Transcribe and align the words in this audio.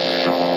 Et 0.00 0.47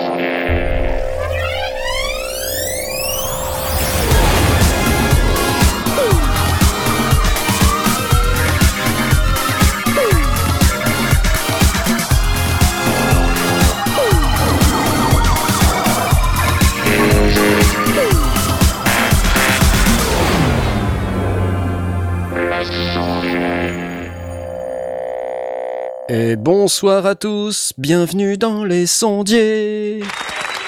bonsoir 26.82 27.06
à 27.06 27.14
tous, 27.14 27.72
bienvenue 27.78 28.36
dans 28.36 28.64
les 28.64 28.86
sondiers. 28.86 30.02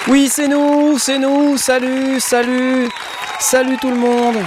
Oui, 0.07 0.29
c'est 0.31 0.47
nous, 0.47 0.97
c'est 0.97 1.19
nous, 1.19 1.57
salut, 1.57 2.21
salut, 2.21 2.87
salut 3.41 3.75
tout 3.81 3.89
le 3.89 3.97
monde. 3.97 4.37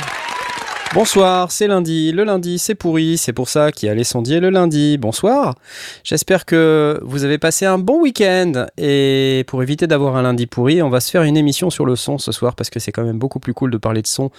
Bonsoir, 0.94 1.52
c'est 1.52 1.66
lundi. 1.66 2.10
Le 2.10 2.24
lundi, 2.24 2.58
c'est 2.58 2.74
pourri, 2.74 3.18
c'est 3.18 3.34
pour 3.34 3.50
ça 3.50 3.70
qu'il 3.70 3.86
y 3.86 3.90
a 3.90 3.94
les 3.94 4.04
sondiers 4.04 4.40
le 4.40 4.48
lundi. 4.48 4.96
Bonsoir. 4.96 5.56
J'espère 6.04 6.46
que 6.46 6.98
vous 7.02 7.24
avez 7.24 7.36
passé 7.36 7.66
un 7.66 7.76
bon 7.76 8.00
week-end. 8.00 8.64
Et 8.78 9.44
pour 9.46 9.62
éviter 9.62 9.86
d'avoir 9.86 10.16
un 10.16 10.22
lundi 10.22 10.46
pourri, 10.46 10.80
on 10.80 10.88
va 10.88 11.00
se 11.00 11.10
faire 11.10 11.22
une 11.22 11.36
émission 11.36 11.68
sur 11.68 11.84
le 11.84 11.96
son 11.96 12.16
ce 12.16 12.32
soir 12.32 12.54
parce 12.54 12.70
que 12.70 12.80
c'est 12.80 12.92
quand 12.92 13.04
même 13.04 13.18
beaucoup 13.18 13.40
plus 13.40 13.52
cool 13.52 13.70
de 13.70 13.76
parler 13.76 14.00
de 14.00 14.06
son, 14.06 14.30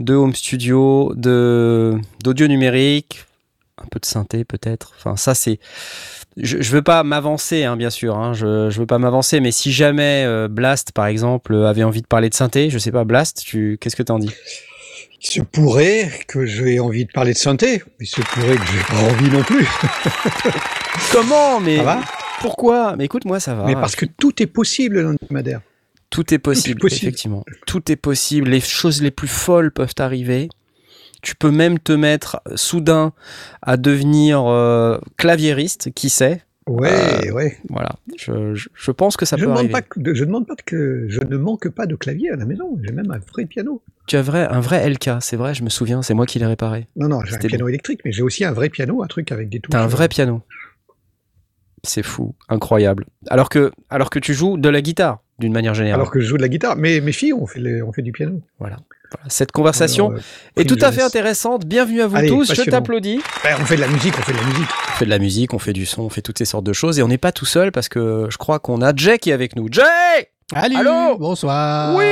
de 0.00 0.12
home 0.14 0.34
studio, 0.34 1.14
de 1.16 1.98
d'audio 2.22 2.46
numérique, 2.46 3.24
un 3.82 3.86
peu 3.90 3.98
de 4.00 4.04
synthé 4.04 4.44
peut-être. 4.44 4.92
Enfin, 4.98 5.16
ça 5.16 5.34
c'est. 5.34 5.60
Je, 6.40 6.60
je 6.62 6.72
veux 6.72 6.82
pas 6.82 7.02
m'avancer, 7.02 7.64
hein, 7.64 7.76
bien 7.76 7.90
sûr. 7.90 8.16
Hein, 8.16 8.32
je, 8.32 8.70
je 8.70 8.80
veux 8.80 8.86
pas 8.86 8.98
m'avancer, 8.98 9.40
mais 9.40 9.50
si 9.50 9.72
jamais 9.72 10.24
euh, 10.26 10.48
Blast, 10.48 10.92
par 10.92 11.06
exemple, 11.06 11.54
avait 11.54 11.84
envie 11.84 12.02
de 12.02 12.06
parler 12.06 12.28
de 12.28 12.34
synthé, 12.34 12.70
je 12.70 12.78
sais 12.78 12.92
pas, 12.92 13.04
Blast, 13.04 13.42
tu, 13.44 13.76
qu'est-ce 13.80 13.96
que 13.96 14.02
t'en 14.02 14.18
dis? 14.18 14.30
Il 15.20 15.26
se 15.26 15.40
pourrait 15.42 16.10
que 16.28 16.46
j'ai 16.46 16.78
envie 16.78 17.04
de 17.04 17.10
parler 17.10 17.32
de 17.32 17.38
synthé, 17.38 17.82
il 17.98 18.06
se 18.06 18.20
pourrait 18.20 18.56
que 18.56 18.66
j'ai 18.66 18.84
pas 18.88 19.02
envie 19.12 19.30
non 19.30 19.42
plus. 19.42 19.66
Comment? 21.12 21.60
Mais 21.60 21.78
Ça 21.78 21.82
va? 21.82 22.00
pourquoi? 22.40 22.94
Mais 22.96 23.06
écoute, 23.06 23.24
moi 23.24 23.40
ça 23.40 23.54
va. 23.54 23.64
Mais 23.64 23.74
parce 23.74 23.96
que 23.96 24.06
tout 24.06 24.40
est 24.42 24.46
possible 24.46 25.02
dans 25.02 25.10
le 25.10 25.18
Madère. 25.30 25.60
Tout 26.10 26.32
est 26.32 26.38
possible, 26.38 26.80
possible. 26.80 27.08
effectivement. 27.08 27.44
Tout 27.66 27.90
est 27.92 27.96
possible. 27.96 28.48
Les 28.48 28.60
choses 28.60 29.02
les 29.02 29.10
plus 29.10 29.28
folles 29.28 29.72
peuvent 29.72 29.94
arriver. 29.98 30.48
Tu 31.22 31.34
peux 31.34 31.50
même 31.50 31.78
te 31.78 31.92
mettre 31.92 32.40
soudain 32.54 33.12
à 33.62 33.76
devenir 33.76 34.44
euh, 34.46 34.98
claviériste, 35.16 35.92
qui 35.94 36.10
sait 36.10 36.42
Ouais, 36.68 37.30
ouais. 37.30 37.56
Voilà. 37.70 37.88
Je, 38.18 38.54
je, 38.54 38.68
je 38.74 38.90
pense 38.90 39.16
que 39.16 39.24
Euh, 39.24 39.26
ça 39.26 39.36
Je 39.36 39.40
peut 39.42 39.46
demande 39.46 39.58
arriver. 39.60 39.72
pas 39.72 39.80
que, 39.82 40.14
je 40.14 40.24
demande 40.24 40.46
pas 40.46 40.54
que 40.54 41.06
je 41.08 41.20
ne 41.20 41.36
manque 41.38 41.68
pas 41.70 41.86
de 41.86 41.94
clavier 41.96 42.30
à 42.30 42.36
la 42.36 42.44
maison. 42.44 42.78
J'ai 42.84 42.92
même 42.92 43.10
un 43.10 43.18
vrai 43.18 43.46
piano. 43.46 43.82
Tu 44.06 44.16
as 44.16 44.22
vrai, 44.22 44.46
un 44.46 44.60
vrai 44.60 44.86
LK, 44.88 45.12
c'est 45.20 45.36
vrai, 45.36 45.54
je 45.54 45.64
me 45.64 45.70
souviens, 45.70 46.02
c'est 46.02 46.12
moi 46.14 46.26
qui 46.26 46.38
l'ai 46.38 46.46
réparé. 46.46 46.86
Non, 46.96 47.08
non, 47.08 47.22
j'ai 47.24 47.34
un 47.36 47.38
piano 47.38 47.68
électrique, 47.68 48.00
mais 48.04 48.12
j'ai 48.12 48.22
aussi 48.22 48.44
un 48.44 48.52
vrai 48.52 48.68
piano, 48.68 49.02
un 49.02 49.06
truc 49.06 49.32
avec 49.32 49.48
des 49.48 49.60
touches. 49.60 49.72
T'as 49.72 49.82
un 49.82 49.86
vrai 49.86 50.08
piano. 50.08 50.42
C'est 51.84 52.02
fou, 52.02 52.34
incroyable. 52.48 53.06
Alors 53.30 53.48
que, 53.48 53.70
alors 53.88 54.10
que 54.10 54.18
tu 54.18 54.34
joues 54.34 54.58
de 54.58 54.68
la 54.68 54.82
guitare, 54.82 55.20
d'une 55.38 55.52
manière 55.52 55.74
générale. 55.74 56.00
Alors 56.00 56.10
que 56.10 56.20
je 56.20 56.26
joue 56.26 56.36
de 56.36 56.42
la 56.42 56.48
guitare. 56.48 56.76
Mais 56.76 57.00
mes 57.00 57.12
filles, 57.12 57.32
on 57.32 57.46
fait, 57.46 57.60
les- 57.60 57.82
on 57.82 57.92
fait 57.92 58.02
du 58.02 58.12
piano. 58.12 58.42
Voilà. 58.58 58.76
Cette 59.28 59.52
conversation 59.52 60.08
Alors, 60.10 60.20
euh, 60.58 60.60
est 60.62 60.64
tout 60.64 60.78
à 60.80 60.92
fait 60.92 61.02
intéressante. 61.02 61.64
Bienvenue 61.66 62.02
à 62.02 62.06
vous 62.06 62.16
Allez, 62.16 62.28
tous, 62.28 62.52
je 62.54 62.62
t'applaudis. 62.62 63.20
ben, 63.42 63.56
on 63.60 63.64
fait 63.64 63.76
de 63.76 63.80
la 63.80 63.88
musique, 63.88 64.14
on 64.18 64.22
fait 64.22 64.32
de 64.32 64.38
la 64.38 64.44
musique. 64.44 64.68
On 64.88 64.92
fait 64.92 65.04
de 65.04 65.10
la 65.10 65.18
musique, 65.18 65.54
on 65.54 65.58
fait 65.58 65.72
du 65.72 65.86
son, 65.86 66.02
on 66.02 66.08
fait 66.10 66.20
toutes 66.22 66.38
ces 66.38 66.44
sortes 66.44 66.64
de 66.64 66.72
choses. 66.72 66.98
Et 66.98 67.02
on 67.02 67.08
n'est 67.08 67.18
pas 67.18 67.32
tout 67.32 67.46
seul 67.46 67.72
parce 67.72 67.88
que 67.88 68.26
je 68.30 68.36
crois 68.36 68.58
qu'on 68.58 68.82
a 68.82 68.94
Jay 68.94 69.18
qui 69.18 69.30
est 69.30 69.32
avec 69.32 69.56
nous. 69.56 69.68
Jay 69.70 69.82
Allô, 70.54 70.78
Allô 70.78 71.18
bonsoir. 71.18 71.94
Oui 71.96 72.04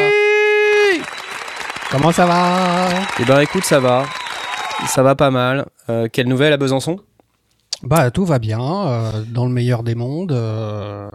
Comment 1.90 2.12
ça 2.12 2.27
va? 2.27 2.89
Eh 3.20 3.24
ben 3.24 3.40
écoute, 3.40 3.64
ça 3.64 3.79
va. 3.80 4.05
Ça 4.89 5.02
va 5.02 5.14
pas 5.14 5.30
mal. 5.30 5.67
Euh, 5.89 6.08
quelle 6.12 6.29
nouvelle 6.29 6.52
à 6.52 6.56
Besançon? 6.56 6.98
Bah 7.83 8.11
tout 8.11 8.24
va 8.24 8.39
bien, 8.39 8.61
euh, 8.61 9.11
dans 9.29 9.46
le 9.46 9.52
meilleur 9.52 9.83
des 9.83 9.95
mondes. 9.95 10.33
euh, 10.33 11.08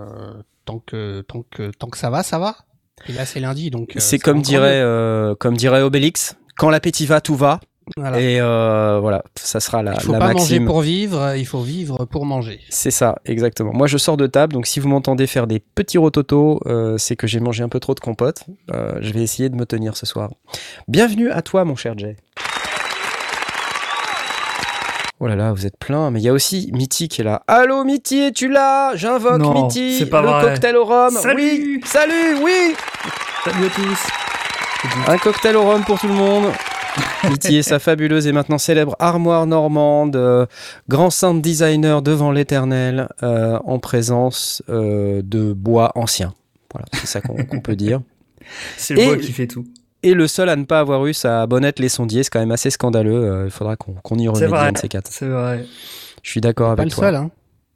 tant 0.66 0.80
que 0.80 1.22
tant 1.22 1.44
que 1.50 1.72
tant 1.72 1.88
que 1.88 1.98
ça 1.98 2.10
va, 2.10 2.24
ça 2.24 2.40
va. 2.40 2.56
Et 3.10 3.14
là 3.14 3.26
c'est 3.26 3.40
lundi 3.40 3.70
donc. 3.70 3.96
euh, 3.96 4.00
C'est 4.00 4.20
comme 4.20 4.42
dirait, 4.42 4.82
euh, 4.82 5.36
comme 5.36 5.58
dirait 5.58 5.82
Obélix. 5.82 6.36
Quand 6.58 6.70
l'appétit 6.70 7.06
va, 7.06 7.22
tout 7.22 7.36
va. 7.36 7.60
Voilà. 7.98 8.20
Et 8.22 8.40
euh, 8.40 9.00
voilà, 9.02 9.24
ça 9.36 9.60
sera 9.60 9.82
la, 9.84 9.96
Il 9.96 10.02
faut 10.02 10.12
la 10.14 10.20
pas 10.20 10.34
manger 10.34 10.60
pour 10.60 10.82
vivre, 10.82 11.36
il 11.36 11.46
faut 11.46 11.62
vivre 11.62 12.06
pour 12.06 12.26
manger. 12.26 12.60
C'est 12.70 12.92
ça, 12.92 13.18
exactement. 13.26 13.74
Moi, 13.74 13.88
je 13.88 13.98
sors 13.98 14.18
de 14.18 14.28
table, 14.28 14.54
donc 14.54 14.68
si 14.68 14.80
vous 14.80 14.88
m'entendez 14.88 15.28
faire 15.28 15.48
des 15.48 15.60
petits 15.60 15.98
rototos, 15.98 16.62
euh, 16.68 16.98
c'est 16.98 17.16
que 17.16 17.26
j'ai 17.28 17.40
mangé 17.40 17.64
un 17.64 17.70
peu 17.70 17.80
trop 17.80 17.96
de 17.96 18.00
compote. 18.00 18.44
Euh, 18.72 19.00
je 19.02 19.12
vais 19.12 19.22
essayer 19.24 19.50
de 19.50 19.56
me 19.56 19.66
tenir 19.66 19.98
ce 19.98 20.06
soir. 20.06 20.30
Bienvenue 20.88 21.32
à 21.32 21.42
toi, 21.42 21.66
mon 21.66 21.76
cher 21.76 21.98
Jay. 21.98 22.16
Oh 25.24 25.28
là 25.28 25.36
là, 25.36 25.54
vous 25.54 25.68
êtes 25.68 25.78
plein, 25.78 26.10
mais 26.10 26.20
il 26.20 26.24
y 26.24 26.30
a 26.30 26.34
aussi 26.34 26.72
Mitty 26.74 27.08
qui 27.08 27.22
est 27.22 27.24
là. 27.24 27.44
Allô 27.46 27.84
Mitty, 27.84 28.22
es-tu 28.22 28.50
là? 28.50 28.96
J'invoque 28.96 29.38
Non, 29.40 29.54
Mitty, 29.68 30.00
c'est 30.00 30.08
pas 30.08 30.24
le 30.24 30.30
vrai. 30.30 30.42
cocktail 30.46 30.76
au 30.76 30.84
rhum. 30.84 31.12
Salut 31.12 31.42
Oui, 31.78 31.80
salut, 31.86 32.38
oui 32.44 32.74
Salut 33.46 33.66
à 33.68 33.70
tous. 33.70 35.12
Un 35.12 35.18
cocktail 35.20 35.56
au 35.58 35.62
rhum 35.62 35.84
pour 35.84 36.00
tout 36.00 36.08
le 36.08 36.16
monde. 36.16 36.46
Mitty 37.30 37.58
et 37.58 37.62
sa 37.62 37.78
fabuleuse 37.78 38.26
et 38.26 38.32
maintenant 38.32 38.58
célèbre 38.58 38.96
armoire 38.98 39.46
normande, 39.46 40.16
euh, 40.16 40.48
grand 40.90 41.12
sound 41.12 41.40
designer 41.40 42.02
devant 42.02 42.32
l'éternel, 42.32 43.08
euh, 43.22 43.60
en 43.64 43.78
présence 43.78 44.64
euh, 44.70 45.22
de 45.24 45.54
bois 45.54 45.92
ancien. 45.94 46.34
Voilà, 46.74 46.88
c'est 46.94 47.06
ça 47.06 47.22
qu'on 47.22 47.60
peut 47.60 47.76
dire. 47.76 48.02
C'est 48.78 48.96
le 48.96 49.02
Et- 49.02 49.06
bois 49.06 49.18
qui 49.18 49.32
fait 49.32 49.46
tout. 49.46 49.66
Et 50.04 50.14
le 50.14 50.28
seul 50.28 50.50
à 50.50 50.56
ne 50.56 50.64
pas 50.66 50.80
avoir 50.80 51.06
eu 51.06 51.14
sa 51.14 51.46
bonnette 51.48 51.80
les 51.80 51.90
sondiers, 51.90 52.24
c'est 52.24 52.30
quand 52.32 52.40
même 52.40 52.52
assez 52.52 52.70
scandaleux. 52.70 53.14
euh, 53.24 53.46
Il 53.46 53.52
faudra 53.52 53.76
qu'on 53.76 53.94
qu'on 53.94 54.16
y 54.18 54.24
C'est 54.24 54.28
remédie 54.30 54.46
vrai. 54.46 54.68
un 54.68 54.72
de 54.72 54.78
ces 54.78 54.88
quatre. 54.90 55.10
C'est 55.12 55.28
vrai. 55.28 55.66
Je 56.24 56.30
suis 56.30 56.42
d'accord 56.42 56.68
Pas 56.76 56.82
avec 56.82 56.86
le 56.86 56.92
toi. 56.92 57.04
seul, 57.06 57.16
hein. 57.16 57.32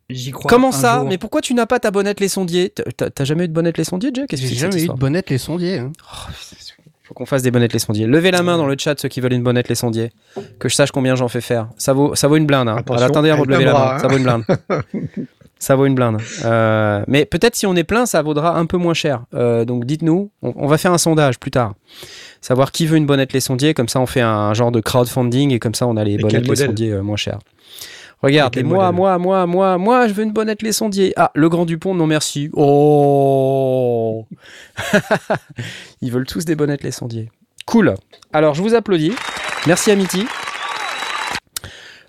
J'y 0.10 0.32
crois. 0.32 0.50
Comment 0.50 0.72
ça 0.72 1.00
jour. 1.00 1.08
Mais 1.08 1.18
pourquoi 1.18 1.42
tu 1.42 1.54
n'as 1.56 1.66
pas 1.66 1.80
ta 1.80 1.90
bonnette 1.92 2.20
les 2.20 2.28
sondiers? 2.28 2.70
T'as- 2.72 3.24
jamais 3.26 3.46
eu 3.46 3.48
de 3.48 3.54
bonnette 3.54 3.78
les 3.78 3.84
sondiers, 3.84 4.12
que 4.12 4.38
J'ai 4.38 4.48
jamais 4.56 4.84
eu 4.84 4.88
de 4.88 4.94
bonnette 4.94 5.30
les 5.32 5.38
sondiers. 5.40 5.80
Hein. 5.80 5.92
Faut 7.04 7.14
qu'on 7.14 7.26
fasse 7.28 7.42
des 7.44 7.52
bonnettes 7.52 7.74
les 7.74 7.80
sondiers. 7.80 8.08
Levez 8.08 8.32
la 8.32 8.42
main 8.44 8.58
dans 8.58 8.66
le 8.68 8.76
chat 8.80 9.00
ceux 9.00 9.08
qui 9.10 9.20
veulent 9.22 9.34
une 9.34 9.44
bonnette 9.44 9.68
les 9.70 9.76
sondiers. 9.76 10.12
Que 10.60 10.70
je 10.70 10.76
sache 10.76 10.92
combien 10.92 11.16
j'en 11.16 11.28
fais 11.28 11.42
faire. 11.42 11.70
Ça 11.78 11.94
vaut, 11.94 12.16
ça 12.16 12.28
vaut 12.28 12.36
une 12.38 12.46
blinde. 12.48 12.68
Hein. 12.70 12.82
Alors, 12.90 13.04
attendez 13.04 13.30
avant 13.30 13.46
de 13.46 13.52
lever 13.52 13.66
la 13.66 13.74
main. 13.74 13.92
hein. 13.96 14.00
Ça 14.00 14.08
vaut 14.08 14.18
une 14.18 14.24
blinde. 14.24 14.44
ça 15.66 15.76
vaut 15.76 15.88
une 15.88 15.96
blinde. 15.96 16.22
Euh, 16.44 17.04
mais 17.08 17.26
peut-être 17.26 17.56
si 17.56 17.66
on 17.66 17.76
est 17.76 17.84
plein, 17.84 18.06
ça 18.06 18.22
vaudra 18.22 18.56
un 18.56 18.68
peu 18.68 18.78
moins 18.78 18.94
cher. 18.94 19.24
Euh, 19.34 19.66
donc 19.66 19.86
dites-nous. 19.86 20.30
On, 20.44 20.54
on 20.56 20.68
va 20.68 20.78
faire 20.78 20.94
un 20.94 21.00
sondage 21.00 21.40
plus 21.40 21.50
tard. 21.50 21.74
Savoir 22.40 22.72
qui 22.72 22.86
veut 22.86 22.98
une 22.98 23.08
bonnette 23.08 23.34
les 23.34 23.40
sondiers. 23.40 23.74
Comme 23.74 23.88
ça, 23.88 24.00
on 24.00 24.06
fait 24.06 24.22
un 24.22 24.54
genre 24.54 24.72
de 24.72 24.80
crowdfunding 24.80 25.52
et 25.52 25.58
comme 25.58 25.74
ça, 25.74 25.88
on 25.88 25.98
a 25.98 26.04
les 26.04 26.14
Et 26.14 26.18
bonnettes 26.18 26.48
les 26.48 26.56
sondiers 26.56 26.92
euh, 26.92 27.02
moins 27.02 27.16
chères. 27.16 27.40
Regarde, 28.22 28.56
Et 28.58 28.62
moi, 28.62 28.92
moi, 28.92 29.18
moi, 29.18 29.48
moi, 29.48 29.80
moi, 29.80 30.08
je 30.08 30.14
veux 30.14 30.24
une 30.24 30.34
bonnette 30.34 30.62
les 30.62 30.72
sondiers. 30.72 31.14
Ah, 31.16 31.32
le 31.34 31.50
Grand 31.50 31.66
Dupont, 31.66 31.96
non 31.96 32.06
merci. 32.06 32.52
Oh 32.54 34.28
Ils 36.02 36.12
veulent 36.12 36.28
tous 36.28 36.46
des 36.46 36.56
bonnettes 36.56 36.84
les 36.84 36.92
sondiers. 36.92 37.32
Cool. 37.66 37.96
Alors, 38.34 38.54
je 38.54 38.62
vous 38.62 38.76
applaudis. 38.76 39.14
Merci 39.66 39.90
Amity. 39.90 40.28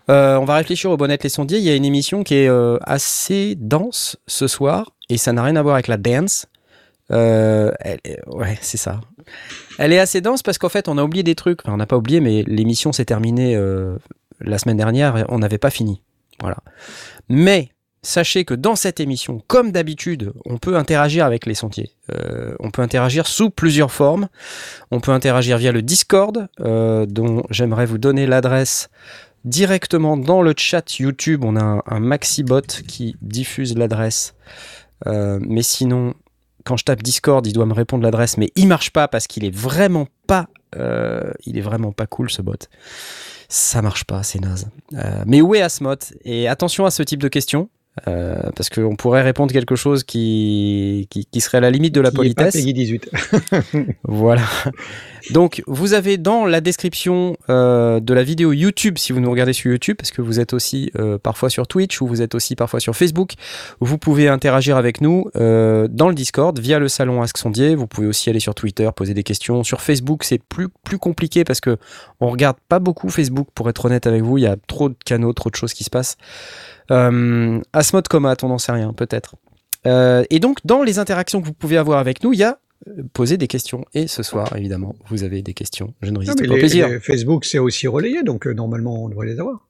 Euh, 0.09 0.37
on 0.37 0.45
va 0.45 0.55
réfléchir 0.57 0.91
aux 0.91 0.97
bonnettes 0.97 1.25
les 1.25 1.29
sondiers. 1.31 1.59
Il 1.59 1.65
y 1.65 1.71
a 1.71 1.75
une 1.75 1.85
émission 1.85 2.23
qui 2.23 2.35
est 2.35 2.49
euh, 2.49 2.79
assez 2.83 3.55
dense 3.57 4.17
ce 4.27 4.47
soir 4.47 4.93
et 5.09 5.17
ça 5.19 5.33
n'a 5.33 5.43
rien 5.43 5.57
à 5.57 5.63
voir 5.63 5.75
avec 5.75 5.89
la 5.89 5.97
dance. 5.97 6.47
Euh, 7.13 7.73
elle 7.81 7.99
est- 8.05 8.21
ouais, 8.29 8.59
c'est 8.61 8.77
ça. 8.77 9.01
Elle 9.79 9.93
est 9.93 9.99
assez 9.99 10.21
dense 10.21 10.43
parce 10.43 10.59
qu'en 10.59 10.69
fait, 10.69 10.89
on 10.89 10.99
a 10.99 11.03
oublié 11.03 11.23
des 11.23 11.35
trucs. 11.35 11.61
On 11.67 11.77
n'a 11.77 11.87
pas 11.87 11.97
oublié, 11.97 12.21
mais 12.21 12.43
l'émission 12.47 12.93
s'est 12.93 13.05
terminée 13.05 13.59
la 14.41 14.59
semaine 14.59 14.77
dernière. 14.77 15.17
et 15.17 15.25
On 15.29 15.39
n'avait 15.39 15.59
pas 15.59 15.71
fini. 15.71 16.03
Voilà. 16.41 16.59
Mais 17.29 17.71
sachez 18.03 18.45
que 18.45 18.55
dans 18.55 18.77
cette 18.77 19.01
émission, 19.01 19.43
comme 19.49 19.73
d'habitude, 19.73 20.33
on 20.45 20.59
peut 20.59 20.77
interagir 20.77 21.25
avec 21.25 21.47
les 21.47 21.55
sentiers. 21.55 21.91
On 22.61 22.71
peut 22.71 22.83
interagir 22.83 23.27
sous 23.27 23.51
plusieurs 23.51 23.91
formes. 23.93 24.29
On 24.93 25.01
peut 25.01 25.11
interagir 25.13 25.59
via 25.59 25.73
le 25.73 25.83
Discord, 25.83 26.49
dont 26.59 27.43
j'aimerais 27.51 27.87
vous 27.87 27.99
donner 27.99 28.27
l'adresse 28.27 28.89
directement 29.47 30.17
dans 30.17 30.43
le 30.43 30.53
chat 30.57 30.99
YouTube. 30.99 31.45
On 31.45 31.57
a 31.57 31.83
un, 31.87 32.01
Maxibot 32.01 32.61
qui 32.87 33.17
diffuse 33.23 33.77
l'adresse. 33.77 34.35
Euh, 35.07 35.39
mais 35.41 35.63
sinon, 35.63 36.15
quand 36.65 36.77
je 36.77 36.85
tape 36.85 37.03
Discord, 37.03 37.47
il 37.47 37.53
doit 37.53 37.67
me 37.67 37.73
répondre 37.73 38.03
l'adresse, 38.03 38.37
mais 38.37 38.51
il 38.57 38.67
marche 38.67 38.91
pas 38.91 39.09
parce 39.09 39.27
qu'il 39.27 39.45
est 39.45 39.55
vraiment 39.55 40.09
pas, 40.27 40.49
euh, 40.77 41.33
il 41.47 41.57
est 41.57 41.63
vraiment 41.63 41.93
pas 41.93 42.07
cool 42.07 42.31
ce 42.31 42.43
bot. 42.43 42.57
Ça 43.49 43.81
marche 43.81 44.05
pas, 44.05 44.23
c'est 44.25 44.41
naze. 44.41 44.69
Euh, 44.95 45.23
mais 45.25 45.41
où 45.41 45.55
est 45.55 45.63
Asmot 45.63 45.97
Et 46.25 46.49
attention 46.49 46.85
à 46.85 46.91
ce 46.91 47.03
type 47.03 47.23
de 47.23 47.29
questions. 47.29 47.71
Euh, 48.09 48.37
parce 48.55 48.69
qu'on 48.69 48.95
pourrait 48.95 49.23
répondre 49.23 49.53
quelque 49.53 49.75
chose 49.75 50.05
qui, 50.05 51.07
qui, 51.11 51.27
qui 51.27 51.41
serait 51.41 51.59
à 51.59 51.63
la 51.63 51.71
limite 51.71 51.95
de 51.95 52.01
la 52.01 52.11
Qui 52.11 52.17
est 52.17 52.35
pas 52.35 52.45
politesse. 52.45 52.55
Peggy 52.55 52.73
18. 52.73 53.11
Voilà. 54.05 54.43
Donc, 55.31 55.63
vous 55.67 55.95
avez 55.95 56.19
dans 56.19 56.45
la 56.45 56.61
description 56.61 57.37
euh, 57.49 57.99
de 58.01 58.15
la 58.15 58.23
vidéo 58.23 58.53
YouTube, 58.53 58.99
si 58.99 59.13
vous 59.13 59.21
nous 59.21 59.31
regardez 59.31 59.53
sur 59.53 59.71
YouTube, 59.71 59.97
parce 59.97 60.11
que 60.11 60.23
vous 60.23 60.39
êtes 60.39 60.53
aussi 60.53 60.91
euh, 60.99 61.19
parfois 61.19 61.51
sur 61.51 61.67
Twitch 61.67 62.01
ou 62.01 62.07
vous 62.07 62.23
êtes 62.23 62.35
aussi 62.35 62.55
parfois 62.55 62.81
sur 62.81 62.95
Facebook, 62.95 63.33
vous 63.81 63.99
pouvez 63.99 64.29
interagir 64.29 64.77
avec 64.77 65.01
nous 65.01 65.29
euh, 65.37 65.89
dans 65.91 66.09
le 66.09 66.15
Discord 66.15 66.59
via 66.59 66.79
le 66.79 66.89
salon 66.89 67.23
Ask 67.23 67.39
Sondier. 67.39 67.75
Vous 67.75 67.87
pouvez 67.87 68.07
aussi 68.07 68.31
aller 68.31 68.41
sur 68.41 68.55
Twitter, 68.55 68.89
poser 68.95 69.15
des 69.15 69.25
questions. 69.25 69.65
Sur 69.65 69.81
Facebook, 69.81 70.23
c'est 70.23 70.39
plus, 70.39 70.69
plus 70.85 70.99
compliqué 70.99 71.45
parce 71.45 71.61
que 71.61 71.77
on 72.21 72.31
regarde 72.31 72.57
pas 72.69 72.79
beaucoup 72.79 73.09
Facebook, 73.09 73.49
pour 73.55 73.69
être 73.69 73.85
honnête 73.85 74.07
avec 74.07 74.23
vous. 74.23 74.39
Il 74.39 74.43
y 74.43 74.47
a 74.47 74.57
trop 74.69 74.89
de 74.89 74.97
canaux, 75.05 75.33
trop 75.33 75.51
de 75.51 75.57
choses 75.57 75.75
qui 75.75 75.85
se 75.85 75.91
passent. 75.91 76.17
Euh, 76.91 77.61
Asmode 77.73 78.09
Comat, 78.09 78.37
on 78.43 78.49
n'en 78.49 78.59
sait 78.59 78.73
rien, 78.73 78.93
peut-être. 78.93 79.35
Euh, 79.87 80.25
et 80.31 80.41
donc, 80.41 80.59
dans 80.65 80.83
les 80.83 80.99
interactions 80.99 81.41
que 81.41 81.47
vous 81.47 81.53
pouvez 81.53 81.77
avoir 81.77 81.99
avec 81.99 82.23
nous, 82.23 82.33
il 82.33 82.39
y 82.41 82.45
a 82.45 82.59
euh, 82.89 83.03
poser 83.13 83.37
des 83.37 83.47
questions. 83.49 83.85
Et 83.95 84.07
ce 84.07 84.23
soir, 84.23 84.55
évidemment, 84.57 84.95
vous 85.09 85.23
avez 85.25 85.43
des 85.43 85.55
questions. 85.55 85.95
Je 86.03 86.09
ne 86.11 86.15
Non, 86.15 86.21
résiste 86.21 86.41
mais 86.41 86.47
pas 86.47 86.53
au 86.53 86.57
les- 86.57 86.61
plaisir. 86.61 86.89
les 86.89 87.01
Facebook, 87.01 87.45
c'est 87.45 87.59
aussi 87.59 87.87
relayé, 87.89 88.23
donc 88.23 88.47
euh, 88.47 88.53
normalement, 88.53 89.05
on 89.05 89.09
devrait 89.09 89.27
les 89.27 89.39
avoir. 89.41 89.61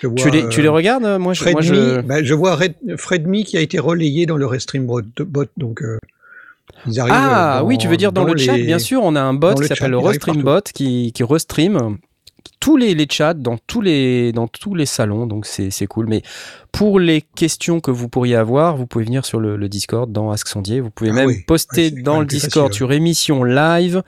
Je 0.00 0.06
vois, 0.06 0.16
Tu, 0.16 0.30
les, 0.30 0.48
tu 0.48 0.62
les 0.62 0.68
regardes 0.68 1.02
Moi, 1.20 1.34
je, 1.34 1.44
moi, 1.44 1.62
Fredme, 1.62 1.62
je... 1.62 2.00
bah, 2.00 2.22
je 2.22 2.32
vois 2.34 2.56
Red, 2.56 2.74
Fredme 2.96 3.42
qui 3.42 3.58
a 3.58 3.60
été 3.60 3.78
relayé 3.78 4.24
dans 4.24 4.38
le 4.38 4.46
Restream 4.46 4.86
bot, 4.86 5.02
donc 5.58 5.82
euh, 5.82 5.98
ils 6.86 6.98
arrivent. 6.98 7.14
Ah 7.14 7.58
dans- 7.60 7.66
oui, 7.66 7.76
tu 7.78 7.86
veux 7.86 7.98
dire 7.98 8.10
dans, 8.12 8.24
le 8.24 8.36
chat, 8.38 8.56
bien 8.56 8.78
sûr, 8.78 9.02
on 9.02 9.14
a 9.16 9.20
un 9.20 9.34
bot 9.34 9.54
qui 9.54 9.60
le 9.62 9.66
s'appelle 9.66 9.90
le 9.90 9.98
Restream. 9.98 10.42
Bot 10.42 10.62
qui, 10.72 11.12
qui 11.12 11.22
restream 11.24 11.98
tous 12.60 12.76
les, 12.76 12.94
les 12.94 13.06
chats 13.10 13.34
dans 13.34 13.58
tous 13.66 13.80
les, 13.80 14.32
dans 14.32 14.48
tous 14.48 14.74
les 14.74 14.86
salons, 14.86 15.26
donc 15.26 15.46
c'est 15.46 15.70
c'est 15.70 15.86
cool. 15.86 16.06
Mais 16.08 16.22
pour 16.72 16.98
les 17.00 17.22
questions 17.22 17.80
que 17.80 17.90
vous 17.90 18.08
pourriez 18.08 18.36
avoir, 18.36 18.76
vous 18.76 18.86
pouvez 18.86 19.04
venir 19.04 19.24
sur 19.24 19.40
le, 19.40 19.56
le 19.56 19.68
Discord 19.68 20.10
dans 20.10 20.30
Ask 20.30 20.48
Sondier. 20.48 20.80
Vous 20.80 20.90
pouvez 20.90 21.10
Ah 21.10 21.14
même 21.14 21.26
oui, 21.26 21.44
poster 21.46 21.86
ouais, 21.86 22.02
quand 22.02 22.02
dans 22.02 22.20
le 22.20 22.26
Discord 22.26 22.68
facile, 22.68 22.76
sur 22.76 22.92
émission 22.92 23.44
live. 23.44 24.02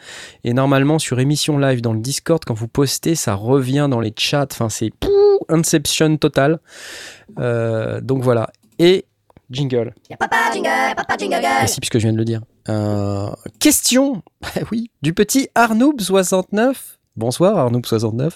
Et 0.44 0.52
normalement, 0.52 0.98
sur 0.98 1.20
émission 1.20 1.58
live 1.58 1.80
dans 1.80 1.92
le 1.92 2.00
Discord, 2.00 2.42
quand 2.44 2.54
vous 2.54 2.68
postez, 2.68 3.14
ça 3.14 3.34
revient 3.34 3.88
dans 3.90 4.00
les 4.00 4.12
chats. 4.16 4.48
Enfin, 4.50 4.68
c'est 4.68 4.90
Inception 5.48 6.16
total. 6.16 6.60
Euh, 7.38 8.00
donc 8.00 8.22
voilà. 8.22 8.50
Et 8.78 9.06
jingle. 9.50 9.94
Papa 10.18 10.36
jingle, 10.52 10.94
papa 10.96 11.16
jingle 11.16 11.40
Ah 11.44 11.66
si, 11.66 11.80
puisque 11.80 11.98
je 11.98 12.04
viens 12.04 12.12
de 12.12 12.18
le 12.18 12.24
dire. 12.24 12.42
Euh, 12.68 13.30
question, 13.60 14.22
oui, 14.72 14.90
du 15.02 15.14
petit 15.14 15.48
Arnoub69. 15.54 16.74
Bonsoir 17.18 17.68
Arnoub69. 17.68 18.30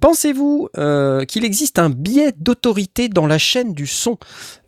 Pensez-vous 0.00 0.68
euh, 0.76 1.24
qu'il 1.24 1.44
existe 1.44 1.78
un 1.78 1.90
biais 1.90 2.32
d'autorité 2.36 3.08
dans 3.08 3.28
la 3.28 3.38
chaîne 3.38 3.72
du 3.72 3.86
son? 3.86 4.18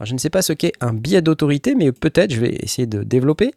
Je 0.00 0.12
ne 0.14 0.18
sais 0.18 0.30
pas 0.30 0.42
ce 0.42 0.52
qu'est 0.52 0.74
un 0.80 0.92
biais 0.92 1.22
d'autorité, 1.22 1.74
mais 1.74 1.90
peut-être 1.90 2.32
je 2.32 2.40
vais 2.40 2.56
essayer 2.62 2.86
de 2.86 3.02
développer. 3.02 3.52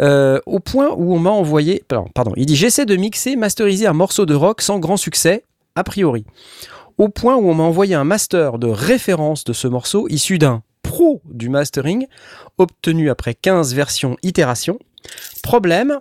Euh, 0.00 0.40
au 0.46 0.58
point 0.58 0.88
où 0.96 1.14
on 1.14 1.20
m'a 1.20 1.30
envoyé... 1.30 1.84
Pardon, 1.86 2.08
pardon, 2.12 2.32
il 2.36 2.46
dit 2.46 2.56
j'essaie 2.56 2.86
de 2.86 2.96
mixer, 2.96 3.36
masteriser 3.36 3.86
un 3.86 3.92
morceau 3.92 4.26
de 4.26 4.34
rock 4.34 4.62
sans 4.62 4.80
grand 4.80 4.96
succès, 4.96 5.44
a 5.76 5.84
priori. 5.84 6.24
Au 6.98 7.08
point 7.08 7.36
où 7.36 7.48
on 7.48 7.54
m'a 7.54 7.62
envoyé 7.62 7.94
un 7.94 8.02
master 8.02 8.58
de 8.58 8.66
référence 8.66 9.44
de 9.44 9.52
ce 9.52 9.68
morceau 9.68 10.08
issu 10.08 10.38
d'un 10.38 10.64
pro 10.82 11.22
du 11.30 11.50
mastering, 11.50 12.08
obtenu 12.58 13.10
après 13.10 13.34
15 13.34 13.74
versions 13.74 14.16
itération. 14.24 14.80
Problème, 15.44 15.98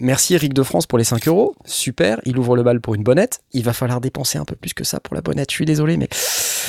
merci 0.00 0.34
Eric 0.34 0.52
de 0.54 0.62
France 0.62 0.86
pour 0.86 0.98
les 0.98 1.04
5 1.04 1.28
euros, 1.28 1.54
super, 1.64 2.20
il 2.24 2.38
ouvre 2.38 2.56
le 2.56 2.62
bal 2.62 2.80
pour 2.80 2.94
une 2.94 3.02
bonnette, 3.02 3.40
il 3.52 3.62
va 3.64 3.72
falloir 3.72 4.00
dépenser 4.00 4.38
un 4.38 4.44
peu 4.44 4.56
plus 4.56 4.74
que 4.74 4.84
ça 4.84 5.00
pour 5.00 5.14
la 5.14 5.20
bonnette, 5.20 5.50
je 5.50 5.54
suis 5.54 5.64
désolé, 5.64 5.96
mais 5.96 6.08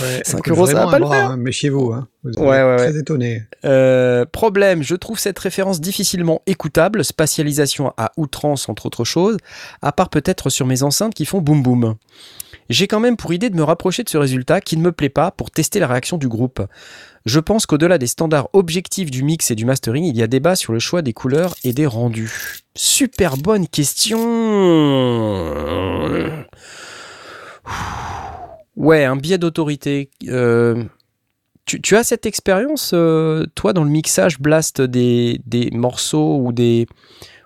Ouais, 0.01 0.21
5 0.23 0.37
coûte 0.37 0.47
euros, 0.47 0.67
ça 0.67 0.73
va 0.73 0.85
pas 0.85 0.95
un 0.95 0.99
le 0.99 1.05
bras, 1.05 1.15
faire. 1.15 1.29
hein, 1.31 1.37
Méfiez-vous, 1.37 1.91
hein. 1.91 2.07
vous 2.23 2.31
êtes 2.31 2.37
Ouais, 2.39 2.63
ouais, 2.63 2.75
très 2.77 2.97
étonné. 2.97 3.43
Euh, 3.65 4.25
problème, 4.31 4.83
je 4.83 4.95
trouve 4.95 5.19
cette 5.19 5.37
référence 5.39 5.81
difficilement 5.81 6.41
écoutable, 6.45 7.03
spatialisation 7.03 7.93
à 7.97 8.11
outrance 8.17 8.69
entre 8.69 8.85
autres 8.85 9.03
choses, 9.03 9.37
à 9.81 9.91
part 9.91 10.09
peut-être 10.09 10.49
sur 10.49 10.65
mes 10.65 10.83
enceintes 10.83 11.13
qui 11.13 11.25
font 11.25 11.39
boum 11.41 11.61
boum. 11.61 11.95
J'ai 12.69 12.87
quand 12.87 13.01
même 13.01 13.17
pour 13.17 13.33
idée 13.33 13.49
de 13.49 13.55
me 13.57 13.63
rapprocher 13.63 14.03
de 14.03 14.09
ce 14.09 14.17
résultat 14.17 14.61
qui 14.61 14.77
ne 14.77 14.81
me 14.81 14.93
plaît 14.93 15.09
pas 15.09 15.31
pour 15.31 15.51
tester 15.51 15.79
la 15.79 15.87
réaction 15.87 16.17
du 16.17 16.29
groupe. 16.29 16.61
Je 17.25 17.39
pense 17.39 17.65
qu'au-delà 17.65 17.97
des 17.97 18.07
standards 18.07 18.49
objectifs 18.53 19.11
du 19.11 19.23
mix 19.23 19.51
et 19.51 19.55
du 19.55 19.65
mastering, 19.65 20.03
il 20.03 20.17
y 20.17 20.23
a 20.23 20.27
débat 20.27 20.55
sur 20.55 20.73
le 20.73 20.79
choix 20.79 21.01
des 21.01 21.13
couleurs 21.13 21.53
et 21.63 21.71
des 21.73 21.85
rendus. 21.85 22.59
Super 22.75 23.37
bonne 23.37 23.67
question. 23.67 24.19
Ouais, 28.75 29.05
un 29.05 29.15
biais 29.15 29.37
d'autorité. 29.37 30.09
Euh, 30.27 30.83
tu, 31.65 31.79
tu 31.81 31.95
as 31.95 32.03
cette 32.03 32.25
expérience, 32.25 32.91
euh, 32.93 33.45
toi, 33.53 33.73
dans 33.73 33.83
le 33.83 33.89
mixage 33.91 34.39
blast 34.39 34.81
des, 34.81 35.41
des 35.45 35.69
morceaux 35.71 36.39
ou 36.39 36.51
des, 36.51 36.87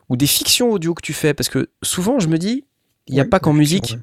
ou 0.08 0.16
des 0.16 0.28
fictions 0.28 0.72
audio 0.72 0.94
que 0.94 1.02
tu 1.02 1.14
fais? 1.14 1.34
Parce 1.34 1.50
que 1.50 1.70
souvent, 1.84 2.20
je 2.20 2.28
me 2.30 2.38
dis, 2.38 2.64
il 3.08 3.16
n'y 3.16 3.20
a 3.20 3.26
pas 3.26 3.40
qu'en 3.40 3.54
musique. 3.54 3.88
fiction, 3.88 4.02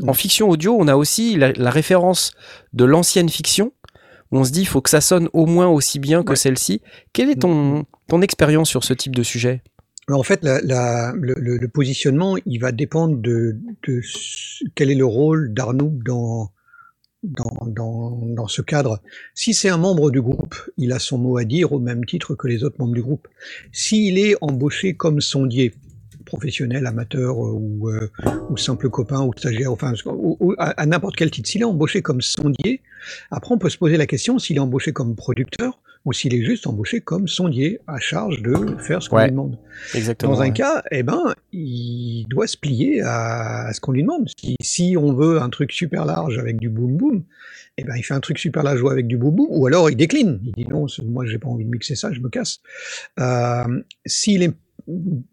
ouais. 0.00 0.08
En 0.08 0.14
fiction 0.14 0.48
audio, 0.48 0.76
on 0.76 0.88
a 0.88 0.96
aussi 0.96 1.36
la, 1.36 1.52
la 1.52 1.70
référence 1.70 2.32
de 2.72 2.84
l'ancienne 2.84 3.28
fiction, 3.28 3.72
où 4.32 4.38
on 4.38 4.44
se 4.44 4.50
dit, 4.50 4.62
il 4.62 4.66
faut 4.66 4.80
que 4.80 4.90
ça 4.90 5.00
sonne 5.00 5.28
au 5.32 5.46
moins 5.46 5.68
aussi 5.68 5.98
bien 5.98 6.22
que 6.24 6.30
Ouais. 6.30 6.36
celle-ci. 6.36 6.80
Quelle 7.12 7.30
est 7.30 7.40
ton, 7.42 7.84
ton 8.08 8.22
expérience 8.22 8.68
sur 8.68 8.82
ce 8.82 8.94
type 8.94 9.14
de 9.14 9.22
sujet? 9.22 9.62
En 10.10 10.22
fait, 10.24 10.42
la- 10.42 10.60
la- 10.62 11.12
le, 11.16 11.66
positionnement, 11.68 12.36
il 12.44 12.58
va 12.58 12.72
dépendre 12.72 13.16
de, 13.18 13.56
quel 14.74 14.90
est 14.90 14.96
le 14.96 15.04
rôle 15.06 15.54
d'Arnoux 15.54 16.00
dans, 16.04 16.50
dans, 17.22 17.66
dans, 17.66 18.18
dans 18.26 18.48
ce 18.48 18.62
cadre. 18.62 19.00
Si 19.34 19.54
c'est 19.54 19.68
un 19.68 19.76
membre 19.76 20.10
du 20.10 20.20
groupe, 20.20 20.56
il 20.76 20.92
a 20.92 20.98
son 20.98 21.18
mot 21.18 21.36
à 21.38 21.44
dire 21.44 21.72
au 21.72 21.78
même 21.78 22.04
titre 22.04 22.34
que 22.34 22.48
les 22.48 22.64
autres 22.64 22.76
membres 22.80 22.94
du 22.94 23.02
groupe. 23.02 23.28
S'il 23.70 24.18
est 24.18 24.34
embauché 24.40 24.94
comme 24.94 25.20
sondier, 25.20 25.72
professionnel, 26.26 26.86
amateur 26.86 27.34
euh, 27.36 27.52
ou, 27.52 27.88
euh, 27.88 28.08
ou 28.50 28.56
simple 28.56 28.88
copain 28.90 29.22
ou 29.22 29.32
stagiaire, 29.36 29.70
enfin 29.72 29.92
ou- 30.06 30.36
ou 30.40 30.52
à, 30.58 30.70
à 30.80 30.86
n'importe 30.86 31.14
quel 31.16 31.30
titre, 31.30 31.48
s'il 31.48 31.60
est 31.60 31.64
embauché 31.64 32.02
comme 32.02 32.20
sondier, 32.22 32.80
après 33.30 33.54
on 33.54 33.58
peut 33.58 33.70
se 33.70 33.78
poser 33.78 33.96
la 33.96 34.06
question 34.06 34.38
s'il 34.38 34.56
est 34.56 34.60
embauché 34.60 34.92
comme 34.92 35.14
producteur 35.14 35.80
ou 36.04 36.12
s'il 36.12 36.34
est 36.34 36.42
juste 36.44 36.66
embauché 36.66 37.00
comme 37.00 37.28
sondier 37.28 37.78
à 37.86 37.98
charge 38.00 38.42
de 38.42 38.76
faire 38.80 39.02
ce 39.02 39.08
qu'on 39.08 39.16
Ouais. 39.18 39.24
lui 39.26 39.30
demande. 39.30 39.56
Exactement. 39.94 40.32
Dans 40.32 40.40
un 40.42 40.46
ouais. 40.46 40.52
cas, 40.52 40.82
eh 40.90 41.04
ben, 41.04 41.32
il 41.52 42.26
doit 42.28 42.48
se 42.48 42.56
plier 42.56 43.02
à, 43.02 43.70
ce 43.72 43.80
qu'on 43.80 43.92
lui 43.92 44.02
demande. 44.02 44.28
Si, 44.36 44.56
si 44.60 44.96
on 44.98 45.12
veut 45.12 45.40
un 45.40 45.48
truc 45.48 45.70
super 45.70 46.04
large 46.04 46.38
avec 46.38 46.58
du 46.58 46.68
boom 46.70 46.96
boom, 46.96 47.22
eh 47.78 47.84
ben, 47.84 47.94
il 47.96 48.02
fait 48.02 48.14
un 48.14 48.20
truc 48.20 48.40
super 48.40 48.64
large 48.64 48.82
avec 48.90 49.06
du 49.06 49.16
boom 49.16 49.36
boom, 49.36 49.46
ou 49.50 49.64
alors 49.68 49.90
il 49.90 49.96
décline. 49.96 50.40
Il 50.44 50.50
dit 50.52 50.66
non, 50.68 50.86
moi 51.04 51.24
j'ai 51.24 51.38
pas 51.38 51.48
envie 51.48 51.64
de 51.64 51.70
mixer 51.70 51.94
ça, 51.94 52.12
je 52.12 52.18
me 52.18 52.28
casse. 52.28 52.58
Euh, 53.20 53.82
S'il 54.04 54.42
est 54.42 54.52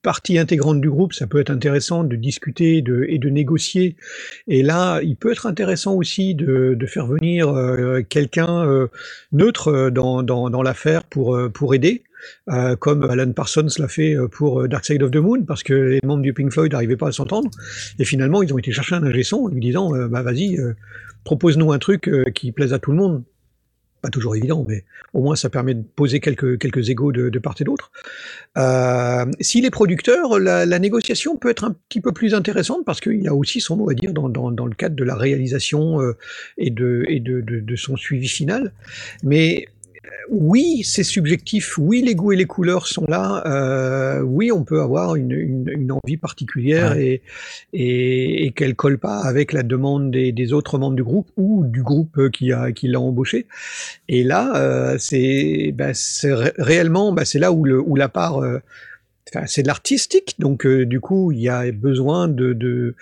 partie 0.01 0.37
intégrante 0.37 0.81
du 0.81 0.89
groupe, 0.89 1.13
ça 1.13 1.27
peut 1.27 1.39
être 1.39 1.49
intéressant 1.49 2.03
de 2.03 2.15
discuter 2.15 2.77
et 2.77 3.17
de 3.17 3.29
négocier. 3.29 3.95
Et 4.47 4.61
là, 4.61 5.01
il 5.01 5.15
peut 5.15 5.31
être 5.31 5.47
intéressant 5.47 5.95
aussi 5.95 6.35
de, 6.35 6.77
faire 6.87 7.07
venir 7.07 7.49
euh, 7.49 8.01
quelqu'un 8.01 8.65
euh, 8.65 8.87
neutre 9.31 9.67
euh, 9.67 9.91
dans, 9.91 10.61
l'affaire 10.63 11.03
pour, 11.03 11.73
aider 11.73 12.03
comme 12.79 13.03
Alan 13.03 13.31
Parsons 13.31 13.67
l'a 13.77 13.87
fait 13.87 14.15
pour 14.31 14.67
Dark 14.67 14.83
Side 14.83 15.03
of 15.03 15.11
the 15.11 15.17
Moon, 15.17 15.43
parce 15.45 15.63
que 15.63 15.73
les 15.73 15.99
membres 16.03 16.21
du 16.21 16.33
Pink 16.33 16.51
Floyd 16.51 16.71
n'arrivaient 16.71 16.97
pas 16.97 17.07
à 17.07 17.11
s'entendre, 17.13 17.49
et 17.97 18.03
finalement 18.03 18.43
ils 18.43 18.53
ont 18.53 18.57
été 18.57 18.73
chercher 18.73 18.95
un 18.95 19.03
ingé 19.03 19.23
son 19.23 19.47
lui 19.47 19.61
disant 19.61 19.91
bah 20.09 20.21
vas-y, 20.21 20.59
propose-nous 21.23 21.71
un 21.71 21.79
truc 21.79 22.09
qui 22.35 22.51
plaise 22.51 22.73
à 22.73 22.79
tout 22.79 22.91
le 22.91 22.97
monde. 22.97 23.23
Pas 24.01 24.09
toujours 24.09 24.35
évident, 24.35 24.65
mais 24.67 24.85
au 25.13 25.21
moins 25.21 25.35
ça 25.35 25.49
permet 25.49 25.73
de 25.73 25.83
poser 25.83 26.19
quelques, 26.19 26.57
quelques 26.57 26.89
égaux 26.89 27.11
de, 27.11 27.29
de 27.29 27.39
part 27.39 27.55
et 27.59 27.63
d'autre. 27.63 27.91
Euh, 28.57 29.25
S'il 29.41 29.65
est 29.65 29.71
producteur, 29.71 30.39
la, 30.39 30.79
négociation 30.79 31.35
peut 31.35 31.49
être 31.49 31.65
un 31.65 31.75
petit 31.89 31.99
peu 31.99 32.13
plus 32.13 32.33
intéressante 32.33 32.85
parce 32.85 33.01
qu'il 33.01 33.27
a 33.27 33.33
aussi 33.33 33.59
son 33.59 33.75
mot 33.75 33.89
à 33.89 33.93
dire 33.93 34.13
dans, 34.13 34.29
dans, 34.29 34.65
le 34.65 34.75
cadre 34.75 34.95
de 34.95 35.03
la 35.03 35.15
réalisation 35.15 36.01
euh, 36.01 36.17
et, 36.57 36.69
de, 36.69 37.03
et 37.07 37.19
de, 37.19 37.41
de 37.41 37.75
son 37.75 37.97
suivi 37.97 38.27
final. 38.27 38.73
Mais 39.23 39.67
oui, 40.29 40.83
c'est 40.83 41.03
subjectif. 41.03 41.77
Oui, 41.77 42.01
les 42.01 42.15
goûts 42.15 42.31
et 42.31 42.35
les 42.35 42.45
couleurs 42.45 42.87
sont 42.87 43.05
là. 43.07 43.43
Euh, 43.47 44.21
oui, 44.21 44.51
on 44.51 44.63
peut 44.63 44.81
avoir 44.81 45.15
une, 45.15 45.31
une, 45.31 45.69
une 45.69 45.91
envie 45.91 46.17
particulière 46.17 46.93
et, 46.97 47.21
et, 47.73 48.45
et 48.45 48.51
qu'elle 48.51 48.75
colle 48.75 48.99
pas 48.99 49.19
avec 49.19 49.53
la 49.53 49.63
demande 49.63 50.11
des, 50.11 50.31
des, 50.31 50.53
autres 50.53 50.77
membres 50.77 50.95
du 50.95 51.03
groupe 51.03 51.29
ou 51.37 51.63
du 51.65 51.81
groupe 51.81 52.29
qui 52.29 52.53
a 52.53 52.71
qui 52.71 52.87
l'a 52.87 52.99
embauché. 52.99 53.47
Et 54.07 54.23
là, 54.23 54.55
euh, 54.55 54.97
c'est 54.99 55.73
bah, 55.75 55.91
ré 56.23 56.51
réellement 56.57 57.11
bah, 57.11 57.25
c'est 57.25 57.39
là 57.39 57.51
où, 57.51 57.65
le, 57.65 57.81
où 57.81 57.95
la 57.95 58.09
part 58.09 58.43
euh, 58.43 58.59
C'est 59.47 59.63
de 59.63 59.67
l'artistique, 59.67 60.35
donc 60.39 60.65
euh, 60.65 60.85
du 60.85 60.99
coup, 60.99 61.31
il 61.31 61.39
y 61.39 61.49
a 61.49 61.71
besoin 61.71 62.27
de, 62.27 62.53
de, 62.53 62.95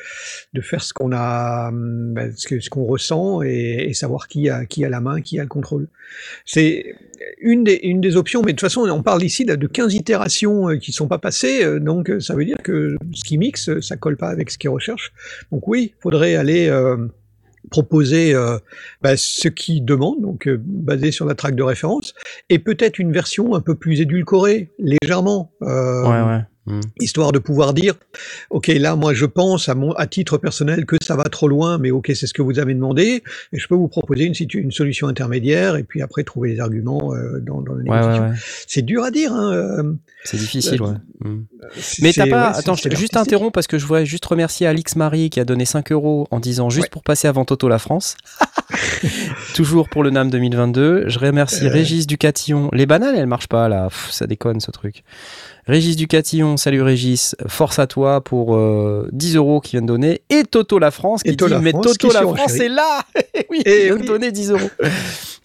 faire 0.62 0.84
ce 0.84 0.94
qu'on 0.94 1.12
a, 1.14 1.72
ben, 1.72 2.34
ce, 2.36 2.70
qu'on 2.70 2.86
ressent 2.86 3.42
et, 3.42 3.92
savoir 3.94 4.28
qui 4.28 4.50
a, 4.50 4.66
qui 4.66 4.84
a 4.84 4.90
la 4.90 5.00
main, 5.00 5.22
qui 5.22 5.40
a 5.40 5.44
le 5.44 5.50
contrôle. 5.50 5.88
C'est 6.46 6.96
une 7.40 7.64
des, 7.64 7.80
une 7.84 8.02
des 8.02 8.16
options, 8.16 8.42
mais 8.42 8.54
de 8.54 8.58
toute 8.58 8.62
façon, 8.62 8.90
on 8.90 9.04
parle 9.04 9.24
ici 9.24 9.46
de 9.46 9.68
15 9.68 9.94
itérations 9.94 10.70
euh, 10.70 10.78
qui 10.78 10.92
sont 10.92 11.08
pas 11.08 11.20
passées, 11.20 11.64
euh, 11.64 11.80
donc 11.80 12.12
ça 12.20 12.36
veut 12.36 12.46
dire 12.46 12.58
que 12.64 12.98
ce 13.14 13.24
qui 13.24 13.38
mixe, 13.38 13.80
ça 13.82 13.96
colle 13.98 14.18
pas 14.18 14.30
avec 14.30 14.50
ce 14.50 14.58
qu'il 14.58 14.70
recherche. 14.70 15.14
Donc 15.52 15.68
oui, 15.68 15.94
il 15.98 16.02
faudrait 16.02 16.36
aller 16.36 16.70
proposer 17.70 18.34
euh, 18.34 18.58
bah, 19.02 19.18
ce 19.18 19.48
qu'ils 19.48 19.84
demandent, 19.86 20.22
donc 20.22 20.48
euh, 20.48 20.58
basé 20.60 21.12
sur 21.12 21.26
la 21.26 21.36
traque 21.36 21.56
de 21.56 21.64
référence, 21.64 22.14
et 22.50 22.60
peut-être 22.60 23.00
une 23.00 23.12
version 23.12 23.56
un 23.56 23.62
peu 23.62 23.76
plus 23.76 24.02
édulcorée, 24.02 24.74
légèrement. 24.80 25.52
euh, 25.62 26.04
Ouais, 26.04 26.36
ouais. 26.36 26.42
Mm. 26.68 26.82
histoire 27.00 27.32
de 27.32 27.40
pouvoir 27.40 27.74
dire, 27.74 27.94
ok, 28.50 28.68
là, 28.68 28.96
moi, 28.98 29.14
je 29.14 29.26
pense 29.26 29.70
à 29.70 29.74
mon 29.76 29.94
à 29.94 30.06
titre 30.06 30.38
personnel 30.38 30.86
que 30.86 30.98
ça 31.02 31.16
va 31.16 31.24
trop 31.24 31.48
loin, 31.48 31.78
mais 31.78 31.92
ok, 31.92 32.12
c'est 32.14 32.28
ce 32.28 32.34
que 32.34 32.42
vous 32.42 32.60
avez 32.60 32.74
demandé, 32.74 33.24
et 33.54 33.58
je 33.58 33.68
peux 33.70 33.76
vous 33.76 33.88
proposer 33.88 34.26
une, 34.26 34.72
solution 34.72 35.08
intermédiaire, 35.08 35.78
et 35.78 35.84
puis 35.84 36.02
après 36.02 36.24
trouver 36.26 36.50
les 36.50 36.60
arguments 36.60 37.14
euh, 37.14 37.40
dans, 37.40 37.62
dans 37.62 37.72
Ouais, 37.74 37.84
ouais, 37.84 37.96
négociation. 37.96 38.24
ouais. 38.30 38.36
C'est 38.68 38.82
dur 38.82 39.04
à 39.04 39.12
dire. 39.12 39.32
Hein, 39.34 39.54
euh, 39.54 39.94
C'est 40.26 40.36
difficile, 40.38 40.82
ouais. 40.82 40.92
Mm. 41.22 41.44
c'est- 41.78 42.02
Mais 42.02 42.12
t'as 42.12 42.28
pas. 42.28 42.48
Attends, 42.50 42.76
je- 42.76 42.94
juste 42.96 43.16
interromps 43.16 43.54
parce 43.54 43.68
que 43.68 43.78
je 43.78 43.86
voudrais 43.86 44.06
juste 44.06 44.26
remercier 44.26 44.68
Alix 44.68 44.96
Marie 44.98 45.30
qui 45.30 45.40
a 45.40 45.46
donné 45.46 45.64
5 45.66 45.92
euros 45.94 46.28
en 46.32 46.40
disant 46.42 46.70
juste 46.70 46.86
Ouais. 46.88 46.90
pour 46.92 47.04
passer 47.04 47.28
avant 47.30 47.46
Toto 47.46 47.70
la 47.70 47.80
France. 47.80 48.18
Toujours 49.56 49.90
pour 49.90 50.04
le 50.04 50.10
NAM 50.10 50.30
2022. 50.30 51.08
Je 51.08 51.20
remercie 51.20 51.66
Euh. 51.66 51.72
Régis 51.72 52.08
Ducatillon. 52.08 52.70
Les 52.74 52.86
bananes, 52.86 53.16
elles 53.16 53.26
marchent 53.28 53.48
pas 53.48 53.70
là. 53.70 53.88
Pff, 53.90 54.10
ça 54.12 54.28
déconne 54.28 54.60
ce 54.60 54.72
truc. 54.72 55.04
Régis 55.68 55.98
Ducatillon, 55.98 56.56
salut 56.56 56.82
Régis. 56.82 57.36
Force 57.48 57.78
à 57.78 57.88
toi 57.88 58.22
pour 58.22 58.56
euh, 58.56 59.10
10 59.12 59.36
euros 59.36 59.60
qui 59.60 59.72
vient 59.72 59.82
de 59.82 59.88
donner. 59.88 60.22
Et 60.30 60.44
Toto 60.46 60.80
la 60.80 60.92
France 60.92 61.24
qui 61.24 61.32
Et 61.32 61.36
dit 61.36 61.48
la 61.50 61.60
Mais 61.60 61.72
France 61.72 61.98
Toto 61.98 62.14
la. 62.14 62.22
France 62.22 62.56
est 62.56 62.70
là 62.70 63.02
Oui, 63.50 63.64
Eh 63.66 63.80
il 63.82 63.84
vient 63.88 63.96
de 63.98 64.02
oui. 64.02 64.08
donner 64.08 64.32
10 64.32 64.52
euros. 64.52 64.70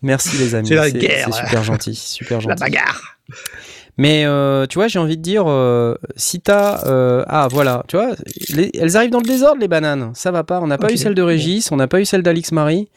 Merci 0.00 0.36
les 0.38 0.54
amis. 0.54 0.68
C'est 0.68 0.76
la 0.76 0.88
super 0.90 1.64
gentil. 1.64 1.94
Super 1.96 2.38
La 2.38 2.40
gentil. 2.54 2.60
bagarre. 2.60 3.16
Mais 3.98 4.24
euh, 4.24 4.66
tu 4.66 4.76
vois, 4.78 4.86
j'ai 4.88 5.00
envie 5.00 5.16
de 5.16 5.22
dire, 5.22 5.44
euh, 5.48 5.96
si 6.16 6.40
t'as... 6.40 6.86
euh, 6.86 7.24
ah 7.26 7.48
voilà, 7.50 7.82
tu 7.88 7.96
vois, 7.96 8.12
les- 8.50 8.70
elles 8.78 8.96
arrivent 8.96 9.10
dans 9.10 9.18
le 9.20 9.26
désordre, 9.26 9.60
les 9.60 9.68
bananes. 9.68 10.12
Ça 10.14 10.30
va 10.30 10.44
pas. 10.44 10.60
On 10.60 10.66
n'a 10.68 10.78
pas 10.78 10.92
eu 10.92 10.96
celle 10.96 11.14
de 11.14 11.22
Régis, 11.22 11.70
on 11.72 11.76
n'a 11.76 11.88
pas 11.88 12.00
eu 12.00 12.04
celle 12.04 12.22
d'Alix 12.22 12.52
Marie. 12.52 12.88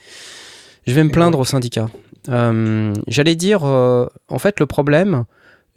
Je 0.88 0.94
vais 0.94 1.03
me 1.03 1.10
plaindre 1.10 1.39
au 1.39 1.46
syndicat. 1.46 1.88
J'allais 2.27 3.36
dire, 3.36 3.63
en 3.63 4.39
fait, 4.39 4.60
le 4.60 4.67
problème, 4.67 5.25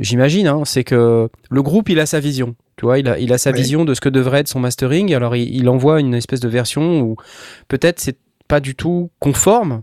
j'imagine, 0.00 0.46
hein, 0.46 0.62
c'est 0.64 0.84
que 0.84 1.28
le 1.50 1.62
groupe, 1.62 1.88
il 1.88 2.00
a 2.00 2.06
sa 2.06 2.20
vision. 2.20 2.56
Tu 2.76 2.84
vois, 2.84 2.98
il 2.98 3.08
a, 3.08 3.18
il 3.18 3.32
a 3.32 3.38
sa 3.38 3.50
vision 3.50 3.84
de 3.84 3.92
ce 3.92 4.00
que 4.00 4.08
devrait 4.08 4.40
être 4.40 4.48
son 4.48 4.60
mastering. 4.60 5.12
Alors, 5.14 5.34
il, 5.34 5.54
il 5.54 5.68
envoie 5.68 6.00
une 6.00 6.14
espèce 6.14 6.40
de 6.40 6.48
version 6.48 7.00
où 7.00 7.16
peut-être 7.66 7.98
c'est 7.98 8.18
pas 8.46 8.60
du 8.60 8.74
tout 8.74 9.10
conforme 9.18 9.82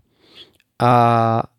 à, 0.79 1.49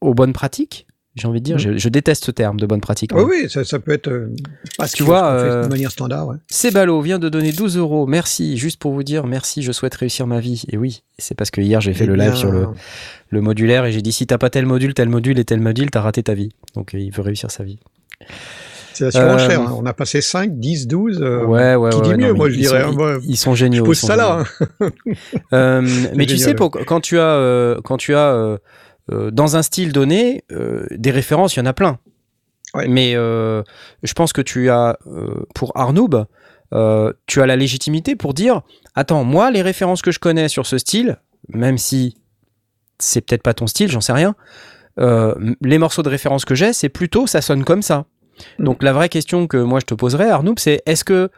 aux 0.00 0.14
bonnes 0.14 0.32
pratiques. 0.32 0.85
J'ai 1.16 1.26
envie 1.28 1.40
de 1.40 1.44
dire, 1.44 1.56
Mhm. 1.56 1.60
je, 1.62 1.76
je 1.78 1.88
déteste 1.88 2.26
ce 2.26 2.30
terme 2.30 2.60
de 2.60 2.66
bonne 2.66 2.80
pratique. 2.82 3.10
Oui, 3.14 3.22
moi. 3.22 3.30
oui, 3.30 3.48
ça, 3.50 3.64
ça 3.64 3.78
peut 3.78 3.92
être. 3.92 4.08
euh, 4.08 4.28
Tu 4.94 5.02
vois, 5.02 5.24
euh, 5.30 5.62
de 5.64 5.68
manière 5.68 5.90
standard. 5.90 6.28
Ouais. 6.28 6.36
Vient 7.02 7.18
de 7.18 7.28
donner 7.28 7.52
12 7.52 7.76
euros. 7.78 8.06
Merci, 8.06 8.56
juste 8.58 8.78
pour 8.78 8.92
vous 8.92 9.02
dire 9.02 9.26
merci, 9.26 9.62
je 9.62 9.72
souhaite 9.72 9.94
réussir 9.94 10.26
ma 10.26 10.40
vie. 10.40 10.64
Et 10.70 10.76
oui, 10.76 11.02
c'est 11.18 11.34
parce 11.34 11.50
que 11.50 11.60
hier 11.62 11.80
j'ai 11.80 11.94
fait 11.94 12.04
Eh 12.04 12.08
le 12.08 12.14
live 12.16 12.32
bien, 12.32 12.34
sur 12.36 12.50
le, 12.52 12.66
le 13.30 13.40
modulaire 13.40 13.84
et 13.86 13.92
j'ai 13.92 14.02
dit 14.02 14.12
si 14.12 14.26
t'as 14.26 14.38
pas 14.38 14.50
tel 14.50 14.66
module, 14.66 14.92
tel 14.92 15.08
module 15.08 15.38
et 15.38 15.44
tel 15.44 15.60
module, 15.60 15.90
t'as 15.90 16.00
raté 16.02 16.22
ta 16.22 16.34
vie. 16.34 16.50
Donc 16.74 16.94
euh, 16.94 16.98
il 16.98 17.10
veut 17.12 17.22
réussir 17.22 17.50
sa 17.50 17.64
vie. 17.64 17.78
C'est 18.92 19.04
la 19.04 19.10
surenchère. 19.10 19.60
Euh, 19.60 19.64
hein. 19.66 19.74
On 19.78 19.84
a 19.86 19.92
passé 19.92 20.20
5, 20.20 20.58
10, 20.58 20.86
12. 20.86 21.20
euh, 21.22 21.44
ouais, 21.44 21.74
ouais, 21.76 21.90
qui 21.90 21.96
ouais. 21.96 22.02
dit 22.02 22.08
ouais, 22.10 22.16
mieux, 22.16 22.28
non, 22.32 22.36
moi, 22.36 22.50
je 22.50 22.56
dirais, 22.56 22.82
sont- 22.82 22.88
hein, 22.88 22.92
moi, 22.92 23.18
ils, 23.26 23.36
sont 23.36 23.54
Je 23.54 23.58
géniaux. 23.60 23.84
pose 23.84 23.96
ils 23.98 24.00
sont 24.00 24.06
ça 24.06 24.16
là. 24.16 24.44
hein. 25.52 25.82
Mais 26.14 26.26
tu 26.26 26.36
sais, 26.38 26.54
pour, 26.54 26.70
quand 26.70 27.00
tu 27.00 27.18
as, 27.18 27.76
quand 27.84 27.96
tu 27.98 28.14
as 28.14 28.58
euh, 29.10 29.30
dans 29.30 29.56
un 29.56 29.62
style 29.62 29.92
donné, 29.92 30.44
euh, 30.52 30.86
des 30.90 31.10
références, 31.10 31.56
il 31.56 31.60
y 31.60 31.62
en 31.62 31.66
a 31.66 31.72
plein. 31.72 31.98
Ouais. 32.74 32.88
Mais 32.88 33.14
euh, 33.14 33.62
je 34.02 34.12
pense 34.12 34.32
que 34.32 34.42
tu 34.42 34.70
as, 34.70 34.98
pour 35.54 35.72
Arnoub, 35.76 36.26
tu 37.26 37.42
as 37.42 37.46
la 37.46 37.56
légitimité 37.56 38.16
pour 38.16 38.34
dire 38.34 38.62
Attends, 38.94 39.24
moi, 39.24 39.50
les 39.50 39.62
références 39.62 40.02
que 40.02 40.10
je 40.10 40.18
connais 40.18 40.48
sur 40.48 40.66
ce 40.66 40.78
style, 40.78 41.18
même 41.48 41.78
si 41.78 42.16
c'est 42.98 43.20
peut-être 43.20 43.42
pas 43.42 43.54
ton 43.54 43.66
style, 43.66 43.90
j'en 43.90 44.00
sais 44.00 44.12
rien, 44.12 44.34
les 44.98 45.78
morceaux 45.78 46.02
de 46.02 46.08
référence 46.08 46.44
que 46.44 46.54
j'ai, 46.54 46.72
c'est 46.72 46.88
plutôt 46.88 47.26
ça 47.26 47.40
sonne 47.40 47.64
comme 47.64 47.82
ça. 47.82 48.06
Mm. 48.58 48.64
Donc 48.64 48.82
la 48.82 48.92
vraie 48.92 49.08
question 49.08 49.46
que 49.46 49.56
moi 49.56 49.80
je 49.80 49.86
te 49.86 49.94
poserais, 49.94 50.30
Arnoub, 50.30 50.58
c'est 50.58 50.82
est-ce 50.86 51.04
que 51.04 51.30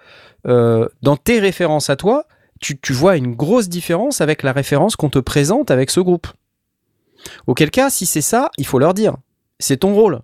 euh, 0.47 0.89
dans 1.03 1.17
tes 1.17 1.41
références 1.41 1.91
à 1.91 1.97
toi, 1.97 2.25
tu, 2.61 2.79
tu 2.79 2.93
vois 2.93 3.17
une 3.17 3.35
grosse 3.35 3.69
différence 3.69 4.21
avec 4.21 4.43
la 4.43 4.53
référence 4.53 4.97
qu'on 4.97 5.11
te 5.11 5.19
présente 5.19 5.71
avec 5.71 5.91
ce 5.91 6.01
groupe? 6.01 6.27
Auquel 7.47 7.71
cas, 7.71 7.91
si 7.91 8.07
c'est 8.07 8.21
ça, 8.21 8.51
il 8.59 8.67
faut 8.67 8.79
leur 8.79 8.95
dire. 8.95 9.17
C'est 9.59 9.79
ton 9.79 9.95
rôle. 9.95 10.21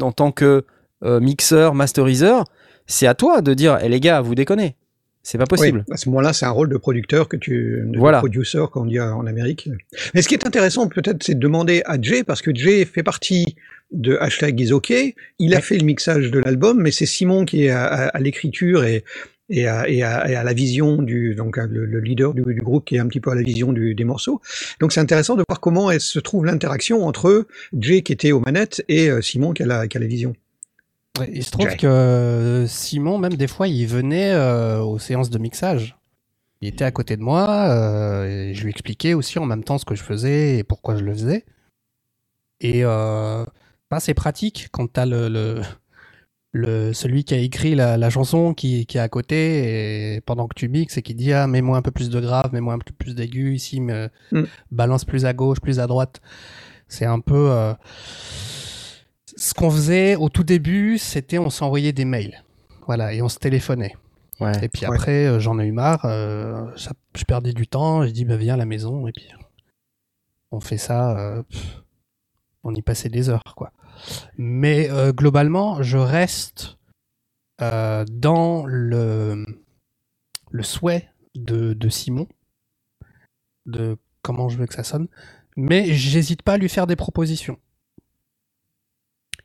En 0.00 0.12
tant 0.12 0.32
que 0.32 0.64
euh, 1.04 1.20
mixeur, 1.20 1.74
masteriseur, 1.74 2.44
c'est 2.86 3.06
à 3.06 3.14
toi 3.14 3.42
de 3.42 3.54
dire, 3.54 3.78
eh 3.82 3.88
les 3.88 4.00
gars, 4.00 4.20
vous 4.20 4.34
déconnez. 4.34 4.76
C'est 5.24 5.38
pas 5.38 5.46
possible. 5.46 5.84
Oui, 5.86 5.94
à 5.94 5.96
ce 5.96 6.08
moment-là, 6.08 6.32
c'est 6.32 6.46
un 6.46 6.50
rôle 6.50 6.68
de 6.68 6.76
producteur 6.76 7.28
que 7.28 7.36
tu, 7.36 7.80
de 7.86 7.96
Voilà. 7.98 8.18
producer, 8.18 8.58
comme 8.72 8.82
on 8.84 8.86
dit 8.86 8.98
en 8.98 9.24
Amérique. 9.26 9.68
Mais 10.14 10.22
ce 10.22 10.26
qui 10.28 10.34
est 10.34 10.44
intéressant, 10.46 10.88
peut-être, 10.88 11.22
c'est 11.22 11.34
de 11.34 11.38
demander 11.38 11.82
à 11.84 11.96
Jay, 12.00 12.24
parce 12.24 12.42
que 12.42 12.52
Jay 12.52 12.84
fait 12.84 13.04
partie 13.04 13.54
de 13.92 14.16
Hashtag 14.20 14.58
is 14.58 14.72
OK. 14.72 14.92
Il 15.38 15.54
a 15.54 15.60
fait 15.60 15.78
le 15.78 15.84
mixage 15.84 16.30
de 16.32 16.40
l'album, 16.40 16.80
mais 16.80 16.90
c'est 16.90 17.06
Simon 17.06 17.44
qui 17.44 17.66
est 17.66 17.70
à, 17.70 17.84
à- 17.84 18.06
à 18.08 18.18
l'écriture 18.20 18.82
et, 18.84 19.04
et, 19.48 19.66
à, 19.66 19.88
et 19.88 20.02
à- 20.02 20.30
et 20.30 20.34
à 20.36 20.44
la 20.44 20.52
vision 20.52 21.02
du, 21.02 21.34
donc 21.34 21.58
hein, 21.58 21.66
le, 21.70 21.84
le 21.84 22.00
leader 22.00 22.34
du, 22.34 22.42
du 22.42 22.60
groupe 22.60 22.84
qui 22.84 22.96
est 22.96 22.98
un 23.00 23.06
petit 23.08 23.20
peu 23.20 23.30
à 23.30 23.34
la 23.34 23.42
vision 23.42 23.72
du- 23.72 23.94
des 23.94 24.04
morceaux. 24.04 24.40
Donc 24.80 24.92
c'est 24.92 25.00
intéressant 25.00 25.36
de 25.36 25.44
voir 25.48 25.60
comment 25.60 25.90
elle 25.90 26.00
se 26.00 26.18
trouve 26.18 26.44
l'interaction 26.46 27.04
entre 27.06 27.46
Jay 27.78 28.02
qui 28.02 28.12
était 28.12 28.32
aux 28.32 28.40
manettes 28.40 28.84
et 28.88 29.08
euh, 29.10 29.20
Simon 29.20 29.52
qui 29.52 29.62
a 29.62 29.66
la, 29.66 29.88
qui 29.88 29.96
a 29.96 30.00
la 30.00 30.06
vision. 30.06 30.34
Ouais, 31.18 31.28
il 31.32 31.44
se 31.44 31.50
trouve 31.50 31.68
Jay. 31.68 31.76
que 31.76 31.86
euh, 31.86 32.66
Simon, 32.66 33.18
même 33.18 33.34
des 33.34 33.46
fois, 33.48 33.68
il 33.68 33.86
venait 33.86 34.32
euh, 34.32 34.80
aux 34.80 34.98
séances 34.98 35.28
de 35.30 35.38
mixage. 35.38 35.96
Il 36.62 36.68
était 36.68 36.84
à 36.84 36.90
côté 36.92 37.16
de 37.16 37.22
moi, 37.22 37.48
euh, 37.68 38.24
et 38.50 38.54
je 38.54 38.62
lui 38.62 38.70
expliquais 38.70 39.14
aussi 39.14 39.38
en 39.38 39.44
même 39.44 39.64
temps 39.64 39.78
ce 39.78 39.84
que 39.84 39.94
je 39.96 40.02
faisais 40.02 40.58
et 40.58 40.64
pourquoi 40.64 40.96
je 40.96 41.02
le 41.04 41.12
faisais. 41.12 41.44
Et 42.60 42.84
euh, 42.84 43.44
bah, 43.90 43.98
c'est 44.00 44.14
pratique 44.14 44.68
quand 44.70 44.90
t'as 44.92 45.04
le, 45.04 45.28
le, 45.28 45.60
le, 46.54 46.92
celui 46.92 47.24
qui 47.24 47.32
a 47.34 47.38
écrit 47.38 47.74
la, 47.74 47.96
la 47.96 48.10
chanson 48.10 48.52
qui, 48.52 48.84
qui 48.86 48.98
est 48.98 49.00
à 49.00 49.08
côté 49.08 50.14
et 50.16 50.20
pendant 50.20 50.46
que 50.48 50.54
tu 50.54 50.68
mixes 50.68 50.98
et 50.98 51.02
qui 51.02 51.14
dit 51.14 51.32
ah 51.32 51.46
mets-moi 51.46 51.78
un 51.78 51.82
peu 51.82 51.90
plus 51.90 52.10
de 52.10 52.20
grave, 52.20 52.50
mets-moi 52.52 52.74
un 52.74 52.78
peu 52.78 52.92
plus 52.92 53.14
d'aigu 53.14 53.54
ici, 53.54 53.80
me 53.80 54.10
Mm. 54.32 54.42
balance 54.70 55.04
plus 55.06 55.24
à 55.24 55.32
gauche, 55.32 55.60
plus 55.60 55.80
à 55.80 55.86
droite. 55.86 56.20
C'est 56.88 57.06
un 57.06 57.20
peu 57.20 57.50
euh, 57.50 57.72
ce 59.36 59.54
qu'on 59.54 59.70
faisait 59.70 60.14
au 60.16 60.28
tout 60.28 60.44
début, 60.44 60.98
c'était 60.98 61.38
on 61.38 61.48
s'envoyait 61.50 61.92
des 61.92 62.04
mails, 62.04 62.42
voilà, 62.86 63.14
et 63.14 63.22
on 63.22 63.28
se 63.28 63.38
téléphonait. 63.38 63.94
Ouais. 64.40 64.52
Et 64.62 64.68
puis 64.68 64.84
après, 64.84 65.26
euh, 65.26 65.40
j'en 65.40 65.58
ai 65.58 65.64
eu 65.66 65.72
marre, 65.72 66.04
euh, 66.04 66.66
ça- 66.76 66.92
je 67.16 67.24
perdais 67.24 67.52
du 67.52 67.66
temps, 67.66 68.04
j'ai 68.04 68.12
dit 68.12 68.24
bah 68.24 68.36
viens 68.36 68.54
à 68.54 68.56
la 68.58 68.66
maison 68.66 69.06
et 69.06 69.12
puis 69.12 69.28
on 70.50 70.60
fait 70.60 70.76
ça, 70.78 71.16
euh, 71.18 71.42
on 72.64 72.74
y 72.74 72.82
passait 72.82 73.08
des 73.08 73.28
heures 73.30 73.42
quoi. 73.56 73.72
Mais 74.36 74.90
euh, 74.90 75.12
globalement, 75.12 75.82
je 75.82 75.98
reste 75.98 76.78
euh, 77.60 78.04
dans 78.10 78.64
le 78.66 79.44
le 80.50 80.62
souhait 80.62 81.08
de, 81.34 81.72
de 81.72 81.88
Simon 81.88 82.28
de 83.66 83.96
comment 84.22 84.48
je 84.48 84.58
veux 84.58 84.66
que 84.66 84.74
ça 84.74 84.84
sonne, 84.84 85.08
mais 85.56 85.92
j'hésite 85.94 86.42
pas 86.42 86.54
à 86.54 86.58
lui 86.58 86.68
faire 86.68 86.86
des 86.86 86.96
propositions. 86.96 87.58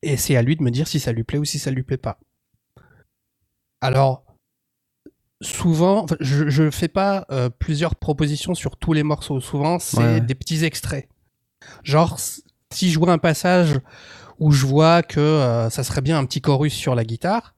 Et 0.02 0.16
c'est 0.16 0.36
à 0.36 0.42
lui 0.42 0.56
de 0.56 0.62
me 0.62 0.70
dire 0.70 0.86
si 0.86 1.00
ça 1.00 1.12
lui 1.12 1.24
plaît 1.24 1.38
ou 1.38 1.44
si 1.44 1.58
ça 1.58 1.70
lui 1.70 1.82
plaît 1.82 1.96
pas. 1.96 2.18
Alors, 3.80 4.24
souvent, 5.40 6.06
je, 6.20 6.70
fais 6.70 6.88
pas 6.88 7.26
euh, 7.30 7.48
plusieurs 7.48 7.96
propositions 7.96 8.54
sur 8.54 8.76
tous 8.76 8.92
les 8.92 9.02
morceaux. 9.02 9.40
Souvent, 9.40 9.78
c'est 9.78 9.98
Ouais, 9.98 10.20
des 10.20 10.34
petits 10.34 10.64
extraits. 10.64 11.08
Genre, 11.82 12.18
si 12.72 12.90
je 12.90 12.98
vois 12.98 13.12
un 13.12 13.18
passage 13.18 13.80
où 14.38 14.50
je 14.52 14.66
vois 14.66 15.02
que 15.02 15.20
euh, 15.20 15.70
ça 15.70 15.84
serait 15.84 16.00
bien 16.02 16.18
un 16.18 16.24
petit 16.26 16.40
chorus 16.40 16.72
sur 16.74 16.94
la 16.94 17.04
guitare, 17.04 17.54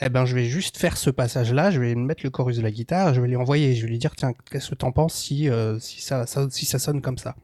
eh 0.00 0.08
ben, 0.08 0.24
je 0.24 0.34
vais 0.34 0.46
juste 0.46 0.78
faire 0.78 0.96
ce 0.96 1.10
passage-là, 1.10 1.70
je 1.70 1.80
vais 1.80 1.94
mettre 1.94 2.22
le 2.24 2.30
chorus 2.30 2.56
de 2.56 2.62
la 2.62 2.70
guitare, 2.70 3.14
je 3.14 3.20
vais 3.20 3.28
lui 3.28 3.36
envoyer, 3.36 3.74
je 3.74 3.82
vais 3.82 3.88
lui 3.88 3.98
dire, 3.98 4.14
tiens, 4.16 4.32
qu'est-ce 4.50 4.70
que 4.70 4.74
t'en 4.74 4.92
penses 4.92 5.14
si, 5.14 5.48
euh, 5.50 5.78
si, 5.78 6.00
ça, 6.00 6.26
ça- 6.26 6.48
si 6.50 6.66
ça 6.66 6.78
sonne 6.78 7.02
comme 7.02 7.18
ça 7.18 7.36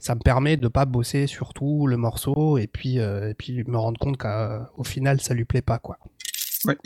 Ça 0.00 0.14
me 0.14 0.20
permet 0.20 0.56
de 0.56 0.68
pas 0.68 0.84
bosser 0.84 1.26
sur 1.26 1.52
tout 1.54 1.86
le 1.88 1.96
morceau 1.96 2.58
et 2.58 2.68
puis, 2.68 3.00
euh, 3.00 3.30
et 3.30 3.34
puis 3.34 3.64
me 3.64 3.76
rendre 3.76 3.98
compte 3.98 4.16
qu'au 4.16 4.84
final, 4.84 5.20
ça 5.20 5.34
lui 5.34 5.44
plaît 5.44 5.62
pas, 5.62 5.78
quoi. 5.78 5.98
Ouais. 6.66 6.76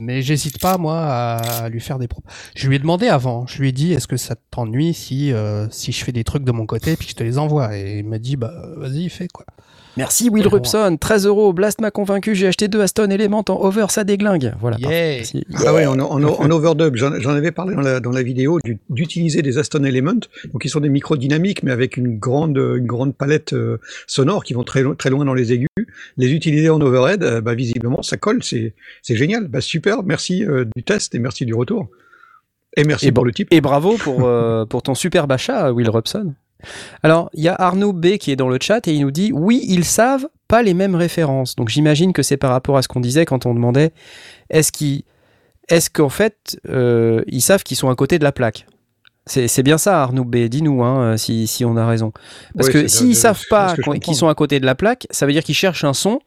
Mais 0.00 0.22
j'hésite 0.22 0.58
pas, 0.58 0.78
moi, 0.78 1.00
à 1.04 1.68
lui 1.68 1.80
faire 1.80 1.98
des 1.98 2.08
propos. 2.08 2.28
Je 2.56 2.66
lui 2.68 2.76
ai 2.76 2.78
demandé 2.78 3.08
avant, 3.08 3.46
je 3.46 3.60
lui 3.60 3.68
ai 3.68 3.72
dit, 3.72 3.92
est-ce 3.92 4.08
que 4.08 4.16
ça 4.16 4.34
t'ennuie 4.50 4.94
si, 4.94 5.32
euh, 5.32 5.68
si 5.70 5.92
je 5.92 6.02
fais 6.04 6.12
des 6.12 6.24
trucs 6.24 6.44
de 6.44 6.52
mon 6.52 6.66
côté 6.66 6.96
puis 6.96 7.06
que 7.06 7.12
je 7.12 7.16
te 7.16 7.22
les 7.22 7.38
envoie? 7.38 7.76
Et 7.76 7.98
il 7.98 8.06
m'a 8.08 8.18
dit, 8.18 8.36
bah, 8.36 8.52
vas-y, 8.76 9.08
fais, 9.10 9.28
quoi. 9.28 9.44
Merci 9.96 10.30
Will. 10.30 10.46
Rubson, 10.48 10.96
13 10.98 11.26
euros. 11.26 11.52
Blast 11.52 11.80
m'a 11.80 11.90
convaincu, 11.90 12.34
j'ai 12.34 12.46
acheté 12.46 12.68
deux 12.68 12.80
Aston 12.80 13.10
Element 13.10 13.44
en 13.48 13.54
over, 13.64 13.86
ça 13.90 14.04
déglingue. 14.04 14.52
Voilà. 14.60 14.76
Yeah. 14.78 15.22
Ah 15.66 15.74
ouais, 15.74 15.86
en, 15.86 15.98
en, 16.00 16.22
en 16.22 16.50
overdub, 16.50 16.96
j'en 16.96 17.30
avais 17.30 17.52
parlé 17.52 17.74
dans 17.74 17.82
la, 17.82 18.00
dans 18.00 18.10
la 18.10 18.22
vidéo 18.22 18.58
du- 18.64 18.78
d'utiliser 18.90 19.42
des 19.42 19.58
Aston 19.58 19.84
Element, 19.84 20.20
donc 20.52 20.64
ils 20.64 20.70
sont 20.70 20.80
des 20.80 20.88
micros 20.88 21.16
dynamiques, 21.16 21.62
mais 21.62 21.70
avec 21.72 21.96
une 21.96 22.18
grande, 22.18 22.56
une 22.56 22.86
grande 22.86 23.14
palette 23.14 23.52
euh, 23.52 23.78
sonore 24.06 24.44
qui 24.44 24.54
vont 24.54 24.64
très, 24.64 24.82
très 24.96 25.10
loin 25.10 25.24
dans 25.24 25.34
les 25.34 25.52
aigus. 25.52 25.68
Les 26.16 26.32
utiliser 26.32 26.70
en 26.70 26.80
overhead, 26.80 27.22
euh, 27.22 27.40
bah, 27.40 27.54
visiblement, 27.54 28.02
ça 28.02 28.16
colle, 28.16 28.42
c'est 28.42 28.74
c'est 29.02 29.16
génial. 29.16 29.48
Bah, 29.48 29.60
super, 29.60 30.02
merci 30.02 30.44
euh, 30.44 30.64
du 30.74 30.82
test 30.82 31.14
et 31.14 31.18
merci 31.18 31.44
du 31.44 31.54
retour. 31.54 31.88
Et 32.76 32.84
merci 32.84 33.08
Et 33.08 33.12
pour 33.12 33.26
le 33.26 33.32
type. 33.32 33.48
Et 33.50 33.60
bravo 33.60 33.96
pour, 33.98 34.24
euh, 34.26 34.64
pour 34.64 34.82
ton 34.82 34.94
superbe 34.94 35.30
achat, 35.32 35.72
Will 35.72 35.90
Robson. 35.90 36.32
Alors, 37.02 37.30
il 37.34 37.42
y 37.42 37.48
a 37.48 37.54
Arnaud 37.54 37.92
B 37.92 38.16
qui 38.18 38.30
est 38.30 38.36
dans 38.36 38.48
le 38.48 38.58
chat 38.60 38.86
et 38.88 38.94
il 38.94 39.02
nous 39.02 39.10
dit 39.10 39.32
Oui, 39.32 39.64
ils 39.68 39.84
savent 39.84 40.28
pas 40.48 40.62
les 40.62 40.74
mêmes 40.74 40.94
références. 40.94 41.56
Donc, 41.56 41.68
j'imagine 41.68 42.12
que 42.12 42.22
c'est 42.22 42.36
par 42.36 42.50
rapport 42.50 42.76
à 42.76 42.82
ce 42.82 42.88
qu'on 42.88 43.00
disait 43.00 43.24
quand 43.24 43.46
on 43.46 43.54
demandait 43.54 43.92
est-ce 44.50 44.72
qu'ils. 44.72 45.02
Est-ce 45.68 45.90
qu'en 45.90 46.08
fait, 46.08 46.58
euh, 46.68 47.22
ils 47.28 47.40
savent 47.40 47.62
qu'ils 47.62 47.76
sont 47.76 47.88
à 47.88 47.94
côté 47.94 48.18
de 48.18 48.24
la 48.24 48.32
plaque? 48.32 48.66
C'est, 49.24 49.62
bien 49.62 49.78
ça, 49.78 50.02
Arnaud 50.02 50.24
B. 50.24 50.36
Dis-nous 50.48 50.82
hein, 50.82 51.16
si, 51.16 51.46
si 51.46 51.64
on 51.64 51.76
a 51.76 51.86
raison. 51.86 52.12
Parce 52.56 52.68
que 52.68 52.88
s'ils 52.88 53.10
de- 53.10 53.14
savent 53.14 53.44
pas 53.48 53.76
qu'ils 54.02 54.16
sont 54.16 54.26
à 54.26 54.34
côté 54.34 54.58
de 54.58 54.66
la 54.66 54.74
plaque, 54.74 55.06
ça 55.10 55.26
veut 55.26 55.32
dire 55.32 55.44
qu'ils 55.44 55.54
cherchent 55.54 55.84
un 55.84 55.92
son. 55.94 56.18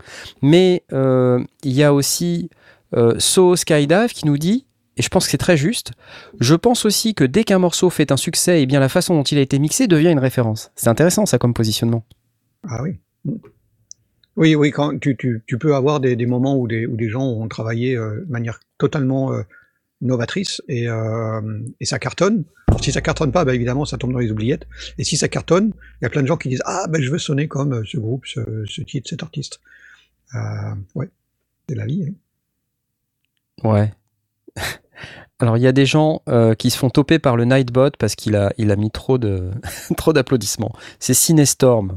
Mais 0.41 0.83
euh, 0.93 1.43
il 1.63 1.73
y 1.73 1.83
a 1.83 1.93
aussi 1.93 2.49
euh, 2.95 3.15
So 3.19 3.57
Skydive 3.57 4.13
qui 4.13 4.25
nous 4.25 4.37
dit, 4.37 4.65
et 4.97 5.01
je 5.01 5.09
pense 5.09 5.25
que 5.25 5.31
c'est 5.31 5.37
très 5.37 5.57
juste, 5.57 5.91
je 6.39 6.55
pense 6.55 6.85
aussi 6.85 7.13
que 7.15 7.23
dès 7.23 7.43
qu'un 7.43 7.59
morceau 7.59 7.89
fait 7.89 8.11
un 8.11 8.17
succès, 8.17 8.61
et 8.61 8.65
bien 8.65 8.79
la 8.79 8.89
façon 8.89 9.15
dont 9.15 9.23
il 9.23 9.37
a 9.37 9.41
été 9.41 9.59
mixé 9.59 9.87
devient 9.87 10.11
une 10.11 10.19
référence. 10.19 10.71
C'est 10.75 10.87
intéressant 10.89 11.25
ça 11.25 11.37
comme 11.37 11.53
positionnement. 11.53 12.05
Ah 12.67 12.81
oui. 12.83 12.99
Oui, 14.37 14.53
oui, 14.55 14.71
quand 14.71 14.99
tu, 14.99 15.15
tu, 15.15 15.43
tu 15.47 15.57
peux 15.57 15.75
avoir 15.75 15.99
des, 16.01 16.15
des 16.17 16.25
moments 16.25 16.57
où 16.57 16.67
des, 16.67 16.85
où 16.85 16.97
des 16.97 17.09
gens 17.09 17.23
ont 17.23 17.47
travaillé 17.47 17.95
euh, 17.95 18.25
de 18.25 18.31
manière 18.31 18.59
totalement 18.77 19.31
euh, 19.31 19.43
novatrice 20.01 20.61
et, 20.67 20.89
euh, 20.89 21.41
et 21.79 21.85
ça 21.85 21.99
cartonne. 21.99 22.43
Alors, 22.67 22.83
si 22.83 22.91
ça 22.91 22.99
cartonne 22.99 23.31
pas, 23.31 23.45
bah, 23.45 23.55
évidemment, 23.55 23.85
ça 23.85 23.97
tombe 23.97 24.11
dans 24.11 24.19
les 24.19 24.31
oubliettes. 24.31 24.67
Et 24.97 25.05
si 25.05 25.15
ça 25.15 25.29
cartonne, 25.29 25.71
il 26.01 26.03
y 26.03 26.05
a 26.05 26.09
plein 26.09 26.21
de 26.21 26.27
gens 26.27 26.35
qui 26.35 26.49
disent 26.49 26.63
Ah, 26.65 26.85
ben 26.89 27.01
je 27.01 27.09
veux 27.09 27.17
sonner 27.17 27.47
comme 27.47 27.85
ce 27.85 27.97
groupe, 27.97 28.25
ce, 28.25 28.41
ce 28.65 28.81
titre, 28.81 29.09
cet 29.09 29.23
artiste. 29.23 29.61
Ouais, 30.95 31.09
c'est 31.69 31.75
la 31.75 31.85
vie. 31.85 32.03
hein. 33.63 33.69
Ouais. 33.69 33.93
Alors 35.39 35.57
il 35.57 35.63
y 35.63 35.67
a 35.67 35.71
des 35.73 35.85
gens 35.85 36.21
euh, 36.29 36.53
qui 36.55 36.69
se 36.69 36.77
font 36.77 36.89
toper 36.89 37.19
par 37.19 37.35
le 37.35 37.45
Nightbot 37.45 37.91
parce 37.99 38.15
qu'il 38.15 38.35
a, 38.35 38.53
il 38.57 38.71
a 38.71 38.75
mis 38.77 38.89
trop 38.91 39.17
de 39.17 39.51
trop 39.97 40.13
d'applaudissements. 40.13 40.71
C'est 40.99 41.13
Cinestorm. 41.13 41.93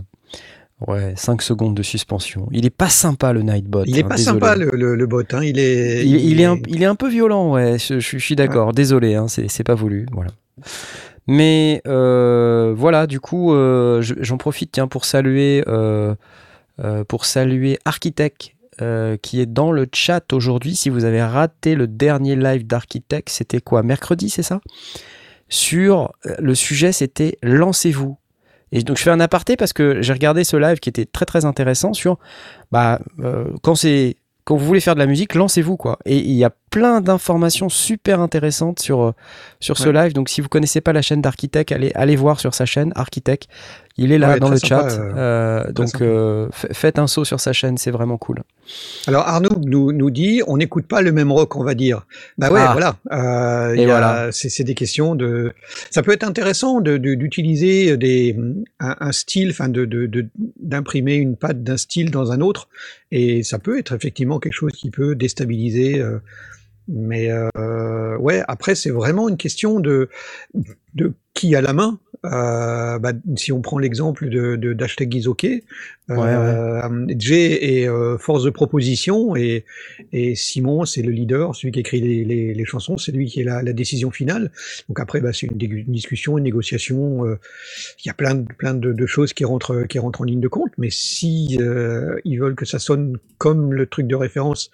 Ouais, 0.86 1.12
5 1.16 1.42
secondes 1.42 1.74
de 1.76 1.82
suspension. 1.82 2.48
Il 2.52 2.64
est 2.64 2.70
pas 2.70 2.88
sympa 2.88 3.32
le 3.32 3.42
Nightbot. 3.42 3.82
Il 3.86 3.98
est 3.98 4.04
hein, 4.04 4.08
pas 4.08 4.14
désolé. 4.14 4.38
sympa 4.40 4.54
le, 4.54 4.70
le, 4.72 4.94
le 4.94 5.06
bot. 5.08 5.24
Hein. 5.32 5.42
Il 5.42 5.58
est. 5.58 6.04
Il, 6.06 6.14
il 6.24 6.40
est 6.40 6.44
un, 6.44 6.56
il 6.68 6.82
est 6.82 6.86
un 6.86 6.94
peu 6.94 7.08
violent, 7.08 7.50
ouais. 7.52 7.78
Je, 7.80 7.98
je- 7.98 8.16
je 8.18 8.24
suis 8.24 8.36
d'accord. 8.36 8.72
Désolé, 8.72 9.16
hein, 9.16 9.26
c'est 9.26 9.48
c'est 9.48 9.64
pas 9.64 9.74
voulu. 9.74 10.06
Voilà. 10.12 10.30
Mais 11.26 11.82
euh, 11.88 12.74
voilà, 12.76 13.08
du 13.08 13.18
coup, 13.18 13.52
euh, 13.54 14.02
je- 14.02 14.14
j'en 14.20 14.36
profite 14.36 14.70
tiens 14.70 14.86
pour 14.86 15.04
saluer 15.04 15.64
euh, 15.66 16.14
pour 17.08 17.24
saluer 17.24 17.78
Architect 17.84 18.52
euh, 18.80 19.16
qui 19.16 19.40
est 19.40 19.46
dans 19.46 19.72
le 19.72 19.88
chat 19.92 20.32
aujourd'hui. 20.32 20.76
Si 20.76 20.88
vous 20.88 21.04
avez 21.04 21.22
raté 21.22 21.74
le 21.74 21.86
dernier 21.86 22.36
live 22.36 22.66
d'Architect, 22.66 23.28
c'était 23.28 23.60
quoi 23.60 23.82
Mercredi, 23.82 24.30
c'est 24.30 24.42
ça? 24.42 24.60
Sur 25.48 26.12
euh, 26.26 26.34
le 26.38 26.54
sujet, 26.54 26.92
c'était 26.92 27.38
lancez-vous. 27.42 28.18
Et 28.70 28.82
donc 28.82 28.98
je 28.98 29.02
fais 29.02 29.10
un 29.10 29.20
aparté 29.20 29.56
parce 29.56 29.72
que 29.72 30.02
j'ai 30.02 30.12
regardé 30.12 30.44
ce 30.44 30.56
live 30.56 30.78
qui 30.78 30.88
était 30.88 31.06
très 31.06 31.24
très 31.24 31.44
intéressant 31.44 31.92
sur 31.92 32.18
bah 32.70 33.00
euh, 33.20 33.46
quand 33.62 33.74
quand 34.44 34.56
vous 34.56 34.64
voulez 34.64 34.80
faire 34.80 34.94
de 34.94 35.00
la 35.00 35.06
musique, 35.06 35.34
lancez-vous 35.34 35.76
quoi. 35.76 35.98
Et 36.04 36.18
il 36.18 36.34
y 36.34 36.44
a 36.44 36.50
plein 36.70 37.00
d'informations 37.00 37.68
super 37.68 38.20
intéressantes 38.20 38.80
sur 38.80 39.00
euh, 39.02 39.12
sur 39.60 39.76
ce 39.78 39.88
live. 39.88 40.12
Donc 40.12 40.28
si 40.28 40.40
vous 40.40 40.48
connaissez 40.48 40.80
pas 40.80 40.92
la 40.92 41.02
chaîne 41.02 41.20
d'Architect, 41.22 41.72
allez 41.72 41.92
allez 41.94 42.16
voir 42.16 42.40
sur 42.40 42.54
sa 42.54 42.66
chaîne 42.66 42.92
Architect. 42.94 43.48
Il 44.00 44.12
est 44.12 44.18
là 44.18 44.34
Ouais, 44.34 44.38
dans 44.38 44.48
le 44.48 44.58
sympa, 44.58 44.88
chat. 44.88 45.00
euh, 45.00 45.12
Euh, 45.16 45.72
donc 45.72 46.00
euh, 46.02 46.48
faites 46.52 47.00
un 47.00 47.08
saut 47.08 47.24
sur 47.24 47.40
sa 47.40 47.52
chaîne, 47.52 47.78
c'est 47.78 47.90
vraiment 47.90 48.16
cool. 48.16 48.44
Alors 49.08 49.26
Arnaud 49.26 49.58
nous, 49.66 49.90
nous 49.92 50.10
dit 50.10 50.40
on 50.46 50.56
n'écoute 50.56 50.86
pas 50.86 51.02
le 51.02 51.10
même 51.10 51.32
rock, 51.32 51.56
on 51.56 51.64
va 51.64 51.74
dire. 51.74 52.06
Bah 52.38 52.48
ouais, 52.52 52.60
Ah. 52.62 52.72
voilà. 52.72 52.96
Euh, 53.10 53.74
y 53.76 53.82
a- 53.82 53.86
voilà. 53.86 54.28
C'est 54.30 54.62
des 54.62 54.74
questions 54.76 55.16
de. 55.16 55.52
Ça 55.90 56.02
peut 56.02 56.12
être 56.12 56.22
intéressant 56.22 56.80
de- 56.80 56.96
de- 56.96 57.14
d'utiliser 57.14 57.96
des 57.96 58.36
un, 58.78 58.94
un 59.00 59.10
style, 59.12 59.50
enfin 59.50 59.68
de 59.68 59.84
de- 59.84 60.06
de- 60.06 60.28
d'imprimer 60.60 61.14
une 61.16 61.34
patte 61.36 61.64
d'un 61.64 61.76
style 61.76 62.12
dans 62.12 62.30
un 62.30 62.40
autre, 62.40 62.68
et 63.10 63.42
ça 63.42 63.58
peut 63.58 63.78
être 63.80 63.94
effectivement 63.94 64.38
quelque 64.38 64.52
chose 64.52 64.72
qui 64.72 64.90
peut 64.90 65.16
déstabiliser. 65.16 66.00
Euh, 66.88 66.92
mais 66.92 67.30
euh, 67.30 68.16
ouais, 68.18 68.42
après 68.48 68.74
c'est 68.74 68.90
vraiment 68.90 69.28
une 69.28 69.36
question 69.36 69.80
de 69.80 70.08
de 70.94 71.12
qui 71.34 71.54
a 71.54 71.60
la 71.60 71.72
main. 71.72 71.98
Euh, 72.24 72.98
bah, 72.98 73.12
si 73.36 73.52
on 73.52 73.60
prend 73.62 73.78
l'exemple 73.78 74.28
de 74.28 74.56
de- 74.56 74.72
d'Hashtag 74.72 75.14
is 75.14 75.28
OK, 75.28 75.46
euh, 76.10 77.06
Jay 77.16 77.80
est 77.82 77.88
euh, 77.88 78.18
force 78.18 78.42
de 78.42 78.50
proposition 78.50 79.36
et, 79.36 79.64
et 80.12 80.34
Simon 80.34 80.84
c'est 80.84 81.02
le 81.02 81.12
leader, 81.12 81.54
celui 81.54 81.70
qui 81.70 81.78
écrit 81.80 82.00
les, 82.00 82.24
les, 82.24 82.54
les 82.54 82.64
chansons, 82.64 82.96
c'est 82.96 83.12
lui 83.12 83.26
qui 83.26 83.40
est 83.40 83.44
la, 83.44 83.62
la 83.62 83.72
décision 83.72 84.10
finale. 84.10 84.50
Donc 84.88 84.98
après 84.98 85.20
bah, 85.20 85.32
c'est 85.32 85.46
une 85.46 85.56
discussion, 85.92 86.38
une 86.38 86.44
négociation. 86.44 87.24
euh, 87.24 87.38
Il 88.04 88.08
y 88.08 88.10
a 88.10 88.14
plein 88.14 88.34
de, 88.34 88.48
plein 88.52 88.74
de, 88.74 88.92
de 88.92 89.06
choses 89.06 89.32
qui 89.32 89.44
rentrent 89.44 89.84
qui 89.84 90.00
rentrent 90.00 90.22
en 90.22 90.24
ligne 90.24 90.40
de 90.40 90.48
compte. 90.48 90.72
Mais 90.76 90.90
si 90.90 91.56
euh, 91.60 92.16
ils 92.24 92.40
veulent 92.40 92.56
que 92.56 92.66
ça 92.66 92.80
sonne 92.80 93.18
comme 93.38 93.72
le 93.72 93.86
truc 93.86 94.08
de 94.08 94.16
référence 94.16 94.72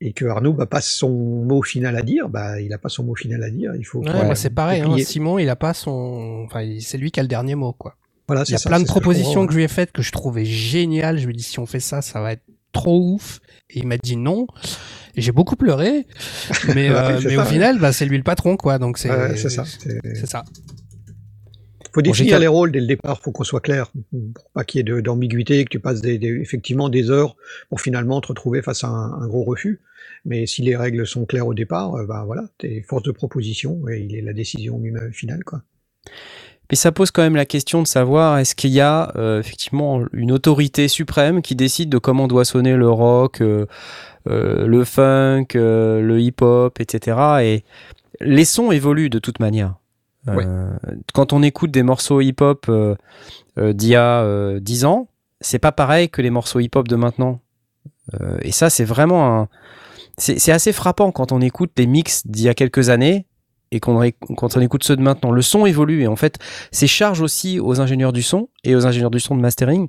et 0.00 0.12
que 0.12 0.24
Arnaud 0.24 0.54
n'a 0.56 0.66
pas 0.66 0.80
son 0.80 1.10
mot 1.10 1.62
final 1.62 1.96
à 1.96 2.02
dire, 2.02 2.28
bah 2.28 2.60
il 2.60 2.68
n'a 2.68 2.78
pas 2.78 2.88
son 2.88 3.04
mot 3.04 3.14
final 3.14 3.42
à 3.42 3.50
dire. 3.50 3.72
Il 3.76 3.84
faut. 3.84 4.00
Ouais, 4.02 4.34
c'est 4.34 4.50
pareil. 4.50 4.80
Hein. 4.82 4.96
Simon, 5.04 5.38
il 5.38 5.48
a 5.48 5.56
pas 5.56 5.74
son. 5.74 6.44
Enfin, 6.46 6.66
c'est 6.80 6.96
lui 6.98 7.10
qui 7.10 7.20
a 7.20 7.22
le 7.22 7.28
dernier 7.28 7.54
mot, 7.54 7.72
quoi. 7.72 7.96
Voilà, 8.26 8.44
Il 8.46 8.52
y 8.52 8.54
a 8.54 8.58
ça, 8.58 8.70
plein 8.70 8.78
de 8.78 8.84
que 8.84 8.88
propositions 8.88 9.30
comprends. 9.32 9.46
que 9.46 9.52
je 9.52 9.58
lui 9.58 9.64
ai 9.64 9.68
faites 9.68 9.92
que 9.92 10.02
je 10.02 10.12
trouvais 10.12 10.44
géniales. 10.44 11.18
Je 11.18 11.26
lui 11.26 11.34
ai 11.34 11.36
dit 11.36 11.42
si 11.42 11.58
on 11.58 11.66
fait 11.66 11.80
ça, 11.80 12.00
ça 12.00 12.20
va 12.20 12.32
être 12.32 12.44
trop 12.72 13.14
ouf. 13.14 13.40
Et 13.70 13.80
il 13.80 13.86
m'a 13.86 13.98
dit 13.98 14.16
non. 14.16 14.46
J'ai 15.16 15.32
beaucoup 15.32 15.56
pleuré. 15.56 16.06
Mais, 16.74 16.88
euh, 16.88 17.18
c'est 17.20 17.24
mais 17.28 17.34
ça, 17.34 17.40
au 17.42 17.44
ouais. 17.44 17.50
final, 17.50 17.78
bah, 17.80 17.92
c'est 17.92 18.06
lui 18.06 18.16
le 18.16 18.22
patron, 18.22 18.56
quoi. 18.56 18.78
Donc 18.78 18.96
c'est 18.98 19.36
c'est 19.36 19.50
ça. 19.50 19.64
c'est- 19.64 20.26
ça. 20.26 20.44
faut 21.92 22.02
définir 22.02 22.38
les 22.38 22.46
rôles 22.46 22.70
dès 22.70 22.78
le 22.80 22.86
départ, 22.86 23.20
faut 23.20 23.32
qu'on 23.32 23.42
soit 23.42 23.60
clair, 23.60 23.90
pour 24.34 24.50
pas 24.54 24.62
qu'il 24.64 24.88
y 24.88 24.92
ait 24.92 25.02
d'ambiguïté, 25.02 25.64
que 25.64 25.70
tu 25.70 25.80
passes 25.80 26.00
des, 26.00 26.18
des- 26.18 26.38
effectivement 26.40 26.88
des 26.88 27.10
heures 27.10 27.36
pour 27.68 27.80
finalement 27.80 28.20
te 28.20 28.28
retrouver 28.28 28.62
face 28.62 28.84
à 28.84 28.88
un, 28.88 29.20
un 29.20 29.26
gros 29.26 29.42
refus. 29.42 29.80
Mais 30.24 30.46
si 30.46 30.62
les 30.62 30.76
règles 30.76 31.06
sont 31.06 31.24
claires 31.24 31.46
au 31.46 31.54
départ, 31.54 31.94
euh, 31.94 32.06
bah 32.06 32.24
voilà, 32.26 32.44
t'es 32.58 32.82
force 32.82 33.02
de 33.02 33.12
proposition 33.12 33.88
et 33.88 34.00
il 34.00 34.14
est 34.14 34.22
la 34.22 34.32
décision 34.32 34.78
même 34.78 35.12
finale, 35.12 35.44
quoi. 35.44 35.62
Mais 36.70 36.76
ça 36.76 36.92
pose 36.92 37.10
quand 37.10 37.22
même 37.22 37.36
la 37.36 37.46
question 37.46 37.82
de 37.82 37.86
savoir 37.86 38.38
est-ce 38.38 38.54
qu'il 38.54 38.70
y 38.70 38.80
a 38.80 39.12
euh, 39.16 39.40
effectivement 39.40 40.04
une 40.12 40.30
autorité 40.30 40.86
suprême 40.86 41.42
qui 41.42 41.56
décide 41.56 41.88
de 41.88 41.98
comment 41.98 42.28
doit 42.28 42.44
sonner 42.44 42.76
le 42.76 42.88
rock, 42.88 43.40
euh, 43.40 43.66
euh, 44.28 44.66
le 44.66 44.84
funk, 44.84 45.46
euh, 45.56 46.00
le 46.00 46.20
hip-hop, 46.20 46.78
etc. 46.78 47.16
Et 47.42 47.64
les 48.20 48.44
sons 48.44 48.70
évoluent 48.70 49.10
de 49.10 49.18
toute 49.18 49.40
manière. 49.40 49.74
Euh, 50.28 50.34
Ouais. 50.36 50.44
Quand 51.14 51.32
on 51.32 51.42
écoute 51.42 51.70
des 51.70 51.82
morceaux 51.82 52.20
hip-hop 52.20 52.66
euh, 52.68 52.94
euh, 53.58 53.72
d'il 53.72 53.88
y 53.88 53.96
a 53.96 54.22
euh, 54.22 54.60
10 54.60 54.84
ans, 54.84 55.08
c'est 55.40 55.58
pas 55.58 55.72
pareil 55.72 56.08
que 56.10 56.22
les 56.22 56.30
morceaux 56.30 56.60
hip-hop 56.60 56.86
de 56.86 56.96
maintenant. 56.96 57.40
Euh, 58.20 58.38
et 58.42 58.52
ça, 58.52 58.70
c'est 58.70 58.84
vraiment 58.84 59.40
un. 59.40 59.48
C'est 60.20 60.52
assez 60.52 60.72
frappant 60.72 61.12
quand 61.12 61.32
on 61.32 61.40
écoute 61.40 61.72
les 61.78 61.86
mix 61.86 62.26
d'il 62.26 62.44
y 62.44 62.48
a 62.48 62.54
quelques 62.54 62.90
années 62.90 63.26
et 63.72 63.80
qu'on 63.80 64.02
quand 64.36 64.56
on 64.56 64.60
écoute 64.60 64.84
ceux 64.84 64.96
de 64.96 65.02
maintenant. 65.02 65.30
Le 65.30 65.40
son 65.40 65.64
évolue 65.64 66.02
et 66.02 66.06
en 66.06 66.16
fait, 66.16 66.38
c'est 66.72 66.86
charge 66.86 67.22
aussi 67.22 67.58
aux 67.58 67.80
ingénieurs 67.80 68.12
du 68.12 68.22
son 68.22 68.50
et 68.62 68.76
aux 68.76 68.86
ingénieurs 68.86 69.10
du 69.10 69.20
son 69.20 69.34
de 69.34 69.40
mastering 69.40 69.88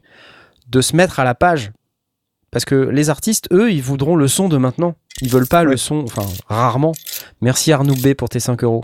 de 0.69 0.81
se 0.81 0.95
mettre 0.95 1.19
à 1.19 1.25
la 1.25 1.35
page. 1.35 1.71
Parce 2.49 2.65
que 2.65 2.75
les 2.75 3.09
artistes, 3.09 3.47
eux, 3.51 3.71
ils 3.71 3.81
voudront 3.81 4.15
le 4.15 4.27
son 4.27 4.47
de 4.47 4.57
maintenant. 4.57 4.95
Ils 5.21 5.29
veulent 5.29 5.47
pas 5.47 5.63
le 5.63 5.77
son, 5.77 6.03
enfin, 6.03 6.25
rarement. 6.47 6.93
Merci 7.41 7.71
Arnaud 7.71 7.95
B 7.95 8.13
pour 8.13 8.29
tes 8.29 8.39
5 8.39 8.63
euros. 8.63 8.83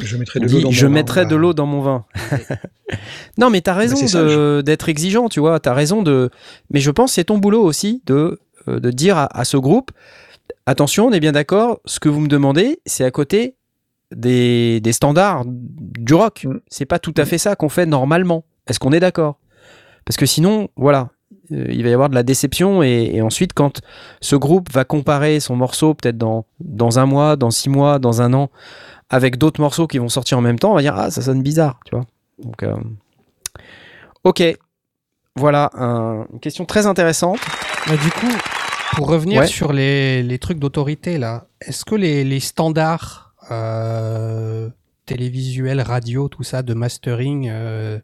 Je 0.00 0.16
mettrai 0.16 0.38
de 0.38 0.46
l'eau 0.46 0.60
dans 0.60 0.70
je 0.70 0.86
mon 0.86 0.92
vin, 0.92 0.94
mettrai 0.94 1.24
de 1.24 1.30
voilà. 1.30 1.40
l'eau 1.40 1.54
dans 1.54 1.66
mon 1.66 1.80
vin. 1.80 2.04
non, 3.38 3.50
mais 3.50 3.60
t'as 3.60 3.74
raison 3.74 4.62
d'être 4.62 4.88
exigeant, 4.88 5.28
tu 5.28 5.40
vois. 5.40 5.58
T'as 5.58 5.74
raison 5.74 6.02
de. 6.02 6.30
Mais 6.70 6.78
je 6.80 6.90
pense 6.90 7.10
que 7.10 7.14
c'est 7.16 7.24
ton 7.24 7.38
boulot 7.38 7.62
aussi 7.62 8.02
de, 8.06 8.40
euh, 8.68 8.78
de 8.78 8.90
dire 8.90 9.16
à, 9.16 9.26
à 9.36 9.44
ce 9.44 9.56
groupe 9.56 9.90
attention, 10.70 11.06
on 11.06 11.12
est 11.12 11.20
bien 11.20 11.32
d'accord, 11.32 11.80
ce 11.84 11.98
que 12.00 12.08
vous 12.08 12.20
me 12.20 12.28
demandez, 12.28 12.80
c'est 12.86 13.04
à 13.04 13.10
côté 13.10 13.56
des, 14.14 14.80
des 14.80 14.92
standards 14.92 15.44
du 15.46 16.14
rock. 16.14 16.44
Mm. 16.44 16.60
C'est 16.68 16.86
pas 16.86 16.98
tout 16.98 17.14
à 17.16 17.24
fait 17.24 17.38
ça 17.38 17.56
qu'on 17.56 17.68
fait 17.68 17.86
normalement. 17.86 18.44
Est-ce 18.66 18.78
qu'on 18.78 18.92
est 18.92 19.00
d'accord? 19.00 19.38
Parce 20.04 20.16
que 20.16 20.26
sinon, 20.26 20.68
voilà. 20.76 21.10
euh, 21.52 21.66
il 21.70 21.82
va 21.82 21.88
y 21.90 21.92
avoir 21.92 22.08
de 22.08 22.14
la 22.14 22.22
déception 22.22 22.82
et, 22.82 23.10
et 23.14 23.22
ensuite 23.22 23.52
quand 23.52 23.80
ce 24.20 24.36
groupe 24.36 24.70
va 24.72 24.84
comparer 24.84 25.40
son 25.40 25.56
morceau 25.56 25.94
peut-être 25.94 26.16
dans, 26.18 26.44
dans 26.60 26.98
un 26.98 27.06
mois, 27.06 27.36
dans 27.36 27.50
six 27.50 27.68
mois, 27.68 27.98
dans 27.98 28.22
un 28.22 28.32
an 28.34 28.50
avec 29.10 29.38
d'autres 29.38 29.60
morceaux 29.60 29.86
qui 29.86 29.98
vont 29.98 30.08
sortir 30.10 30.36
en 30.38 30.42
même 30.42 30.58
temps, 30.58 30.72
on 30.72 30.74
va 30.74 30.82
dire 30.82 30.94
ah 30.96 31.10
ça 31.10 31.22
sonne 31.22 31.42
bizarre, 31.42 31.80
tu 31.86 31.94
vois. 31.96 32.04
Donc 32.38 32.62
euh, 32.62 32.74
ok, 34.24 34.42
voilà 35.36 35.70
un- 35.74 36.26
une 36.32 36.40
question 36.40 36.64
très 36.66 36.86
intéressante. 36.86 37.38
Mais 37.88 37.96
du 37.96 38.10
coup, 38.10 38.32
pour 38.94 39.08
revenir 39.08 39.40
Ouais. 39.40 39.46
sur 39.46 39.72
les, 39.72 40.22
les 40.22 40.38
trucs 40.38 40.58
d'autorité, 40.58 41.18
là, 41.18 41.46
est-ce 41.60 41.84
que 41.84 41.94
les, 41.94 42.24
les 42.24 42.40
standards 42.40 43.34
euh, 43.50 44.68
télévisuels, 45.06 45.80
radio, 45.80 46.28
tout 46.28 46.42
ça, 46.42 46.62
de 46.62 46.74
mastering, 46.74 47.48
euh, 47.50 47.98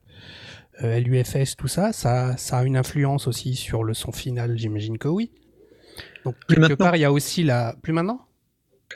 euh, 0.82 1.00
LUFS, 1.00 1.56
tout 1.56 1.68
ça, 1.68 1.92
ça, 1.92 2.36
ça 2.36 2.58
a 2.58 2.64
une 2.64 2.76
influence 2.76 3.26
aussi 3.28 3.54
sur 3.54 3.84
le 3.84 3.94
son 3.94 4.12
final 4.12 4.56
J'imagine 4.56 4.98
que 4.98 5.08
oui. 5.08 5.30
Donc, 6.24 6.34
Plus 6.46 6.56
quelque 6.56 6.60
maintenant. 6.70 6.76
part, 6.86 6.96
il 6.96 7.00
y 7.00 7.04
a 7.04 7.12
aussi 7.12 7.42
la. 7.42 7.74
Plus 7.82 7.92
maintenant? 7.92 8.20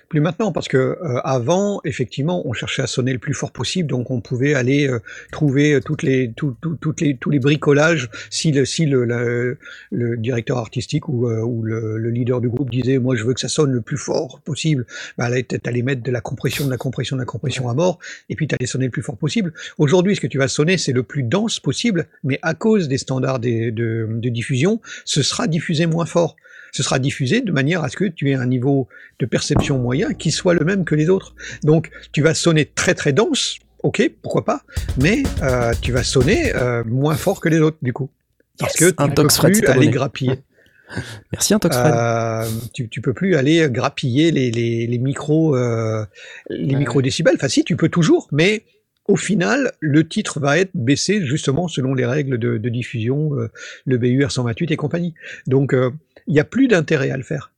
Plus 0.08 0.20
maintenant, 0.20 0.52
parce 0.52 0.68
que 0.68 0.78
euh, 0.78 1.20
avant, 1.22 1.82
effectivement, 1.84 2.40
on 2.48 2.54
cherchait 2.54 2.80
à 2.80 2.86
sonner 2.86 3.12
le 3.12 3.18
plus 3.18 3.34
fort 3.34 3.52
possible, 3.52 3.90
donc 3.90 4.10
on 4.10 4.22
pouvait 4.22 4.54
aller 4.54 4.88
euh, 4.88 5.00
trouver 5.32 5.74
euh, 5.74 5.80
toutes 5.82 6.02
les, 6.02 6.32
tout, 6.34 6.56
tout- 6.62 6.76
toutes 6.76 7.02
les, 7.02 7.18
tous 7.18 7.28
les 7.28 7.38
bricolages. 7.38 8.08
Si 8.30 8.50
le, 8.50 8.64
si 8.64 8.86
le, 8.86 9.04
le, 9.04 9.58
le 9.90 10.16
directeur 10.16 10.56
artistique 10.56 11.10
ou, 11.10 11.28
euh, 11.28 11.42
ou 11.42 11.62
le, 11.62 11.98
le 11.98 12.08
leader 12.08 12.40
du 12.40 12.48
groupe 12.48 12.70
disait, 12.70 12.96
moi, 12.96 13.16
je 13.16 13.24
veux 13.24 13.34
que 13.34 13.40
ça 13.40 13.48
sonne 13.48 13.70
le 13.70 13.82
plus 13.82 13.98
fort 13.98 14.40
possible, 14.40 14.86
bah 15.18 15.28
là, 15.28 15.42
t'allais 15.42 15.82
mettre 15.82 16.02
de 16.02 16.10
la 16.10 16.22
compression, 16.22 16.64
de 16.64 16.70
la 16.70 16.78
compression, 16.78 17.14
de 17.16 17.20
la 17.20 17.26
compression 17.26 17.68
à 17.68 17.74
mort, 17.74 17.98
et 18.30 18.34
puis 18.34 18.46
t'allais 18.46 18.64
sonner 18.64 18.86
le 18.86 18.90
plus 18.90 19.02
fort 19.02 19.18
possible. 19.18 19.52
Aujourd'hui, 19.76 20.16
ce 20.16 20.22
que 20.22 20.26
tu 20.26 20.38
vas 20.38 20.48
sonner, 20.48 20.78
c'est 20.78 20.92
le 20.92 21.02
plus 21.02 21.22
dense 21.22 21.60
possible, 21.60 22.06
mais 22.24 22.38
à 22.40 22.54
cause 22.54 22.88
des 22.88 22.96
standards 22.96 23.40
des- 23.40 23.72
de, 23.72 24.08
de 24.10 24.28
diffusion, 24.30 24.80
ce 25.04 25.22
sera 25.22 25.46
diffusé 25.48 25.84
moins 25.84 26.06
fort. 26.06 26.34
Ce 26.72 26.82
sera 26.82 26.98
diffusé 26.98 27.40
de 27.40 27.52
manière 27.52 27.82
à 27.82 27.88
ce 27.88 27.96
que 27.96 28.04
tu 28.04 28.30
aies 28.30 28.34
un 28.34 28.46
niveau 28.46 28.88
de 29.18 29.26
perception 29.26 29.78
moyen 29.78 30.12
qui 30.14 30.30
soit 30.30 30.54
le 30.54 30.64
même 30.64 30.84
que 30.84 30.94
les 30.94 31.08
autres. 31.08 31.34
Donc, 31.62 31.90
tu 32.12 32.22
vas 32.22 32.34
sonner 32.34 32.66
très 32.66 32.94
très 32.94 33.12
dense, 33.12 33.58
ok, 33.82 34.10
pourquoi 34.22 34.44
pas, 34.44 34.62
mais 35.00 35.22
euh, 35.42 35.72
tu 35.80 35.92
vas 35.92 36.02
sonner 36.02 36.54
euh, 36.54 36.82
moins 36.84 37.16
fort 37.16 37.40
que 37.40 37.48
les 37.48 37.60
autres 37.60 37.78
du 37.82 37.92
coup, 37.92 38.10
parce 38.58 38.78
Yes, 38.80 38.92
que 38.92 38.96
tu 38.96 39.08
ne 39.08 39.14
peux 39.14 39.52
plus 39.52 39.66
aller 39.66 39.88
grappiller. 39.88 40.40
Merci, 41.32 41.54
un 41.54 41.58
Toxfred. 41.58 41.92
Euh, 41.94 42.44
tu, 42.72 42.88
tu 42.88 43.00
peux 43.00 43.12
plus 43.12 43.36
aller 43.36 43.68
grappiller 43.70 44.30
les, 44.30 44.50
les, 44.50 44.86
les 44.86 44.98
micros, 44.98 45.54
euh, 45.54 46.04
les 46.48 46.72
Ouais, 46.72 46.78
micro 46.78 47.02
décibels. 47.02 47.34
Enfin, 47.36 47.48
si, 47.48 47.64
tu 47.64 47.76
peux 47.76 47.90
toujours, 47.90 48.28
mais 48.32 48.64
au 49.08 49.16
final, 49.16 49.72
le 49.80 50.06
titre 50.06 50.38
va 50.38 50.58
être 50.58 50.70
baissé 50.74 51.24
justement 51.24 51.66
selon 51.66 51.94
les 51.94 52.04
règles 52.04 52.38
de, 52.38 52.58
de 52.58 52.68
diffusion, 52.68 53.34
euh, 53.34 53.50
le 53.86 53.96
BUR 53.96 54.30
128 54.30 54.70
et 54.70 54.76
compagnie. 54.76 55.14
Donc, 55.46 55.72
euh, 55.72 55.90
il 56.28 56.34
n'y 56.34 56.40
a 56.40 56.44
plus 56.44 56.68
d'intérêt 56.68 57.10
à 57.10 57.16
le 57.16 57.22
faire. 57.24 57.52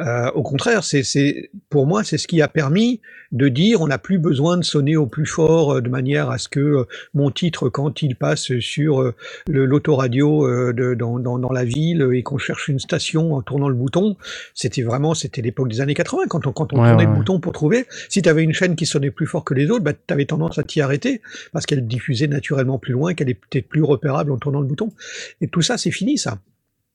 Euh, 0.00 0.30
au 0.32 0.42
contraire, 0.42 0.84
c'est, 0.84 1.50
pour 1.70 1.86
moi, 1.86 2.04
c'est 2.04 2.18
ce 2.18 2.28
qui 2.28 2.40
a 2.40 2.48
permis 2.48 3.00
de 3.32 3.48
dire 3.48 3.80
on 3.80 3.88
n'a 3.88 3.98
plus 3.98 4.18
besoin 4.18 4.56
de 4.56 4.62
sonner 4.62 4.96
au 4.96 5.06
plus 5.06 5.26
fort 5.26 5.72
euh, 5.74 5.80
de 5.80 5.88
manière 5.88 6.30
à 6.30 6.38
ce 6.38 6.48
que 6.48 6.60
euh, 6.60 6.84
mon 7.14 7.30
titre, 7.30 7.68
quand 7.68 8.00
il 8.00 8.14
passe 8.14 8.56
sur 8.60 9.12
l'autoradio 9.48 10.72
dans, 10.72 11.18
dans, 11.18 11.38
dans 11.38 11.50
la 11.52 11.64
ville 11.64 12.08
et 12.12 12.22
qu'on 12.22 12.38
cherche 12.38 12.68
une 12.68 12.78
station 12.78 13.34
en 13.34 13.42
tournant 13.42 13.68
le 13.68 13.74
bouton, 13.74 14.16
c'était 14.54 14.82
vraiment, 14.82 15.14
c'était 15.14 15.42
l'époque 15.42 15.68
des 15.68 15.80
années 15.80 15.94
80 15.94 16.24
quand 16.28 16.46
on, 16.46 16.52
quand 16.52 16.72
on 16.72 16.78
Ouais, 16.78 16.88
tournait 16.90 17.04
ouais, 17.04 17.10
le 17.10 17.16
bouton 17.16 17.40
pour 17.40 17.52
trouver. 17.52 17.86
Si 18.08 18.22
tu 18.22 18.28
avais 18.28 18.44
une 18.44 18.52
chaîne 18.52 18.76
qui 18.76 18.86
sonnait 18.86 19.10
plus 19.10 19.26
fort 19.26 19.44
que 19.44 19.54
les 19.54 19.68
autres, 19.70 19.82
bah, 19.82 19.94
tu 19.94 20.14
avais 20.14 20.26
tendance 20.26 20.58
à 20.58 20.62
t'y 20.62 20.80
arrêter 20.80 21.22
parce 21.52 21.66
qu'elle 21.66 21.86
diffusait 21.86 22.28
naturellement 22.28 22.78
plus 22.78 22.92
loin, 22.92 23.14
qu'elle 23.14 23.30
était 23.30 23.62
plus 23.62 23.82
repérable 23.82 24.30
en 24.30 24.36
tournant 24.36 24.60
le 24.60 24.66
bouton. 24.66 24.92
Et 25.40 25.48
tout 25.48 25.62
ça, 25.62 25.76
c'est 25.76 25.90
fini, 25.90 26.18
ça. 26.18 26.38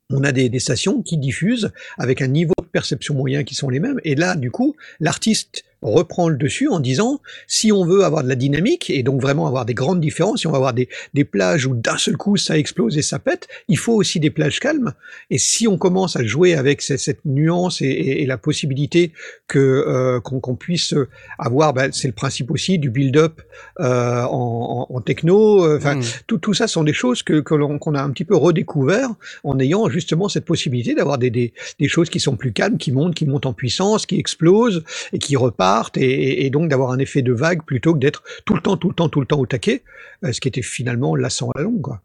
On 0.09 0.23
a 0.23 0.31
des, 0.31 0.59
stations 0.59 1.01
qui 1.01 1.17
diffusent 1.17 1.71
avec 1.97 2.21
un 2.21 2.27
niveau 2.27 2.53
de 2.61 2.67
perception 2.67 3.15
moyen 3.15 3.43
qui 3.43 3.55
sont 3.55 3.69
les 3.69 3.79
mêmes. 3.79 3.99
Et 4.03 4.15
là, 4.15 4.35
du 4.35 4.51
coup, 4.51 4.75
l'artiste 4.99 5.63
reprend 5.91 6.29
le 6.29 6.37
dessus 6.37 6.67
en 6.69 6.79
disant 6.79 7.19
si 7.47 7.71
on 7.71 7.85
veut 7.85 8.03
avoir 8.03 8.23
de 8.23 8.29
la 8.29 8.35
dynamique 8.35 8.89
et 8.89 9.03
donc 9.03 9.21
vraiment 9.21 9.47
avoir 9.47 9.65
des 9.65 9.73
grandes 9.73 9.99
différences, 9.99 10.41
si 10.41 10.47
on 10.47 10.51
va 10.51 10.57
avoir 10.57 10.73
des, 10.73 10.89
des 11.13 11.23
plages 11.25 11.65
où 11.65 11.75
d'un 11.75 11.97
seul 11.97 12.17
coup 12.17 12.37
ça 12.37 12.57
explose 12.57 12.97
et 12.97 13.01
ça 13.01 13.19
pète, 13.19 13.47
il 13.67 13.77
faut 13.77 13.93
aussi 13.93 14.19
des 14.19 14.29
plages 14.29 14.59
calmes. 14.59 14.93
Et 15.29 15.37
si 15.37 15.67
on 15.67 15.77
commence 15.77 16.15
à 16.15 16.23
jouer 16.23 16.55
avec 16.55 16.81
cette, 16.81 16.99
cette 16.99 17.25
nuance 17.25 17.81
et, 17.81 17.85
et- 17.87 18.23
et 18.23 18.25
la 18.25 18.37
possibilité 18.37 19.11
que 19.47 19.59
euh, 19.59 20.19
qu'on 20.19 20.55
puisse 20.55 20.93
avoir, 21.39 21.73
bah, 21.73 21.91
c'est 21.91 22.07
le 22.07 22.13
principe 22.13 22.51
aussi 22.51 22.79
du 22.79 22.89
build-up 22.89 23.41
euh, 23.79 24.21
en, 24.23 24.87
en- 24.89 24.95
en 24.95 25.01
techno. 25.01 25.65
euh, 25.65 25.77
Enfin, 25.77 25.95
Mm. 25.95 26.01
tout, 26.27 26.37
tout 26.37 26.53
ça 26.53 26.67
sont 26.67 26.83
des 26.83 26.93
choses 26.93 27.23
que, 27.23 27.39
qu'on 27.41 27.95
a 27.95 28.01
un 28.01 28.09
petit 28.11 28.25
peu 28.25 28.35
redécouvert 28.35 29.09
en 29.43 29.59
ayant 29.59 29.89
justement 29.89 30.29
cette 30.29 30.45
possibilité 30.45 30.93
d'avoir 30.95 31.17
des, 31.17 31.29
des, 31.29 31.53
des 31.79 31.87
choses 31.87 32.09
qui 32.09 32.19
sont 32.19 32.35
plus 32.35 32.53
calmes, 32.53 32.77
qui 32.77 32.91
montent, 32.91 33.15
qui 33.15 33.25
montent 33.25 33.45
en 33.45 33.53
puissance, 33.53 34.05
qui 34.05 34.17
explosent 34.19 34.83
et 35.11 35.19
qui 35.19 35.35
repartent, 35.35 35.63
et, 35.95 36.01
et- 36.03 36.45
et 36.45 36.49
donc 36.49 36.69
d'avoir 36.69 36.91
un 36.91 36.99
effet 36.99 37.21
de 37.21 37.33
vague 37.33 37.63
plutôt 37.63 37.93
que 37.93 37.99
d'être 37.99 38.23
tout 38.45 38.53
le 38.55 38.61
temps, 38.61 38.77
tout 38.77 38.89
le 38.89 38.95
temps, 38.95 39.09
tout 39.09 39.19
le 39.21 39.25
temps 39.27 39.39
au 39.39 39.45
taquet, 39.45 39.83
euh, 40.23 40.31
ce 40.31 40.39
qui 40.41 40.47
était 40.47 40.61
finalement 40.61 41.15
lassant 41.15 41.49
à 41.51 41.59
la 41.59 41.63
longue. 41.63 41.81
Quoi. 41.81 42.01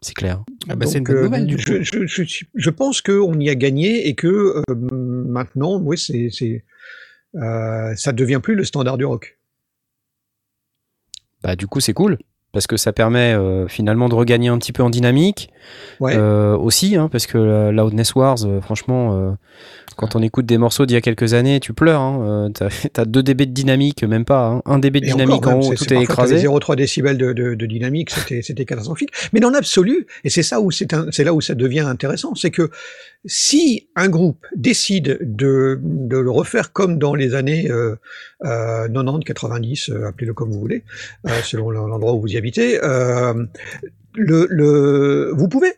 C'est 0.00 0.14
clair. 0.14 0.44
Ah 0.68 0.76
bah, 0.76 0.86
c'est 0.86 0.98
une 0.98 1.04
Donc, 1.04 1.14
bonne 1.16 1.18
euh, 1.18 1.28
nouvelle, 1.28 1.46
du 1.46 1.58
je, 1.58 1.64
coup. 1.98 2.06
je, 2.06 2.22
je, 2.24 2.44
je 2.54 2.70
pense 2.70 3.00
qu'on 3.00 3.38
y 3.40 3.48
a 3.48 3.54
gagné 3.54 4.06
et 4.08 4.14
que 4.14 4.62
euh, 4.68 4.74
maintenant, 4.74 5.78
oui, 5.80 5.96
c'est, 5.96 6.28
c'est, 6.30 6.62
euh, 7.36 7.94
ça 7.96 8.12
devient 8.12 8.40
plus 8.42 8.54
le 8.54 8.64
standard 8.64 8.98
du 8.98 9.04
rock. 9.06 9.38
Bah, 11.42 11.56
du 11.56 11.66
coup, 11.66 11.80
c'est 11.80 11.92
cool. 11.94 12.18
Parce 12.54 12.66
que 12.66 12.76
ça 12.76 12.92
permet 12.92 13.34
euh, 13.34 13.66
finalement 13.68 14.08
de 14.08 14.14
regagner 14.14 14.48
un 14.48 14.56
petit 14.58 14.72
peu 14.72 14.82
en 14.82 14.88
dynamique. 14.88 15.50
Ouais. 16.00 16.14
Euh, 16.16 16.56
aussi, 16.56 16.96
hein, 16.96 17.08
parce 17.10 17.26
que 17.26 17.36
euh, 17.36 17.72
Loudness 17.72 18.14
Wars, 18.14 18.38
euh, 18.44 18.60
franchement, 18.60 19.16
euh, 19.16 19.32
quand 19.96 20.14
on 20.16 20.22
écoute 20.22 20.46
des 20.46 20.56
morceaux 20.56 20.86
d'il 20.86 20.94
y 20.94 20.96
a 20.96 21.00
quelques 21.00 21.34
années, 21.34 21.58
tu 21.60 21.72
pleures. 21.72 22.00
Hein, 22.00 22.20
euh, 22.22 22.48
t'as, 22.50 22.68
t'as 22.92 23.04
2 23.04 23.22
dB 23.22 23.46
de 23.46 23.52
dynamique, 23.52 24.04
même 24.04 24.24
pas. 24.24 24.46
Hein, 24.46 24.62
1 24.66 24.78
dB 24.78 25.00
de 25.00 25.06
Et 25.06 25.10
dynamique 25.10 25.36
encore, 25.46 25.54
en 25.54 25.60
haut, 25.60 25.74
tout 25.74 25.84
est 25.84 25.88
t'avais 25.88 26.02
écrasé. 26.02 26.36
0,3 26.36 26.76
décibels 26.76 27.18
de, 27.18 27.32
de, 27.32 27.54
de 27.54 27.66
dynamique, 27.66 28.10
c'était, 28.10 28.42
c'était 28.42 28.64
catastrophique. 28.64 29.10
Mais 29.32 29.40
dans 29.40 29.50
l'absolu, 29.50 30.06
et 30.22 30.30
c'est 30.30 30.42
ça 30.44 30.60
où 30.60 30.70
c'est 30.70 30.92
là 30.92 31.34
où 31.34 31.40
ça 31.40 31.54
devient 31.54 31.80
intéressant, 31.80 32.34
c'est 32.34 32.50
que 32.50 32.70
si 33.26 33.88
un 33.96 34.08
groupe 34.08 34.46
décide 34.54 35.18
de, 35.22 35.78
de 35.82 36.18
le 36.18 36.30
refaire 36.30 36.72
comme 36.72 36.98
dans 36.98 37.14
les 37.14 37.34
années 37.34 37.70
euh, 37.70 37.96
euh, 38.44 38.86
90, 38.88 39.24
90, 39.24 39.88
euh, 39.90 40.06
appelez-le 40.08 40.34
comme 40.34 40.50
vous 40.50 40.60
voulez, 40.60 40.84
euh, 41.26 41.30
selon 41.42 41.70
l'endroit 41.70 42.12
où 42.14 42.20
vous 42.20 42.28
y 42.32 42.36
habitez, 42.36 42.78
euh, 42.84 43.34
le, 44.14 44.46
le, 44.50 45.32
vous 45.34 45.48
pouvez. 45.48 45.72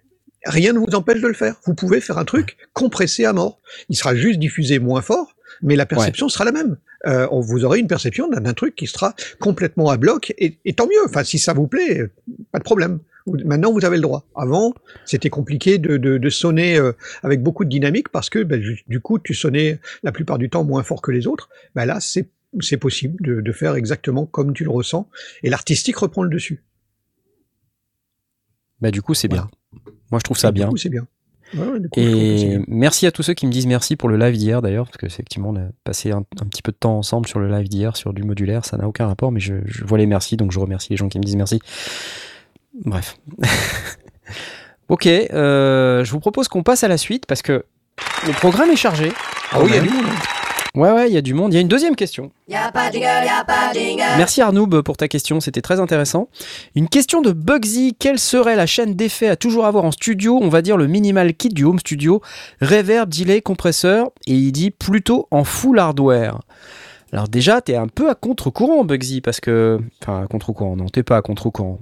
Rien 0.44 0.72
ne 0.72 0.78
vous 0.78 0.94
empêche 0.94 1.20
de 1.20 1.26
le 1.26 1.34
faire. 1.34 1.56
Vous 1.66 1.74
pouvez 1.74 2.00
faire 2.00 2.18
un 2.18 2.24
truc 2.24 2.56
compressé 2.72 3.24
à 3.24 3.32
mort. 3.32 3.58
Il 3.88 3.96
sera 3.96 4.14
juste 4.14 4.38
diffusé 4.38 4.78
moins 4.78 5.02
fort, 5.02 5.34
mais 5.60 5.74
la 5.74 5.86
perception 5.86 6.28
sera 6.28 6.44
la 6.44 6.52
même. 6.52 6.76
Euh, 7.06 7.26
on- 7.32 7.40
vous 7.40 7.64
aurez 7.64 7.80
une 7.80 7.88
perception 7.88 8.28
d'un 8.28 8.54
truc 8.54 8.76
qui 8.76 8.86
sera 8.86 9.16
complètement 9.40 9.90
à 9.90 9.96
bloc, 9.96 10.32
et, 10.38 10.58
et 10.64 10.72
tant 10.72 10.86
mieux. 10.86 11.04
Enfin, 11.04 11.24
si 11.24 11.40
ça 11.40 11.52
vous 11.52 11.66
plaît, 11.66 12.12
pas 12.52 12.58
de 12.60 12.64
problème. 12.64 13.00
Maintenant, 13.26 13.72
vous 13.72 13.84
avez 13.84 13.96
le 13.96 14.02
droit. 14.02 14.24
Avant, 14.36 14.72
c'était 15.04 15.30
compliqué 15.30 15.78
de, 15.78 15.96
de, 15.96 16.16
de 16.18 16.30
sonner 16.30 16.78
euh, 16.78 16.92
avec 17.22 17.42
beaucoup 17.42 17.64
de 17.64 17.70
dynamique 17.70 18.08
parce 18.10 18.30
que, 18.30 18.42
ben, 18.42 18.62
du 18.86 19.00
coup, 19.00 19.18
tu 19.18 19.34
sonnais 19.34 19.80
la 20.04 20.12
plupart 20.12 20.38
du 20.38 20.48
temps 20.48 20.64
moins 20.64 20.82
fort 20.84 21.02
que 21.02 21.10
les 21.10 21.26
autres. 21.26 21.48
Ben 21.74 21.84
là, 21.86 21.98
c'est 22.00 22.28
c'est 22.60 22.76
possible 22.78 23.16
de, 23.22 23.40
de 23.42 23.52
faire 23.52 23.74
exactement 23.74 24.24
comme 24.24 24.54
tu 24.54 24.64
le 24.64 24.70
ressens, 24.70 25.08
et 25.42 25.50
l'artistique 25.50 25.96
reprend 25.96 26.22
le 26.22 26.30
dessus. 26.30 26.62
Bah, 28.80 28.90
du 28.90 29.02
coup, 29.02 29.14
c'est 29.14 29.28
bien. 29.28 29.48
Moi, 30.10 30.18
je 30.20 30.24
trouve 30.24 30.38
ça 30.38 30.52
du 30.52 30.54
bien. 30.60 30.68
coup, 30.68 30.76
c'est 30.76 30.88
bien. 30.88 31.06
Ouais, 31.54 31.66
ouais, 31.66 31.80
du 31.80 31.88
coup, 31.88 32.02
je 32.02 32.10
trouve 32.10 32.26
que 32.26 32.36
c'est 32.36 32.46
Et 32.46 32.48
bien. 32.48 32.64
merci 32.68 33.06
à 33.06 33.12
tous 33.12 33.22
ceux 33.22 33.34
qui 33.34 33.46
me 33.46 33.52
disent 33.52 33.66
merci 33.66 33.96
pour 33.96 34.08
le 34.08 34.16
live 34.16 34.36
d'hier 34.36 34.62
d'ailleurs, 34.62 34.86
parce 34.86 34.96
que 34.96 35.06
effectivement 35.06 35.50
on 35.50 35.56
a 35.56 35.68
passé 35.84 36.10
un, 36.10 36.18
un 36.40 36.46
petit 36.46 36.62
peu 36.62 36.72
de 36.72 36.76
temps 36.76 36.98
ensemble 36.98 37.28
sur 37.28 37.38
le 37.38 37.48
live 37.48 37.68
d'hier, 37.68 37.96
sur 37.96 38.12
du 38.12 38.24
modulaire, 38.24 38.64
ça 38.64 38.76
n'a 38.76 38.88
aucun 38.88 39.06
rapport, 39.06 39.30
mais 39.32 39.40
je, 39.40 39.54
je 39.64 39.84
vois 39.84 39.98
les 39.98 40.06
merci, 40.06 40.36
donc 40.36 40.50
je 40.52 40.58
remercie 40.58 40.88
les 40.90 40.96
gens 40.96 41.08
qui 41.08 41.18
me 41.18 41.24
disent 41.24 41.36
merci. 41.36 41.60
Bref. 42.84 43.16
ok, 44.88 45.06
euh, 45.06 46.04
je 46.04 46.10
vous 46.10 46.20
propose 46.20 46.48
qu'on 46.48 46.62
passe 46.62 46.84
à 46.84 46.88
la 46.88 46.98
suite, 46.98 47.26
parce 47.26 47.42
que 47.42 47.64
le 48.26 48.32
programme 48.32 48.70
est 48.70 48.76
chargé. 48.76 49.12
Ah 49.52 49.60
oui, 49.60 49.70
il 49.70 49.74
y 49.74 49.78
a 49.78 49.82
du 49.82 49.90
monde. 49.90 50.06
Ouais, 50.76 50.92
ouais, 50.92 51.08
il 51.08 51.14
y 51.14 51.16
a 51.16 51.22
du 51.22 51.32
monde. 51.32 51.54
Il 51.54 51.56
y 51.56 51.58
a 51.58 51.62
une 51.62 51.68
deuxième 51.68 51.96
question. 51.96 52.30
Pas 52.50 52.70
pas 52.70 53.72
jingle. 53.72 54.02
Merci 54.18 54.42
Arnoub 54.42 54.82
pour 54.82 54.98
ta 54.98 55.08
question, 55.08 55.40
c'était 55.40 55.62
très 55.62 55.80
intéressant. 55.80 56.28
Une 56.74 56.88
question 56.88 57.22
de 57.22 57.32
Bugsy, 57.32 57.96
quelle 57.98 58.18
serait 58.18 58.56
la 58.56 58.66
chaîne 58.66 58.94
d'effets 58.94 59.28
à 59.28 59.36
toujours 59.36 59.64
avoir 59.64 59.84
en 59.84 59.90
studio? 59.90 60.38
On 60.42 60.50
va 60.50 60.60
dire 60.60 60.76
le 60.76 60.86
minimal 60.86 61.32
kit 61.32 61.48
du 61.48 61.64
home 61.64 61.78
studio, 61.78 62.20
reverb, 62.60 63.08
delay, 63.08 63.40
compresseur, 63.40 64.10
et 64.26 64.34
il 64.34 64.52
dit 64.52 64.70
plutôt 64.70 65.28
en 65.30 65.44
full 65.44 65.78
hardware. 65.78 66.40
Alors 67.12 67.28
déjà, 67.28 67.60
t'es 67.60 67.76
un 67.76 67.86
peu 67.86 68.10
à 68.10 68.14
contre-courant 68.14 68.84
Bugsy, 68.84 69.20
parce 69.20 69.40
que... 69.40 69.78
Enfin, 70.02 70.22
à 70.22 70.26
contre-courant, 70.26 70.76
non, 70.76 70.86
t'es 70.86 71.04
pas 71.04 71.16
à 71.16 71.22
contre-courant. 71.22 71.78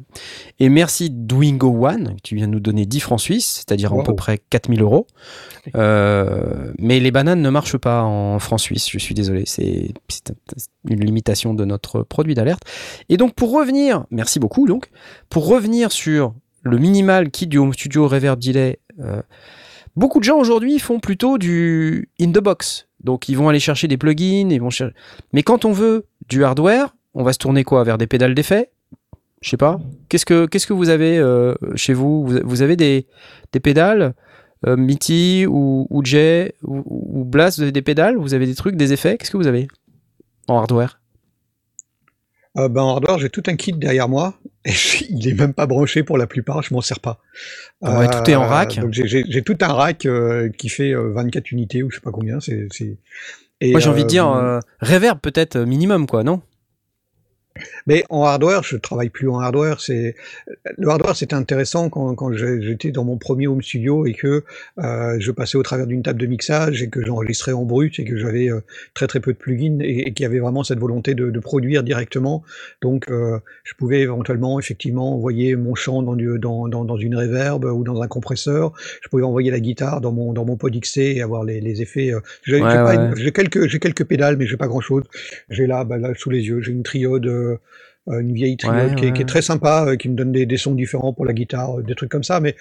Et 0.61 0.69
merci 0.69 1.09
Dwingo 1.11 1.87
One, 1.87 2.17
qui 2.23 2.35
vient 2.35 2.47
de 2.47 2.53
nous 2.53 2.61
donner 2.61 2.85
10 2.85 3.01
francs 3.01 3.21
suisses, 3.21 3.65
c'est-à-dire 3.67 3.95
à 3.95 4.03
peu 4.03 4.15
près 4.15 4.39
4000 4.51 4.83
euros. 4.83 5.07
Euh, 5.77 6.73
mais 6.79 7.01
les 7.01 7.11
bananes 7.11 7.41
ne 7.41 7.51
marchent 7.51 7.79
pas 7.79 8.03
en 8.03 8.39
francs 8.39 8.61
suisses, 8.61 8.91
je 8.91 8.99
suis 8.99 9.15
désolé, 9.15 9.45
c'est 9.47 9.95
une 10.89 11.05
limitation 11.05 11.55
de 11.55 11.65
notre 11.65 12.03
produit 12.03 12.35
d'alerte. 12.35 12.63
Et 13.09 13.17
donc 13.17 13.35
pour 13.35 13.53
revenir, 13.53 14.05
merci 14.11 14.39
beaucoup 14.39 14.67
donc, 14.67 14.91
pour 15.31 15.47
revenir 15.47 15.91
sur 15.91 16.35
le 16.63 16.79
minimal 16.79 17.31
kit 17.31 17.47
du 17.47 17.59
Home 17.59 17.73
Studio 17.73 18.09
Reverb 18.09 18.39
Delay, 18.39 18.79
euh, 19.01 19.23
beaucoup 19.97 20.19
de 20.19 20.25
gens 20.25 20.39
aujourd'hui 20.39 20.79
font 20.79 21.01
plutôt 21.01 21.39
du 21.39 22.11
in 22.21 22.31
the 22.31 22.41
box. 22.41 22.89
Donc 23.05 23.29
ils 23.29 23.37
vont 23.37 23.49
aller 23.49 23.61
chercher 23.61 23.87
des 23.87 23.97
plugins, 23.97 24.49
ils 24.51 24.61
vont 24.61 24.71
cher- 24.71 24.91
mais 25.33 25.43
quand 25.43 25.65
on 25.65 25.73
veut 25.73 26.07
du 26.29 26.43
hardware, 26.45 26.95
on 27.15 27.23
va 27.23 27.33
se 27.33 27.39
tourner 27.39 27.63
quoi 27.63 27.85
vers 27.85 27.99
des 27.99 28.07
pédales 28.07 28.35
d'effet? 28.35 28.71
Je 29.41 29.51
sais 29.51 29.57
pas. 29.59 29.79
Qu'est-ce 30.09 30.25
que 30.25 30.47
qu'est-ce 30.47 30.67
que 30.67 30.73
vous 30.73 30.89
avez 30.89 31.19
euh, 31.19 31.55
chez 31.77 31.93
vous? 31.93 32.27
Vous, 32.45 32.63
avez 32.63 32.77
des, 32.77 33.07
des 33.53 33.61
pédales 33.61 34.15
euh, 34.67 34.77
ou, 35.47 35.87
ou 35.91 36.05
J 36.05 36.51
ou, 36.63 36.83
ou 36.87 37.25
Blast, 37.25 37.59
vous 37.59 37.63
avez 37.63 37.73
des 37.73 37.83
pédales 37.83 38.17
Vous 38.17 38.33
avez 38.33 38.47
des 38.47 38.55
trucs, 38.55 38.77
des 38.77 38.95
effets? 38.95 39.19
Qu'est-ce 39.19 39.31
que 39.31 39.37
vous 39.37 39.47
avez 39.47 39.69
en 40.49 40.57
hardware? 40.59 40.99
Euh, 42.57 42.69
ben, 42.69 42.83
en 42.83 42.91
hardware, 42.95 43.19
j'ai 43.19 43.31
tout 43.31 43.43
un 43.49 43.57
kit 43.57 43.73
derrière 43.73 44.09
moi. 44.09 44.35
Et 44.65 44.73
il 45.11 45.29
est 45.29 45.35
même 45.35 45.53
pas 45.55 45.67
branché 45.67 46.03
pour 46.03 46.17
la 46.19 46.27
plupart, 46.27 46.63
je 46.63 46.73
m'en 46.73 46.81
sers 46.81 47.01
pas. 47.01 47.19
Euh, 47.83 47.99
Ouais, 47.99 48.09
tout 48.09 48.31
est 48.31 48.35
en 48.35 48.47
rack? 48.47 48.79
Donc 48.79 48.93
j'ai- 48.93 49.43
tout 49.43 49.59
un 49.61 49.73
rack 49.73 50.07
euh, 50.07 50.49
qui 50.51 50.69
fait 50.69 50.93
euh, 50.95 51.11
24 51.13 51.51
unités 51.51 51.83
ou 51.83 51.91
je 51.91 51.97
sais 51.97 52.01
pas 52.01 52.13
combien. 52.13 52.41
C'est 52.41 52.69
Moi, 53.63 53.81
j'ai 53.81 53.91
envie 53.91 54.05
de 54.05 54.09
dire 54.09 54.29
euh, 54.29 54.59
euh, 54.59 54.61
reverb 54.81 55.19
peut-être 55.21 55.57
euh, 55.57 55.67
minimum, 55.67 56.07
quoi, 56.07 56.23
non? 56.23 56.41
Mais 57.87 58.05
en 58.09 58.25
hardware, 58.25 58.63
je 58.63 58.77
travaille 58.77 59.11
plus 59.11 59.29
en 59.29 59.39
hardware. 59.39 59.81
C'est 59.81 60.15
le 60.79 60.89
hardware, 60.89 61.17
c'était 61.17 61.35
intéressant 61.35 61.91
quand, 61.91 62.33
j'étais 62.33 62.91
dans 62.91 63.05
mon 63.05 63.19
premier 63.19 63.47
home 63.47 63.63
studio 63.63 64.07
et 64.07 64.15
que 64.15 64.45
euh, 64.79 65.17
je 65.19 65.31
passais 65.31 65.59
au 65.59 65.63
travers 65.63 65.87
d'une 65.87 66.03
table 66.03 66.21
de 66.21 66.27
mixage 66.27 66.83
et 66.83 66.89
que 66.89 67.05
j'enregistrais 67.05 67.53
en 67.53 67.65
brut 67.65 67.99
et 67.99 68.05
que 68.05 68.17
j'avais 68.17 68.51
euh, 68.51 68.61
très 68.95 69.07
très 69.07 69.21
peu 69.21 69.33
de 69.33 69.39
plugins 69.39 69.79
et, 69.81 70.09
et 70.09 70.13
qu'il 70.13 70.25
y 70.25 70.27
avait 70.27 70.39
vraiment 70.39 70.65
cette 70.65 70.79
volonté 70.79 71.15
de, 71.15 71.31
de 71.31 71.39
produire 71.41 71.83
directement. 71.83 72.43
Donc, 72.81 73.11
euh, 73.11 73.39
je 73.65 73.75
pouvais 73.75 74.01
éventuellement 74.01 74.59
effectivement 74.59 75.15
envoyer 75.15 75.57
mon 75.57 75.75
chant 75.75 76.03
dans, 76.03 76.17
du, 76.17 76.39
dans, 76.39 76.69
dans, 76.69 76.85
dans 76.85 76.97
une 76.97 77.17
reverb 77.17 77.65
ou 77.65 77.85
dans 77.85 78.01
un 78.03 78.09
compresseur. 78.09 78.73
Je 79.03 79.09
pouvais 79.09 79.23
envoyer 79.23 79.51
la 79.51 79.61
guitare 79.61 80.01
dans 80.01 80.13
mon 80.13 80.33
dans 80.33 80.45
mon 80.45 80.57
pod 80.57 80.75
XC 80.75 80.99
et 80.99 81.23
avoir 81.23 81.45
les, 81.45 81.61
les 81.61 81.83
effets. 81.83 82.13
J'ai 82.43 82.63
Ouais, 82.65 82.83
ouais. 82.83 83.33
quelques 83.33 83.67
j'ai 83.67 83.79
quelques 83.79 84.05
pédales, 84.05 84.37
mais 84.39 84.47
j'ai 84.47 84.57
pas 84.57 84.69
grand 84.69 84.81
chose. 84.81 85.03
J'ai 85.51 85.67
là, 85.67 85.85
bah, 85.85 85.99
là 85.99 86.15
sous 86.15 86.31
les 86.31 86.47
yeux, 86.47 86.63
j'ai 86.63 86.73
une 86.73 86.83
triode. 86.83 87.31
Euh, 88.09 88.21
une 88.21 88.33
vieille 88.33 88.57
triode 88.57 88.91
Ouais, 88.91 88.95
qui, 88.97 89.05
est, 89.05 89.09
ouais, 89.09 89.13
qui 89.13 89.21
est 89.21 89.25
ouais. 89.25 89.29
très 89.29 89.43
sympa, 89.43 89.87
euh, 89.89 89.97
qui 89.97 90.09
me 90.09 90.15
donne 90.15 90.33
des, 90.33 90.47
des 90.47 90.57
sons 90.57 90.75
différents 90.75 91.13
pour 91.13 91.25
la 91.25 91.33
guitare, 91.33 91.79
euh, 91.79 91.83
des 91.83 91.95
trucs 91.95 92.11
comme 92.11 92.25
ça. 92.25 92.41
Mais 92.41 92.55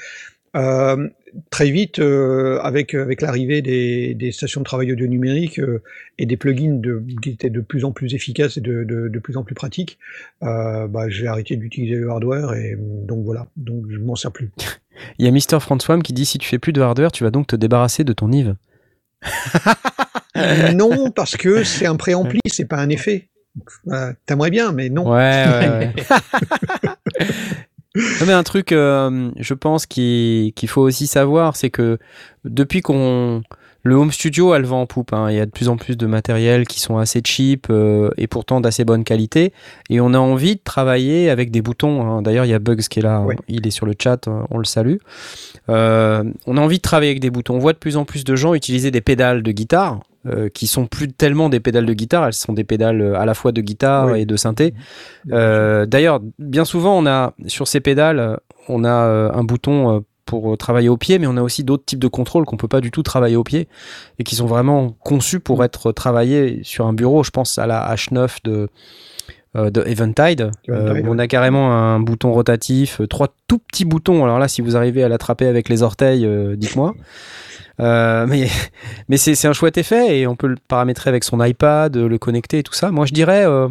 euh, 0.55 1.09
très 1.49 1.71
vite, 1.71 1.97
euh, 1.99 2.59
avec, 2.61 2.93
avec 2.93 3.21
l'arrivée 3.21 3.61
des, 3.63 4.13
des 4.13 4.31
stations 4.31 4.61
de 4.61 4.65
travail 4.65 4.91
audio 4.91 5.07
numérique 5.07 5.59
euh, 5.59 5.81
et 6.19 6.27
des 6.27 6.37
plugins 6.37 6.75
de, 6.79 7.03
qui 7.23 7.31
étaient 7.31 7.49
de 7.49 7.61
plus 7.61 7.85
en 7.85 7.91
plus 7.91 8.13
efficaces 8.13 8.57
et 8.57 8.61
de, 8.61 8.83
de, 8.83 9.07
de 9.07 9.19
plus 9.19 9.35
en 9.35 9.43
plus 9.43 9.55
pratiques, 9.55 9.97
bah, 10.41 11.09
j'ai 11.09 11.25
arrêté 11.27 11.55
d'utiliser 11.55 11.95
le 11.95 12.09
hardware 12.09 12.53
et 12.53 12.73
euh, 12.73 12.77
donc 12.79 13.25
voilà, 13.25 13.47
donc 13.57 13.85
je 13.89 13.97
m'en 13.97 14.15
sers 14.15 14.31
plus. 14.31 14.51
Il 15.17 15.25
y 15.25 15.27
a 15.27 15.31
Mister 15.31 15.59
François 15.59 15.97
qui 15.99 16.13
dit 16.13 16.25
si 16.25 16.37
tu 16.37 16.47
fais 16.47 16.59
plus 16.59 16.71
de 16.71 16.81
hardware, 16.81 17.11
tu 17.11 17.23
vas 17.23 17.31
donc 17.31 17.47
te 17.47 17.55
débarrasser 17.55 18.03
de 18.03 18.13
ton 18.13 18.31
Yves. 18.31 18.55
non, 20.75 21.09
parce 21.09 21.35
que 21.35 21.63
c'est 21.63 21.87
un 21.87 21.95
préampli, 21.95 22.39
c'est 22.47 22.65
pas 22.67 22.77
un 22.77 22.89
effet. 22.89 23.27
Euh, 23.89 24.13
T'aimerais 24.25 24.49
bien, 24.49 24.71
mais 24.71 24.89
non. 24.89 25.09
Ouais, 25.11 25.45
ouais, 25.47 25.69
ouais. 25.69 25.93
Non, 27.95 28.25
mais 28.25 28.33
un 28.33 28.41
truc, 28.41 28.71
euh, 28.71 29.29
je 29.37 29.53
pense, 29.53 29.85
qui- 29.85 30.51
qu'il 30.55 30.67
faut 30.67 30.81
aussi 30.81 31.05
savoir, 31.05 31.55
c'est 31.55 31.69
que 31.69 31.99
depuis 32.43 32.81
qu'on. 32.81 33.43
Le 33.85 33.95
home 33.95 34.11
studio 34.13 34.53
a 34.53 34.59
le 34.59 34.65
vent 34.65 34.81
en 34.81 34.85
poupe. 34.87 35.11
hein. 35.11 35.29
Il 35.29 35.35
y 35.35 35.39
a 35.41 35.45
de 35.45 35.51
plus 35.51 35.67
en 35.67 35.75
plus 35.75 35.97
de 35.97 36.07
matériel 36.07 36.65
qui 36.65 36.79
sont 36.79 36.97
assez 36.99 37.21
cheap 37.23 37.67
euh, 37.69 38.09
et 38.17 38.27
pourtant 38.27 38.61
d'assez 38.61 38.85
bonne 38.85 39.03
qualité. 39.03 39.51
Et 39.89 39.99
on 39.99 40.13
a 40.13 40.17
envie 40.19 40.55
de 40.55 40.61
travailler 40.63 41.29
avec 41.29 41.51
des 41.51 41.61
boutons. 41.61 42.01
hein. 42.01 42.21
D'ailleurs, 42.21 42.45
il 42.45 42.49
y 42.51 42.53
a 42.53 42.59
Bugs 42.59 42.77
qui 42.77 42.99
est 42.99 43.01
là. 43.03 43.19
Oui. 43.21 43.35
Il 43.49 43.67
est 43.67 43.71
sur 43.71 43.85
le 43.85 43.93
chat. 44.01 44.25
euh, 44.29 44.39
On 44.51 44.57
le 44.57 44.63
salue. 44.63 44.95
Euh, 45.67 46.23
on 46.47 46.55
a 46.57 46.61
envie 46.61 46.77
de 46.77 46.81
travailler 46.81 47.11
avec 47.11 47.19
des 47.19 47.29
boutons. 47.29 47.55
On 47.55 47.59
voit 47.59 47.73
de 47.73 47.77
plus 47.77 47.97
en 47.97 48.05
plus 48.05 48.23
de 48.23 48.35
gens 48.37 48.53
utiliser 48.53 48.89
des 48.89 49.01
pédales 49.01 49.43
de 49.43 49.51
guitare. 49.51 49.99
Euh, 50.25 50.49
qui 50.49 50.67
sont 50.67 50.85
plus 50.85 51.11
tellement 51.11 51.49
des 51.49 51.59
pédales 51.59 51.85
de 51.85 51.93
guitare, 51.93 52.25
elles 52.27 52.33
sont 52.33 52.53
des 52.53 52.63
pédales 52.63 53.01
euh, 53.01 53.19
à 53.19 53.25
la 53.25 53.33
fois 53.33 53.51
de 53.51 53.61
guitare 53.61 54.07
Oui. 54.07 54.21
et 54.21 54.25
de 54.25 54.35
synthé. 54.35 54.73
Euh, 55.31 55.85
D'ailleurs, 55.85 56.19
bien 56.39 56.65
souvent, 56.65 56.97
on 56.97 57.05
a 57.05 57.33
sur 57.47 57.67
ces 57.67 57.79
pédales, 57.81 58.39
on 58.69 58.83
a 58.85 58.89
un 58.89 59.43
bouton 59.43 60.03
pour 60.25 60.57
travailler 60.57 60.89
au 60.89 60.95
pied, 60.97 61.19
mais 61.19 61.27
on 61.27 61.35
a 61.35 61.41
aussi 61.41 61.63
d'autres 61.63 61.83
types 61.85 61.99
de 61.99 62.07
contrôles 62.07 62.45
qu'on 62.45 62.55
peut 62.57 62.69
pas 62.69 62.79
du 62.81 62.91
tout 62.91 63.03
travailler 63.03 63.35
au 63.35 63.43
pied 63.43 63.67
et 64.19 64.23
qui 64.23 64.35
sont 64.35 64.45
vraiment 64.45 64.95
conçus 65.03 65.39
pour 65.41 65.63
être 65.63 65.91
travaillés 65.91 66.61
sur 66.63 66.87
un 66.87 66.93
bureau. 66.93 67.23
Je 67.23 67.31
pense 67.31 67.57
à 67.57 67.67
la 67.67 67.93
H9 67.93 68.37
de 68.45 68.69
de 69.55 69.83
Eventide, 69.85 70.49
euh, 70.69 71.01
on 71.07 71.19
a 71.19 71.27
carrément 71.27 71.71
un 71.71 71.99
bouton 71.99 72.31
rotatif, 72.31 73.01
euh, 73.01 73.07
trois 73.07 73.27
tout 73.47 73.59
petits 73.59 73.85
boutons. 73.85 74.23
Alors 74.23 74.39
là, 74.39 74.47
si 74.47 74.61
vous 74.61 74.75
arrivez 74.75 75.03
à 75.03 75.09
l'attraper 75.09 75.45
avec 75.45 75.69
les 75.69 75.83
orteils, 75.83 76.25
euh, 76.25 76.55
dites-moi. 76.55 76.95
Euh, 77.79 78.25
mais 78.29 78.47
mais 79.09 79.17
c'est 79.17 79.35
c'est 79.35 79.47
un 79.47 79.53
chouette 79.53 79.77
effet 79.77 80.19
et 80.19 80.27
on 80.27 80.35
peut 80.35 80.47
le 80.47 80.57
paramétrer 80.67 81.09
avec 81.09 81.23
son 81.23 81.43
iPad, 81.43 81.95
le 81.95 82.17
connecter 82.17 82.59
et 82.59 82.63
tout 82.63 82.73
ça. 82.73 82.91
Moi, 82.91 83.05
je 83.05 83.13
dirais 83.13 83.45
euh, 83.45 83.67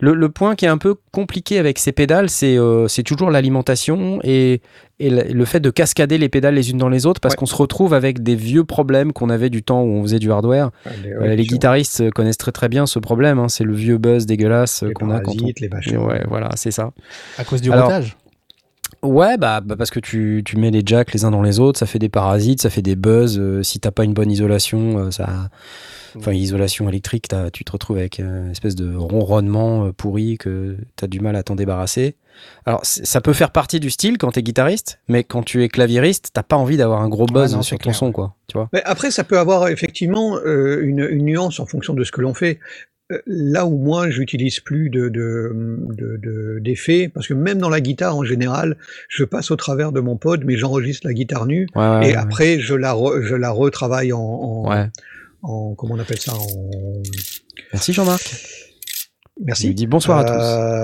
le, 0.00 0.14
le 0.14 0.28
point 0.28 0.54
qui 0.54 0.64
est 0.64 0.68
un 0.68 0.78
peu 0.78 0.94
compliqué 1.12 1.58
avec 1.58 1.78
ces 1.78 1.92
pédales, 1.92 2.30
c'est 2.30 2.56
euh, 2.56 2.86
c'est 2.88 3.02
toujours 3.02 3.30
l'alimentation 3.30 4.20
et, 4.22 4.60
et 5.00 5.10
le, 5.10 5.44
fait 5.44 5.60
de 5.60 5.70
cascader 5.70 6.18
les 6.18 6.28
pédales 6.28 6.54
les 6.54 6.70
unes 6.70 6.78
dans 6.78 6.88
les 6.88 7.04
autres 7.06 7.20
parce 7.20 7.34
Ouais. 7.34 7.38
qu'on 7.38 7.46
se 7.46 7.56
retrouve 7.56 7.94
avec 7.94 8.22
des 8.22 8.34
vieux 8.36 8.64
problèmes 8.64 9.12
qu'on 9.12 9.28
avait 9.30 9.50
du 9.50 9.62
temps 9.62 9.82
où 9.82 9.88
on 9.88 10.02
faisait 10.02 10.18
du 10.20 10.30
hardware. 10.30 10.70
Ouais, 10.86 10.92
les- 11.02 11.12
Euh, 11.12 11.20
ouais, 11.20 11.36
les 11.36 11.42
sûr. 11.44 11.52
guitaristes 11.52 12.00
euh, 12.00 12.10
connaissent 12.10 12.38
très 12.38 12.52
très 12.52 12.68
bien 12.68 12.86
ce 12.86 12.98
problème. 12.98 13.38
hein. 13.38 13.48
C'est 13.48 13.64
le 13.64 13.74
vieux 13.74 13.98
buzz 13.98 14.24
dégueulasse 14.26 14.84
qu'on 14.94 15.10
a 15.10 15.20
quand 15.20 15.32
on. 15.32 15.34
parasites, 15.36 15.60
les. 15.60 15.96
Ouais, 15.96 16.22
voilà, 16.28 16.50
c'est 16.54 16.70
ça. 16.70 16.90
À 17.36 17.44
cause 17.44 17.60
du 17.60 17.72
Alors, 17.72 17.86
routage 17.86 18.16
Ouais, 19.02 19.36
bah, 19.36 19.60
bah, 19.60 19.76
parce 19.76 19.90
que 19.90 20.00
tu, 20.00 20.42
tu 20.44 20.56
mets 20.56 20.70
les 20.70 20.82
jacks 20.84 21.12
les 21.12 21.24
uns 21.24 21.30
dans 21.30 21.42
les 21.42 21.60
autres, 21.60 21.78
ça 21.78 21.86
fait 21.86 21.98
des 22.00 22.08
parasites, 22.08 22.60
ça 22.62 22.70
fait 22.70 22.82
des 22.82 22.96
buzz. 22.96 23.38
euh, 23.38 23.62
si 23.62 23.78
t'as 23.78 23.90
pas 23.92 24.04
une 24.04 24.12
bonne 24.14 24.30
isolation, 24.30 24.98
euh, 24.98 25.10
ça, 25.12 25.50
enfin 26.16 26.32
isolation 26.32 26.88
électrique, 26.88 27.28
t'as- 27.28 27.50
tu 27.50 27.64
te 27.64 27.70
retrouves 27.72 27.98
avec 27.98 28.18
euh, 28.18 28.46
une 28.46 28.50
espèce 28.50 28.74
de 28.74 28.94
ronronnement 28.96 29.92
pourri 29.92 30.36
que 30.38 30.76
t'as 30.96 31.06
du 31.06 31.20
mal 31.20 31.36
à 31.36 31.42
t'en 31.44 31.54
débarrasser. 31.54 32.16
Alors 32.66 32.80
ça 32.84 33.20
peut 33.20 33.32
faire 33.32 33.50
partie 33.50 33.80
du 33.80 33.90
style 33.90 34.16
quand 34.18 34.32
t'es 34.32 34.42
guitariste, 34.42 35.00
mais 35.08 35.22
quand 35.24 35.42
tu 35.42 35.62
es 35.64 35.68
claviériste, 35.68 36.30
t'as 36.32 36.42
pas 36.44 36.56
envie 36.56 36.76
d'avoir 36.76 37.02
un 37.02 37.08
gros 37.08 37.26
buzz 37.26 37.54
non, 37.54 37.62
sur 37.62 37.78
ton 37.78 37.82
clair, 37.84 37.94
son, 37.96 38.12
quoi. 38.12 38.34
Tu 38.48 38.56
vois 38.56 38.68
Mais 38.72 38.82
après, 38.84 39.10
ça 39.10 39.24
peut 39.24 39.38
avoir 39.38 39.68
effectivement 39.68 40.36
euh, 40.44 40.80
une, 40.82 41.00
une 41.10 41.24
nuance 41.24 41.58
en 41.60 41.66
fonction 41.66 41.94
de 41.94 42.04
ce 42.04 42.12
que 42.12 42.20
l'on 42.20 42.34
fait. 42.34 42.58
Là 43.26 43.64
où 43.64 43.78
moi, 43.78 44.10
j'utilise 44.10 44.60
plus 44.60 44.90
de, 44.90 45.08
de, 45.08 45.50
de- 45.96 46.18
de- 46.22 46.58
d'effets, 46.60 47.08
parce 47.12 47.26
que 47.26 47.32
même 47.34 47.58
dans 47.58 47.70
la 47.70 47.80
guitare 47.80 48.14
en 48.16 48.22
général, 48.24 48.76
je 49.08 49.24
passe 49.24 49.50
au 49.50 49.56
travers 49.56 49.92
de 49.92 50.00
mon 50.00 50.16
pod, 50.16 50.44
mais 50.44 50.56
j'enregistre 50.56 51.06
la 51.06 51.14
guitare 51.14 51.46
nue, 51.46 51.66
Ouais, 51.74 51.82
et 51.82 52.10
ouais. 52.10 52.14
après, 52.16 52.58
je 52.60 52.74
la, 52.74 52.92
re- 52.92 53.22
je 53.22 53.34
la 53.34 53.50
retravaille 53.50 54.12
en, 54.12 54.20
en- 55.42 55.74
comment 55.74 55.94
on 55.94 55.98
appelle 55.98 56.18
ça, 56.20 56.34
en, 56.34 56.46
Merci 57.72 57.92
Jean-Marc. 57.94 58.34
Il 59.40 59.44
merci. 59.46 59.72
dit 59.72 59.86
bonsoir 59.86 60.18
à 60.18 60.24
tous. 60.24 60.32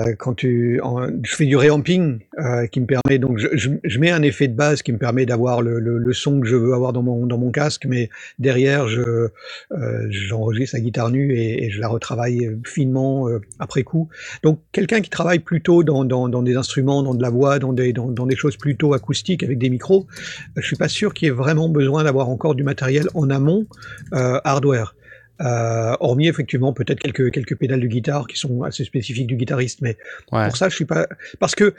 Euh, 0.09 0.15
quand 0.17 0.33
tu, 0.33 0.79
en- 0.81 1.07
je 1.23 1.35
fais 1.35 1.45
du 1.45 1.57
reamping 1.57 2.19
euh, 2.39 2.67
qui 2.67 2.79
me 2.79 2.85
permet 2.85 3.19
donc 3.19 3.37
je, 3.37 3.47
je, 3.53 3.69
je 3.83 3.99
mets 3.99 4.11
un 4.11 4.21
effet 4.21 4.47
de 4.47 4.55
base 4.55 4.81
qui 4.81 4.93
me 4.93 4.97
permet 4.97 5.25
d'avoir 5.25 5.61
le, 5.61 5.79
le, 5.81 5.97
le 5.97 6.13
son 6.13 6.39
que 6.39 6.47
je 6.47 6.55
veux 6.55 6.73
avoir 6.73 6.93
dans 6.93 7.03
mon 7.03 7.25
dans 7.25 7.37
mon 7.37 7.51
casque, 7.51 7.85
mais 7.85 8.09
derrière 8.39 8.87
je 8.87 9.01
euh, 9.01 10.07
j'enregistre 10.09 10.77
la 10.77 10.81
guitare 10.81 11.11
nue 11.11 11.35
et, 11.37 11.65
et 11.65 11.69
je 11.69 11.81
la 11.81 11.89
retravaille 11.89 12.57
finement 12.65 13.27
euh, 13.27 13.41
après 13.59 13.83
coup. 13.83 14.07
Donc 14.41 14.61
quelqu'un 14.71 15.01
qui 15.01 15.09
travaille 15.09 15.39
plutôt 15.39 15.83
dans, 15.83 16.05
dans, 16.05 16.29
dans 16.29 16.41
des 16.41 16.55
instruments, 16.55 17.03
dans 17.03 17.13
de 17.13 17.21
la 17.21 17.29
voix, 17.29 17.59
dans 17.59 17.73
des 17.73 17.91
dans, 17.91 18.09
dans 18.09 18.25
des 18.25 18.37
choses 18.37 18.55
plutôt 18.55 18.93
acoustiques 18.93 19.43
avec 19.43 19.57
des 19.57 19.69
micros, 19.69 20.07
je 20.55 20.65
suis 20.65 20.77
pas 20.77 20.87
sûr 20.87 21.13
qu'il 21.13 21.25
y 21.27 21.29
ait 21.29 21.33
vraiment 21.33 21.67
besoin 21.67 22.05
d'avoir 22.05 22.29
encore 22.29 22.55
du 22.55 22.63
matériel 22.63 23.07
en 23.15 23.29
amont 23.29 23.65
euh, 24.13 24.39
hardware. 24.45 24.95
Euh, 25.41 25.95
hormis 25.99 26.27
effectivement 26.29 26.71
peut-être 26.71 26.99
quelques 26.99 27.29
quelques 27.31 27.57
pédales 27.57 27.81
de 27.81 27.87
guitare 27.87 28.25
qui 28.27 28.37
sont 28.37 28.63
assez 28.63 28.85
spécifiques 28.85 29.27
du 29.27 29.35
guitariste, 29.35 29.81
mais 29.81 29.97
Ouais. 30.31 30.47
pour 30.47 30.55
ça 30.55 30.69
je 30.69 30.75
suis 30.75 30.85
pas 30.85 31.07
parce 31.39 31.55
que 31.55 31.73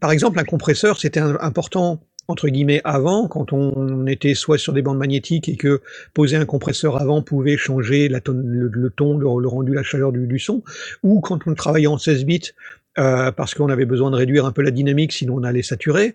par 0.00 0.12
exemple 0.12 0.38
un 0.38 0.44
compresseur 0.44 1.00
c'était 1.00 1.20
important 1.20 2.00
entre 2.28 2.48
guillemets 2.48 2.82
avant 2.84 3.26
quand 3.26 3.54
on 3.54 4.06
était 4.06 4.34
soit 4.34 4.58
sur 4.58 4.72
des 4.74 4.82
bandes 4.82 4.98
magnétiques 4.98 5.48
et 5.48 5.56
que 5.56 5.80
poser 6.12 6.36
un 6.36 6.44
compresseur 6.44 7.00
avant 7.00 7.22
pouvait 7.22 7.56
changer 7.56 8.08
la 8.10 8.20
ton- 8.20 8.34
le, 8.34 8.68
le 8.68 8.90
ton, 8.90 9.16
le, 9.16 9.24
le 9.40 9.48
rendu, 9.48 9.72
la 9.72 9.82
chaleur 9.82 10.12
du, 10.12 10.26
du 10.26 10.38
son, 10.38 10.62
ou 11.02 11.20
quand 11.20 11.40
on 11.46 11.54
travaillait 11.54 11.88
en 11.88 11.98
16 11.98 12.24
bits 12.26 12.52
euh, 12.98 13.30
parce 13.30 13.54
qu'on 13.54 13.68
avait 13.68 13.84
besoin 13.84 14.10
de 14.10 14.16
réduire 14.16 14.46
un 14.46 14.52
peu 14.52 14.62
la 14.62 14.72
dynamique, 14.72 15.12
sinon 15.12 15.36
on 15.36 15.44
allait 15.44 15.62
saturer. 15.62 16.14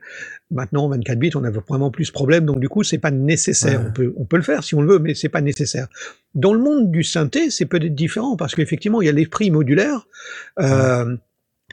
Maintenant, 0.51 0.85
en 0.85 0.89
24 0.89 1.17
bits, 1.17 1.31
on 1.35 1.43
a 1.43 1.49
vraiment 1.49 1.89
plus 1.89 2.07
de 2.07 2.11
problèmes, 2.11 2.45
donc 2.45 2.59
du 2.59 2.67
coup, 2.67 2.83
c'est 2.83 2.97
pas 2.97 3.11
nécessaire. 3.11 3.79
Ouais. 3.79 3.87
On, 3.87 3.93
peut, 3.93 4.13
on 4.17 4.25
peut 4.25 4.37
le 4.37 4.43
faire 4.43 4.63
si 4.63 4.75
on 4.75 4.81
le 4.81 4.93
veut, 4.93 4.99
mais 4.99 5.13
c'est 5.13 5.29
pas 5.29 5.41
nécessaire. 5.41 5.87
Dans 6.33 6.53
le 6.53 6.59
monde 6.59 6.91
du 6.91 7.03
synthé, 7.03 7.49
c'est 7.49 7.65
peut-être 7.65 7.95
différent, 7.95 8.35
parce 8.35 8.55
qu'effectivement, 8.55 9.01
il 9.01 9.05
y 9.05 9.09
a 9.09 9.13
l'esprit 9.13 9.51
modulaire, 9.51 10.05
euh, 10.59 11.15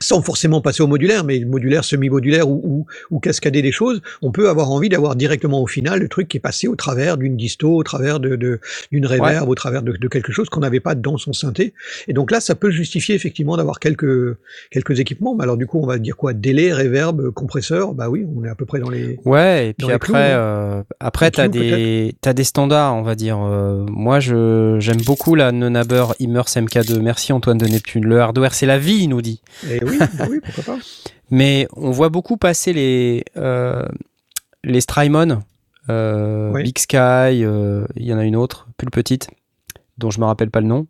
sans 0.03 0.21
forcément 0.23 0.61
passer 0.61 0.83
au 0.83 0.87
modulaire, 0.87 1.25
mais 1.25 1.41
modulaire, 1.45 1.85
semi-modulaire 1.85 2.49
ou, 2.49 2.61
ou, 2.65 2.87
ou 3.11 3.21
cascader 3.21 3.63
des 3.63 3.73
choses, 3.73 4.03
on 4.21 4.33
peut 4.33 4.49
avoir 4.49 4.71
envie 4.71 4.89
d'avoir 4.89 5.17
directement 5.17 5.63
au 5.63 5.67
final 5.67 6.01
le 6.01 6.09
truc 6.09 6.29
qui 6.29 6.37
est 6.37 6.41
passé 6.41 6.69
au 6.69 6.77
travers 6.77 7.17
d'une 7.17 7.37
disto, 7.37 7.75
au 7.75 7.83
travers 7.83 8.21
de, 8.21 8.37
de- 8.37 8.61
d'une 8.91 9.07
reverb, 9.07 9.49
au 9.49 9.55
travers 9.55 9.83
de, 9.83 9.93
de 9.93 10.09
quelque 10.09 10.33
chose 10.33 10.49
qu'on 10.49 10.61
n'avait 10.61 10.81
pas 10.81 10.95
dans 10.95 11.17
son 11.17 11.33
synthé. 11.33 11.73
Et 12.09 12.13
donc 12.13 12.31
là, 12.31 12.41
ça 12.41 12.55
peut 12.55 12.71
justifier 12.71 13.15
effectivement 13.15 13.57
d'avoir 13.57 13.79
quelques, 13.79 14.37
quelques 14.71 14.99
équipements. 15.01 15.35
Mais 15.35 15.45
alors 15.45 15.57
du 15.57 15.67
coup, 15.67 15.81
on 15.83 15.87
va 15.87 15.99
dire 15.99 16.17
quoi? 16.17 16.33
Délai, 16.33 16.73
reverb, 16.73 17.31
compresseur? 17.31 17.95
Bah 17.95 18.09
oui, 18.11 18.27
on 18.37 18.45
est 18.45 18.49
à 18.49 18.55
peu 18.55 18.67
près 18.67 18.81
dans 18.81 18.91
les... 18.91 19.19
Ouais, 19.25 19.69
et 19.69 19.73
puis 19.75 19.87
clous, 19.87 19.95
après, 19.95 20.33
hein. 20.33 20.39
euh, 20.39 20.83
après 21.01 21.27
Les 21.27 21.31
t'as 21.33 21.49
clous, 21.49 22.33
des, 22.35 22.45
standards, 22.45 22.95
on 22.97 23.03
va 23.03 23.15
dire. 23.15 23.39
Euh, 23.41 23.85
moi, 23.89 24.21
j'aime 24.21 25.01
beaucoup 25.07 25.35
la 25.35 25.53
Nenaber 25.53 26.07
Immers 26.19 26.43
MK2. 26.43 27.01
Merci 27.01 27.33
Antoine 27.33 27.59
de 27.59 27.67
Neptune. 27.67 28.05
Le 28.05 28.21
hardware, 28.21 28.55
c'est 28.55 28.67
la 28.67 28.79
vie, 28.79 29.01
il 29.03 29.09
nous 29.09 29.23
dit. 29.23 29.41
Et 29.71 29.83
oui, 29.85 29.92
bah 29.99 30.27
oui, 30.29 30.41
pourquoi 30.43 30.77
pas 30.77 30.83
Mais 31.31 31.67
on 31.77 31.91
voit 31.91 32.09
beaucoup 32.09 32.37
passer 32.37 32.73
les, 32.73 33.25
euh, 33.37 33.87
les 34.65 34.81
Strymon, 34.81 35.43
euh. 35.89 36.53
Big 36.63 36.79
Sky, 36.79 36.97
euh, 37.45 37.87
il 37.97 38.05
y 38.05 38.13
en 38.13 38.19
a 38.19 38.25
une 38.25 38.37
autre, 38.37 38.69
plus 38.77 38.91
petite, 38.91 39.29
dont 39.99 40.11
je 40.11 40.21
me 40.21 40.27
rappelle 40.27 40.51
pas 40.51 40.61
le 40.61 40.67
nom. 40.67 40.87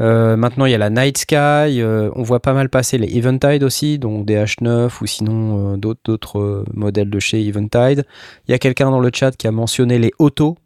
Maintenant, 0.00 0.64
il 0.64 0.70
y 0.70 0.74
a 0.76 0.78
la 0.78 0.90
Night 0.90 1.18
Sky. 1.18 1.82
on 1.82 2.22
voit 2.22 2.40
pas 2.40 2.52
mal 2.52 2.68
passer 2.68 2.98
les 2.98 3.18
Eventide 3.18 3.64
aussi, 3.64 3.98
donc 3.98 4.26
des 4.26 4.36
H9 4.36 4.90
ou 5.00 5.06
sinon 5.06 5.76
d'autres 5.76 6.64
modèles 6.72 7.10
de 7.10 7.18
chez 7.18 7.44
Eventide. 7.44 8.04
Il 8.46 8.52
y 8.52 8.54
a 8.54 8.58
quelqu'un 8.58 8.92
dans 8.92 9.00
le 9.00 9.10
chat 9.12 9.36
qui 9.36 9.48
a 9.48 9.50
mentionné 9.50 9.98
les 9.98 10.12
Auto. 10.20 10.56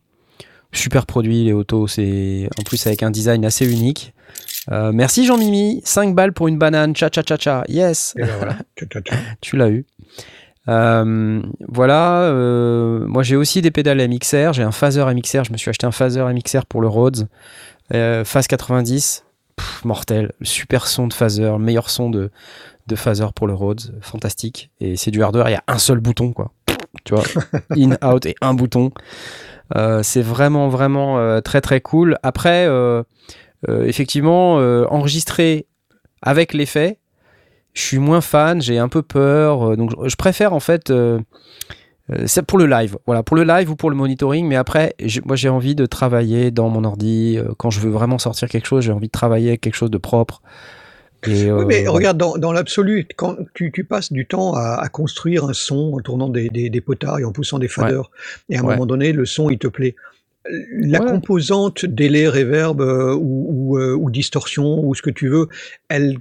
Super 0.73 1.05
produit, 1.05 1.45
les 1.45 1.53
autos. 1.53 1.87
C'est 1.87 2.49
en 2.59 2.63
plus 2.63 2.87
avec 2.87 3.03
un 3.03 3.11
design 3.11 3.45
assez 3.45 3.71
unique. 3.71 4.15
Euh, 4.71 4.93
merci 4.93 5.27
Jean-Mimi. 5.27 5.81
5 5.85 6.15
balles 6.15 6.33
pour 6.33 6.49
une 6.49 6.59
banane. 6.59 6.95
Cha 6.95 7.09
cha 7.13 7.23
cha 7.27 7.37
cha. 7.37 7.65
Yes. 7.69 8.15
Et 8.17 8.23
ben 8.23 8.37
voilà. 8.39 8.57
Tu 9.41 9.57
l'as 9.57 9.71
eu. 9.71 9.87
Euh, 10.69 11.43
voilà, 11.67 12.23
euh, 12.23 13.05
moi 13.07 13.25
j'ai 13.25 13.35
aussi 13.35 13.63
des 13.63 13.73
pédales 13.73 14.09
MXR, 14.09 14.53
j'ai 14.53 14.63
un 14.63 14.71
phaser 14.71 15.05
MXR, 15.05 15.43
je 15.45 15.53
me 15.53 15.57
suis 15.57 15.71
acheté 15.71 15.87
un 15.87 15.91
phaser 15.91 16.23
MXR 16.23 16.67
pour 16.67 16.81
le 16.81 16.87
Rhodes, 16.87 17.27
phase 17.91 18.47
90, 18.47 19.25
Pff, 19.57 19.85
mortel, 19.85 20.31
super 20.43 20.87
son 20.87 21.09
de 21.09 21.13
phaser, 21.13 21.59
meilleur 21.59 21.91
son 21.91 22.11
de, 22.11 22.31
de 22.87 22.95
phaser 22.95 23.27
pour 23.35 23.49
le 23.49 23.55
Rhodes, 23.55 23.99
fantastique, 24.03 24.71
et 24.79 24.95
c'est 24.95 25.11
du 25.11 25.25
hardware, 25.25 25.49
il 25.49 25.53
y 25.53 25.57
a 25.57 25.65
un 25.67 25.79
seul 25.79 25.99
bouton 25.99 26.33
quoi, 26.33 26.53
tu 27.05 27.17
vois, 27.17 27.25
in, 27.77 27.97
out 28.07 28.25
et 28.27 28.37
un 28.41 28.55
bouton, 28.55 28.93
c'est 30.03 30.23
vraiment 30.23 30.69
vraiment 30.69 31.41
très 31.41 31.61
très 31.61 31.81
cool. 31.81 32.19
Après, 32.23 32.69
effectivement, 33.69 34.59
euh, 34.61 34.85
enregistrer 34.91 35.67
avec 36.23 36.55
l'effet, 36.55 36.99
je 37.75 37.83
suis 37.83 37.99
moins 37.99 38.21
fan, 38.21 38.63
j'ai 38.63 38.79
un 38.79 38.89
peu 38.89 39.03
peur, 39.03 39.73
euh, 39.73 39.77
donc 39.77 39.93
je- 40.09 40.17
préfère 40.17 40.53
en 40.55 40.61
fait. 40.61 40.91
euh, 40.91 41.21
euh, 42.11 42.25
c'est 42.27 42.43
pour 42.45 42.59
le 42.59 42.67
live, 42.67 42.97
voilà, 43.07 43.23
pour 43.23 43.37
le 43.37 43.45
live 43.45 43.71
ou 43.71 43.77
pour 43.77 43.91
le 43.91 43.97
monitoring, 43.97 44.47
mais 44.47 44.57
après, 44.57 44.95
moi 45.25 45.37
j'ai 45.37 45.49
envie 45.49 45.75
de 45.77 45.87
travailler 45.87 46.51
dans 46.51 46.69
mon 46.69 46.85
ordi. 46.85 47.39
euh, 47.39 47.53
quand 47.59 47.71
je 47.71 47.81
veux 47.81 47.91
vraiment 47.91 48.19
sortir 48.19 48.49
quelque 48.49 48.67
chose, 48.67 48.85
j'ai 48.85 48.93
envie 48.93 49.07
de 49.07 49.13
travailler 49.13 49.49
avec 49.51 49.61
quelque 49.61 49.77
chose 49.77 49.91
de 49.91 49.99
propre. 49.99 50.43
Et, 51.25 51.51
Oui, 51.55 51.65
euh, 51.65 51.65
mais 51.69 51.87
regarde, 51.87 52.19
dans, 52.19 52.37
dans 52.37 52.53
l'absolu, 52.53 53.07
quand 53.17 53.37
tu, 53.55 53.71
tu 53.71 53.85
passes 53.85 54.13
du 54.13 54.27
temps 54.27 54.55
à, 54.55 54.75
à 54.81 54.89
construire 54.89 55.45
un 55.45 55.53
son 55.53 55.93
en 55.95 56.01
tournant 56.01 56.29
des, 56.29 56.49
des, 56.51 56.69
des 56.69 56.81
potards 56.81 57.21
et 57.21 57.25
en 57.25 57.33
poussant 57.33 57.59
des 57.61 57.69
faders, 57.69 58.11
et 58.49 58.57
à 58.57 58.61
un 58.61 58.65
Ouais. 58.65 58.69
moment 58.73 58.87
donné, 58.87 59.13
le 59.13 59.25
son, 59.25 59.49
il 59.49 59.59
te 59.59 59.69
plaît. 59.69 59.95
La 60.49 61.01
Ouais. 61.03 61.11
composante 61.11 61.87
délai, 61.87 62.29
reverb 62.29 62.81
euh, 62.81 63.15
ou, 63.15 63.47
ou, 63.75 63.79
euh, 63.79 63.95
ou 63.95 64.11
distorsion 64.11 64.85
ou 64.85 64.95
ce 64.95 65.03
que 65.03 65.11
tu 65.11 65.29
veux, 65.29 65.47
elle, 65.89 66.17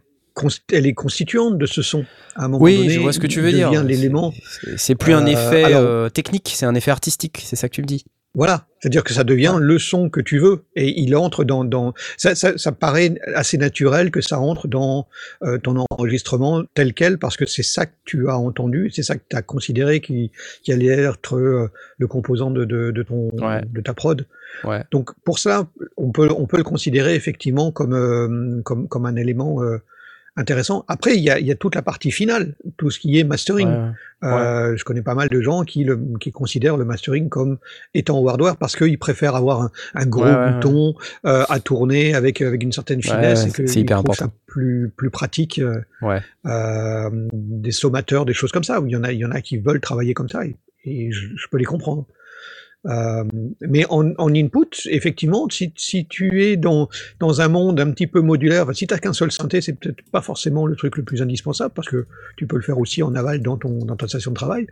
est 0.72 0.94
constituante 0.94 1.58
de 1.58 1.66
ce 1.66 1.82
son. 1.82 2.06
À 2.36 2.46
un 2.46 2.48
moment 2.48 2.64
oui, 2.64 2.78
donné, 2.78 2.90
je 2.92 3.00
vois 3.00 3.14
ce 3.14 3.20
que 3.20 3.28
tu 3.28 3.42
veux 3.42 3.52
dire. 3.52 3.84
l'élément. 3.84 4.34
C'est- 4.78 4.96
plus 4.96 5.14
un 5.14 5.26
Euh, 5.26 5.30
effet 5.32 5.64
alors- 5.64 6.12
technique, 6.12 6.52
c'est 6.56 6.66
un 6.66 6.76
effet 6.76 6.92
artistique, 6.92 7.42
c'est 7.44 7.56
ça 7.56 7.68
que 7.68 7.74
tu 7.76 7.82
me 7.82 7.88
dis. 7.88 8.06
Voilà, 8.34 8.66
c'est-à-dire 8.80 9.04
que 9.04 9.14
ça 9.14 9.26
devient 9.26 9.58
le 9.60 9.78
son 9.78 10.10
que 10.10 10.22
tu 10.22 10.40
veux 10.40 10.64
et 10.78 11.02
il 11.02 11.18
entre 11.18 11.44
dans 11.44 11.66
dans 11.66 11.94
ça, 12.16 12.34
ça, 12.34 12.58
ça 12.58 12.72
paraît 12.72 13.16
assez 13.36 13.58
naturel 13.58 14.10
que 14.10 14.22
ça 14.22 14.40
entre 14.40 14.70
dans 14.70 15.08
euh, 15.44 15.58
ton 15.58 15.84
enregistrement 15.90 16.64
tel 16.74 16.94
quel 16.94 17.18
parce 17.18 17.36
que 17.36 17.46
c'est 17.46 17.62
ça 17.62 17.86
que 17.86 17.92
tu 18.06 18.30
as 18.30 18.38
entendu, 18.38 18.90
c'est 18.94 19.04
ça 19.04 19.16
que 19.18 19.24
tu 19.30 19.36
as 19.36 19.42
considéré 19.42 20.00
qui, 20.00 20.32
qui 20.64 20.72
allait 20.72 20.88
être 20.88 21.36
euh, 21.36 21.70
le 21.98 22.08
composant 22.08 22.52
de, 22.52 22.64
de, 22.64 22.92
de 22.92 23.04
ton 23.04 23.30
Ouais. 23.34 23.62
de 23.70 23.82
ta 23.82 23.94
prod. 23.94 24.26
Ouais. 24.64 24.84
Donc 24.92 25.12
pour 25.26 25.38
ça, 25.38 25.68
on 25.98 26.12
peut 26.12 26.30
on 26.38 26.46
peut 26.48 26.58
le 26.58 26.64
considérer 26.64 27.16
effectivement 27.16 27.72
comme 27.72 27.94
euh, 27.94 28.62
comme 28.64 28.88
comme 28.88 29.06
un 29.06 29.18
élément 29.18 29.62
euh, 29.62 29.80
intéressant. 30.36 30.86
Après, 30.88 31.16
il 31.18 31.24
y 31.24 31.30
a, 31.30 31.40
y 31.40 31.52
a 31.52 31.56
toute 31.56 31.76
la 31.76 31.82
partie 31.82 32.12
finale, 32.12 32.56
tout 32.78 32.90
ce 32.90 33.00
qui 33.00 33.20
est 33.20 33.24
mastering. 33.24 33.68
Ouais, 33.70 33.78
ouais. 34.24 34.30
Euh, 34.30 34.78
je 34.78 34.84
connais 34.84 35.02
pas 35.02 35.16
mal 35.16 35.30
de 35.30 35.42
gens 35.42 35.64
qui, 35.64 35.84
le, 35.84 36.00
qui 36.20 36.32
considèrent 36.32 36.78
le 36.78 36.86
mastering 36.86 37.28
comme 37.30 37.58
étant 37.94 38.20
au 38.20 38.30
hardware 38.30 38.56
parce 38.56 38.76
qu'ils 38.76 39.00
préfèrent 39.00 39.36
avoir 39.36 39.62
un, 39.64 39.72
un 39.96 40.06
gros 40.06 40.24
Ouais, 40.24 40.52
bouton 40.54 40.94
euh, 41.26 41.44
à 41.50 41.60
tourner 41.60 42.14
avec, 42.14 42.42
avec 42.42 42.62
une 42.64 42.72
certaine 42.72 43.02
finesse 43.02 43.44
ouais, 43.44 43.50
et 43.50 43.52
que 43.52 43.66
c'est 43.68 43.80
hyper 43.82 44.04
trouvent 44.04 44.16
ça 44.16 44.26
important. 44.26 44.40
plus, 44.46 44.92
plus 44.96 45.10
pratique. 45.10 45.60
euh, 45.60 45.82
Ouais. 46.02 46.20
euh, 46.46 47.10
des 47.34 47.72
sommateurs, 47.72 48.26
des 48.26 48.34
choses 48.34 48.52
comme 48.52 48.64
ça, 48.64 48.80
il 48.86 48.92
y 48.92 48.96
en 48.96 49.04
a, 49.04 49.12
il 49.12 49.20
y 49.20 49.26
en 49.26 49.32
a 49.32 49.42
qui 49.42 49.58
veulent 49.58 49.82
travailler 49.82 50.14
comme 50.14 50.30
ça 50.30 50.46
et, 50.46 50.56
et 50.86 51.12
je, 51.12 51.28
je 51.36 51.48
peux 51.50 51.58
les 51.58 51.66
comprendre. 51.66 52.06
Euh, 52.88 53.24
mais 53.62 53.86
en, 53.90 54.14
en 54.18 54.34
input, 54.34 54.88
effectivement, 54.90 55.48
si, 55.50 55.72
si 55.76 56.08
tu 56.08 56.44
es 56.44 56.58
dans, 56.58 56.90
dans 57.20 57.42
un 57.42 57.48
monde 57.48 57.80
un 57.80 57.92
petit 57.92 58.08
peu 58.08 58.22
modulaire, 58.22 58.74
si 58.74 58.88
tu 58.88 58.94
n'as 58.94 59.00
qu'un 59.00 59.14
seul 59.14 59.32
synthé, 59.32 59.62
c'est 59.62 59.74
peut-être 59.74 60.02
pas 60.12 60.22
forcément 60.22 60.66
le 60.66 60.76
truc 60.76 60.98
le 60.98 61.04
plus 61.04 61.22
indispensable 61.22 61.74
parce 61.76 61.88
que 61.88 62.08
tu 62.38 62.48
peux 62.48 62.56
le 62.56 62.64
faire 62.64 62.80
aussi 62.80 63.04
en 63.04 63.14
aval 63.14 63.42
dans, 63.42 63.58
ton, 63.58 63.86
dans 63.86 63.96
ta 63.96 64.08
station 64.08 64.32
de 64.32 64.36
travail. 64.36 64.68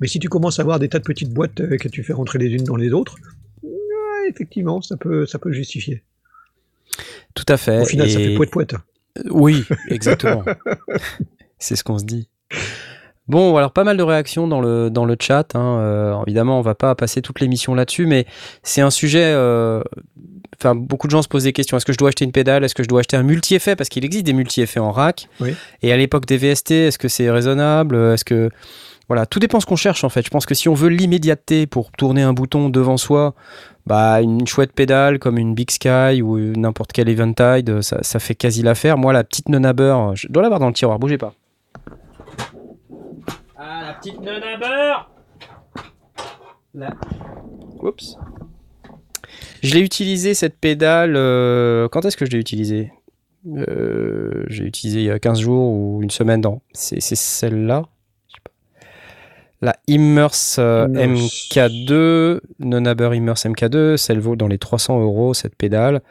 Mais 0.00 0.06
si 0.06 0.18
tu 0.18 0.28
commences 0.28 0.58
à 0.58 0.62
avoir 0.62 0.78
des 0.78 0.88
tas 0.88 0.98
de 0.98 1.04
petites 1.04 1.32
boîtes 1.32 1.60
euh, 1.60 1.76
que 1.78 1.88
tu 1.88 2.02
fais 2.02 2.12
rentrer 2.12 2.38
les 2.38 2.48
unes 2.48 2.64
dans 2.64 2.76
les 2.76 2.92
autres, 2.92 3.16
ouais, 3.62 4.28
effectivement, 4.28 4.82
ça 4.82 4.96
peut, 4.96 5.24
ça 5.24 5.38
peut 5.38 5.52
justifier. 5.52 6.02
Tout 7.34 7.46
à 7.48 7.56
fait. 7.56 7.80
Au 7.80 7.84
final, 7.86 8.10
ça 8.10 8.18
fait 8.18 8.34
poète 8.34 8.50
poète. 8.50 8.74
Oui, 9.30 9.64
exactement. 9.88 10.44
c'est 11.58 11.76
ce 11.76 11.84
qu'on 11.84 11.98
se 11.98 12.04
dit. 12.04 12.28
Bon, 13.28 13.56
alors 13.56 13.72
pas 13.72 13.82
mal 13.84 13.96
de 13.96 14.02
réactions 14.02 14.46
dans 14.46 14.60
le, 14.60 14.88
dans 14.90 15.04
le 15.04 15.16
chat. 15.20 15.54
hein. 15.54 15.78
Euh, 15.80 16.22
évidemment, 16.26 16.58
on 16.58 16.62
va 16.62 16.74
pas 16.74 16.94
passer 16.94 17.22
toute 17.22 17.40
l'émission 17.40 17.74
là-dessus, 17.74 18.06
mais 18.06 18.24
c'est 18.62 18.80
un 18.80 18.90
sujet. 18.90 19.24
euh, 19.24 19.82
beaucoup 20.74 21.06
de 21.06 21.10
gens 21.10 21.22
se 21.22 21.28
posent 21.28 21.44
des 21.44 21.52
questions. 21.52 21.76
Est-ce 21.76 21.84
que 21.86 21.92
je 21.92 21.98
dois 21.98 22.08
acheter 22.08 22.24
une 22.24 22.32
pédale? 22.32 22.64
Est-ce 22.64 22.74
que 22.74 22.82
je 22.82 22.88
dois 22.88 23.00
acheter 23.00 23.16
un 23.16 23.22
multi-effet? 23.24 23.74
Parce 23.76 23.88
qu'il 23.88 24.04
existe 24.04 24.24
des 24.24 24.32
multi-effets 24.32 24.80
en 24.80 24.92
rack. 24.92 25.28
Oui. 25.40 25.54
Et 25.82 25.92
à 25.92 25.96
l'époque 25.96 26.24
des 26.26 26.36
VST, 26.38 26.70
est-ce 26.70 26.98
que 26.98 27.08
c'est 27.08 27.30
raisonnable? 27.30 27.96
Est-ce 27.96 28.24
que 28.24 28.50
voilà, 29.08 29.24
tout 29.24 29.38
dépend 29.38 29.60
ce 29.60 29.66
qu'on 29.66 29.76
cherche 29.76 30.02
en 30.02 30.08
fait. 30.08 30.22
Je 30.24 30.30
pense 30.30 30.46
que 30.46 30.54
si 30.54 30.68
on 30.68 30.74
veut 30.74 30.88
l'immédiateté 30.88 31.66
pour 31.68 31.92
tourner 31.92 32.22
un 32.22 32.32
bouton 32.32 32.68
devant 32.70 32.96
soi, 32.96 33.34
bah 33.86 34.20
une 34.20 34.46
chouette 34.48 34.72
pédale 34.72 35.20
comme 35.20 35.38
une 35.38 35.54
Big 35.54 35.70
Sky 35.70 36.22
ou 36.22 36.38
n'importe 36.38 36.90
quel 36.92 37.08
Eventide, 37.08 37.82
ça, 37.82 37.98
ça 38.02 38.18
fait 38.18 38.34
quasi 38.34 38.62
l'affaire. 38.62 38.98
Moi, 38.98 39.12
la 39.12 39.22
petite 39.22 39.48
Nunaber, 39.48 39.96
je 40.14 40.26
dois 40.28 40.42
l'avoir 40.42 40.58
dans 40.58 40.66
le 40.66 40.72
tiroir. 40.72 40.98
Bougez 40.98 41.18
pas. 41.18 41.34
Ah, 43.68 43.82
la 43.86 43.94
petite 43.94 44.20
Nunaber. 44.20 44.92
La... 46.74 46.90
Oups. 47.82 48.16
Je 49.62 49.74
l'ai 49.74 49.80
utilisé 49.80 50.34
cette 50.34 50.56
pédale. 50.58 51.14
euh, 51.16 51.88
Quand 51.88 52.04
est-ce 52.04 52.16
que 52.16 52.26
je 52.26 52.30
l'ai 52.30 52.38
utilisée? 52.38 52.92
Euh, 53.56 54.44
J'ai 54.48 54.64
utilisé 54.64 55.00
il 55.00 55.06
y 55.06 55.10
a 55.10 55.18
15 55.18 55.40
jours 55.40 55.72
ou 55.72 56.00
une 56.02 56.10
semaine. 56.10 56.40
Non, 56.42 56.60
c'est 56.72 57.00
c'est 57.00 57.16
celle-là. 57.16 57.82
Je 58.28 58.34
sais 58.34 58.40
pas. 58.44 58.50
La 59.62 59.76
Immerse 59.88 60.56
euh, 60.60 60.86
Immerse. 60.88 61.48
MK2, 61.50 62.40
Nonaber 62.60 63.10
Immerse 63.16 63.46
MK2, 63.46 63.96
celle 63.96 64.20
vaut 64.20 64.36
dans 64.36 64.48
les 64.48 64.58
300 64.58 65.00
euros 65.00 65.34
cette 65.34 65.56
pédale. 65.56 66.02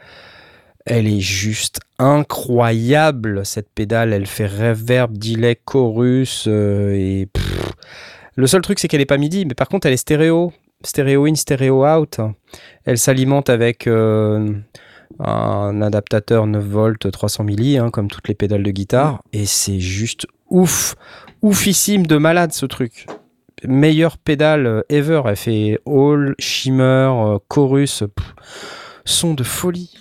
Elle 0.85 1.07
est 1.07 1.19
juste 1.19 1.79
incroyable 1.99 3.45
cette 3.45 3.69
pédale. 3.69 4.13
Elle 4.13 4.27
fait 4.27 4.45
reverb, 4.47 5.17
delay, 5.17 5.55
chorus 5.55 6.45
euh, 6.47 6.93
et 6.93 7.27
pff. 7.31 7.44
Le 8.35 8.47
seul 8.47 8.61
truc 8.61 8.79
c'est 8.79 8.87
qu'elle 8.87 9.01
est 9.01 9.05
pas 9.05 9.17
MIDI, 9.17 9.45
mais 9.45 9.53
par 9.53 9.69
contre 9.69 9.87
elle 9.87 9.93
est 9.93 9.97
stéréo, 9.97 10.51
stéréo 10.83 11.25
in, 11.25 11.35
stéréo 11.35 11.85
out. 11.85 12.19
Elle 12.83 12.97
s'alimente 12.97 13.49
avec 13.49 13.87
euh, 13.87 14.53
un 15.19 15.81
adaptateur 15.81 16.45
9 16.45 16.63
volts 16.63 17.11
300 17.11 17.43
milli, 17.43 17.77
hein, 17.77 17.89
comme 17.91 18.09
toutes 18.09 18.27
les 18.27 18.35
pédales 18.35 18.63
de 18.63 18.71
guitare, 18.71 19.21
et 19.31 19.45
c'est 19.45 19.79
juste 19.79 20.27
ouf, 20.49 20.95
oufissime 21.41 22.05
de 22.05 22.17
malade 22.17 22.51
ce 22.51 22.65
truc. 22.65 23.07
Meilleure 23.63 24.17
pédale 24.17 24.67
euh, 24.67 24.81
ever. 24.89 25.21
Elle 25.25 25.35
fait 25.37 25.79
Hall, 25.85 26.35
Shimmer, 26.39 26.83
euh, 26.83 27.37
Chorus, 27.47 28.03
pff, 28.13 28.35
son 29.05 29.33
de 29.33 29.43
folie. 29.43 29.93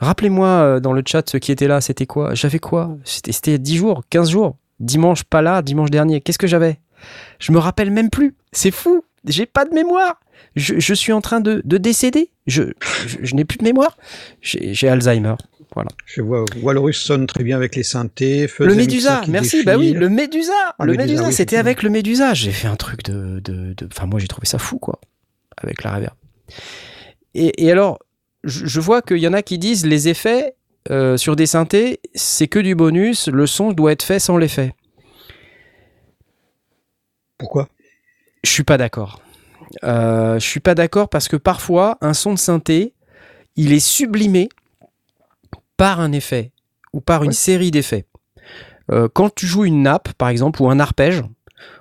Rappelez-moi 0.00 0.80
dans 0.80 0.92
le 0.92 1.02
chat 1.06 1.28
ceux 1.28 1.38
qui 1.38 1.52
étaient 1.52 1.68
là, 1.68 1.80
c'était 1.80 2.06
quoi? 2.06 2.34
J'avais 2.34 2.58
quoi? 2.58 2.96
C'était 3.04 3.32
c'était 3.32 3.52
il 3.52 3.54
y 3.54 3.56
a 3.56 3.58
10 3.58 3.76
jours, 3.76 4.02
15 4.10 4.30
jours? 4.30 4.56
Dimanche 4.78 5.24
pas 5.24 5.40
là, 5.40 5.62
dimanche 5.62 5.90
dernier. 5.90 6.20
Qu'est-ce 6.20 6.38
que 6.38 6.46
j'avais? 6.46 6.78
Je 7.38 7.52
me 7.52 7.58
rappelle 7.58 7.90
même 7.90 8.10
plus. 8.10 8.34
C'est 8.52 8.70
fou. 8.70 9.04
J'ai 9.26 9.46
pas 9.46 9.64
de 9.64 9.74
mémoire. 9.74 10.20
Je, 10.54 10.78
je 10.78 10.94
suis 10.94 11.12
en 11.12 11.20
train 11.20 11.40
de, 11.40 11.60
de 11.64 11.78
décéder. 11.78 12.30
Je, 12.46 12.62
je, 13.06 13.16
je 13.22 13.34
n'ai 13.34 13.44
plus 13.44 13.58
de 13.58 13.64
mémoire. 13.64 13.96
J'ai 14.40 14.88
Alzheimer. 14.88 15.34
Je 16.06 16.22
vois 16.22 16.44
Walrus 16.62 16.96
sonne 16.98 17.26
très 17.26 17.44
bien 17.44 17.54
avec 17.56 17.76
les 17.76 17.82
synthés. 17.82 18.48
Le 18.60 18.74
Médusa, 18.74 19.20
merci. 19.28 19.62
Bah 19.62 19.76
oui, 19.76 19.92
le 19.92 20.08
Médusa. 20.08 20.52
Ah, 20.78 20.84
le 20.86 20.94
Médusa, 20.94 21.24
oui, 21.24 21.32
c'était 21.34 21.58
avec 21.58 21.82
le 21.82 21.90
Médusa. 21.90 22.32
J'ai 22.32 22.50
fait 22.52 22.68
un 22.68 22.76
truc 22.76 23.02
de, 23.02 23.40
de, 23.40 23.74
de- 23.74 23.86
Enfin, 23.92 24.06
moi, 24.06 24.18
j'ai 24.18 24.28
trouvé 24.28 24.46
ça 24.46 24.58
fou, 24.58 24.78
quoi, 24.78 24.98
avec 25.58 25.82
la 25.84 25.94
reverb. 25.94 26.14
Et, 27.34 27.64
et 27.66 27.70
alors, 27.70 27.98
je, 28.44 28.64
je 28.64 28.80
vois 28.80 29.02
qu'il 29.02 29.18
y 29.18 29.28
en 29.28 29.34
a 29.34 29.42
qui 29.42 29.58
disent 29.58 29.84
les 29.84 30.08
effets 30.08 30.54
euh, 30.90 31.18
sur 31.18 31.36
des 31.36 31.46
synthés, 31.46 32.00
c'est 32.14 32.48
que 32.48 32.58
du 32.58 32.74
bonus. 32.74 33.28
Le 33.28 33.46
son 33.46 33.72
doit 33.72 33.92
être 33.92 34.02
fait 34.04 34.18
sans 34.18 34.38
l'effet. 34.38 34.72
Pourquoi? 37.38 37.68
Je 38.44 38.50
suis 38.50 38.64
pas 38.64 38.78
d'accord. 38.78 39.20
Euh, 39.84 40.38
je 40.38 40.46
suis 40.46 40.60
pas 40.60 40.74
d'accord 40.74 41.08
parce 41.08 41.28
que 41.28 41.36
parfois, 41.36 41.98
un 42.00 42.14
son 42.14 42.34
de 42.34 42.38
synthé, 42.38 42.94
il 43.56 43.72
est 43.72 43.80
sublimé 43.80 44.48
par 45.76 46.00
un 46.00 46.12
effet 46.12 46.52
ou 46.92 47.00
par 47.00 47.24
une 47.24 47.32
série 47.32 47.70
d'effets. 47.70 48.06
Euh, 48.90 49.08
quand 49.12 49.34
tu 49.34 49.46
joues 49.46 49.64
une 49.64 49.82
nappe, 49.82 50.12
par 50.14 50.28
exemple, 50.28 50.62
ou 50.62 50.70
un 50.70 50.78
arpège, 50.78 51.22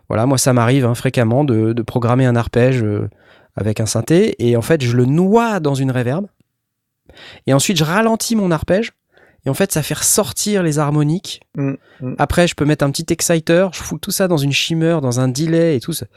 voilà, 0.10 0.26
moi 0.26 0.38
ça 0.38 0.54
m'arrive 0.54 0.86
hein, 0.86 0.96
fréquemment 0.96 1.44
de, 1.44 1.74
de 1.74 1.82
programmer 1.82 2.26
un 2.26 2.36
arpège 2.36 2.84
euh, 2.84 3.10
avec 3.56 3.80
un 3.80 3.86
synthé 3.86 4.36
et 4.40 4.56
en 4.58 4.62
fait 4.62 4.84
je 4.84 4.96
le 4.96 5.06
noie 5.06 5.60
dans 5.60 5.76
une 5.76 5.92
reverb 5.92 6.28
et 7.48 7.54
ensuite 7.54 7.78
je 7.78 7.84
ralentis 7.84 8.36
mon 8.36 8.52
arpège 8.52 8.92
Et 9.46 9.50
en 9.50 9.54
fait, 9.54 9.72
ça 9.72 9.84
fait 9.84 9.94
ressortir 9.94 10.64
les 10.64 10.80
harmoniques. 10.80 11.42
Mm, 11.56 11.74
mm. 12.02 12.16
Après, 12.18 12.48
je 12.48 12.56
peux 12.56 12.66
mettre 12.66 12.84
un 12.84 12.92
petit 12.92 13.06
exciter, 13.12 13.68
je 13.74 13.80
fous 13.80 14.00
tout 14.00 14.12
ça 14.12 14.28
dans 14.28 14.38
une 14.38 14.52
shimmer, 14.52 14.98
dans 15.02 15.20
un 15.20 15.28
delay 15.28 15.76
et 15.76 15.80
tout 15.80 15.94
ça. 15.94 16.08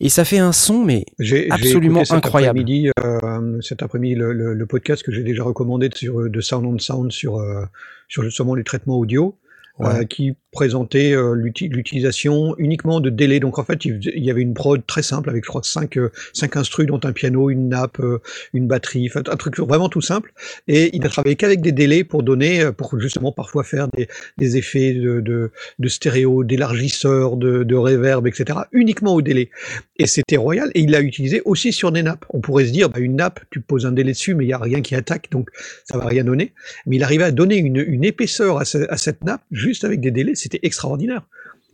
Et 0.00 0.08
ça 0.08 0.24
fait 0.24 0.38
un 0.38 0.52
son, 0.52 0.84
mais 0.84 1.04
Absolument 1.50 2.04
cet 2.04 2.16
incroyable. 2.16 2.60
Après-midi, 2.60 2.90
euh, 3.04 3.60
cet 3.60 3.82
après-midi, 3.82 4.14
le, 4.14 4.32
le- 4.32 4.54
le 4.54 4.66
podcast 4.66 5.02
que 5.02 5.10
j'ai 5.12 5.22
déjà 5.24 5.42
recommandé 5.42 5.88
sur, 5.94 6.30
de 6.30 6.40
Sound 6.40 6.64
on 6.66 6.78
Sound 6.78 7.10
sur, 7.12 7.36
euh, 7.38 7.64
sur 8.08 8.22
justement 8.22 8.54
les 8.54 8.64
traitements 8.64 8.98
audio, 8.98 9.36
Ouais. 9.78 9.88
euh, 9.88 10.04
qui 10.04 10.34
présentait 10.52 11.12
euh, 11.12 11.34
l'uti- 11.34 11.68
l'utilisation 11.68 12.54
uniquement 12.56 13.00
de 13.00 13.10
délais. 13.10 13.40
Donc 13.40 13.58
en 13.58 13.64
fait, 13.64 13.84
il, 13.84 14.00
y 14.24 14.30
avait 14.30 14.40
une 14.40 14.54
prod 14.54 14.80
très 14.86 15.02
simple 15.02 15.28
avec, 15.28 15.44
je 15.44 15.48
crois, 15.50 15.60
cinq, 15.62 15.98
euh, 15.98 16.10
cinq 16.32 16.56
instrus, 16.56 16.86
dont 16.86 17.00
un 17.04 17.12
piano, 17.12 17.50
une 17.50 17.68
nappe, 17.68 18.00
une 18.54 18.66
batterie, 18.66 19.10
un 19.14 19.36
truc 19.36 19.58
vraiment 19.58 19.90
tout 19.90 20.00
simple. 20.00 20.32
Et 20.66 20.96
il 20.96 21.04
a 21.04 21.10
travaillé 21.10 21.36
qu'avec 21.36 21.60
des 21.60 21.72
délais 21.72 22.04
pour 22.04 22.22
donner, 22.22 22.70
pour 22.76 22.98
justement 22.98 23.32
parfois 23.32 23.64
faire 23.64 23.88
des, 23.96 24.08
des 24.38 24.56
effets 24.56 24.94
de, 24.94 25.20
de, 25.20 25.50
de 25.78 25.88
stéréo, 25.88 26.42
d'élargisseur, 26.42 27.36
de, 27.36 27.62
de 27.62 27.74
reverb, 27.74 28.26
etc. 28.26 28.60
Uniquement 28.72 29.14
au 29.14 29.20
délai. 29.20 29.50
Et 29.98 30.06
c'était 30.06 30.38
royal. 30.38 30.70
Et 30.74 30.80
il 30.80 30.90
l'a 30.90 31.00
utilisé 31.02 31.42
aussi 31.44 31.72
sur 31.72 31.92
des 31.92 32.02
nappes. 32.02 32.24
On 32.30 32.40
pourrait 32.40 32.64
se 32.66 32.72
dire, 32.72 32.88
bah, 32.88 32.98
une 33.00 33.16
nappe, 33.16 33.40
tu 33.50 33.60
poses 33.60 33.84
un 33.84 33.92
délai 33.92 34.12
dessus, 34.12 34.34
mais 34.34 34.44
il 34.44 34.48
n'y 34.48 34.52
a 34.54 34.58
rien 34.58 34.80
qui 34.80 34.94
attaque, 34.94 35.30
donc 35.30 35.50
ça 35.84 35.98
va 35.98 36.06
rien 36.06 36.24
donner. 36.24 36.54
Mais 36.86 36.96
il 36.96 37.02
arrivait 37.02 37.24
à 37.24 37.30
donner 37.30 37.56
une, 37.56 37.84
une 37.86 38.04
épaisseur 38.04 38.58
à, 38.58 38.64
ce- 38.64 38.90
à 38.90 38.96
cette 38.96 39.22
nappe 39.24 39.42
juste 39.66 39.84
avec 39.84 40.00
des 40.00 40.10
délais. 40.10 40.34
C'était 40.34 40.60
extraordinaire. 40.62 41.22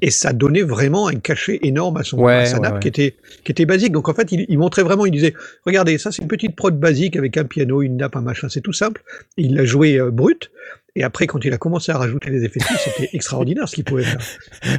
Et 0.05 0.11
ça 0.11 0.32
donnait 0.32 0.62
vraiment 0.62 1.07
un 1.07 1.14
cachet 1.14 1.61
énorme 1.62 1.97
à, 1.99 2.03
son, 2.03 2.18
Ouais, 2.18 2.34
à 2.38 2.47
sa 2.47 2.57
ouais, 2.57 2.62
nappe 2.62 2.74
ouais. 2.74 2.80
qui 2.80 2.88
était 2.88 3.14
qui 3.45 3.53
était 3.53 3.66
basique. 3.66 3.93
Donc 3.93 4.09
en 4.09 4.14
fait, 4.14 4.32
il, 4.32 4.47
il 4.49 4.59
montrait 4.59 4.82
vraiment, 4.82 5.07
il 5.07 5.12
disait, 5.12 5.32
regardez, 5.64 5.97
ça 5.97 6.11
c'est 6.11 6.22
une 6.22 6.28
petite 6.28 6.57
prod 6.57 6.76
basique 6.76 7.14
avec 7.16 7.36
un 7.36 7.45
piano, 7.45 7.82
une 7.82 7.99
nappe, 7.99 8.16
un 8.16 8.20
machin, 8.20 8.49
c'est 8.49 8.62
tout 8.62 8.72
simple. 8.72 9.05
Et 9.38 9.43
il 9.43 9.55
l'a 9.55 9.64
joué 9.64 10.01
euh, 10.01 10.11
brut. 10.11 10.51
Et 10.97 11.05
après, 11.05 11.26
quand 11.28 11.43
il 11.45 11.53
a 11.55 11.57
commencé 11.57 11.93
à 11.93 11.99
rajouter 11.99 12.30
les 12.30 12.45
effets 12.45 12.59
c'était 12.84 13.11
extraordinaire 13.16 13.68
ce 13.68 13.76
qu'il 13.76 13.84
pouvait 13.84 14.03
faire. 14.03 14.18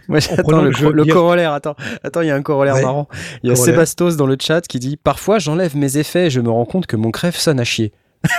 Moi, 0.09 0.20
j'attends 0.20 0.61
le, 0.61 0.72
co- 1.05 1.11
corollaire. 1.11 1.53
Attends, 1.53 1.76
attends, 2.03 2.22
il 2.22 2.28
y 2.28 2.32
a 2.32 2.36
un 2.36 2.41
corollaire 2.43 2.76
Ouais. 2.76 2.82
marrant. 2.84 3.07
Il 3.43 3.47
y 3.47 3.51
a 3.51 3.55
Corollaire. 3.55 3.76
Sébastos 3.76 4.18
dans 4.18 4.28
le 4.28 4.36
chat 4.39 4.61
qui 4.68 4.78
dit 4.80 4.97
Parfois, 4.97 5.39
j'enlève 5.39 5.78
mes 5.78 5.97
effets 5.97 6.26
et 6.26 6.30
je 6.30 6.41
me 6.41 6.49
rends 6.49 6.66
compte 6.66 6.86
que 6.86 6.97
mon 6.97 7.11
crève 7.11 7.36
sonne 7.38 7.61
à 7.61 7.64
chier. 7.64 7.93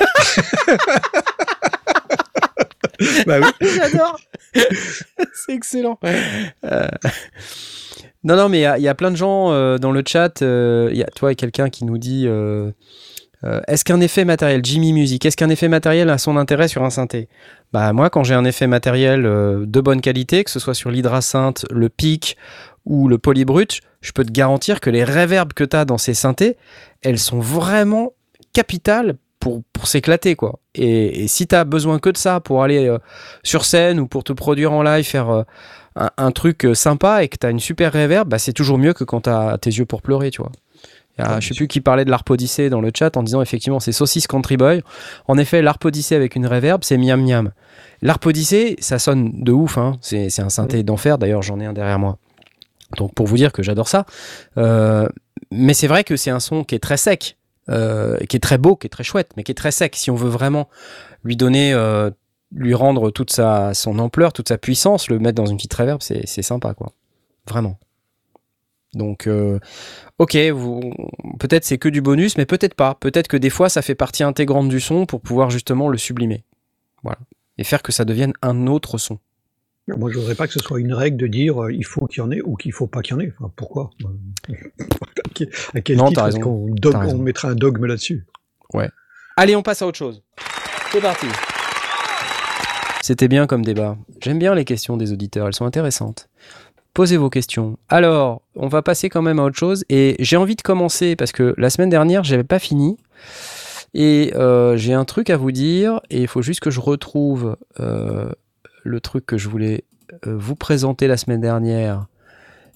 bah 3.27 3.39
oui. 3.41 3.49
J'adore. 3.77 4.21
C'est 5.47 5.53
excellent. 5.55 5.99
Euh, 6.65 6.89
Non, 8.23 8.37
non, 8.37 8.49
mais 8.49 8.59
il 8.79 8.83
y 8.83 8.89
a- 8.89 8.95
plein 8.95 9.11
de 9.11 9.17
gens 9.17 9.53
euh, 9.53 9.77
dans 9.79 9.93
le 9.93 10.03
chat. 10.07 10.41
euh, 10.43 10.89
Il 10.93 10.97
y 10.99 11.03
a, 11.03 11.07
toi, 11.07 11.35
quelqu'un 11.35 11.69
qui 11.69 11.85
nous 11.85 11.99
dit 11.99 12.25
euh, 12.27 12.71
euh, 13.45 13.61
Est-ce 13.69 13.85
qu'un 13.85 14.01
effet 14.01 14.25
matériel, 14.25 14.61
Jimmy 14.65 14.93
Music, 14.95 15.25
est-ce 15.27 15.37
qu'un 15.37 15.51
effet 15.51 15.69
matériel 15.69 16.09
a 16.09 16.17
son 16.19 16.37
intérêt 16.39 16.69
sur 16.69 16.83
un 16.85 16.91
synthé? 16.91 17.29
Bah, 17.73 17.93
moi, 17.93 18.09
quand 18.09 18.25
j'ai 18.25 18.35
un 18.35 18.45
effet 18.47 18.67
matériel 18.67 19.27
euh, 19.27 19.65
de 19.67 19.81
bonne 19.81 20.01
qualité, 20.01 20.43
que 20.45 20.51
ce 20.51 20.59
soit 20.59 20.75
sur 20.75 20.91
l'hydrasynth, 20.91 21.67
le 21.71 21.89
pic 21.91 22.37
ou 22.87 23.09
le 23.09 23.19
polybrut, 23.19 23.81
je 24.01 24.13
peux 24.13 24.25
te 24.25 24.33
garantir 24.33 24.81
que 24.81 24.89
les 24.91 25.05
reverbs 25.05 25.53
que 25.53 25.65
tu 25.65 25.77
as 25.77 25.85
dans 25.85 25.99
ces 25.99 26.15
synthés, 26.15 26.57
elles 27.03 27.19
sont 27.19 27.41
vraiment 27.41 28.13
capitales 28.55 29.17
pour, 29.45 29.63
pour 29.75 29.87
s'éclater, 29.89 30.37
quoi. 30.37 30.59
Et, 30.75 31.25
et 31.25 31.29
si 31.29 31.47
tu 31.47 31.55
as 31.55 31.65
besoin 31.65 31.99
que 31.99 32.09
de 32.09 32.17
ça 32.17 32.41
pour 32.41 32.63
aller 32.63 32.89
euh, 32.89 32.97
sur 33.43 33.67
scène 33.67 34.01
ou 34.01 34.07
pour 34.07 34.25
te 34.25 34.33
produire 34.33 34.73
en 34.73 34.83
live, 34.83 35.05
faire 35.05 35.29
euh, 35.29 35.43
un, 35.97 36.09
un 36.17 36.31
truc 36.31 36.65
euh, 36.65 36.73
sympa 36.73 37.23
et 37.23 37.29
que 37.29 37.37
tu 37.39 37.47
as 37.47 37.51
une 37.51 37.61
super 37.61 37.93
reverb, 37.93 38.27
bah, 38.27 38.39
c'est 38.39 38.55
toujours 38.55 38.79
mieux 38.79 38.95
que 38.95 39.05
quand 39.05 39.21
tu 39.21 39.29
as 39.29 39.59
tes 39.59 39.69
yeux 39.69 39.85
pour 39.85 40.01
pleurer, 40.01 40.31
tu 40.31 40.41
vois. 40.41 40.51
Ah, 41.19 41.41
je 41.41 41.49
sais 41.49 41.55
plus 41.55 41.69
qui 41.69 41.83
parlait 41.83 42.07
de 42.07 42.11
l'Arpodyssée 42.11 42.71
dans 42.71 42.81
le 42.81 42.91
chat 42.93 43.19
en 43.19 43.23
disant 43.23 43.43
effectivement 43.43 43.81
c'est 43.81 43.93
saucisse 43.93 44.27
country 44.27 44.57
boy. 44.57 44.83
En 45.29 45.37
effet, 45.37 45.61
l'Arpodyssée 45.61 46.17
avec 46.17 46.37
une 46.37 46.47
reverb, 46.47 46.83
c'est 46.83 46.97
miam 46.97 47.23
miam. 47.23 47.53
L'Arpodyssée, 48.01 48.77
ça 48.81 48.99
sonne 48.99 49.31
de 49.45 49.53
ouf, 49.53 49.77
hein. 49.77 49.99
c'est 50.01 50.31
c'est 50.31 50.43
un 50.43 50.49
synthé 50.49 50.83
d'enfer, 50.83 51.19
d'ailleurs 51.19 51.43
j'en 51.43 51.61
ai 51.61 51.67
un 51.67 51.75
derrière 51.75 51.99
moi. 51.99 52.17
Donc 52.97 53.15
pour 53.15 53.27
vous 53.27 53.37
dire 53.37 53.53
que 53.53 53.63
j'adore 53.63 53.89
ça. 53.89 54.07
Euh, 54.57 55.07
mais 55.53 55.75
c'est 55.75 55.87
vrai 55.87 56.03
que 56.03 56.17
c'est 56.17 56.31
un 56.31 56.41
son 56.41 56.65
qui 56.65 56.75
est 56.75 56.81
très 56.81 56.97
sec, 56.97 57.37
euh, 57.71 58.19
qui 58.29 58.37
est 58.37 58.41
très 58.41 58.59
beau, 58.59 58.77
qui 58.77 58.87
est 58.87 58.91
très 58.91 59.05
chouette, 59.05 59.31
mais 59.37 59.43
qui 59.43 59.53
est 59.53 59.55
très 59.55 59.71
sec. 59.71 59.97
Si 59.97 60.11
on 60.11 60.15
veut 60.15 60.29
vraiment 60.29 60.69
lui 61.23 61.37
donner, 61.37 61.73
euh, 61.73 62.11
lui 62.53 62.75
rendre 62.75 63.11
toute 63.11 63.31
sa, 63.31 63.75
son 63.75 63.99
ampleur, 63.99 64.33
toute 64.33 64.49
sa 64.49 64.59
puissance, 64.59 65.09
le 65.09 65.19
mettre 65.19 65.37
dans 65.37 65.47
une 65.47 65.57
petite 65.57 65.75
reverb, 65.75 66.01
c'est 66.03 66.43
sympa, 66.43 66.75
quoi. 66.75 66.93
Vraiment. 67.49 67.79
Donc, 68.95 69.27
euh, 69.27 69.59
ok, 70.19 70.33
peut-être 71.39 71.65
c'est 71.65 71.79
que 71.79 71.89
du 71.89 72.01
bonus, 72.01 72.37
mais 72.37 72.47
peut-être 72.47 72.75
pas. 72.75 72.95
Peut-être 72.95 73.29
que 73.29 73.37
des 73.37 73.51
fois, 73.51 73.69
ça 73.69 73.83
fait 73.83 73.95
partie 73.95 74.23
intégrante 74.23 74.69
du 74.69 74.81
son 74.81 75.07
pour 75.07 75.21
pouvoir 75.21 75.51
justement 75.51 75.89
le 75.89 75.99
sublimer. 75.99 76.45
Voilà. 77.03 77.19
Et 77.59 77.65
faire 77.65 77.83
que 77.83 77.93
ça 77.93 78.05
devienne 78.05 78.33
un 78.43 78.67
autre 78.67 78.99
son. 78.99 79.19
Moi, 79.87 80.11
je 80.11 80.19
voudrais 80.19 80.35
pas 80.35 80.47
que 80.47 80.53
ce 80.53 80.61
soit 80.61 80.81
une 80.81 80.95
règle 80.95 81.19
de 81.19 81.27
dire 81.27 81.63
euh, 81.63 81.73
il 81.73 81.85
faut 81.85 82.07
qu'il 82.07 82.19
y 82.19 82.21
en 82.23 82.31
ait 82.31 82.41
ou 82.43 82.57
qu'il 82.57 82.73
faut 82.73 82.87
pas 82.87 83.03
qu'il 83.03 83.15
y 83.15 83.19
en 83.19 83.21
ait. 83.21 83.33
Enfin, 83.39 83.53
pourquoi? 83.55 83.91
À 85.75 85.81
quel 85.81 85.97
Non, 85.97 86.07
titre 86.07 86.29
est-ce 86.29 86.39
qu'on 86.39 86.73
on 86.85 87.19
mettra 87.19 87.49
un 87.49 87.55
dogme 87.57 87.87
là-dessus? 87.87 88.25
Allez, 89.37 89.57
on 89.57 89.63
passe 89.63 89.83
à 89.83 89.87
autre 89.87 89.99
chose. 89.99 90.23
C'est 90.93 91.01
parti. 91.01 91.27
C'était 93.03 93.27
bien 93.27 93.49
comme 93.49 93.65
débat. 93.65 93.97
J'aime 94.23 94.39
bien 94.39 94.55
les 94.55 94.65
questions 94.65 94.97
des 94.97 95.13
auditeurs, 95.13 95.49
elles 95.49 95.55
sont 95.55 95.67
intéressantes. 95.67 96.29
Posez 96.95 97.17
vos 97.17 97.31
questions. 97.31 97.77
Alors, 97.89 98.43
on 98.55 98.69
va 98.69 98.81
passer 98.81 99.09
quand 99.09 99.23
même 99.23 99.41
à 99.41 99.43
autre 99.43 99.59
chose. 99.59 99.85
Et 99.89 100.15
j'ai 100.21 100.37
envie 100.37 100.55
de 100.55 100.63
commencer 100.63 101.17
parce 101.17 101.33
que 101.33 101.53
la 101.59 101.69
semaine 101.69 101.91
dernière, 101.91 102.23
j'avais 102.23 102.45
pas 102.45 102.61
fini. 102.61 102.97
Et 103.93 104.33
euh, 104.37 104.77
j'ai 104.77 104.93
un 104.93 105.05
truc 105.05 105.31
à 105.31 105.37
vous 105.37 105.51
dire. 105.51 106.01
Et 106.11 106.23
il 106.23 106.29
faut 106.29 106.43
juste 106.43 106.61
que 106.61 106.71
je 106.71 106.79
retrouve 106.79 107.57
euh, 107.81 108.31
le 108.85 109.01
truc 109.01 109.27
que 109.27 109.37
je 109.39 109.49
voulais 109.49 109.83
euh, 110.27 110.37
vous 110.37 110.55
présenter 110.55 111.07
la 111.09 111.17
semaine 111.17 111.41
dernière 111.41 112.07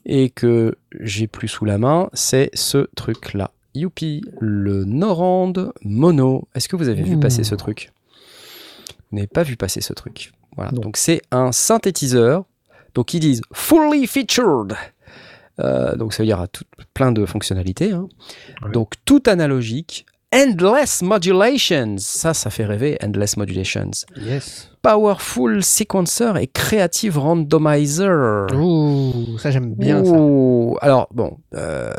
et 0.07 0.31
que 0.31 0.77
j'ai 0.99 1.27
plus 1.29 1.49
sous 1.49 1.65
la 1.65 1.79
main. 1.79 2.09
C'est 2.15 2.51
ce 2.55 2.89
truc-là. 2.97 3.53
Youpi, 3.75 4.25
le 4.41 4.85
Norand 4.85 5.53
Mono. 5.85 6.49
Est-ce 6.55 6.69
que 6.69 6.75
vous 6.77 6.89
avez 6.89 7.03
vu 7.03 7.15
Ouh. 7.15 7.21
passer 7.21 7.45
ce 7.45 7.55
truc? 7.55 7.93
Vous 9.11 9.17
n'avez 9.17 9.27
pas 9.29 9.43
vu 9.43 9.57
passer 9.57 9.81
ce 9.81 9.93
truc. 9.93 10.33
Voilà. 10.57 10.73
Non. 10.73 10.81
Donc 10.81 10.97
c'est 10.97 11.21
un 11.31 11.53
synthétiseur. 11.53 12.45
Donc 12.95 13.15
ils 13.15 13.21
disent 13.21 13.43
fully 13.53 14.07
featured. 14.07 14.75
Euh, 15.61 15.95
donc 15.97 16.13
ça 16.15 16.23
veut 16.23 16.27
dire 16.27 16.41
à 16.41 16.49
tout- 16.49 16.65
plein 16.95 17.13
de 17.13 17.25
fonctionnalités. 17.27 17.93
hein. 17.93 18.09
Donc 18.73 18.95
tout 19.05 19.23
analogique. 19.27 20.07
Endless 20.35 21.03
modulations. 21.03 21.97
Ça, 21.99 22.35
ça 22.35 22.51
fait 22.51 22.65
rêver. 22.67 22.99
Endless 23.03 23.37
modulations. 23.37 23.91
Yes. 24.17 24.71
Powerful 24.83 25.63
sequencer 25.63 26.33
et 26.41 26.47
creative 26.47 27.19
randomizer. 27.19 28.47
Ouh, 28.55 29.39
ça 29.39 29.51
j'aime 29.51 29.75
bien 29.75 30.05
ça. 30.05 30.15
Alors, 30.81 31.09
bon, 31.13 31.39
euh, 31.55 31.93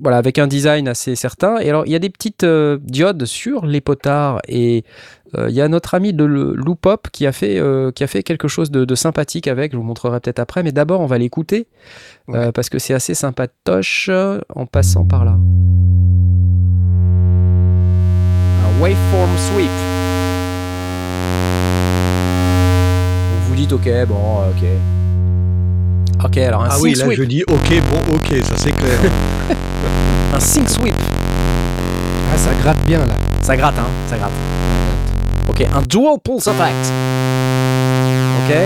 voilà, 0.00 0.16
avec 0.16 0.38
un 0.38 0.46
design 0.46 0.88
assez 0.88 1.14
certain. 1.14 1.58
Et 1.58 1.68
alors, 1.68 1.86
il 1.86 1.92
y 1.92 1.94
a 1.94 1.98
des 1.98 2.10
petites 2.10 2.44
euh, 2.44 2.78
diodes 2.82 3.24
sur 3.26 3.64
les 3.64 3.80
potards. 3.80 4.40
Et 4.48 4.84
euh, 5.36 5.48
il 5.48 5.54
y 5.54 5.60
a 5.60 5.68
notre 5.68 5.94
ami 5.94 6.12
de 6.12 6.24
Loopop 6.24 7.08
qui 7.10 7.26
a 7.26 7.32
fait, 7.32 7.58
euh, 7.58 7.92
qui 7.92 8.02
a 8.02 8.06
fait 8.06 8.22
quelque 8.22 8.48
chose 8.48 8.70
de, 8.70 8.84
de 8.84 8.94
sympathique 8.94 9.46
avec. 9.46 9.72
Je 9.72 9.76
vous 9.76 9.84
montrerai 9.84 10.20
peut-être 10.20 10.40
après. 10.40 10.62
Mais 10.62 10.72
d'abord, 10.72 11.00
on 11.00 11.06
va 11.06 11.18
l'écouter. 11.18 11.68
parce 12.26 12.68
que 12.68 12.78
c'est 12.78 12.94
assez 12.94 13.14
sympatoche 13.14 14.10
en 14.54 14.66
passant 14.66 15.04
par 15.04 15.24
là. 15.24 15.36
Ok, 23.74 23.88
bon, 24.08 24.14
ok. 24.50 24.64
Ok, 26.24 26.36
alors 26.38 26.62
un 26.64 26.68
Ah 26.70 26.76
oui, 26.80 26.94
là 26.94 27.04
sweep. 27.04 27.18
je 27.18 27.24
dis 27.24 27.42
ok, 27.46 27.82
bon, 27.90 28.14
ok, 28.14 28.34
ça 28.44 28.54
c'est 28.56 28.72
clair. 28.72 28.98
Un 30.34 30.40
sync 30.40 30.68
sweep. 30.68 30.94
Ah, 32.32 32.36
ça 32.38 32.50
gratte 32.62 32.84
bien 32.86 32.98
là. 32.98 33.14
Ça 33.42 33.56
gratte, 33.56 33.74
hein 33.78 33.86
Ça 34.08 34.16
gratte. 34.16 34.32
Ok, 35.48 35.60
un 35.72 35.82
dual 35.82 36.16
pulse 36.24 36.46
effect. 36.48 36.92
Ok 38.38 38.56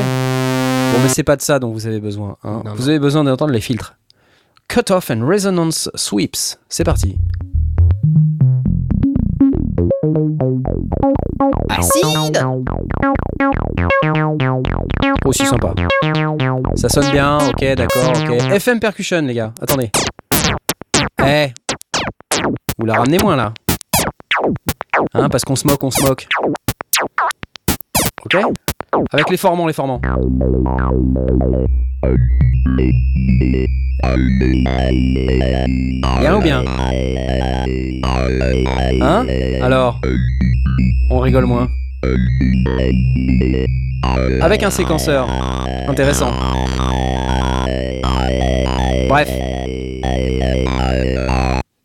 Bon, 0.93 0.99
mais 1.03 1.09
c'est 1.09 1.23
pas 1.25 1.37
de 1.37 1.43
ça 1.43 1.59
dont 1.59 1.71
vous 1.73 1.87
avez 1.87 2.01
besoin. 2.01 2.37
hein. 2.45 2.63
Non, 2.65 2.73
vous 2.75 2.83
non. 2.85 2.89
avez 2.89 2.99
besoin 2.99 3.25
d'entendre 3.25 3.53
les 3.53 3.61
filtres. 3.61 3.95
Cut-off 4.69 5.11
and 5.11 5.27
resonance 5.27 5.91
sweeps. 5.95 6.59
C'est 6.69 6.85
parti. 6.85 7.17
Acide 11.69 12.47
Aussi 15.25 15.47
sympa. 15.47 15.75
Ça 16.77 16.89
sonne 16.89 17.11
bien, 17.11 17.39
ok, 17.39 17.75
d'accord, 17.75 18.13
ok. 18.17 18.53
FM 18.53 18.81
percussion, 18.81 19.23
les 19.23 19.35
gars. 19.35 19.53
Attendez. 19.61 19.91
Eh 21.25 21.53
Vous 22.79 22.87
la 22.87 22.95
ramenez 22.95 23.19
moins, 23.19 23.37
là. 23.37 23.53
Hein, 25.15 25.29
parce 25.29 25.45
qu'on 25.45 25.57
se 25.57 25.67
moque, 25.67 25.83
on 25.83 25.91
se 25.91 26.03
moque. 26.03 26.27
Ok 28.25 28.37
Avec 29.13 29.31
les 29.31 29.37
formants, 29.37 29.67
les 29.67 29.73
formants. 29.73 30.01
Bien 36.21 36.37
ou 36.37 36.41
bien 36.41 36.65
Hein 39.01 39.27
Alors 39.61 40.01
On 41.11 41.19
rigole 41.19 41.47
moins. 41.47 41.69
Avec 44.41 44.63
un 44.63 44.71
séquenceur. 44.71 45.29
Intéressant. 45.89 46.31
Bref. 49.09 49.29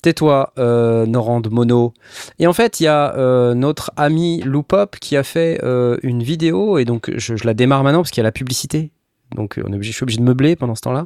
Tais-toi, 0.03 0.51
euh, 0.59 1.05
Norand 1.05 1.41
Mono. 1.49 1.93
Et 2.37 2.45
en 2.45 2.53
fait, 2.53 2.81
il 2.81 2.83
y 2.83 2.87
a 2.87 3.15
euh, 3.15 3.53
notre 3.53 3.91
ami 3.95 4.41
Loopop 4.41 4.97
qui 4.99 5.15
a 5.15 5.23
fait 5.23 5.59
euh, 5.63 5.97
une 6.03 6.21
vidéo, 6.21 6.77
et 6.77 6.83
donc 6.83 7.09
je 7.15 7.35
la 7.45 7.53
démarre 7.53 7.83
maintenant 7.83 8.01
parce 8.01 8.11
qu'il 8.11 8.19
y 8.19 8.25
a 8.25 8.27
la 8.27 8.33
publicité. 8.33 8.91
Donc 9.35 9.59
on 9.65 9.71
est 9.71 9.75
obligé, 9.75 9.91
je 9.91 9.95
suis 9.97 10.03
obligé 10.03 10.19
de 10.19 10.23
meubler 10.23 10.55
pendant 10.55 10.75
ce 10.75 10.81
temps-là. 10.81 11.03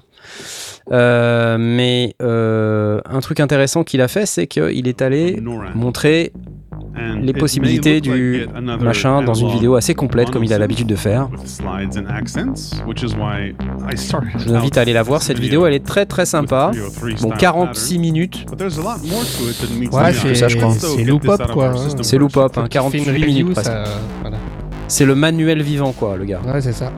Euh, 0.92 1.58
mais 1.60 2.16
euh, 2.22 3.02
un 3.10 3.20
truc 3.20 3.40
intéressant 3.40 3.84
qu'il 3.84 4.02
a 4.02 4.08
fait, 4.08 4.26
c'est 4.26 4.48
qu'il 4.48 4.88
est 4.88 5.02
allé 5.02 5.42
montrer 5.76 6.32
les 7.22 7.34
possibilités 7.34 8.02
du 8.02 8.48
machin 8.82 9.22
dans 9.22 9.34
une 9.36 9.50
vidéo 9.50 9.76
assez 9.76 9.94
complète 9.94 10.30
comme 10.32 10.44
il 10.44 10.54
a 10.54 10.58
l'habitude 10.58 10.88
de 10.88 10.96
faire. 10.96 11.30
Je 14.38 14.46
vous 14.46 14.56
invite 14.56 14.78
à 14.78 14.82
aller 14.82 14.94
la 14.94 15.04
voir, 15.04 15.22
cette 15.22 15.40
vidéo 15.40 15.66
elle 15.68 15.74
est 15.74 15.86
très 15.86 16.06
très 16.06 16.26
sympa. 16.26 16.72
Bon, 17.22 17.30
46 17.32 18.00
minutes, 18.00 18.46
Ouais, 19.92 20.14
c'est 20.14 20.36
ça, 20.36 20.48
je 20.48 20.58
crois. 20.58 20.74
C'est 20.74 21.04
Loopop, 21.04 21.52
quoi. 21.52 21.68
hein. 21.70 21.76
c'est 22.02 22.18
loop-up, 22.18 22.58
hein, 22.58 22.64
Fait 22.64 22.70
48 22.70 22.98
une 23.00 23.10
review, 23.12 23.26
minutes 23.28 23.54
presque. 23.54 23.72
voilà. 24.22 24.38
C'est 24.88 25.06
le 25.06 25.16
manuel 25.16 25.62
vivant 25.62 25.92
quoi, 25.92 26.16
le 26.18 26.26
gars. 26.26 26.42
Ouais, 26.46 26.62
c'est 26.62 26.72
ça. 26.74 26.92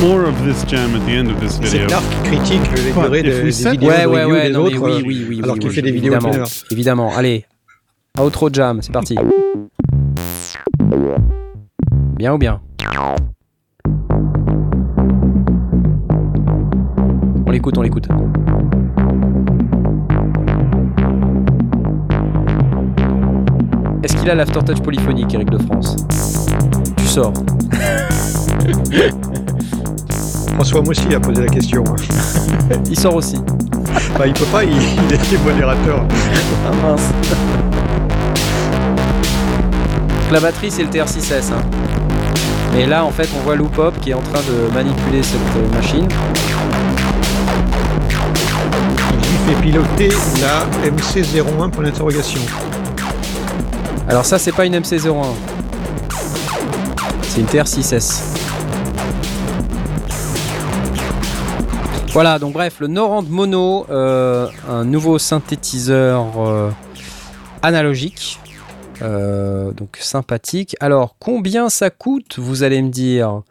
More 0.00 0.26
of 0.28 0.44
this 0.44 0.64
jam 0.64 0.94
at 0.94 1.04
the 1.06 1.10
end 1.10 1.28
of 1.28 1.40
this 1.40 1.58
C'est 1.60 1.78
video. 1.78 1.88
Clark 1.88 2.04
qui 2.08 2.30
critique 2.30 2.60
les 2.84 2.92
durées 2.92 3.22
des 3.22 3.30
vidéos 3.42 3.88
Ouais, 3.90 4.02
de 4.04 4.08
ouais, 4.08 4.24
ouais, 4.24 4.42
des 4.46 4.52
non, 4.52 4.64
mais 4.64 4.76
autres, 4.76 4.86
oui, 4.86 4.92
euh, 4.92 5.02
oui, 5.04 5.26
oui. 5.28 5.40
alors 5.42 5.54
oui, 5.54 5.60
qu'il 5.60 5.68
oui, 5.70 5.74
fait 5.74 5.82
des 5.82 5.90
vidéos 5.90 6.14
évidemment. 6.14 6.44
Évidemment, 6.70 7.16
allez. 7.16 7.44
Outro 8.20 8.48
jam, 8.52 8.80
c'est 8.80 8.92
parti. 8.92 9.16
Bien 12.16 12.34
ou 12.34 12.38
bien? 12.38 12.60
On 17.46 17.50
l'écoute, 17.50 17.76
on 17.78 17.82
l'écoute. 17.82 18.06
Est-ce 24.02 24.16
qu'il 24.16 24.30
a 24.30 24.34
l'aftertouch 24.34 24.80
polyphonique, 24.80 25.32
Eric 25.34 25.50
de 25.50 25.58
France? 25.58 25.96
Tu 26.96 27.04
sors. 27.04 27.32
François 30.58 30.82
Mossy 30.82 31.14
a 31.14 31.20
posé 31.20 31.40
la 31.40 31.46
question. 31.46 31.84
hein. 31.86 32.74
Il 32.90 32.98
sort 32.98 33.14
aussi. 33.14 33.36
Enfin, 34.12 34.26
il 34.26 34.32
peut 34.32 34.44
pas, 34.46 34.64
il, 34.64 34.72
il 34.72 35.14
est 35.14 35.44
modérateur. 35.44 36.04
Ah 36.66 36.72
mince. 36.82 37.02
La 40.32 40.40
batterie 40.40 40.72
c'est 40.72 40.82
le 40.82 40.88
TR6S. 40.88 41.52
Hein. 41.52 41.62
Et 42.76 42.86
là 42.86 43.04
en 43.04 43.12
fait 43.12 43.28
on 43.38 43.40
voit 43.44 43.54
Loopop 43.54 44.00
qui 44.00 44.10
est 44.10 44.14
en 44.14 44.20
train 44.20 44.40
de 44.40 44.74
manipuler 44.74 45.22
cette 45.22 45.38
euh, 45.56 45.76
machine. 45.76 46.08
Il 49.12 49.54
fait 49.54 49.60
piloter 49.62 50.08
la 50.40 50.90
MC01 50.90 51.70
pour 51.70 51.82
l'interrogation. 51.84 52.40
Alors 54.08 54.24
ça 54.24 54.40
c'est 54.40 54.50
pas 54.52 54.66
une 54.66 54.74
MC01. 54.74 55.24
C'est 57.22 57.40
une 57.42 57.46
TR6S. 57.46 58.37
Voilà, 62.18 62.40
donc 62.40 62.52
bref, 62.52 62.80
le 62.80 62.88
Norand 62.88 63.22
Mono, 63.22 63.86
euh, 63.90 64.48
un 64.68 64.84
nouveau 64.84 65.20
synthétiseur 65.20 66.40
euh, 66.40 66.68
analogique. 67.62 68.40
Euh, 69.02 69.70
donc 69.70 69.98
sympathique. 70.00 70.74
Alors, 70.80 71.14
combien 71.20 71.68
ça 71.68 71.90
coûte 71.90 72.40
Vous 72.40 72.64
allez 72.64 72.82
me 72.82 72.88
dire? 72.88 73.42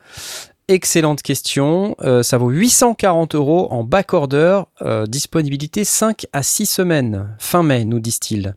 Excellente 0.67 1.21
question. 1.21 1.95
Ça 2.21 2.37
vaut 2.37 2.49
840 2.49 3.35
euros 3.35 3.71
en 3.71 3.85
backorder. 3.85 4.63
Disponibilité 5.07 5.85
5 5.85 6.25
à 6.33 6.43
6 6.43 6.65
semaines. 6.65 7.37
Fin 7.39 7.63
mai, 7.63 7.85
nous 7.85 8.01
disent-ils. 8.01 8.53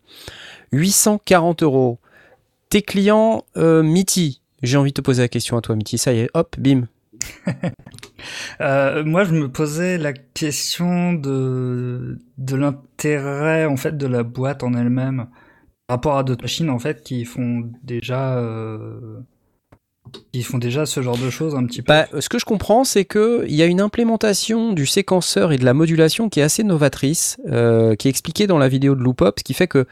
840 0.72 1.62
euros. 1.62 2.00
Tes 2.68 2.82
clients, 2.82 3.44
Mitty, 3.54 4.40
j'ai 4.64 4.76
envie 4.76 4.90
de 4.90 4.94
te 4.94 5.02
poser 5.02 5.22
la 5.22 5.28
question 5.28 5.56
à 5.56 5.61
toi, 5.61 5.76
Mitty. 5.76 5.98
Ça 5.98 6.12
y 6.12 6.18
est, 6.18 6.30
hop, 6.34 6.56
bim. 6.58 6.88
Euh, 8.60 9.04
moi, 9.04 9.24
je 9.24 9.32
me 9.32 9.50
posais 9.50 9.98
la 9.98 10.12
question 10.12 11.12
de, 11.12 12.18
de 12.38 12.56
l'intérêt 12.56 13.66
en 13.66 13.76
fait 13.76 13.96
de 13.96 14.06
la 14.06 14.22
boîte 14.22 14.62
en 14.62 14.74
elle-même 14.74 15.26
par 15.86 15.96
rapport 15.96 16.16
à 16.16 16.24
d'autres 16.24 16.42
machines 16.42 16.70
en 16.70 16.78
fait 16.78 17.02
qui 17.02 17.24
font 17.24 17.70
déjà 17.82 18.36
euh, 18.36 19.20
qui 20.32 20.42
font 20.42 20.58
déjà 20.58 20.86
ce 20.86 21.02
genre 21.02 21.18
de 21.18 21.30
choses 21.30 21.54
un 21.54 21.64
petit 21.66 21.82
peu. 21.82 21.92
Bah, 21.92 22.06
ce 22.18 22.28
que 22.28 22.38
je 22.38 22.44
comprends, 22.44 22.84
c'est 22.84 23.04
qu'il 23.04 23.54
y 23.54 23.62
a 23.62 23.66
une 23.66 23.80
implémentation 23.80 24.72
du 24.72 24.86
séquenceur 24.86 25.52
et 25.52 25.58
de 25.58 25.64
la 25.64 25.74
modulation 25.74 26.28
qui 26.28 26.40
est 26.40 26.42
assez 26.42 26.64
novatrice, 26.64 27.38
euh, 27.48 27.94
qui 27.94 28.08
est 28.08 28.10
expliquée 28.10 28.46
dans 28.46 28.58
la 28.58 28.68
vidéo 28.68 28.94
de 28.94 29.02
Loopop, 29.02 29.38
ce 29.38 29.44
qui 29.44 29.54
fait 29.54 29.68
que 29.68 29.86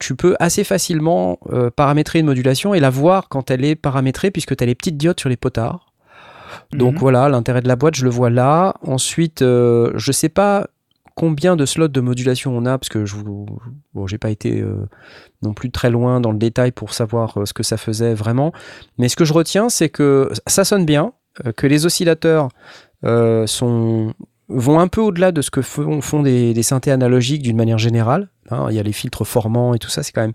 tu, 0.00 0.14
peux 0.16 0.34
assez 0.40 0.64
facilement 0.64 1.38
paramétrer 1.76 2.20
une 2.20 2.26
modulation 2.26 2.74
et 2.74 2.80
la 2.80 2.90
voir 2.90 3.28
quand 3.28 3.50
elle 3.50 3.64
est 3.64 3.76
paramétrée, 3.76 4.30
puisque 4.30 4.56
tu 4.56 4.64
as 4.64 4.66
les 4.66 4.74
petites 4.74 4.96
diodes 4.96 5.20
sur 5.20 5.28
les 5.28 5.36
potards. 5.36 5.93
Donc 6.72 6.94
Mhm. 6.94 6.98
voilà, 6.98 7.28
l'intérêt 7.28 7.60
de 7.62 7.68
la 7.68 7.76
boîte, 7.76 7.94
je 7.96 8.04
le 8.04 8.10
vois 8.10 8.30
là. 8.30 8.74
Ensuite, 8.82 9.42
euh, 9.42 9.92
je 9.96 10.12
sais 10.12 10.28
pas 10.28 10.66
combien 11.16 11.54
de 11.54 11.64
slots 11.64 11.86
de 11.88 12.00
modulation 12.00 12.56
on 12.56 12.66
a, 12.66 12.76
parce 12.76 12.88
que 12.88 13.04
je 13.04 13.14
vous, 13.14 13.46
bon, 13.94 14.06
j'ai 14.08 14.18
pas 14.18 14.30
été 14.30 14.60
euh, 14.60 14.88
non 15.42 15.54
plus 15.54 15.70
très 15.70 15.88
loin 15.90 16.20
dans 16.20 16.32
le 16.32 16.38
détail 16.38 16.72
pour 16.72 16.92
savoir 16.92 17.38
euh, 17.40 17.46
ce 17.46 17.52
que 17.52 17.62
ça 17.62 17.76
faisait 17.76 18.14
vraiment. 18.14 18.52
Mais 18.98 19.08
ce 19.08 19.14
que 19.16 19.24
je 19.24 19.32
retiens, 19.32 19.68
c'est 19.68 19.88
que 19.90 20.30
ça 20.48 20.64
sonne 20.64 20.84
bien, 20.84 21.12
euh, 21.46 21.52
que 21.52 21.66
les 21.68 21.86
oscillateurs 21.86 22.48
sont 23.46 24.14
vont 24.48 24.78
un 24.78 24.88
peu 24.88 25.00
au-delà 25.00 25.32
de 25.32 25.40
ce 25.40 25.50
que 25.50 25.62
font, 25.62 26.00
font 26.02 26.22
des, 26.22 26.52
des 26.52 26.62
synthés 26.62 26.90
analogiques 26.90 27.42
d'une 27.42 27.56
manière 27.56 27.78
générale. 27.78 28.28
hein. 28.50 28.66
il 28.70 28.76
y 28.76 28.78
a 28.78 28.82
les 28.82 28.92
filtres 28.92 29.24
formants 29.26 29.74
et 29.74 29.78
tout 29.78 29.88
ça, 29.88 30.02
c'est 30.02 30.12
quand 30.12 30.20
même 30.20 30.34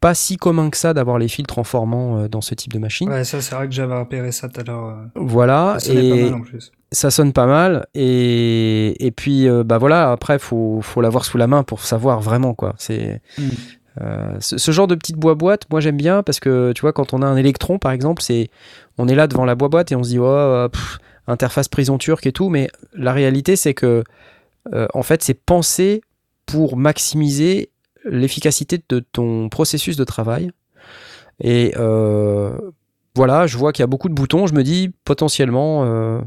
pas 0.00 0.14
si 0.14 0.36
commun 0.36 0.70
que 0.70 0.76
ça 0.76 0.94
d'avoir 0.94 1.18
les 1.18 1.28
filtres 1.28 1.58
en 1.58 1.64
formant 1.64 2.18
euh, 2.18 2.28
dans 2.28 2.40
ce 2.40 2.54
type 2.54 2.72
de 2.72 2.78
machine. 2.78 3.08
Ouais, 3.08 3.24
ça 3.24 3.40
c'est 3.40 3.54
vrai 3.54 3.66
que 3.68 3.74
j'avais 3.74 3.98
repéré 3.98 4.30
ça 4.32 4.48
tout 4.48 4.60
à 4.60 4.64
l'heure. 4.64 4.86
euh, 4.86 5.04
Voilà, 5.16 5.76
ça 5.78 5.92
pas 5.92 5.98
et 6.00 6.22
mal 6.24 6.34
en 6.34 6.40
plus. 6.40 6.70
ça 6.92 7.10
sonne 7.10 7.32
pas 7.32 7.46
mal. 7.46 7.86
Et, 7.94 9.04
et 9.04 9.10
puis, 9.10 9.48
euh, 9.48 9.64
bah 9.64 9.78
voilà, 9.78 10.12
après, 10.12 10.38
faut, 10.38 10.80
faut 10.82 11.00
l'avoir 11.00 11.24
sous 11.24 11.36
la 11.38 11.46
main 11.46 11.62
pour 11.62 11.80
savoir 11.82 12.20
vraiment, 12.20 12.54
quoi. 12.54 12.74
C'est. 12.78 13.20
Mm. 13.38 13.42
euh, 14.00 14.36
ce, 14.40 14.58
ce 14.58 14.70
genre 14.70 14.86
de 14.86 14.94
petite 14.94 15.16
boîte, 15.16 15.64
moi 15.70 15.80
j'aime 15.80 15.96
bien 15.96 16.22
parce 16.22 16.38
que 16.40 16.72
tu 16.72 16.82
vois, 16.82 16.92
quand 16.92 17.12
on 17.14 17.22
a 17.22 17.26
un 17.26 17.36
électron 17.36 17.78
par 17.78 17.90
exemple, 17.92 18.22
c'est 18.22 18.48
on 18.96 19.08
est 19.08 19.14
là 19.16 19.26
devant 19.26 19.44
la 19.44 19.56
boîte 19.56 19.90
et 19.90 19.96
on 19.96 20.04
se 20.04 20.10
dit, 20.10 20.18
oh, 20.20 20.68
pff, 20.72 20.98
interface 21.26 21.66
prison 21.68 21.98
turque 21.98 22.26
et 22.26 22.32
tout, 22.32 22.48
mais 22.48 22.68
la 22.94 23.12
réalité 23.12 23.56
c'est 23.56 23.74
que 23.74 24.04
euh, 24.72 24.86
en 24.94 25.02
fait, 25.02 25.22
c'est 25.24 25.34
pensé 25.34 26.02
pour 26.46 26.76
maximiser 26.76 27.70
l'efficacité 28.10 28.82
de 28.88 29.00
ton 29.00 29.48
processus 29.48 29.96
de 29.96 30.04
travail. 30.04 30.50
Et 31.40 31.72
euh, 31.76 32.58
voilà, 33.14 33.46
je 33.46 33.56
vois 33.56 33.72
qu'il 33.72 33.82
y 33.82 33.84
a 33.84 33.88
beaucoup 33.88 34.08
de 34.08 34.14
boutons, 34.14 34.46
je 34.46 34.54
me 34.54 34.62
dis 34.62 34.90
potentiellement, 35.04 35.84
euh, 35.84 36.20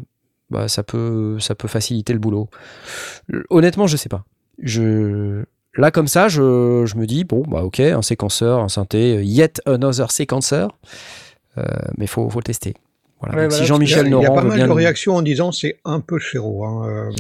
bah, 0.49 0.67
ça, 0.67 0.83
peut, 0.83 1.37
ça 1.39 1.55
peut 1.55 1.67
faciliter 1.67 2.13
le 2.13 2.19
boulot. 2.19 2.49
Honnêtement, 3.49 3.87
je 3.87 3.97
sais 3.97 4.09
pas. 4.09 4.23
Je... 4.61 5.43
Là, 5.77 5.89
comme 5.89 6.07
ça, 6.07 6.27
je, 6.27 6.83
je 6.85 6.95
me 6.97 7.05
dis, 7.05 7.23
bon, 7.23 7.43
bah 7.47 7.63
ok, 7.63 7.79
un 7.79 8.01
séquenceur, 8.01 8.59
un 8.59 8.67
synthé, 8.67 9.23
yet 9.23 9.61
another 9.65 10.11
séquenceur, 10.11 10.77
euh, 11.57 11.63
mais 11.97 12.07
faut, 12.07 12.29
faut 12.29 12.39
le 12.39 12.43
tester. 12.43 12.73
Voilà. 13.21 13.35
Ouais, 13.35 13.47
voilà, 13.47 13.55
si 13.55 13.63
Il 13.63 13.67
Jean-Michel 13.67 14.07
il 14.07 14.21
y 14.21 14.25
a 14.25 14.31
pas 14.31 14.41
mal 14.43 14.59
de 14.59 14.71
réactions 14.71 15.15
en 15.15 15.21
disant 15.21 15.53
c'est 15.53 15.79
un 15.85 16.01
peu 16.01 16.19
chéro. 16.19 16.65
Hein. 16.65 16.89
euh, 16.89 17.11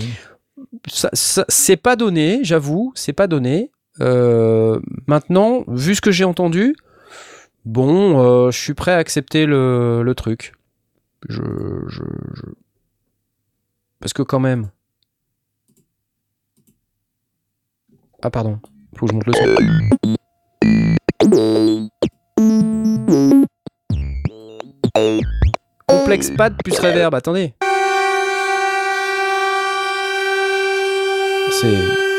ça, 0.89 1.09
ça- 1.13 1.45
c'est 1.47 1.77
pas 1.77 1.95
donné, 1.95 2.39
j'avoue, 2.43 2.91
c'est 2.95 3.13
pas 3.13 3.27
donné. 3.27 3.71
Euh, 3.99 4.79
maintenant, 5.07 5.63
vu 5.67 5.95
ce 5.95 6.01
que 6.01 6.11
j'ai 6.11 6.23
entendu, 6.23 6.75
bon, 7.65 8.19
euh, 8.47 8.51
je 8.51 8.57
suis 8.57 8.73
prêt 8.73 8.93
à 8.93 8.97
accepter 8.97 9.45
le, 9.45 10.13
truc. 10.15 10.53
Je- 11.29 11.41
Parce 13.99 14.13
que 14.13 14.23
quand 14.23 14.39
même. 14.39 14.69
Ah 18.23 18.29
pardon, 18.29 18.59
faut 18.95 19.07
que 19.07 19.11
je 19.11 19.15
monte 19.15 19.27
le 19.27 19.33
son. 19.33 20.61
Complexe 25.87 26.29
pad 26.31 26.55
plus 26.63 26.77
reverb, 26.79 27.13
attendez. 27.15 27.53
C'est. 31.51 32.10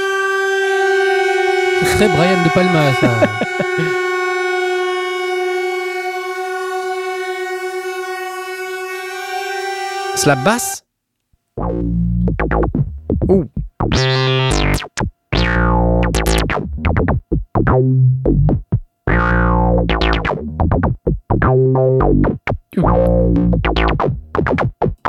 Très 1.85 2.09
Brian 2.09 2.43
De 2.45 2.49
Palma, 2.51 2.93
ça. 3.01 3.09
Slap 10.17 10.45
basse? 10.45 10.85
Ouh. 13.29 13.45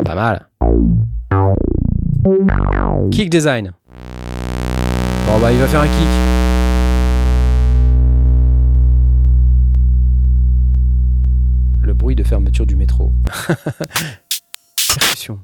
Pas 0.03 0.15
mal. 0.15 0.47
Kick 3.11 3.29
design. 3.29 3.71
Bon 5.27 5.39
bah 5.39 5.51
il 5.51 5.59
va 5.59 5.67
faire 5.67 5.81
un 5.81 5.87
kick. 5.87 6.32
Percussion. 14.99 15.39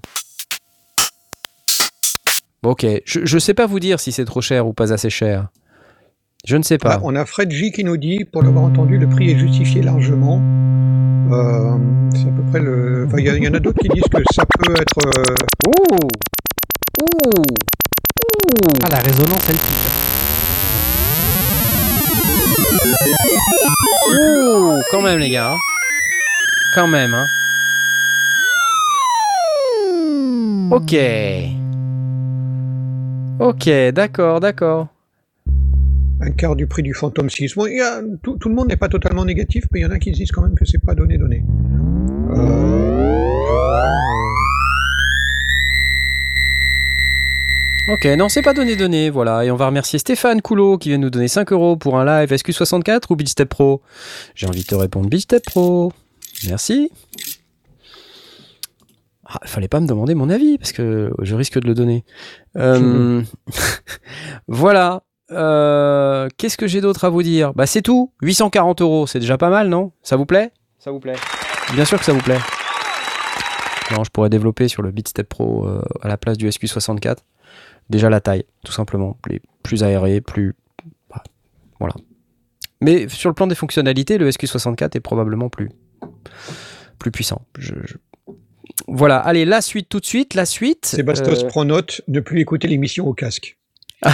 Bon, 2.61 2.71
ok, 2.71 2.85
je, 3.05 3.21
je 3.25 3.39
sais 3.39 3.53
pas 3.53 3.65
vous 3.65 3.79
dire 3.79 3.99
si 3.99 4.11
c'est 4.11 4.25
trop 4.25 4.41
cher 4.41 4.67
ou 4.67 4.73
pas 4.73 4.91
assez 4.91 5.09
cher. 5.09 5.47
Je 6.45 6.57
ne 6.57 6.63
sais 6.63 6.77
pas. 6.77 6.95
Ah, 6.95 6.99
on 7.03 7.15
a 7.15 7.25
Fred 7.25 7.51
J 7.51 7.71
qui 7.71 7.83
nous 7.83 7.97
dit, 7.97 8.25
pour 8.25 8.43
l'avoir 8.43 8.63
entendu, 8.65 8.97
le 8.97 9.07
prix 9.09 9.31
est 9.31 9.37
justifié 9.37 9.81
largement. 9.81 10.41
Euh, 11.31 11.77
c'est 12.13 12.27
à 12.27 12.31
peu 12.31 12.41
près 12.49 12.59
le. 12.59 13.05
Enfin, 13.07 13.17
il 13.19 13.43
y, 13.43 13.47
en 13.47 13.53
a 13.53 13.59
d'autres 13.59 13.79
qui 13.81 13.89
disent 13.89 14.03
que 14.11 14.21
ça 14.33 14.43
peut 14.45 14.73
être. 14.73 14.97
euh, 15.05 15.35
Ouh 15.67 15.95
Ouh 17.01 17.29
Ouh 17.29 18.67
Ah, 18.85 18.89
la 18.89 18.99
résonance, 18.99 19.41
elle 19.49 19.55
pique. 19.55 19.89
Ouh 24.11 24.81
Quand 24.91 25.01
même 25.01 25.19
les 25.19 25.29
gars. 25.29 25.51
hein. 25.51 25.57
Quand 26.75 26.87
même, 26.87 27.13
hein. 27.13 27.25
Ok. 30.71 30.95
Ok, 33.39 33.69
d'accord, 33.93 34.39
d'accord. 34.39 34.87
un 36.21 36.31
quart 36.31 36.57
du 36.57 36.67
prix 36.67 36.83
du 36.83 36.93
Phantom 36.93 37.29
6. 37.29 37.55
Bon, 37.55 37.65
il 37.65 37.77
y 37.77 37.81
a- 37.81 38.01
tout, 38.21 38.37
tout 38.37 38.49
le 38.49 38.55
monde 38.55 38.67
n'est 38.67 38.75
pas 38.75 38.89
totalement 38.89 39.23
négatif, 39.23 39.63
mais 39.71 39.79
il 39.79 39.83
y 39.83 39.85
en 39.85 39.91
a 39.91 39.99
qui 39.99 40.11
disent 40.11 40.31
quand 40.31 40.41
même 40.41 40.53
que 40.55 40.65
c'est 40.65 40.77
pas 40.83 40.93
donné 40.93 41.17
donné. 41.17 41.41
Euh, 42.35 42.85
Ok, 47.91 48.05
non, 48.17 48.29
c'est 48.29 48.43
pas 48.43 48.53
donné 48.53 48.75
donné, 48.75 49.09
voilà. 49.09 49.43
Et 49.45 49.49
on 49.51 49.55
va 49.55 49.65
remercier 49.67 49.97
Stéphane 49.97 50.41
Coulot 50.43 50.77
qui 50.77 50.89
vient 50.89 50.99
nous 50.99 51.09
donner 51.09 51.27
5 51.27 51.51
euros 51.51 51.75
pour 51.75 51.97
un 51.97 52.05
live 52.05 52.31
SQ64 52.31 53.03
ou 53.09 53.15
Beatstep 53.15 53.49
Pro? 53.49 53.81
J'ai 54.35 54.45
envie 54.45 54.61
de 54.61 54.67
te 54.67 54.75
répondre 54.75 55.09
Beatstep 55.09 55.43
Pro. 55.45 55.91
Merci. 56.47 56.91
Ah, 59.31 59.39
fallait 59.45 59.67
pas 59.67 59.79
me 59.79 59.85
demander 59.87 60.15
mon 60.15 60.29
avis 60.29 60.57
parce 60.57 60.71
que 60.71 61.11
je 61.21 61.35
risque 61.35 61.59
de 61.59 61.67
le 61.67 61.75
donner. 61.75 62.03
Euh, 62.57 63.21
voilà. 64.47 65.03
Euh, 65.31 66.27
Qu'est-ce 66.37 66.57
que 66.57 66.65
j'ai 66.67 66.81
d'autre 66.81 67.05
à 67.05 67.09
vous 67.09 67.21
dire? 67.21 67.53
Bah 67.53 67.67
c'est 67.67 67.83
tout. 67.83 68.11
840 68.23 68.81
euros, 68.81 69.05
c'est 69.07 69.19
déjà 69.19 69.37
pas 69.37 69.49
mal, 69.49 69.69
non? 69.69 69.91
Ça 70.01 70.15
vous 70.15 70.25
plaît? 70.25 70.51
Ça 70.79 70.89
vous 70.91 70.99
plaît 70.99 71.15
Bien 71.73 71.85
sûr 71.85 71.99
que 71.99 72.05
ça 72.05 72.13
vous 72.13 72.21
plaît. 72.21 72.39
Non, 73.91 74.03
je 74.03 74.09
pourrais 74.09 74.29
développer 74.29 74.67
sur 74.67 74.81
le 74.81 74.91
Beatstep 74.91 75.27
Pro 75.29 75.67
euh, 75.67 75.81
à 76.01 76.07
la 76.07 76.17
place 76.17 76.37
du 76.37 76.47
SQ64. 76.49 77.17
Déjà 77.89 78.09
la 78.09 78.21
taille, 78.21 78.45
tout 78.65 78.71
simplement. 78.71 79.17
Les 79.27 79.41
plus 79.63 79.83
aérés, 79.83 80.21
plus. 80.21 80.55
bah, 81.09 81.21
voilà. 81.79 81.93
Mais 82.81 83.07
sur 83.09 83.29
le 83.29 83.33
plan 83.35 83.45
des 83.47 83.55
fonctionnalités, 83.55 84.17
le 84.17 84.29
SQ64 84.29 84.95
est 84.95 84.99
probablement 84.99 85.49
plus, 85.49 85.69
plus 86.97 87.11
puissant. 87.11 87.41
Je- 87.57 87.73
je- 87.83 87.97
Voilà, 88.87 89.17
allez, 89.17 89.45
la 89.45 89.61
suite 89.61 89.89
tout 89.89 89.99
de 89.99 90.05
suite. 90.05 90.33
La 90.33 90.45
suite. 90.45 90.85
Sébastos 90.85 91.43
euh, 91.43 91.47
prend 91.47 91.65
note, 91.65 92.01
ne 92.07 92.19
plus 92.19 92.39
écouter 92.41 92.67
l'émission 92.67 93.07
au 93.07 93.13
casque. 93.13 93.57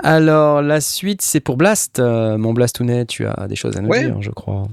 Alors, 0.00 0.62
la 0.62 0.80
suite, 0.80 1.22
c'est 1.22 1.40
pour 1.40 1.56
Blast. 1.56 1.98
Euh, 1.98 2.36
mon 2.38 2.52
Blastounet, 2.52 3.06
tu 3.06 3.26
as 3.26 3.46
des 3.48 3.56
choses 3.56 3.76
à 3.76 3.80
nous 3.80 3.88
Ouais. 3.88 4.04
dire, 4.04 4.20
je 4.22 4.30
crois. 4.30 4.68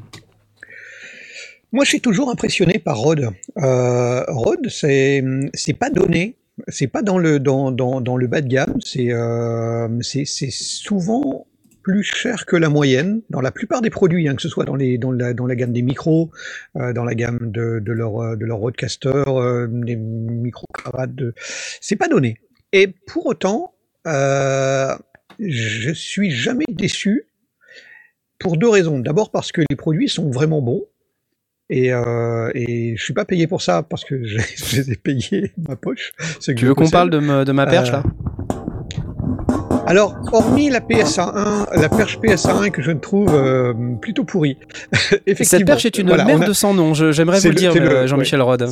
Moi, 1.71 1.83
je 1.85 1.89
suis 1.89 2.01
toujours 2.01 2.29
impressionné 2.29 2.77
par 2.77 2.97
Rode. 2.97 3.29
Euh, 3.57 4.23
Rode, 4.27 4.67
c'est 4.69 5.23
c'est 5.55 5.73
pas 5.73 5.89
donné, 5.89 6.35
c'est 6.67 6.87
pas 6.87 7.01
dans 7.01 7.17
le 7.17 7.39
dans, 7.39 7.71
dans, 7.71 7.99
dans 7.99 8.15
le 8.15 8.27
bas 8.27 8.41
de 8.41 8.47
gamme. 8.47 8.75
C'est 8.85 9.11
euh, 9.11 9.87
c'est 10.01 10.25
c'est 10.25 10.51
souvent 10.51 11.47
plus 11.83 12.03
cher 12.03 12.45
que 12.45 12.55
la 12.55 12.69
moyenne 12.69 13.21
dans 13.29 13.41
la 13.41 13.51
plupart 13.51 13.81
des 13.81 13.89
produits, 13.89 14.27
hein, 14.27 14.35
que 14.35 14.41
ce 14.41 14.49
soit 14.49 14.65
dans 14.65 14.75
les 14.75 14.97
dans 14.97 15.11
la 15.11 15.33
dans 15.33 15.45
la 15.45 15.55
gamme 15.55 15.73
des 15.73 15.81
micros, 15.81 16.31
euh, 16.77 16.93
dans 16.93 17.03
la 17.03 17.13
gamme 17.15 17.39
de 17.51 17.79
de 17.79 17.91
leur 17.91 18.21
euh, 18.23 18.35
de 18.35 18.45
leur 18.45 18.57
Rodecaster, 18.57 19.11
euh, 19.27 19.67
des 19.69 19.95
micro 19.95 20.65
cravates. 20.73 21.13
De... 21.13 21.33
C'est 21.81 21.95
pas 21.97 22.07
donné. 22.07 22.37
Et 22.71 22.87
pour 22.87 23.25
autant, 23.27 23.73
euh, 24.07 24.95
je 25.39 25.91
suis 25.91 26.31
jamais 26.31 26.65
déçu 26.69 27.25
pour 28.39 28.57
deux 28.57 28.69
raisons. 28.69 28.99
D'abord 28.99 29.29
parce 29.31 29.51
que 29.51 29.61
les 29.69 29.75
produits 29.75 30.09
sont 30.09 30.29
vraiment 30.31 30.61
bons. 30.61 30.85
Et, 31.69 31.93
euh, 31.93 32.51
et 32.53 32.95
je 32.97 33.03
suis 33.03 33.13
pas 33.13 33.25
payé 33.25 33.47
pour 33.47 33.61
ça 33.61 33.83
parce 33.83 34.03
que 34.05 34.23
je, 34.23 34.37
je 34.57 34.75
les 34.81 34.91
ai 34.91 34.95
payés 34.95 35.53
de 35.57 35.67
ma 35.69 35.75
poche. 35.75 36.11
Tu 36.45 36.65
veux 36.65 36.75
qu'on 36.75 36.89
parle 36.89 37.09
de, 37.09 37.19
me- 37.19 37.45
de 37.45 37.51
ma 37.51 37.65
perche, 37.65 37.91
là? 37.91 38.03
Alors, 39.85 40.15
hormis 40.31 40.69
la 40.69 40.79
PSA1, 40.79 41.79
la 41.79 41.89
perche 41.89 42.17
PSA1 42.19 42.71
que 42.71 42.81
je 42.81 42.91
trouve 42.91 43.33
euh, 43.33 43.73
plutôt 44.01 44.23
pourrie. 44.23 44.57
Effectivement. 45.27 45.45
Cette 45.45 45.65
perche 45.65 45.85
est 45.85 45.97
une 45.97 46.07
Voilà, 46.07 46.25
merde 46.25 46.43
a- 46.43 46.53
sans 46.53 46.73
nom. 46.73 46.93
J'aimerais 46.93 47.39
vous 47.39 47.49
le 47.49 47.53
dire, 47.55 47.73
euh, 47.75 48.07
Jean-Michel 48.07 48.41
Rode. 48.41 48.69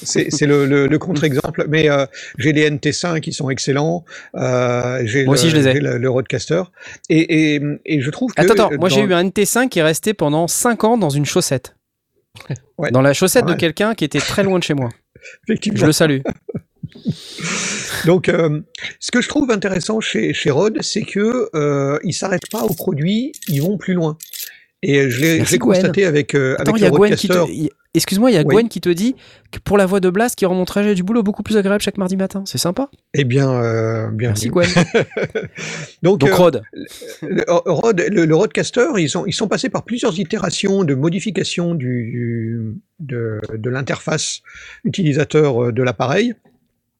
C'est 0.00 0.30
c'est 0.30 0.46
le, 0.46 0.64
le- 0.66 0.86
le 0.86 0.98
contre-exemple, 0.98 1.64
mais 1.68 1.90
euh, 1.90 2.06
j'ai 2.38 2.52
les 2.52 2.70
NT5 2.70 3.18
qui 3.20 3.32
sont 3.32 3.50
excellents. 3.50 4.04
Euh, 4.36 5.00
j'ai 5.04 5.24
Moi 5.24 5.34
le- 5.34 5.40
aussi, 5.40 5.50
je 5.50 5.56
les 5.56 5.66
ai. 5.68 5.74
le, 5.80 5.98
le 5.98 6.10
Rodecaster. 6.10 6.62
Et, 7.08 7.54
et, 7.56 7.60
et 7.84 8.00
je 8.00 8.10
trouve 8.10 8.32
que. 8.32 8.40
Attends, 8.40 8.52
attends, 8.52 8.68
moi 8.78 8.88
dans- 8.88 8.94
j'ai 8.94 9.00
eu 9.02 9.12
un 9.12 9.24
NT5 9.24 9.68
qui 9.68 9.80
est 9.80 9.82
resté 9.82 10.14
pendant 10.14 10.46
5 10.46 10.84
ans 10.84 10.98
dans 10.98 11.10
une 11.10 11.24
chaussette. 11.24 11.74
Ouais, 12.78 12.92
dans 12.92 13.02
la 13.02 13.12
chaussette 13.12 13.46
de 13.46 13.54
quelqu'un 13.54 13.94
qui 13.94 14.04
était 14.04 14.20
très 14.20 14.44
loin 14.44 14.58
de 14.60 14.64
chez 14.64 14.74
moi. 14.74 14.88
Effectivement. 15.48 15.80
Je 15.80 15.86
le 15.86 15.92
salue. 15.92 16.20
Donc, 18.06 18.28
euh, 18.28 18.60
ce 19.00 19.10
que 19.10 19.20
je 19.20 19.28
trouve 19.28 19.50
intéressant 19.50 20.00
chez, 20.00 20.32
chez 20.32 20.50
Rode, 20.50 20.78
c'est 20.82 21.02
que 21.02 21.48
euh, 21.54 21.98
ils 22.04 22.12
s'arrêtent 22.12 22.50
pas 22.50 22.62
aux 22.62 22.74
produits, 22.74 23.32
ils 23.48 23.60
vont 23.62 23.76
plus 23.78 23.94
loin. 23.94 24.16
Et 24.82 25.10
je 25.10 25.20
l'ai 25.50 25.58
constaté 25.58 26.04
avec, 26.04 26.34
euh, 26.36 26.54
Attends, 26.58 26.70
avec 26.70 26.80
il 26.80 26.84
y 26.84 26.86
a 26.86 26.90
le 26.90 26.96
Gwen 26.96 27.14
qui 27.16 27.26
Rodecaster. 27.26 27.52
te... 27.52 27.58
il- 27.64 27.70
Excuse-moi, 27.94 28.30
il 28.30 28.34
y 28.34 28.36
a 28.36 28.40
Oui. 28.42 28.54
Gwen 28.54 28.68
qui 28.68 28.80
te 28.82 28.90
dit 28.90 29.16
que 29.50 29.58
pour 29.58 29.76
la 29.78 29.86
voix 29.86 29.98
de 29.98 30.08
Blast 30.10 30.36
qui 30.36 30.44
rend 30.44 30.54
mon 30.54 30.66
trajet 30.66 30.94
du 30.94 31.02
boulot 31.02 31.22
beaucoup 31.24 31.42
plus 31.42 31.56
agréable 31.56 31.82
chaque 31.82 31.96
mardi 31.96 32.16
matin. 32.16 32.44
C'est 32.46 32.58
sympa. 32.58 32.90
Eh 33.14 33.24
bien, 33.24 33.50
euh, 33.50 34.08
bien 34.10 34.28
Merci 34.28 34.50
Gwen. 34.50 34.68
Donc, 36.02 36.18
Donc 36.20 36.28
euh, 36.30 36.34
Rod. 36.34 36.62
le, 37.22 37.42
Rode, 37.48 38.04
le, 38.10 38.24
le 38.26 38.34
Rodecaster, 38.36 38.86
ils, 38.98 39.08
sont, 39.08 39.24
ils 39.26 39.32
sont 39.32 39.48
passés 39.48 39.70
par 39.70 39.84
plusieurs 39.84 40.16
itérations 40.20 40.84
de 40.84 40.94
modification 40.94 41.74
du, 41.74 42.10
du- 42.12 42.74
de, 43.00 43.40
de 43.56 43.70
l'interface 43.70 44.42
utilisateur 44.84 45.72
de 45.72 45.82
l'appareil. 45.82 46.34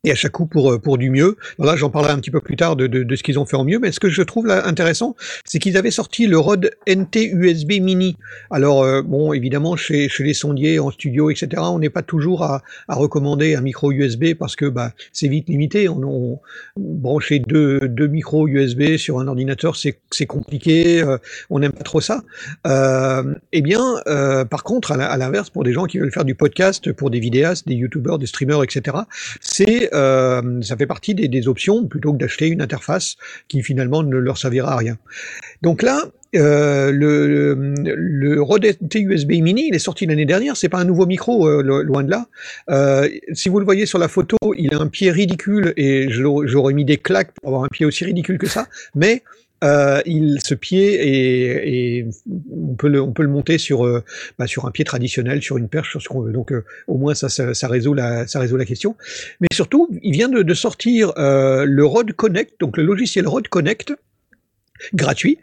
Et 0.05 0.13
à 0.13 0.15
chaque 0.15 0.31
coup 0.31 0.47
pour, 0.47 0.73
euh, 0.73 0.79
pour 0.79 0.97
du 0.97 1.11
mieux. 1.11 1.37
Alors 1.59 1.73
là, 1.73 1.77
j'en 1.77 1.91
parlerai 1.91 2.13
un 2.13 2.21
petit 2.21 2.31
peu 2.31 2.41
plus 2.41 2.55
tard 2.55 2.77
de, 2.77 2.87
de, 2.87 3.03
de 3.03 3.17
ce 3.17 3.23
qu'ils 3.25 3.37
ont 3.41 3.47
fait 3.47 3.57
en 3.57 3.65
mieux. 3.65 3.81
Mais 3.81 3.91
ce 3.91 3.99
que 3.99 4.09
je 4.09 4.23
trouve 4.23 4.47
là 4.47 4.65
intéressant, 4.65 5.17
c'est 5.45 5.59
qu'ils 5.59 5.77
avaient 5.77 5.91
sorti 5.91 6.29
le 6.29 6.39
Rode 6.39 6.71
NT 6.89 7.17
USB 7.33 7.81
Mini. 7.81 8.17
Alors, 8.53 8.85
euh, 8.85 9.03
bon, 9.03 9.33
évidemment, 9.33 9.75
chez, 9.75 10.09
chez 10.09 10.23
les 10.23 10.35
sondiers, 10.35 10.79
en 10.79 10.93
studio, 10.93 11.31
etc., 11.31 11.49
on 11.67 11.81
n'est 11.81 11.91
pas 11.91 12.03
toujours 12.03 12.45
à, 12.45 12.63
à 12.87 12.95
recommander 12.95 13.57
un 13.57 13.61
micro 13.61 13.91
USB 13.91 14.35
parce 14.39 14.55
que 14.55 14.67
bah, 14.67 14.93
c'est 15.13 15.27
vite 15.27 15.49
limité. 15.49 15.89
On, 15.89 16.01
on- 16.05 16.41
brancher 16.77 17.41
deux, 17.41 17.81
deux 17.81 18.07
micros 18.07 18.47
USB 18.47 18.97
sur 18.99 19.19
un 19.19 19.27
ordinateur, 19.27 19.75
c'est 19.75 19.99
c'est 20.13 20.27
compliqué. 20.27 21.03
euh, 21.03 21.19
on 21.51 21.59
n'aime 21.59 21.73
pas 21.73 21.83
trop 21.83 22.01
ça. 22.01 22.23
Euh, 22.69 23.35
eh 23.53 23.63
bien, 23.63 23.83
euh, 24.07 24.45
par 24.45 24.63
contre, 24.63 24.93
à 24.93 25.17
l'inverse, 25.17 25.51
pour 25.51 25.65
des 25.65 25.73
gens 25.73 25.87
qui 25.87 25.99
veulent 25.99 26.13
faire 26.13 26.25
du 26.25 26.37
podcast, 26.37 26.93
pour 26.93 27.11
des 27.11 27.19
vidéastes, 27.19 27.67
des 27.67 27.75
youtubeurs, 27.75 28.19
des 28.21 28.27
streamers, 28.27 28.63
etc., 28.63 28.97
c'est 29.41 29.89
euh, 29.99 30.61
ça 30.63 30.77
fait 30.77 30.87
partie 30.87 31.15
des, 31.15 31.49
options 31.49 31.87
plutôt 31.87 32.13
que 32.13 32.19
d'acheter 32.19 32.49
une 32.49 32.61
interface 32.63 33.17
qui 33.49 33.63
finalement 33.63 34.03
ne 34.03 34.17
leur 34.17 34.39
servira 34.39 34.73
à 34.73 34.77
rien. 34.77 34.99
Donc 35.63 35.83
là, 35.83 36.03
euh, 36.37 36.91
le, 36.93 37.55
le 37.55 38.43
Rode 38.43 38.65
NT 38.67 39.01
USB 39.01 39.31
Mini, 39.43 39.69
il 39.69 39.75
est 39.75 39.79
sorti 39.79 40.07
l'année 40.07 40.27
dernière. 40.27 40.57
C'est 40.57 40.69
pas 40.69 40.79
un 40.79 40.85
nouveau 40.85 41.07
micro, 41.07 41.49
euh, 41.49 41.63
lo- 41.63 41.83
loin 41.83 42.03
de 42.05 42.11
là. 42.11 42.27
Si 43.33 43.49
vous 43.49 43.59
le 43.59 43.65
voyez 43.65 43.87
sur 43.87 43.99
la 43.99 44.09
photo, 44.09 44.37
il 44.57 44.75
a 44.75 44.79
un 44.79 44.89
pied 44.89 45.11
ridicule 45.11 45.73
et 45.77 46.09
j'aurais 46.11 46.75
mis 46.75 46.85
des 46.85 46.99
claques 46.99 47.33
pour 47.35 47.49
avoir 47.49 47.65
un 47.65 47.69
pied 47.69 47.87
aussi 47.87 48.05
ridicule 48.05 48.39
que 48.39 48.49
ça. 48.49 48.67
Mais 48.95 49.23
euh, 49.65 50.01
il, 50.07 50.39
ce 50.45 50.55
pied 50.55 51.99
est- 51.99 52.07
on 52.51 52.75
peut 52.75 52.89
le, 52.89 53.29
monter 53.29 53.59
sur, 53.59 53.85
euh, 53.85 54.05
bah, 54.39 54.47
sur 54.47 54.67
un 54.67 54.71
pied 54.71 54.85
traditionnel, 54.85 55.43
sur 55.43 55.59
une 55.59 55.69
perche, 55.69 55.91
sur 55.91 56.03
ce 56.03 56.09
qu'on 56.09 56.21
veut. 56.21 56.33
Donc 56.33 56.53
euh, 56.53 56.65
au 56.87 56.97
moins 56.97 57.15
ça, 57.15 57.29
résout 57.69 57.95
la, 57.95 58.27
question. 58.67 58.97
Mais 59.41 59.49
surtout, 59.53 59.89
il 60.03 60.13
vient 60.13 60.29
de, 60.29 60.43
de 60.43 60.55
sortir 60.55 61.13
le 61.17 61.85
Rode 61.85 62.13
Connect, 62.13 62.61
donc 62.61 62.77
le 62.77 62.85
logiciel 62.85 63.27
Rode 63.27 63.49
Connect 63.49 63.93
gratuit, 64.95 65.39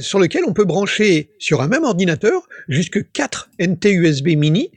sur 0.00 0.18
lequel 0.18 0.42
on 0.46 0.52
peut 0.52 0.64
brancher 0.64 1.30
sur 1.38 1.60
un 1.62 1.68
même 1.68 1.84
ordinateur 1.84 2.48
jusque 2.68 3.10
4 3.12 3.50
NT 3.60 3.86
USB 3.92 4.28
mini 4.28 4.70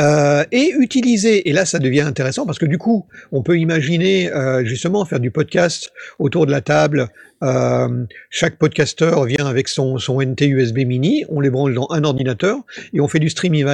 euh, 0.00 0.44
et 0.50 0.72
utiliser, 0.76 1.48
et 1.48 1.52
là 1.52 1.64
ça 1.64 1.78
devient 1.78 2.00
intéressant 2.00 2.46
parce 2.46 2.58
que 2.58 2.66
du 2.66 2.78
coup, 2.78 3.06
on 3.30 3.42
peut 3.42 3.58
imaginer 3.58 4.32
euh, 4.32 4.64
justement 4.64 5.04
faire 5.04 5.20
du 5.20 5.30
podcast 5.30 5.92
autour 6.18 6.46
de 6.46 6.50
la 6.50 6.60
table. 6.60 7.08
Euh, 7.44 8.04
chaque 8.28 8.58
podcasteur 8.58 9.24
vient 9.24 9.46
avec 9.46 9.68
son, 9.68 9.98
son 9.98 10.20
NT 10.20 10.48
USB 10.48 10.78
mini, 10.78 11.24
on 11.28 11.40
les 11.40 11.50
branche 11.50 11.74
dans 11.74 11.86
un 11.90 12.02
ordinateur 12.02 12.58
et 12.92 13.00
on 13.00 13.06
fait 13.06 13.20
du 13.20 13.30
streaming, 13.30 13.66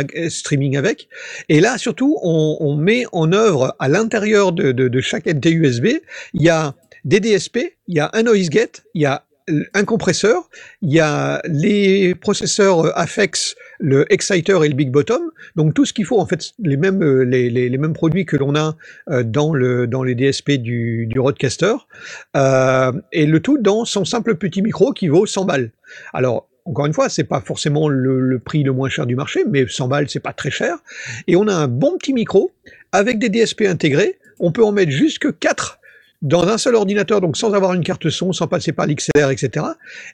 avec-. 0.77 1.09
Et 1.49 1.61
là, 1.61 1.79
surtout, 1.79 2.19
on, 2.23 2.77
met 2.77 3.05
en 3.13 3.33
œuvre 3.33 3.75
à 3.79 3.89
l'intérieur 3.89 4.53
de, 4.53 4.73
de, 4.73 5.01
chaque 5.01 5.27
NT 5.27 5.51
USB, 5.51 5.87
il 6.35 6.43
y 6.43 6.49
a 6.49 6.75
des 7.05 7.21
DSP, 7.21 7.59
il 7.89 7.97
y 7.97 8.01
a 8.01 8.11
un 8.13 8.23
noise 8.23 8.49
gate, 8.51 8.83
il 8.95 9.03
y 9.03 9.07
a 9.07 9.25
un 9.75 9.85
compresseur, 9.85 10.49
il 10.83 10.93
y 10.93 11.01
a 11.01 11.41
les 11.47 12.15
processeurs 12.15 12.97
Afex, 12.99 13.57
le 13.81 14.11
Exciter 14.13 14.59
et 14.65 14.69
le 14.69 14.75
Big 14.75 14.91
Bottom, 14.91 15.23
donc 15.57 15.75
tout 15.75 15.85
ce 15.85 15.93
qu'il 15.93 16.05
faut 16.05 16.21
en 16.21 16.27
fait 16.27 16.53
les 16.63 16.77
mêmes 16.77 17.03
euh, 17.03 17.25
les, 17.25 17.51
les, 17.51 17.69
les 17.69 17.79
mêmes 17.79 17.95
produits 17.95 18.27
que 18.27 18.37
l'on 18.37 18.55
a 18.55 18.77
euh, 19.09 19.23
dans 19.23 19.55
le 19.55 19.87
dans 19.87 20.03
les 20.03 20.15
DSP 20.15 20.53
du, 20.53 21.07
du 21.07 21.19
Rodecaster, 21.19 21.75
euh, 22.37 22.93
et 23.13 23.27
le 23.27 23.41
tout 23.41 23.59
dans 23.59 23.85
son 23.85 24.05
simple 24.05 24.37
petit 24.37 24.63
micro 24.63 24.93
qui 24.93 25.09
vaut 25.09 25.27
100 25.27 25.47
balles. 25.47 25.71
Alors 26.13 26.49
encore 26.67 26.87
une 26.87 26.93
fois, 26.93 27.09
c'est 27.09 27.25
pas 27.25 27.41
forcément 27.41 27.89
le, 27.89 28.21
le 28.21 28.39
prix 28.39 28.63
le 28.63 28.73
moins 28.73 28.91
cher 28.91 29.07
du 29.07 29.17
marché, 29.17 29.45
mais 29.49 29.67
100 29.67 29.89
balles 29.89 30.09
c'est 30.09 30.21
pas 30.21 30.35
très 30.35 30.51
cher, 30.51 30.77
et 31.27 31.37
on 31.37 31.49
a 31.49 31.55
un 31.55 31.69
bon 31.69 31.97
petit 31.97 32.13
micro 32.13 32.53
avec 32.93 33.19
des 33.19 33.29
DSP 33.29 33.63
intégrés. 33.63 34.19
On 34.43 34.53
peut 34.53 34.65
en 34.65 34.73
mettre 34.73 34.93
jusque 34.93 35.39
4 35.39 35.80
dans 36.23 36.43
un 36.43 36.59
seul 36.59 36.75
ordinateur, 36.75 37.21
donc 37.21 37.37
sans 37.37 37.55
avoir 37.55 37.73
une 37.73 37.83
carte 37.83 38.11
son, 38.11 38.33
sans 38.33 38.47
passer 38.47 38.73
par 38.73 38.87
l'XLR, 38.87 39.31
etc. 39.31 39.67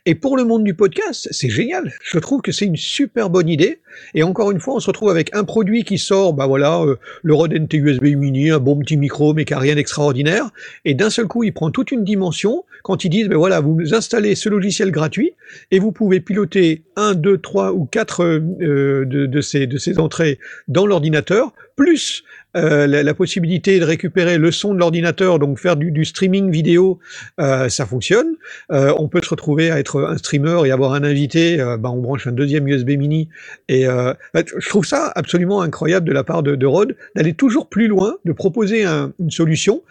Et 0.05 0.15
pour 0.15 0.37
le 0.37 0.45
monde 0.45 0.63
du 0.63 0.75
podcast, 0.75 1.29
c'est 1.33 1.49
génial. 1.49 1.93
Je 2.05 2.19
trouve 2.19 2.43
que 2.43 2.53
c'est 2.53 2.65
une 2.65 2.77
super 2.77 3.29
bonne 3.29 3.49
idée. 3.49 3.81
Et 4.15 4.23
encore 4.23 4.53
une 4.53 4.61
fois, 4.61 4.75
on 4.75 4.81
se 4.81 4.87
retrouve 4.87 5.11
avec 5.11 5.35
un 5.35 5.43
produit 5.43 5.83
qui 5.83 5.99
sort, 5.99 6.33
bah 6.33 6.47
voilà, 6.47 6.81
euh, 6.81 6.97
le 7.23 7.35
Rode 7.35 7.55
NT 7.55 7.75
USB 7.75 8.05
Mini, 8.17 8.51
un 8.51 8.61
bon 8.61 8.79
petit 8.79 8.97
micro, 8.97 9.35
mais 9.35 9.45
qui 9.45 9.55
a 9.55 9.59
rien 9.59 9.75
d'extraordinaire. 9.75 10.51
Et 10.85 10.95
d'un 10.95 11.11
seul 11.11 11.27
coup, 11.27 11.43
il 11.43 11.53
prend 11.53 11.71
toute 11.71 11.91
une 11.91 12.05
dimension 12.05 12.65
quand 12.87 13.05
ils 13.05 13.11
disent, 13.11 13.29
ben 13.29 13.37
voilà, 13.37 13.59
vous 13.59 13.95
installez 13.95 14.37
ce 14.37 14.49
logiciel 14.49 14.93
gratuit 14.93 15.33
et 15.73 15.81
vous 15.81 15.91
pouvez 15.91 16.21
piloter 16.21 16.85
un, 16.95 17.15
deux, 17.15 17.37
trois 17.37 17.73
ou 17.73 17.85
quatre 17.85 18.23
euh, 18.23 19.05
de, 19.05 19.27
de, 19.27 19.41
ces, 19.41 19.99
entrées 19.99 20.39
dans 20.69 20.87
l'ordinateur, 20.87 21.53
plus 21.75 22.23
euh, 22.57 22.87
la, 22.87 23.15
possibilité 23.15 23.81
de 23.81 23.85
récupérer 23.85 24.39
le 24.39 24.53
son 24.53 24.73
de 24.73 24.79
l'ordinateur, 24.79 25.41
donc 25.41 25.59
faire 25.59 25.75
du, 25.75 26.05
streaming 26.05 26.49
vidéo, 26.53 27.01
euh, 27.41 27.69
ça 27.69 27.87
fonctionne. 27.87 28.37
Euh, 28.71 28.95
on 28.97 29.09
peut 29.09 29.21
se 29.21 29.31
retrouver 29.31 29.73
à 29.73 29.81
être 29.81 30.01
un 30.05 30.17
streamer 30.17 30.63
et 30.65 30.71
avoir 30.71 30.93
un 30.93 31.03
invité, 31.03 31.57
bah, 31.81 31.91
on 31.91 32.01
branche 32.01 32.29
un 32.29 32.33
deuxième 32.33 32.69
USB 32.69 32.91
mini. 32.91 33.29
Et 33.69 33.89
euh, 33.89 34.15
je 34.35 34.69
trouve 34.69 34.87
ça 34.87 35.11
absolument 35.17 35.61
incroyable 35.61 36.07
de 36.07 36.13
la 36.13 36.23
part 36.23 36.45
de, 36.45 36.55
de 36.55 36.67
Rode 36.67 36.97
d'aller 37.17 37.35
toujours 37.35 37.69
plus 37.69 37.89
loin, 37.89 38.15
de 38.25 38.31
proposer 38.31 38.85
un, 38.85 39.13
une 39.19 39.33
solution. 39.33 39.83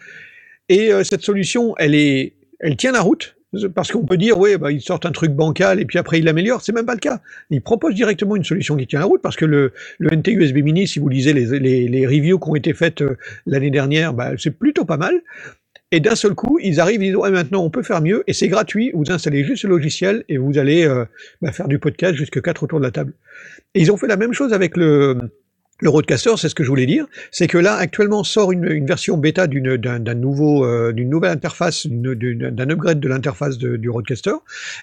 Et 0.68 0.92
euh, 0.92 1.04
cette 1.04 1.22
solution, 1.22 1.74
elle 1.78 1.94
est, 1.94 2.32
elle 2.60 2.76
tient 2.76 2.92
la 2.92 3.00
route. 3.00 3.36
Parce 3.74 3.90
qu'on 3.90 4.04
peut 4.04 4.16
dire, 4.16 4.38
oui, 4.38 4.56
bah, 4.56 4.70
ils 4.70 4.82
sortent 4.82 5.06
un 5.06 5.12
truc 5.12 5.32
bancal 5.32 5.80
et 5.80 5.84
puis 5.86 5.98
après 5.98 6.18
ils 6.18 6.24
l'améliorent. 6.24 6.62
C'est 6.62 6.72
même 6.72 6.84
pas 6.84 6.94
le 6.94 7.00
cas. 7.00 7.20
Ils 7.50 7.62
proposent 7.62 7.94
directement 7.94 8.36
une 8.36 8.44
solution 8.44 8.76
qui 8.76 8.86
tient 8.86 8.98
la 8.98 9.06
route 9.06 9.22
parce 9.22 9.36
que 9.36 9.44
le, 9.44 9.72
le 9.98 10.10
NT 10.14 10.32
USB 10.32 10.56
Mini, 10.56 10.86
si 10.86 10.98
vous 10.98 11.08
lisez 11.08 11.32
les, 11.32 11.58
les, 11.58 11.88
les 11.88 12.06
reviews 12.06 12.38
qui 12.38 12.50
ont 12.50 12.56
été 12.56 12.74
faites 12.74 13.02
euh, 13.02 13.16
l'année 13.46 13.70
dernière, 13.70 14.12
bah, 14.12 14.32
c'est 14.36 14.50
plutôt 14.50 14.84
pas 14.84 14.96
mal. 14.96 15.22
Et 15.92 16.00
d'un 16.00 16.16
seul 16.16 16.34
coup, 16.34 16.58
ils 16.60 16.80
arrivent, 16.80 17.02
ils 17.02 17.08
disent 17.10 17.16
ouais, 17.16 17.30
maintenant 17.30 17.62
on 17.62 17.70
peut 17.70 17.84
faire 17.84 18.02
mieux 18.02 18.24
et 18.26 18.32
c'est 18.32 18.48
gratuit. 18.48 18.90
Vous 18.92 19.10
installez 19.10 19.44
juste 19.44 19.62
le 19.62 19.70
logiciel 19.70 20.24
et 20.28 20.36
vous 20.36 20.58
allez 20.58 20.84
euh, 20.84 21.04
bah, 21.40 21.52
faire 21.52 21.68
du 21.68 21.78
podcast 21.78 22.14
jusque 22.14 22.42
quatre 22.42 22.64
autour 22.64 22.80
de 22.80 22.84
la 22.84 22.90
table. 22.90 23.14
Et 23.74 23.80
ils 23.80 23.92
ont 23.92 23.96
fait 23.96 24.08
la 24.08 24.16
même 24.16 24.32
chose 24.32 24.52
avec 24.52 24.76
le 24.76 25.16
le 25.80 25.90
Rodecaster, 25.90 26.30
c'est 26.38 26.48
ce 26.48 26.54
que 26.54 26.64
je 26.64 26.68
voulais 26.68 26.86
dire, 26.86 27.06
c'est 27.30 27.46
que 27.48 27.58
là 27.58 27.74
actuellement 27.74 28.24
sort 28.24 28.50
une, 28.52 28.64
une 28.70 28.86
version 28.86 29.16
bêta 29.18 29.46
d'une 29.46 29.76
d'un 29.76 30.14
nouveau 30.14 30.64
euh, 30.64 30.92
d'une 30.92 31.10
nouvelle 31.10 31.32
interface, 31.32 31.86
d'un 31.86 32.70
upgrade 32.70 32.98
de 33.00 33.08
l'interface 33.08 33.58
du 33.58 33.90
Rodecaster, 33.90 34.32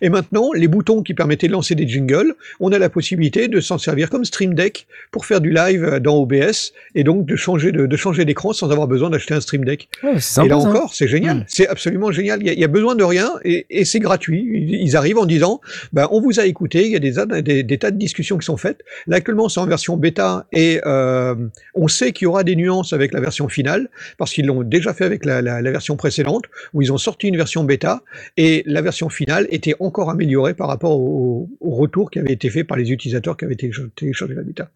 et 0.02 0.10
maintenant 0.10 0.52
les 0.54 0.68
boutons 0.68 1.02
qui 1.02 1.14
permettaient 1.14 1.48
de 1.48 1.52
lancer 1.54 1.76
des 1.76 1.88
jingles, 1.88 2.36
on 2.60 2.72
a 2.72 2.78
la 2.78 2.90
possibilité 2.90 3.48
de 3.48 3.60
s'en 3.60 3.78
servir 3.78 4.10
comme 4.10 4.24
Stream 4.26 4.54
Deck 4.54 4.86
pour 5.12 5.26
faire 5.26 5.42
du 5.42 5.52
live 5.52 6.00
dans 6.00 6.16
OBS 6.18 6.74
et 6.96 7.04
donc 7.04 7.26
de 7.26 7.36
changer 7.36 7.72
de, 7.72 7.86
de 7.86 7.98
changer 7.98 8.26
d'écran 8.26 8.54
sans 8.54 8.70
avoir 8.72 8.88
besoin 8.88 9.10
d'acheter 9.10 9.34
un 9.34 9.42
Stream 9.42 9.66
Deck. 9.66 9.90
Ouais, 10.04 10.20
sympa, 10.20 10.46
et 10.46 10.50
là 10.50 10.58
encore, 10.58 10.94
c'est 10.94 11.08
génial, 11.08 11.38
Mm. 11.38 11.46
c'est 11.48 11.68
absolument 11.68 12.12
génial. 12.12 12.40
Il 12.44 12.54
y, 12.54 12.60
y 12.60 12.64
a 12.64 12.68
besoin 12.68 12.96
de 12.96 13.04
rien 13.04 13.32
et, 13.44 13.66
et 13.70 13.86
c'est 13.86 14.00
gratuit. 14.00 14.46
Ils, 14.54 14.76
ils 14.84 14.96
arrivent 14.96 15.18
en 15.18 15.26
disant, 15.26 15.62
ben, 15.94 16.08
on 16.12 16.22
vous 16.22 16.40
a 16.40 16.46
écouté, 16.46 16.86
il 16.86 16.92
y 16.92 16.96
a 16.96 17.00
des, 17.00 17.14
des, 17.42 17.64
des 17.64 17.78
tas 17.78 17.90
de 17.92 17.98
discussions 17.98 18.38
qui 18.38 18.46
sont 18.46 18.58
faites. 18.58 18.82
Là 19.08 19.16
actuellement 19.18 19.50
c'est 19.50 19.60
en 19.60 19.66
version 19.66 19.98
bêta 19.98 20.46
et 20.52 20.82
euh, 20.86 21.36
on 21.74 21.88
sait 21.88 22.12
qu'il 22.12 22.26
y 22.26 22.28
aura 22.28 22.44
des 22.44 22.56
nuances 22.56 22.94
avec 22.94 23.14
la 23.14 23.20
version 23.20 23.48
finale, 23.50 23.90
parce 24.18 24.34
qu'ils 24.34 24.46
l'ont 24.46 24.64
déjà 24.64 24.94
fait 24.94 25.06
avec 25.06 25.26
la, 25.26 25.62
version 25.62 25.96
précédente, 25.96 26.46
où 26.74 26.82
ils 26.82 26.92
ont 26.92 26.98
sorti 26.98 27.28
une 27.28 27.38
version 27.38 27.64
bêta, 27.64 28.04
et 28.38 28.64
la 28.66 28.82
version 28.82 29.10
finale 29.10 29.48
était 29.50 29.76
encore 29.80 30.10
améliorée 30.10 30.54
par 30.54 30.68
rapport 30.68 31.00
au, 31.00 31.50
au 31.60 31.72
retour 31.72 32.12
qui 32.12 32.20
avait 32.20 32.34
été 32.34 32.50
fait 32.50 32.64
par 32.64 32.78
les 32.78 32.92
utilisateurs 32.92 33.38
qui 33.38 33.46
avaient 33.46 33.56
téléchargé 33.56 34.34
la 34.36 34.44
bêta. 34.44 34.70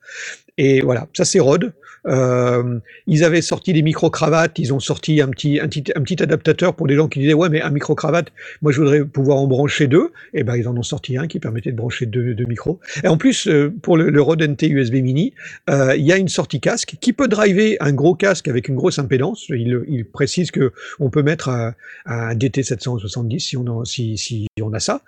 Et 0.58 0.82
voilà, 0.82 1.08
ça 1.14 1.26
c'est 1.26 1.40
Rode. 1.40 1.74
Euh, 2.06 2.80
ils 3.06 3.24
avaient 3.24 3.42
sorti 3.42 3.74
des 3.74 3.82
micro-cravates, 3.82 4.60
ils 4.60 4.74
ont 4.74 4.80
sorti 4.80 5.22
un 5.22 5.28
petit, 5.30 5.60
un, 5.60 5.68
petit, 5.68 6.22
adaptateur 6.22 6.76
pour 6.76 6.88
des 6.88 6.96
gens 6.96 7.08
qui 7.08 7.20
disaient 7.20 7.34
ouais 7.34 7.50
mais 7.50 7.62
un 7.62 7.70
micro-cravate, 7.70 8.28
moi 8.62 8.72
je 8.72 8.80
voudrais 8.80 9.04
pouvoir 9.04 9.38
en 9.38 9.48
brancher 9.48 9.88
deux, 9.88 10.12
et 10.34 10.44
ben 10.44 10.56
ils 10.56 10.68
en 10.68 10.78
ont 10.78 10.84
sorti 10.84 11.18
un 11.18 11.28
qui 11.28 11.40
permettait 11.40 11.72
de 11.72 11.78
brancher 11.78 12.06
deux, 12.06 12.36
micros. 12.48 12.80
Et 13.04 13.08
en 13.08 13.18
plus, 13.18 13.48
euh, 13.48 13.74
pour 13.82 13.98
le, 13.98 14.10
le 14.10 14.22
Rode 14.22 14.42
NT 14.42 14.70
USB 14.70 14.96
Mini, 14.96 15.34
euh, 15.70 15.96
il 15.98 16.06
y 16.06 16.14
a 16.14 16.18
une 16.18 16.30
sortie 16.30 16.62
casque 16.62 16.96
qui 17.02 17.12
peut 17.12 17.28
driver 17.28 17.78
un 17.82 17.92
gros 17.92 18.16
casque 18.16 18.48
avec 18.48 18.70
une 18.70 18.76
grosse 18.76 19.00
impédance. 19.00 19.50
Il, 19.50 19.84
il 19.88 20.06
précise 20.06 20.52
que 20.52 20.72
on 21.00 21.10
peut 21.10 21.24
mettre 21.24 21.50
un, 21.50 21.74
un 22.06 22.36
DT 22.36 22.64
770 22.64 23.40
si 23.40 23.58
on 23.58 23.82
a, 23.82 23.86
si, 23.86 24.48
on 24.62 24.72
a 24.74 24.80
ça. 24.80 25.02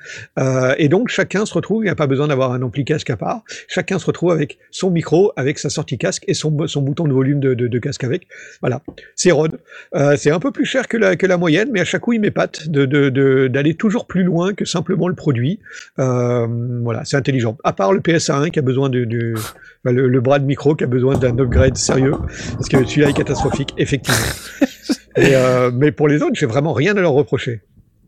Et 0.78 0.90
donc 0.90 1.10
chacun 1.10 1.46
se 1.46 1.54
retrouve, 1.54 1.84
il 1.84 1.86
n'y 1.86 1.92
a 1.92 1.96
pas 1.96 2.08
besoin 2.08 2.28
d'avoir 2.28 2.52
un 2.52 2.62
ampli 2.62 2.84
casque 2.84 3.10
à 3.10 3.18
part. 3.18 3.44
Chacun 3.68 4.00
se 4.00 4.06
retrouve 4.06 4.32
avec 4.32 4.58
son 4.72 4.90
micro, 4.90 5.32
avec 5.36 5.60
sa 5.60 5.70
sortie 5.70 5.98
casque 5.98 6.24
et 6.28 6.34
son 6.34 6.79
bouton 6.82 7.08
de 7.08 7.14
volume 7.14 7.40
de, 7.40 7.54
de, 7.54 7.68
de 7.68 7.80
casque 7.80 8.04
avec. 8.04 8.28
Voilà, 8.62 8.82
c'est 9.16 9.32
Rode. 9.32 9.60
Euh, 9.96 10.16
c'est 10.18 10.32
un 10.32 10.40
peu 10.40 10.52
plus 10.52 10.66
cher 10.66 10.88
que 10.88 10.98
la, 10.98 11.16
que 11.16 11.26
la 11.26 11.38
moyenne, 11.38 11.70
mais 11.72 11.80
à 11.80 11.86
chaque 11.86 12.02
coup 12.02 12.14
il 12.14 12.22
m'épate 12.22 12.68
d'aller 12.70 12.88
de, 12.88 13.10
de, 13.10 13.48
d'aller 13.48 13.76
toujours 13.76 14.08
plus 14.08 14.24
loin 14.24 14.54
que 14.54 14.66
simplement 14.66 15.08
le 15.08 15.16
produit. 15.16 15.60
Euh, 16.00 16.48
voilà, 16.84 17.06
c'est 17.06 17.18
intelligent. 17.18 17.58
À 17.64 17.74
part 17.74 17.94
le 17.94 18.00
PSA1 18.00 18.52
qui 18.52 18.60
a 18.60 18.64
besoin 18.64 18.90
de, 18.90 19.00
le, 19.00 19.36
le, 19.84 20.22
bras 20.22 20.40
de 20.40 20.46
micro 20.46 20.76
qui 20.76 20.84
a 20.84 20.88
besoin 20.88 21.18
d'un 21.18 21.38
upgrade 21.38 21.78
sérieux, 21.78 22.16
parce 22.54 22.70
que 22.70 22.84
celui-là 22.86 23.10
est 23.10 23.14
catastrophique, 23.14 23.74
effectivement. 23.78 24.18
Et, 25.16 25.36
euh, 25.36 25.72
mais 25.74 25.92
pour 25.92 26.08
les 26.08 26.22
autres, 26.22 26.36
j'ai 26.36 26.46
vraiment 26.46 26.72
rien 26.72 26.96
à 26.96 27.02
leur 27.02 27.14
reprocher. 27.14 27.62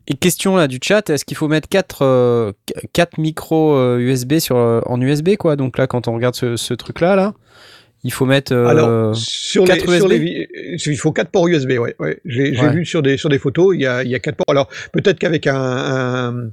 Et 0.08 0.14
question 0.14 0.56
là 0.56 0.66
du 0.66 0.78
chat, 0.82 1.08
est-ce 1.10 1.24
qu'il 1.24 1.36
faut 1.36 1.48
mettre 1.48 1.68
4 1.68 2.02
euh, 2.02 2.52
micros 3.18 3.74
euh, 3.74 3.98
USB 3.98 4.38
sur 4.38 4.56
euh, 4.56 4.80
en 4.86 5.00
USB 5.00 5.36
quoi? 5.36 5.54
Donc 5.54 5.78
là 5.78 5.86
quand 5.86 6.08
on 6.08 6.14
regarde 6.14 6.34
ce, 6.34 6.56
ce 6.56 6.74
truc 6.74 7.00
là 7.00 7.14
là, 7.14 7.34
il 8.04 8.12
faut 8.12 8.26
mettre 8.26 8.52
euh, 8.52 8.66
Alors 8.66 9.16
sur 9.16 9.64
les, 9.64 9.78
sur 9.78 10.08
les, 10.08 10.48
il 10.86 10.96
faut 10.96 11.12
4 11.12 11.30
ports 11.30 11.46
USB 11.48 11.72
ouais, 11.78 11.94
ouais. 11.98 12.20
j'ai 12.24 12.58
ouais. 12.58 12.72
vu 12.72 12.84
sur 12.84 13.02
des 13.02 13.16
sur 13.16 13.28
des 13.28 13.38
photos, 13.38 13.74
il 13.74 13.82
y 13.82 13.86
a 13.86 14.02
il 14.02 14.10
y 14.10 14.14
a 14.14 14.18
4 14.18 14.36
ports. 14.36 14.46
Alors 14.48 14.68
peut-être 14.92 15.18
qu'avec 15.18 15.46
un, 15.46 15.54
un 15.54 16.50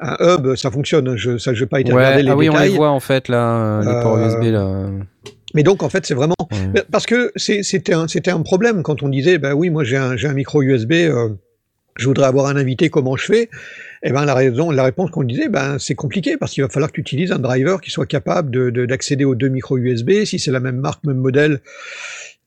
un 0.00 0.16
hub, 0.20 0.56
ça 0.56 0.70
fonctionne. 0.70 1.16
Je, 1.16 1.38
ça, 1.38 1.54
je 1.54 1.60
vais 1.60 1.66
pas 1.68 1.80
été 1.80 1.92
ouais, 1.92 1.98
regarder 1.98 2.22
les 2.24 2.30
ah 2.30 2.36
oui, 2.36 2.46
détails. 2.46 2.68
on 2.68 2.72
les 2.72 2.76
voit 2.76 2.90
en 2.90 3.00
fait 3.00 3.28
là, 3.28 3.80
les 3.80 4.02
ports 4.02 4.18
USB 4.18 4.44
là. 4.44 4.88
Mais 5.54 5.62
donc 5.62 5.82
en 5.82 5.88
fait 5.88 6.04
c'est 6.04 6.14
vraiment 6.14 6.34
ouais. 6.50 6.82
parce 6.90 7.06
que 7.06 7.32
c'était 7.36 7.92
un 7.92 8.42
problème 8.42 8.82
quand 8.82 9.02
on 9.02 9.08
disait 9.08 9.38
bah 9.38 9.54
oui 9.54 9.70
moi 9.70 9.84
j'ai 9.84 9.96
un 9.96 10.16
j'ai 10.16 10.26
un 10.26 10.34
micro 10.34 10.62
USB 10.62 10.92
euh, 10.92 11.28
je 11.96 12.06
voudrais 12.06 12.26
avoir 12.26 12.46
un 12.46 12.56
invité, 12.56 12.90
comment 12.90 13.16
je 13.16 13.26
fais? 13.26 13.50
Eh 14.06 14.12
ben 14.12 14.26
la 14.26 14.34
raison, 14.34 14.70
la 14.70 14.84
réponse 14.84 15.10
qu'on 15.10 15.24
disait, 15.24 15.48
ben 15.48 15.78
c'est 15.78 15.94
compliqué 15.94 16.36
parce 16.36 16.52
qu'il 16.52 16.62
va 16.62 16.68
falloir 16.68 16.90
que 16.90 16.96
tu 16.96 17.00
utilises 17.00 17.32
un 17.32 17.38
driver 17.38 17.80
qui 17.80 17.90
soit 17.90 18.04
capable 18.04 18.50
de 18.50 18.84
d'accéder 18.84 19.24
aux 19.24 19.34
deux 19.34 19.48
micros 19.48 19.78
USB. 19.78 20.24
Si 20.24 20.38
c'est 20.38 20.50
la 20.50 20.60
même 20.60 20.76
marque, 20.76 21.02
même 21.04 21.16
modèle, 21.16 21.60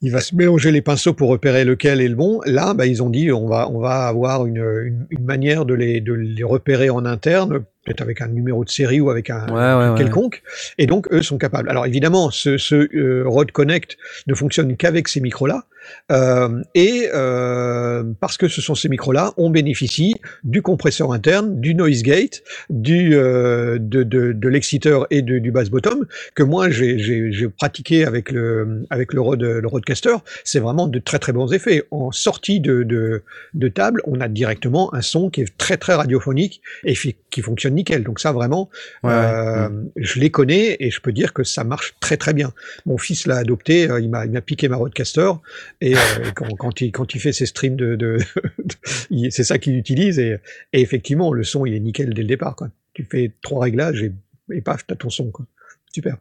il 0.03 0.12
va 0.12 0.20
se 0.20 0.36
mélanger 0.36 0.72
les 0.72 0.84
pinceaux 0.84 1.14
pour 1.14 1.30
repérer 1.30 1.66
lequel 1.66 1.99
est 1.99 2.08
le 2.08 2.16
bon. 2.16 2.41
Là, 2.45 2.76
ben, 2.76 2.86
ils 2.86 3.01
ont 3.01 3.10
dit 3.10 3.32
on 3.32 3.47
va 3.47 3.68
on 3.72 3.80
va 3.80 4.05
avoir 4.05 4.45
une, 4.45 4.58
une, 4.58 5.08
une 5.10 5.26
manière 5.26 5.66
de 5.66 5.74
les 5.74 5.99
de 5.99 6.14
les 6.14 6.43
repérer 6.43 6.91
en 6.91 7.05
interne 7.05 7.64
peut-être 7.88 8.01
avec 8.01 8.22
un 8.22 8.28
numéro 8.28 8.66
de 8.66 8.70
série 8.70 8.99
ou 8.99 9.10
avec 9.10 9.30
un, 9.30 9.47
ouais, 9.47 9.62
un 9.62 9.93
ouais, 9.93 9.97
quelconque, 9.97 10.41
ouais. 10.43 10.84
et 10.84 10.88
donc 10.88 11.08
eux 11.14 11.22
sont 11.22 11.38
capables. 11.38 11.70
Alors 11.70 11.86
évidemment, 11.86 12.32
ce, 12.32 12.58
ce 12.58 12.76
euh, 12.95 13.24
Rode 13.26 13.51
Connect 13.51 13.97
ne 14.28 14.36
fonctionne 14.36 14.76
qu'avec 14.76 15.08
ces 15.08 15.22
micros-là, 15.22 15.64
Euh, 16.12 16.62
et 16.76 17.10
euh, 17.14 18.04
parce 18.20 18.38
que 18.38 18.48
ce 18.48 18.62
sont 18.62 18.76
ces 18.76 18.90
micros-là, 18.90 19.34
on 19.38 19.50
bénéficie 19.50 20.16
du 20.44 20.62
compresseur 20.62 21.12
interne, 21.14 21.60
du 21.60 21.76
noise 21.76 22.04
gate, 22.04 22.44
du, 22.70 23.16
euh, 23.16 23.78
de, 23.80 24.04
de, 24.04 24.32
de 24.32 24.48
l'exciteur 24.50 25.08
et 25.10 25.22
de- 25.22 25.40
du 25.40 25.52
bass 25.52 25.70
bottom 25.70 26.06
que 26.36 26.44
moi 26.44 26.70
j'ai- 26.70 26.98
pratiqué 27.58 28.06
avec 28.06 28.32
le 28.32 28.84
avec 28.90 29.14
le, 29.14 29.22
Rode, 29.22 29.42
le 29.44 29.68
Rodecaster. 29.68 30.16
C'est 30.44 30.60
vraiment 30.60 30.88
de 30.88 31.00
très 31.00 31.20
très 31.20 31.34
bons 31.34 31.52
effets. 31.54 31.84
En 31.92 32.12
sortie 32.12 32.60
de, 32.60 32.84
de, 32.84 33.24
de 33.54 33.68
table, 33.68 34.02
on 34.06 34.20
a 34.22 34.28
directement 34.28 34.94
un 34.94 35.02
son 35.02 35.30
qui 35.30 35.42
est 35.42 35.58
très 35.58 35.78
très 35.78 35.94
radiophonique 35.94 36.62
et 36.84 36.94
qui 37.30 37.42
fonctionne 37.42 37.76
nickel. 37.76 38.04
Donc 38.04 38.20
ça 38.20 38.32
vraiment, 38.32 38.70
Ouais, 39.04 39.12
je 39.96 40.20
les 40.20 40.30
connais 40.30 40.78
et 40.80 40.90
je 40.92 41.00
peux 41.02 41.12
dire 41.12 41.34
que 41.34 41.44
ça 41.44 41.64
marche 41.64 41.96
très 42.00 42.18
très 42.18 42.34
bien. 42.34 42.52
Mon 42.86 42.98
fils 42.98 43.26
l'a 43.28 43.38
adopté, 43.38 43.88
il 44.00 44.10
m'a 44.10 44.26
il 44.26 44.32
m'a 44.32 44.42
piqué 44.42 44.68
ma 44.68 44.76
Rodecaster 44.76 45.32
et 45.82 45.95
euh, 45.95 45.99
quand, 46.36 46.47
quand 46.57 46.82
il 46.82 46.91
quand 46.91 47.13
il 47.15 47.19
fait 47.19 47.34
ses 47.34 47.45
streams 47.45 47.75
de, 47.75 47.95
de, 47.95 48.17
il- 49.09 49.32
c'est 49.32 49.43
ça 49.43 49.57
qu'il 49.59 49.75
utilise 49.75 50.19
et, 50.19 50.38
et 50.73 50.82
effectivement 50.82 51.32
le 51.34 51.43
son 51.43 51.65
il 51.65 51.73
est 51.73 51.80
nickel 51.80 52.13
dès 52.13 52.21
le 52.23 52.28
départ 52.28 52.55
quoi. 52.55 52.69
Tu 52.93 53.03
fais 53.09 53.32
trois 53.41 53.63
réglages 53.63 54.01
et, 54.03 54.11
et 54.53 54.61
paf 54.61 54.86
t'as 54.88 54.95
ton 54.95 55.09
son 55.09 55.30
quoi. 55.32 55.45
Super. 55.93 56.17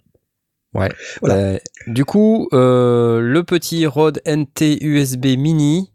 Voilà. 0.73 0.95
Euh, 1.25 1.59
du 1.87 2.05
coup, 2.05 2.49
euh, 2.53 3.21
le 3.21 3.43
petit 3.45 3.87
Rode 3.87 4.21
NT 4.27 4.77
USB 4.83 5.25
Mini 5.39 5.91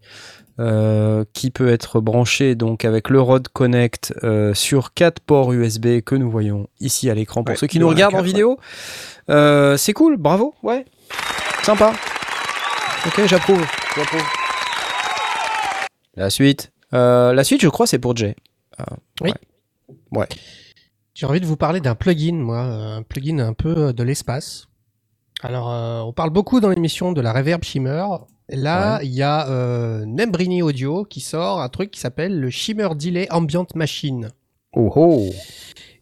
euh, 0.59 1.23
qui 1.33 1.51
peut 1.51 1.69
être 1.69 1.99
branché 2.01 2.55
donc 2.55 2.83
avec 2.83 3.09
le 3.09 3.21
Rode 3.21 3.47
Connect 3.49 4.13
euh, 4.23 4.55
sur 4.55 4.95
quatre 4.95 5.19
ports 5.19 5.53
USB 5.53 6.01
que 6.01 6.15
nous 6.15 6.31
voyons 6.31 6.67
ici 6.79 7.11
à 7.11 7.13
l'écran 7.13 7.43
pour 7.43 7.51
Ouais, 7.53 7.57
ceux 7.57 7.67
qui 7.67 7.77
nous 7.79 7.87
regardent 7.89 8.15
en 8.15 8.21
vidéo. 8.23 8.57
Euh, 9.29 9.77
c'est 9.77 9.93
cool, 9.93 10.17
bravo, 10.17 10.55
ouais, 10.63 10.85
sympa. 11.61 11.93
Ok, 13.05 13.25
j'approuve, 13.25 13.65
j'approuve. 13.95 14.23
La 16.15 16.29
suite, 16.29 16.71
Euh, 16.93 17.31
la 17.33 17.45
suite, 17.45 17.61
je 17.61 17.69
crois, 17.69 17.87
c'est 17.87 17.99
pour 17.99 18.15
Jay. 18.17 18.35
J'ai 21.13 21.25
envie 21.25 21.39
de 21.39 21.45
vous 21.45 21.55
parler 21.55 21.79
d'un 21.79 21.95
plugin, 21.95 22.33
moi, 22.35 22.63
euh, 22.63 22.97
un 22.97 23.01
plugin 23.03 23.39
un 23.39 23.53
peu 23.53 23.75
euh, 23.77 23.93
de 23.93 24.03
l'espace. 24.03 24.67
Alors, 25.41 25.71
euh, 25.71 26.01
on 26.01 26.11
parle 26.11 26.31
beaucoup 26.31 26.59
dans 26.59 26.69
l'émission 26.69 27.13
de 27.13 27.21
la 27.21 27.31
Reverb 27.31 27.63
Shimmer. 27.63 28.05
Et 28.49 28.57
là, 28.57 28.99
il 29.03 29.11
y 29.11 29.21
a 29.23 29.47
euh, 29.49 30.03
Nembrini 30.05 30.61
Audio 30.61 31.05
qui 31.05 31.21
sort 31.21 31.61
un 31.61 31.69
truc 31.69 31.91
qui 31.91 31.99
s'appelle 32.01 32.37
le 32.39 32.49
Shimmer 32.49 32.89
Delay 32.95 33.27
Ambient 33.31 33.67
Machine. 33.75 34.31
Oh 34.73 34.91
oh. 34.95 35.29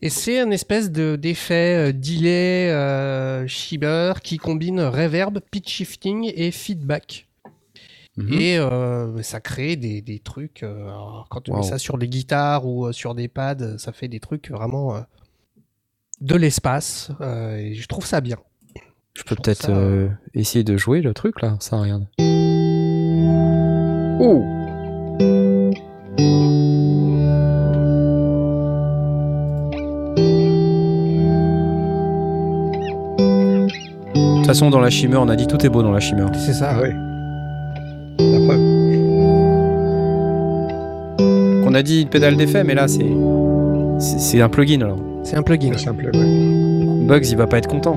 Et 0.02 0.10
c'est 0.10 0.39
un 0.39 0.50
espèce 0.52 0.91
de 0.91 1.16
d'effet 1.18 1.89
euh, 1.89 1.91
delay 1.93 2.70
euh, 2.72 3.45
shimmer 3.47 4.14
qui 4.24 4.38
combine 4.38 4.80
reverb, 4.82 5.39
pitch 5.52 5.70
shifting 5.70 6.32
et 6.34 6.52
feedback. 6.52 7.28
Mhm. 8.16 8.34
Et 8.39 8.58
euh, 8.58 9.22
ça 9.22 9.39
crée 9.41 9.76
des, 9.76 10.02
des 10.02 10.20
trucs. 10.20 10.64
euh, 10.64 10.84
alors, 10.88 11.28
quand 11.30 11.50
on 11.50 11.54
Wow. 11.54 11.60
met 11.60 11.64
ça 11.66 11.78
sur 11.78 11.97
des 11.97 12.08
guitares 12.08 12.66
ou 12.66 12.86
euh, 12.88 12.91
sur 12.93 13.14
des 13.14 13.28
pads, 13.28 13.78
ça 13.78 13.91
fait 13.91 14.08
des 14.08 14.20
trucs 14.20 14.50
vraiment 14.52 14.95
euh, 14.95 15.02
de 16.22 16.36
l'espace. 16.36 17.12
euh, 17.22 17.58
et 17.58 17.74
je 17.76 17.88
trouve 17.88 18.06
ça 18.06 18.22
bien. 18.22 18.38
Je 19.18 19.24
peux 19.24 19.36
peut-être 19.36 19.64
ça, 19.64 19.72
euh, 19.72 20.08
essayer 20.34 20.64
de 20.64 20.78
jouer 20.78 21.02
le 21.02 21.14
truc 21.14 21.41
là, 21.41 21.58
ça 21.60 21.78
regarde. 21.78 22.08
Oh 24.22 24.43
façon, 34.50 34.72
dans 34.72 34.80
la 34.80 34.89
Shimmer, 34.89 35.18
on 35.18 35.30
a 35.30 35.36
dit 35.36 35.45
tout 35.45 35.64
est 35.64 35.70
beau 35.70 35.84
dans 35.84 35.91
la 35.91 36.00
Shimmer. 36.00 36.26
C'est 36.34 36.54
ça. 36.54 36.72
Ah 36.72 36.82
ouais. 36.82 36.95
La 38.20 38.39
preuve. 38.47 38.60
On 41.68 41.76
a 41.76 41.84
dit 41.84 42.02
une 42.02 42.10
pédale 42.10 42.36
d'effet, 42.36 42.64
mais 42.64 42.74
là, 42.74 42.88
c'est 42.88 43.06
c'est 44.00 44.41
un 44.41 44.50
plugin 44.50 44.82
alors. 44.82 44.97
C'est 45.24 45.36
un 45.36 45.43
plugin. 45.43 45.70
C'est 45.74 45.86
simple. 45.86 46.10
Ouais. 46.12 47.06
Bugs, 47.06 47.30
il 47.30 47.38
va 47.38 47.45
pas 47.45 47.60
être 47.60 47.68
content. 47.68 47.95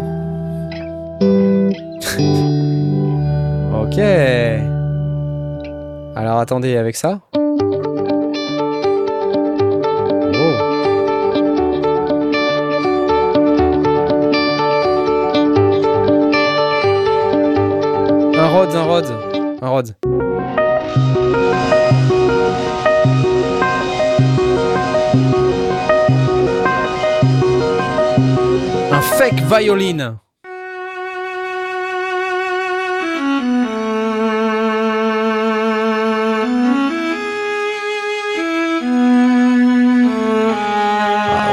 ok. 3.83 3.99
Alors 6.15 6.39
attendez, 6.39 6.77
avec 6.77 6.97
ça. 6.97 7.21
Violin. 29.59 30.19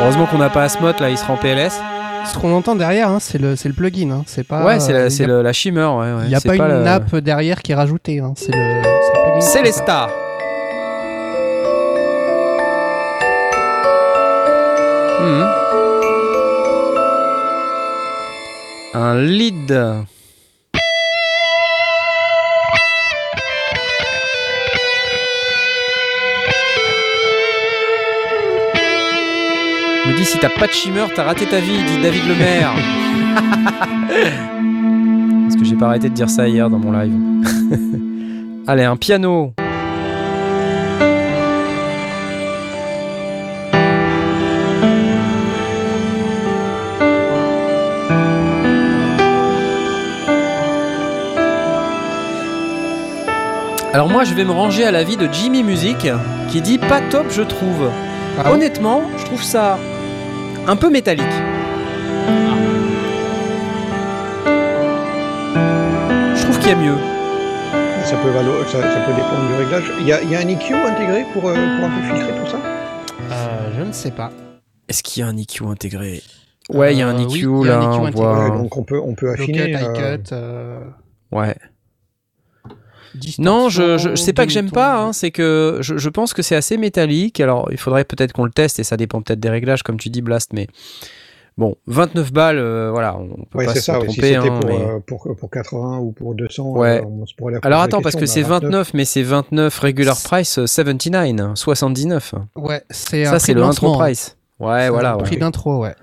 Heureusement 0.02 0.26
qu'on 0.28 0.38
n'a 0.38 0.50
pas 0.50 0.64
Asmot 0.64 0.94
là, 1.00 1.10
il 1.10 1.18
sera 1.18 1.34
en 1.34 1.38
PLS. 1.38 1.80
Ce 2.26 2.38
qu'on 2.38 2.54
entend 2.54 2.76
derrière, 2.76 3.10
hein, 3.10 3.20
c'est 3.20 3.38
le, 3.38 3.56
le 3.64 3.74
plugin. 3.74 4.12
Hein. 4.12 4.24
C'est 4.28 4.44
pas. 4.46 4.64
ouais, 4.64 4.80
c'est 4.80 4.94
la, 4.94 5.34
euh, 5.34 5.44
la 5.44 5.54
Shimmer. 5.54 5.86
Ouais, 5.86 6.14
ouais. 6.14 6.24
Il 6.24 6.30
n'y 6.30 6.36
a 6.36 6.42
pas, 6.42 6.56
une 6.56 6.84
nappe 6.84 7.16
derrière 7.18 7.62
qui 7.62 7.72
est 7.72 7.76
rajoutée. 7.76 8.20
Hein. 8.20 8.34
C'est 8.36 8.52
le, 8.52 8.82
c'est 8.84 9.18
le 9.18 9.24
plugin. 9.24 9.42
C'est 9.42 9.62
les 9.64 9.72
stars. 9.72 10.10
Mhm. 15.22 15.79
Un 19.02 19.16
lead. 19.16 19.72
Me 30.06 30.18
dit 30.18 30.26
si 30.26 30.38
t'as 30.38 30.50
pas 30.50 30.68
de 30.68 30.74
shimmer, 30.74 31.06
t'as 31.16 31.24
raté 31.24 31.46
ta 31.46 31.62
vie, 31.62 31.82
dit 31.88 32.02
David 32.04 32.24
Lemaire. 32.28 32.74
Parce 35.44 35.56
que 35.56 35.64
j'ai 35.64 35.78
pas 35.78 35.86
arrêté 35.86 36.10
de 36.10 36.14
dire 36.14 36.30
ça 36.30 36.50
hier 36.50 36.70
dans 36.70 36.80
mon 36.80 36.92
live. 36.92 37.14
Allez, 38.68 38.84
un 38.84 38.98
piano. 38.98 39.54
Alors 53.94 54.08
moi 54.10 54.24
je 54.24 54.34
vais 54.34 54.46
me 54.46 54.52
ranger 54.52 54.84
à 54.86 54.92
l'avis 54.92 55.18
de 55.18 55.28
Jimmy 55.32 55.64
Music 55.64 56.08
qui 56.50 56.62
dit 56.62 56.78
pas 56.78 57.02
top 57.10 57.28
je 57.32 57.42
trouve. 57.42 57.90
Ah 58.38 58.52
Honnêtement, 58.52 59.02
je 59.18 59.26
trouve 59.26 59.44
ça 59.44 59.78
un 60.68 60.76
peu 60.76 60.90
métallique. 60.90 61.26
Je 66.36 66.44
trouve 66.44 66.60
qu'il 66.60 66.70
y 66.70 66.72
a 66.72 66.76
mieux. 66.76 66.96
Ça 68.06 68.16
peut, 68.18 68.30
valo- 68.30 68.66
ça, 68.68 68.82
ça 68.82 69.00
peut 69.02 69.14
dépendre 69.14 69.48
du 69.50 69.56
réglage. 69.56 69.92
Il 70.00 70.08
y 70.08 70.14
a, 70.14 70.22
il 70.22 70.32
y 70.32 70.36
a 70.36 70.40
un 70.40 70.48
EQ 70.48 70.74
intégré 70.74 71.26
pour, 71.34 71.48
euh, 71.48 71.54
pour 71.54 71.86
un 71.86 71.90
peu 71.90 72.02
filtrer 72.08 72.34
tout 72.44 72.50
ça? 72.50 72.58
Euh, 73.32 73.70
je 73.78 73.84
ne 73.84 73.92
sais 73.92 74.12
pas. 74.12 74.32
Est-ce 74.88 75.04
qu'il 75.04 75.22
y 75.22 75.24
a 75.26 75.28
un 75.30 75.38
EQ 75.38 75.66
intégré? 75.68 76.22
Ouais, 76.70 76.94
il 76.94 77.00
y 77.00 77.02
a 77.02 77.08
un 77.08 77.16
Euh, 77.20 77.28
EQ 77.28 77.46
oui, 77.48 77.70
a 77.70 77.72
là, 77.74 77.78
un 77.80 77.82
EQ 77.82 77.88
on 78.00 78.06
intégré. 78.06 78.12
voit. 78.24 78.44
Ouais, 78.50 78.58
Donc 78.58 78.78
on 78.78 78.84
peut, 78.84 79.00
on 79.04 79.14
peut 79.16 79.32
affiner. 79.32 79.72
high 79.72 79.84
euh, 79.84 80.18
cut. 80.18 80.24
euh, 80.32 80.80
Ouais. 81.32 81.56
Non, 83.40 83.70
je, 83.70 83.98
je 83.98 84.16
c'est 84.16 84.34
pas 84.34 84.46
que 84.46 84.52
j'aime 84.52 84.72
pas, 84.72 84.98
hein, 85.02 85.14
c'est 85.14 85.32
que 85.32 85.78
je, 85.82 85.98
je 85.98 86.10
pense 86.10 86.34
que 86.34 86.42
c'est 86.42 86.56
assez 86.56 86.78
métallique. 86.78 87.40
Alors, 87.40 87.68
il 87.72 87.78
faudrait 87.78 88.04
peut-être 88.06 88.34
qu'on 88.34 88.46
le 88.46 88.52
teste 88.52 88.80
et 88.80 88.84
ça 88.84 88.98
dépend 88.98 89.22
peut-être 89.22 89.40
des 89.40 89.50
réglages, 89.50 89.84
comme 89.84 89.98
tu 89.98 90.10
dis, 90.10 90.22
Blast, 90.22 90.54
mais 90.54 90.68
bon, 91.58 91.76
29 91.88 92.32
balles, 92.32 92.58
euh, 92.58 92.90
voilà, 92.92 93.18
on 93.18 93.44
peut 93.46 93.58
Ouais, 93.60 93.66
pas 93.66 93.76
se 93.76 93.82
ça. 93.82 93.94
ouais, 94.00 94.06
tromper. 94.06 94.14
si 94.14 94.22
c'était 94.22 94.36
hein, 94.38 94.60
pour, 94.62 94.70
mais- 94.70 94.82
euh, 94.82 95.00
pour, 95.06 95.28
pour 95.38 95.50
80 95.50 95.98
ou 96.00 96.12
pour 96.12 96.36
200, 96.36 96.72
Ouais. 96.72 97.02
euh, 97.02 97.06
on 97.06 97.26
se 97.26 97.34
pourrait 97.36 97.54
la 97.54 97.60
Alors 97.64 97.82
attends, 97.82 97.98
la 97.98 98.04
parce 98.04 98.16
que 98.16 98.26
c'est 98.26 98.42
mais 98.42 98.46
à 98.46 98.60
29, 98.60 98.94
mais 98.94 99.06
c'est 99.06 99.24
29 99.24 99.78
regular 99.80 100.18
price, 100.24 100.60
euh, 100.60 100.68
79, 100.68 101.56
79. 101.56 102.36
Ouais, 102.56 102.82
c'est 102.90 103.24
un 103.26 103.26
Ça, 103.26 103.32
prix 103.38 103.40
c'est 103.42 103.54
le 103.54 103.64
intro 103.64 103.94
hein. 103.94 103.98
price. 103.98 104.38
Ouais, 104.60 104.82
C'est 104.84 104.90
voilà. 104.90 105.14
un 105.14 105.18
ouais. 105.18 105.24
prix 105.24 105.38
d'intro, 105.38 105.80
ouais. 105.84 105.96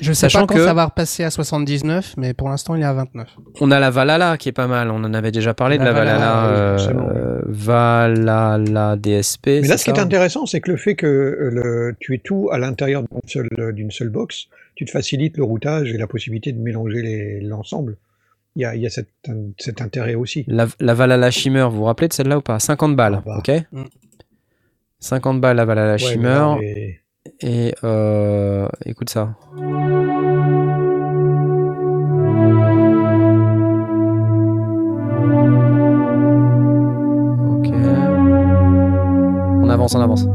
Je 0.00 0.12
sais 0.12 0.22
Sachant 0.22 0.40
pas 0.40 0.46
quand 0.46 0.54
que- 0.56 0.64
ça 0.64 0.74
va 0.74 0.86
repasser 0.86 1.22
à 1.24 1.30
79, 1.30 2.14
mais 2.16 2.34
pour 2.34 2.48
l'instant, 2.48 2.74
il 2.74 2.82
est 2.82 2.84
à 2.86 2.92
29. 2.92 3.28
On 3.60 3.70
a 3.70 3.78
la 3.78 3.90
Valhalla 3.90 4.36
qui 4.36 4.48
est 4.48 4.52
pas 4.52 4.66
mal. 4.66 4.90
On 4.90 4.96
en 5.04 5.14
avait 5.14 5.30
déjà 5.32 5.54
parlé 5.54 5.78
de 5.78 5.84
La 5.84 5.92
la 5.92 5.98
Valhalla. 5.98 6.46
Euh, 6.46 6.78
euh, 6.88 7.42
Valhalla 7.46 8.96
DSP. 8.96 9.46
Mais 9.62 9.68
là, 9.68 9.78
ce 9.78 9.84
qui 9.84 9.90
est 9.90 9.98
intéressant, 9.98 10.46
c'est 10.46 10.60
que 10.60 10.70
le 10.70 10.76
fait 10.76 10.94
que 10.96 11.06
euh, 11.06 11.50
le, 11.52 11.96
tu 12.00 12.14
aies 12.14 12.18
tout 12.22 12.48
à 12.52 12.58
l'intérieur 12.58 13.02
d'une 13.02 13.20
seule, 13.26 13.72
d'une 13.72 13.90
seule 13.90 14.08
box, 14.10 14.46
tu 14.74 14.84
te 14.84 14.90
facilites 14.90 15.36
le 15.36 15.44
routage 15.44 15.92
et 15.92 15.96
la 15.98 16.06
possibilité 16.06 16.52
de 16.52 16.60
mélanger 16.60 17.40
l'ensemble. 17.42 17.96
il 18.56 18.62
y 18.62 18.64
a, 18.64 18.74
il 18.74 18.82
y 18.82 18.86
a 18.86 18.90
cet, 18.90 19.08
cet 19.58 19.80
intérêt 19.80 20.14
aussi. 20.16 20.44
La, 20.48 20.66
la 20.80 20.94
Valhalla 20.94 21.30
Shimmer, 21.30 21.66
vous 21.70 21.76
vous 21.78 21.84
rappelez 21.84 22.08
de 22.08 22.12
celle-là 22.12 22.38
ou 22.38 22.42
pas? 22.42 22.58
50 22.58 22.96
balles, 22.96 23.18
Ah 23.20 23.22
bah. 23.24 23.36
ok? 23.38 23.50
Mm. 23.72 23.82
50 25.00 25.40
balles 25.40 25.56
la 25.56 25.64
Valhalla 25.64 25.92
Ouais, 25.92 25.98
Shimmer. 25.98 26.54
mais 26.60 27.00
Et 27.40 27.74
euh, 27.84 28.68
écoute 28.84 29.08
ça. 29.10 29.34
Ok. 37.56 37.68
On 39.62 39.70
avance, 39.70 39.94
on 39.94 40.00
avance. 40.00 40.26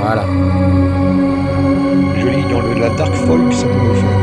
Voilà. 0.00 0.24
joli, 2.18 2.42
dans 2.50 2.60
le, 2.60 2.80
la 2.80 2.90
dark 2.96 3.14
folk, 3.14 3.52
ça 3.52 3.66
peut 3.66 3.88
le 3.88 3.94
faire. 3.94 4.20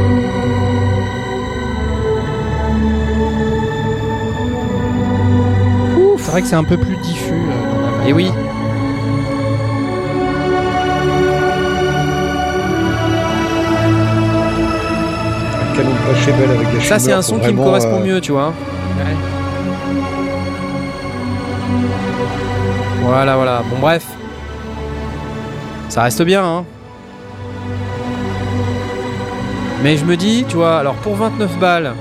C'est 6.18 6.32
vrai 6.32 6.42
que 6.44 6.48
c'est 6.48 6.56
un 6.56 6.64
peu 6.64 6.78
plus 6.78 6.96
diffus. 6.98 7.34
euh, 7.34 7.72
dans 7.72 7.98
la 8.04 8.08
Et 8.10 8.14
oui. 8.14 8.28
Avec 15.82 16.84
Ça, 16.84 17.00
c'est 17.00 17.12
un 17.12 17.22
son 17.22 17.40
qui 17.40 17.52
me 17.54 17.64
correspond 17.64 18.02
euh, 18.02 18.06
mieux, 18.06 18.22
tu 18.22 18.32
vois. 18.32 18.54
Voilà, 23.02 23.36
voilà. 23.36 23.64
Bon, 23.70 23.78
bref. 23.80 24.06
Ça 25.90 26.04
reste 26.04 26.22
bien, 26.22 26.44
hein. 26.46 26.66
Mais 29.84 29.98
je 29.98 30.06
me 30.06 30.16
dis, 30.16 30.46
tu 30.48 30.58
vois, 30.58 30.78
alors 30.78 30.94
pour 30.96 31.16
29 31.16 31.58
balles, 31.58 31.94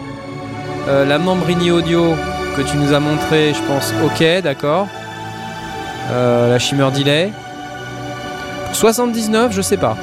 euh, 0.89 1.07
la 1.07 1.18
Membrini 1.18 1.70
Audio 1.70 2.14
que 2.57 2.62
tu 2.62 2.76
nous 2.76 2.93
as 2.93 3.01
montré, 3.01 3.55
je 3.55 3.62
pense, 3.62 3.95
ok, 4.05 4.43
d'accord. 4.43 4.87
Euh, 6.12 6.51
la 6.51 6.59
Shimmer 6.59 6.91
Delay. 6.95 7.33
Pour 8.66 8.76
79, 8.76 9.53
je 9.53 9.62
sais 9.62 9.76
pas. 9.76 9.97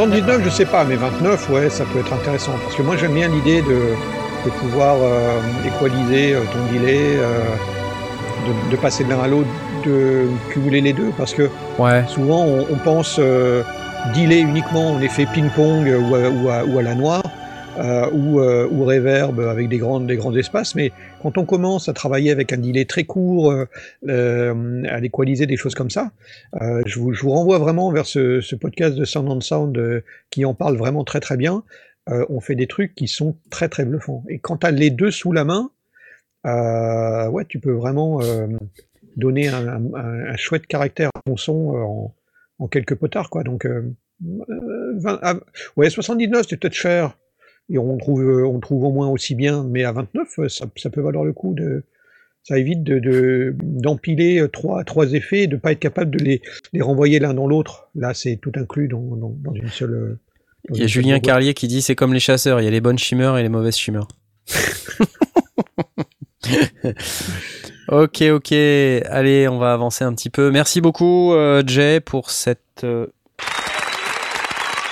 79, 0.00 0.40
je 0.44 0.48
sais 0.48 0.64
pas, 0.64 0.82
mais 0.84 0.96
29, 0.96 1.50
ouais, 1.50 1.68
ça 1.68 1.84
peut 1.84 1.98
être 1.98 2.12
intéressant. 2.14 2.52
Parce 2.64 2.74
que 2.74 2.80
moi, 2.80 2.96
j'aime 2.96 3.12
bien 3.12 3.28
l'idée 3.28 3.60
de, 3.60 3.80
de 4.46 4.50
pouvoir 4.58 4.96
euh, 5.02 5.38
équaliser 5.66 6.32
euh, 6.32 6.40
ton 6.50 6.74
delay, 6.74 7.16
euh, 7.18 7.40
de, 8.46 8.70
de 8.70 8.76
passer 8.80 9.04
de 9.04 9.10
l'un 9.10 9.20
à 9.20 9.28
l'autre, 9.28 9.50
de 9.84 10.26
cumuler 10.52 10.80
les 10.80 10.94
deux. 10.94 11.10
Parce 11.18 11.34
que 11.34 11.50
Ouais. 11.78 12.02
souvent, 12.08 12.44
on, 12.46 12.60
on 12.72 12.76
pense 12.76 13.16
euh, 13.18 13.62
delay 14.16 14.40
uniquement 14.40 14.92
en 14.92 15.02
effet 15.02 15.26
ping-pong 15.34 15.86
ou, 16.08 16.14
à- 16.14 16.30
ou 16.30 16.48
à, 16.48 16.64
ou 16.64 16.78
à 16.78 16.82
la 16.82 16.94
noire, 16.94 17.22
euh, 17.80 18.10
ou, 18.10 18.40
euh, 18.40 18.68
ou 18.70 18.84
reverb 18.84 19.40
avec 19.40 19.68
des, 19.68 19.78
grands 19.78 20.36
espaces. 20.36 20.74
Mais 20.74 20.92
quand 21.22 21.38
on 21.38 21.44
commence 21.44 21.88
à 21.88 21.92
travailler 21.92 22.30
avec 22.30 22.52
un 22.52 22.58
delay 22.58 22.84
très 22.84 23.04
court, 23.04 23.50
euh, 23.50 23.64
euh, 24.08 24.82
à 24.88 25.02
équaliser 25.02 25.46
des 25.46 25.56
choses 25.56 25.74
comme 25.74 25.90
ça, 25.90 26.12
euh, 26.60 26.82
je, 26.86 26.98
vous, 26.98 27.30
renvoie 27.30 27.58
vraiment 27.58 27.90
vers 27.90 28.06
ce, 28.06 28.54
podcast 28.54 28.96
de 28.96 29.04
Sound 29.04 29.28
on 29.28 29.40
Sound 29.40 30.02
qui 30.30 30.44
en 30.44 30.54
parle 30.54 30.76
vraiment 30.76 31.04
très 31.04 31.20
très 31.20 31.36
bien. 31.36 31.62
On 32.06 32.40
fait 32.40 32.56
des 32.56 32.66
trucs 32.66 32.94
qui 32.96 33.06
sont 33.06 33.36
très 33.50 33.68
très 33.68 33.84
bluffants. 33.84 34.24
Et 34.28 34.40
quand 34.40 34.58
tu 34.58 34.66
as 34.66 34.72
les 34.72 34.90
deux 34.90 35.12
sous 35.12 35.32
la 35.32 35.44
main, 35.44 35.70
ouais, 36.44 37.44
tu 37.48 37.60
peux 37.60 37.72
vraiment 37.72 38.20
donner 39.16 39.48
un, 39.48 40.36
chouette 40.36 40.66
caractère 40.66 41.10
à 41.14 41.20
ton 41.24 41.36
son 41.36 42.12
en, 42.58 42.66
quelques 42.66 42.96
potards. 42.96 43.30
Quoi. 43.30 43.44
Donc, 43.44 43.64
20 44.20 45.18
ah, 45.22 45.34
ouais, 45.76 45.88
79, 45.88 46.46
c'est 46.48 46.56
peut-être 46.56 46.74
cher. 46.74 47.16
Et 47.70 47.78
on 47.78 47.96
trouve, 47.98 48.22
euh, 48.22 48.46
on 48.46 48.60
trouve 48.60 48.84
au 48.84 48.90
moins 48.90 49.08
aussi 49.08 49.34
bien, 49.34 49.64
mais 49.64 49.84
à 49.84 49.92
29, 49.92 50.28
euh, 50.40 50.48
ça, 50.48 50.66
ça 50.76 50.90
peut 50.90 51.00
valoir 51.00 51.24
le 51.24 51.32
coup 51.32 51.54
de. 51.54 51.84
Ça 52.42 52.58
évite 52.58 52.82
de, 52.82 52.98
de- 52.98 53.54
d'empiler 53.62 54.40
euh, 54.40 54.48
trois, 54.48 54.82
trois 54.84 55.12
effets 55.12 55.42
et 55.42 55.46
de 55.46 55.56
ne 55.56 55.60
pas 55.60 55.72
être 55.72 55.78
capable 55.78 56.10
de 56.10 56.18
les, 56.24 56.40
les 56.72 56.80
renvoyer 56.80 57.18
l'un 57.18 57.34
dans 57.34 57.46
l'autre. 57.46 57.90
Là, 57.94 58.14
c'est 58.14 58.36
tout 58.36 58.52
inclus 58.56 58.88
dans, 58.88 59.14
dans, 59.16 59.34
dans 59.44 59.52
une 59.54 59.68
seule. 59.68 60.18
dans 60.68 60.74
Il 60.74 60.80
y 60.80 60.84
a 60.84 60.88
seule 60.88 60.90
Julien. 61.02 61.20
Carlier 61.20 61.52
qui 61.54 61.68
dit 61.68 61.82
c'est 61.82 61.94
comme 61.94 62.14
les 62.14 62.20
chasseurs, 62.20 62.60
il 62.60 62.64
y 62.64 62.66
a 62.66 62.70
les 62.70 62.80
bonnes 62.80 62.98
Shimmer 62.98 63.34
et 63.38 63.42
les 63.42 63.48
mauvaises 63.50 63.76
Shimmer. 63.76 64.00
ok, 67.88 68.22
ok. 68.32 68.52
Allez, 68.52 69.48
on 69.48 69.58
va 69.58 69.72
avancer 69.72 70.04
un 70.04 70.14
petit 70.14 70.30
peu. 70.30 70.50
Merci 70.50 70.80
beaucoup, 70.80 71.32
euh, 71.34 71.62
Jay, 71.66 72.00
pour 72.00 72.30
cette 72.30 72.84
euh, 72.84 73.06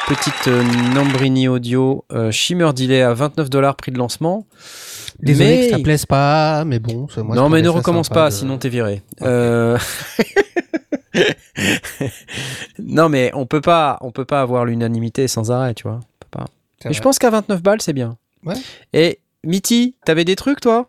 petite 0.09 0.49
euh, 0.49 0.63
Nambrini 0.95 1.49
audio 1.49 2.05
euh, 2.13 2.31
Shimmer 2.31 2.73
Delay 2.75 3.03
à 3.03 3.13
29 3.13 3.51
dollars 3.51 3.77
prix 3.77 3.93
de 3.93 3.99
lancement. 3.99 4.47
Désolé 5.21 5.49
Mais- 5.59 5.67
que 5.67 5.71
ça 5.77 5.79
plaise 5.83 6.07
pas, 6.07 6.65
mais 6.65 6.79
bon, 6.79 7.07
moi, 7.19 7.37
non, 7.37 7.49
mais 7.49 7.61
ne 7.61 7.69
recommence 7.69 8.09
pas, 8.09 8.31
de- 8.31 8.35
sinon 8.35 8.57
t'es 8.57 8.69
viré. 8.71 9.03
Euh, 9.23 9.77
non, 12.79 13.09
mais 13.09 13.31
on 13.35 13.45
peut 13.47 13.61
pas, 13.61 13.99
on 14.01 14.11
peut 14.11 14.25
pas 14.25 14.41
avoir 14.41 14.65
l'unanimité 14.65 15.29
sans 15.29 15.51
arrêt, 15.51 15.75
tu 15.75 15.83
vois. 15.83 15.97
On 16.01 16.19
peut 16.21 16.29
pas. 16.31 16.47
C'est 16.81 16.89
Mais 16.89 16.95
je 16.95 17.03
pense 17.03 17.19
qu'à 17.19 17.31
29 17.31 17.63
balles, 17.63 17.83
c'est 17.83 17.93
bien. 17.93 18.17
Ouais. 18.45 18.55
Et 18.93 19.19
Mitty, 19.45 19.97
t'avais 20.05 20.25
des 20.25 20.37
trucs, 20.37 20.61
toi? 20.61 20.89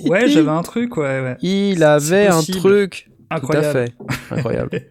Ouais, 0.00 0.28
j'avais 0.28 0.50
un 0.50 0.62
truc, 0.62 0.96
ouais, 0.96 1.20
ouais. 1.22 1.36
Il 1.40 1.82
avait 1.82 2.26
un 2.26 2.42
truc. 2.42 3.08
Incroyable. 3.30 3.66
Tout 3.72 3.78
à 3.78 3.84
fait. 3.84 3.94
Incroyable. 4.34 4.70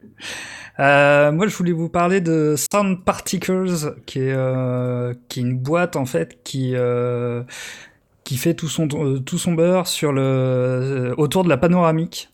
Euh, 0.79 1.31
moi, 1.31 1.47
je 1.47 1.55
voulais 1.55 1.71
vous 1.71 1.89
parler 1.89 2.21
de 2.21 2.55
Sound 2.57 3.03
Particles, 3.03 3.93
qui 4.05 4.19
est, 4.19 4.33
euh, 4.33 5.13
qui 5.29 5.39
est 5.39 5.43
une 5.43 5.57
boîte 5.57 5.95
en 5.95 6.05
fait 6.05 6.39
qui 6.43 6.71
euh, 6.75 7.43
qui 8.25 8.37
fait 8.37 8.53
tout 8.53 8.67
son 8.67 8.87
euh, 8.93 9.19
tout 9.19 9.37
son 9.37 9.53
beurre 9.53 9.87
sur 9.87 10.11
le 10.11 10.21
euh, 10.21 11.15
autour 11.17 11.43
de 11.45 11.49
la 11.49 11.57
panoramique. 11.57 12.29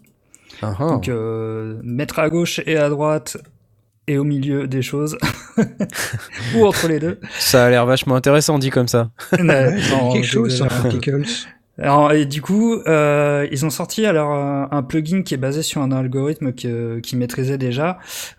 Ah, 0.64 0.74
ah. 0.80 0.88
Donc 0.88 1.08
euh, 1.08 1.80
mettre 1.84 2.20
à 2.20 2.30
gauche 2.30 2.60
et 2.66 2.78
à 2.78 2.90
droite 2.90 3.38
et 4.08 4.18
au 4.18 4.24
milieu 4.24 4.68
des 4.68 4.82
choses 4.82 5.18
ou 6.56 6.66
entre 6.66 6.88
les 6.88 7.00
deux. 7.00 7.20
Ça 7.38 7.66
a 7.66 7.70
l'air 7.70 7.86
vachement 7.86 8.16
intéressant 8.16 8.58
dit 8.58 8.72
comme 8.72 8.88
ça. 8.88 9.12
Non, 9.40 10.14
quelque 10.14 10.26
chose, 10.26 10.58
j'exagère. 10.58 10.82
Particles. 10.82 11.24
Alors, 11.80 12.12
et 12.12 12.26
du 12.26 12.42
coup, 12.42 12.76
euh, 12.88 13.48
ils 13.52 13.66
ont 13.66 13.70
sorti 13.70 14.06
alors 14.06 14.32
un, 14.34 14.68
un 14.72 14.84
plugin 14.84 15.24
qui 15.24 15.34
est 15.34 15.38
basé 15.38 15.64
sur 15.64 15.82
un 15.82 15.92
algorithme 15.92 16.54
que, 16.54 17.00
qu'ils 17.00 17.18
maîtrisaient 17.18 17.58
déjà, 17.58 17.98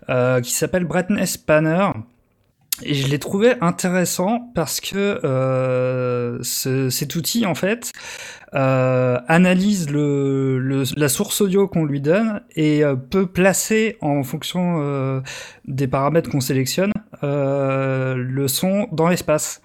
euh, 0.09 0.39
qui 0.39 0.51
s'appelle 0.51 0.85
Brightness 0.85 1.31
Spanner. 1.33 1.89
Et 2.83 2.95
je 2.95 3.07
l'ai 3.07 3.19
trouvé 3.19 3.53
intéressant 3.61 4.51
parce 4.55 4.79
que 4.81 5.19
euh, 5.23 6.39
ce- 6.41 6.89
cet 6.89 7.15
outil, 7.15 7.45
en 7.45 7.53
fait, 7.55 7.91
euh, 8.55 9.19
analyse 9.27 9.89
le, 9.91 10.59
le- 10.59 10.83
la 10.97 11.09
source 11.09 11.41
audio 11.41 11.67
qu'on 11.67 11.85
lui 11.85 12.01
donne 12.01 12.41
et 12.55 12.83
euh, 12.83 12.95
peut 12.95 13.27
placer, 13.27 13.97
en 14.01 14.23
fonction 14.23 14.77
euh, 14.81 15.21
des 15.65 15.87
paramètres 15.87 16.29
qu'on 16.31 16.41
sélectionne, 16.41 16.91
euh, 17.23 18.15
le 18.15 18.47
son 18.47 18.87
dans 18.91 19.07
l'espace. 19.07 19.61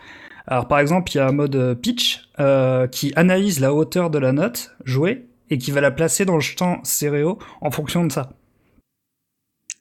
Alors 0.51 0.67
par 0.67 0.79
exemple, 0.79 1.13
il 1.13 1.19
y 1.19 1.21
a 1.21 1.29
un 1.29 1.33
mode 1.33 1.57
euh, 1.57 1.75
pitch 1.75 2.31
euh, 2.41 2.87
qui 2.87 3.13
analyse 3.17 3.61
la 3.61 3.75
hauteur 3.75 4.09
de 4.09 4.19
la 4.19 4.33
note 4.33 4.75
jouée 4.85 5.27
et 5.51 5.59
qui 5.59 5.71
va 5.71 5.83
la 5.83 5.91
placer 5.91 6.25
dans 6.25 6.37
le 6.37 6.41
champ 6.41 6.81
stéréo 6.85 7.39
en 7.61 7.71
fonction 7.71 8.05
de 8.05 8.11
ça. 8.11 8.31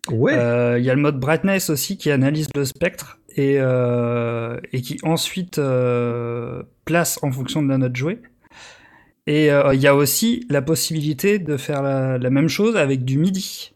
Ouais, 0.10 0.34
Euh, 0.34 0.78
Il 0.78 0.86
y 0.86 0.90
a 0.90 0.96
le 0.96 1.02
mode 1.02 1.20
brightness 1.20 1.70
aussi 1.70 1.98
qui 1.98 2.12
analyse 2.12 2.50
le 2.54 2.66
spectre 2.66 3.20
et, 3.36 3.56
euh, 3.60 4.60
et 4.74 4.82
qui 4.82 4.98
ensuite 5.04 5.60
place 6.86 7.20
en 7.22 7.32
fonction 7.32 7.62
de 7.64 7.70
la 7.70 7.78
note 7.78 7.96
jouée. 7.96 8.22
Et 9.26 9.48
il 9.48 9.80
y 9.82 9.88
a 9.88 9.96
aussi 9.96 10.46
la 10.50 10.62
possibilité 10.62 11.40
de 11.40 11.58
faire 11.58 11.82
la, 11.82 12.18
la 12.18 12.30
même 12.30 12.48
chose 12.48 12.78
avec 12.78 13.04
du 13.04 13.18
MIDI. 13.18 13.74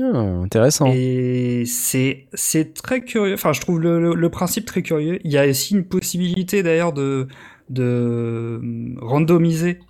Ah, 0.00 0.18
intéressant. 0.42 0.86
Et 0.94 1.64
c'est 1.66 2.26
c'est 2.32 2.72
très 2.72 3.02
curieux. 3.02 3.34
Enfin, 3.34 3.52
je 3.52 3.60
trouve 3.60 3.78
le, 3.80 4.00
le, 4.00 4.14
le 4.14 4.30
principe 4.30 4.64
très 4.64 4.82
curieux. 4.82 5.18
Il 5.24 5.30
y 5.30 5.36
a 5.38 5.46
aussi 5.46 5.74
une 5.74 5.84
possibilité 5.84 6.62
d'ailleurs 6.62 6.92
de 6.92 7.28
de 7.68 7.82
euh, 7.84 8.94
randomiser 9.00 9.80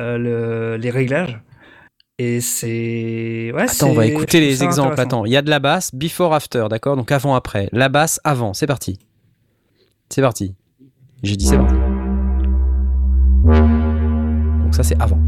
euh, 0.00 0.18
le- 0.18 0.76
les 0.76 0.90
réglages. 0.90 1.40
Et 2.18 2.40
c'est 2.40 3.52
ouais. 3.54 3.62
Attends, 3.62 3.88
on 3.90 3.94
va 3.94 4.06
écouter 4.06 4.40
les 4.40 4.62
exemples. 4.64 5.00
Attends, 5.00 5.24
il 5.24 5.32
y 5.32 5.36
a 5.36 5.42
de 5.42 5.50
la 5.50 5.58
basse, 5.60 5.94
before, 5.94 6.34
after, 6.34 6.66
d'accord? 6.68 6.96
Donc 6.96 7.10
avant, 7.12 7.34
après. 7.34 7.68
La 7.72 7.88
basse, 7.88 8.20
avant. 8.24 8.52
C'est 8.54 8.66
parti. 8.66 8.98
C'est 10.10 10.22
parti. 10.22 10.54
J'ai 11.22 11.36
dit 11.36 11.46
c'est 11.46 11.56
parti. 11.56 11.74
Donc 14.62 14.74
ça, 14.74 14.82
c'est 14.82 15.00
avant. 15.00 15.18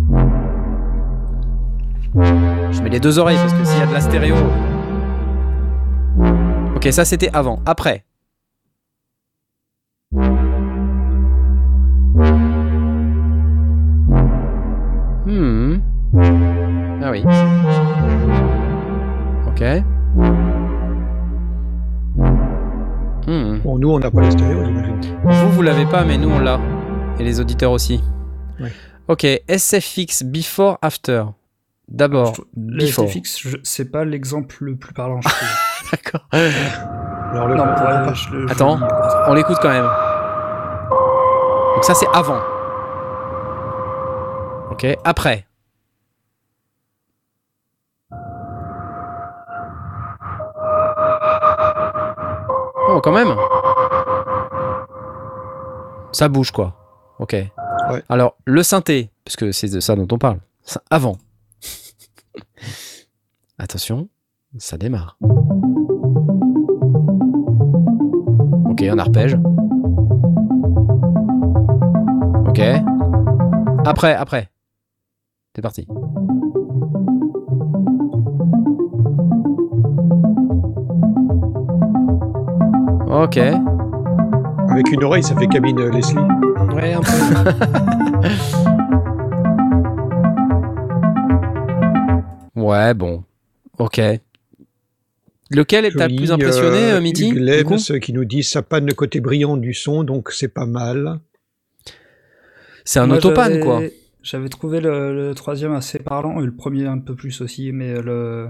Je 2.71 2.83
mets 2.83 2.91
les 2.91 3.01
deux 3.01 3.19
oreilles 3.19 3.39
parce 3.39 3.53
que 3.53 3.65
s'il 3.65 3.79
y 3.79 3.83
a 3.83 3.87
de 3.87 3.93
la 3.93 4.01
stéréo. 4.01 4.37
Ok, 6.77 6.89
ça 6.93 7.05
c'était 7.05 7.31
avant. 7.33 7.61
Après. 7.67 8.05
Hmm. 15.27 15.81
Ah 17.03 17.11
oui. 17.11 17.23
Ok. 19.47 19.63
Hmm. 23.27 23.59
bon, 23.63 23.79
nous, 23.79 23.91
on 23.91 23.99
n'a 23.99 24.11
pas 24.11 24.23
les 24.23 24.31
stéréos, 24.31 24.65
j'imagine. 24.65 25.01
Vous, 25.25 25.51
vous 25.51 25.63
l'avez 25.63 25.85
pas, 25.85 26.05
mais 26.05 26.17
nous, 26.17 26.31
on 26.31 26.39
l'a. 26.39 26.59
Et 27.19 27.25
les 27.25 27.41
auditeurs 27.41 27.73
aussi. 27.73 28.01
Ouais. 28.61 28.73
Ok, 29.09 29.27
SFX 29.49 30.23
Before 30.25 30.79
After. 30.81 31.25
D'abord, 31.89 32.35
Le 32.57 32.85
c'est 33.63 33.91
pas 33.91 34.05
l'exemple 34.05 34.57
le 34.61 34.77
plus 34.77 34.93
parlant, 34.93 35.21
je 35.23 35.29
trouve. 35.29 35.49
D'accord. 35.91 36.27
Alors 36.33 37.49
le 37.49 37.55
non, 37.57 37.65
comprends 37.65 37.85
ouais, 37.87 38.07
pas. 38.07 38.13
je 38.15 38.31
le- 38.31 38.47
je 38.47 38.53
Attends. 38.53 38.79
On 39.27 39.35
l'écoute 39.35 39.57
quand 39.63 39.71
même. 39.71 39.89
Donc 41.75 41.85
ça 41.85 41.95
c'est 41.95 42.07
avant. 42.13 42.41
Ok, 44.71 44.87
après. 45.05 45.47
Oh, 52.91 53.01
quand 53.03 53.13
même. 53.13 53.35
Ça 56.13 56.29
bouge 56.29 56.51
quoi. 56.51 56.75
Ok. 57.19 57.37
Alors, 58.09 58.37
le 58.45 58.63
synthé, 58.63 59.11
parce 59.25 59.37
que 59.37 59.53
c'est 59.53 59.69
de 59.69 59.81
ça 59.81 59.95
dont 59.97 60.07
on 60.11 60.19
parle. 60.19 60.39
Ça- 60.63 60.83
Avant. 60.91 61.17
Attention, 63.59 64.09
ça 64.59 64.79
démarre. 64.79 65.19
Ok, 68.71 68.83
un 68.83 68.99
arpège. 68.99 69.37
Ok. 72.49 72.61
Après, 73.85 74.15
après. 74.15 74.51
C'est 75.55 75.63
parti. 75.63 75.87
Ok. 83.11 83.39
Avec 84.69 84.93
une 84.93 85.03
oreille, 85.03 85.23
ça 85.23 85.35
fait 85.35 85.49
cabine 85.49 85.81
euh, 85.81 85.91
Leslie. 85.91 86.17
Ouais, 86.75 86.93
un 86.93 87.01
peu. 87.01 88.49
Ouais, 92.69 92.93
bon. 92.93 93.25
Ok. 93.79 93.99
Lequel 95.51 95.91
t'a 95.95 96.09
le 96.09 96.17
plus 96.17 96.31
impressionné, 96.31 96.91
euh, 96.91 97.01
euh, 97.01 97.35
Lebs 97.35 98.01
qui 98.01 98.13
nous 98.13 98.27
dit 98.27 98.43
ça 98.43 98.61
panne 98.61 98.85
le 98.85 98.93
côté 98.93 99.21
brillant 99.21 99.57
du 99.57 99.73
son, 99.73 100.05
donc 100.05 100.31
c'est 100.31 100.49
pas 100.49 100.67
mal. 100.67 101.19
C'est 102.85 102.99
un 102.99 103.11
autopan, 103.11 103.59
quoi. 103.61 103.83
J'avais 104.23 104.51
trouvé 104.51 104.81
le, 104.81 105.15
le 105.29 105.35
troisième 105.35 105.73
assez 105.73 105.99
parlant 105.99 106.43
et 106.43 106.45
le 106.45 106.55
premier 106.55 106.85
un 106.85 106.99
peu 106.99 107.15
plus 107.15 107.41
aussi, 107.41 107.73
mais 107.73 108.03
le 108.03 108.49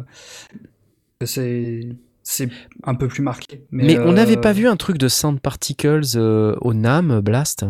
c'est 1.23 1.89
c'est 2.25 2.49
un 2.83 2.97
peu 2.97 3.07
plus 3.07 3.23
marqué. 3.23 3.63
Mais, 3.71 3.85
Mais 3.85 3.99
on 4.01 4.09
euh, 4.11 4.13
n'avait 4.15 4.37
pas 4.37 4.53
vu 4.53 4.67
un 4.67 4.77
truc 4.77 4.99
de 4.99 5.07
Sound 5.07 5.39
Particles 5.39 6.17
euh, 6.17 6.57
au 6.61 6.75
NAM 6.75 7.21
Blast? 7.21 7.65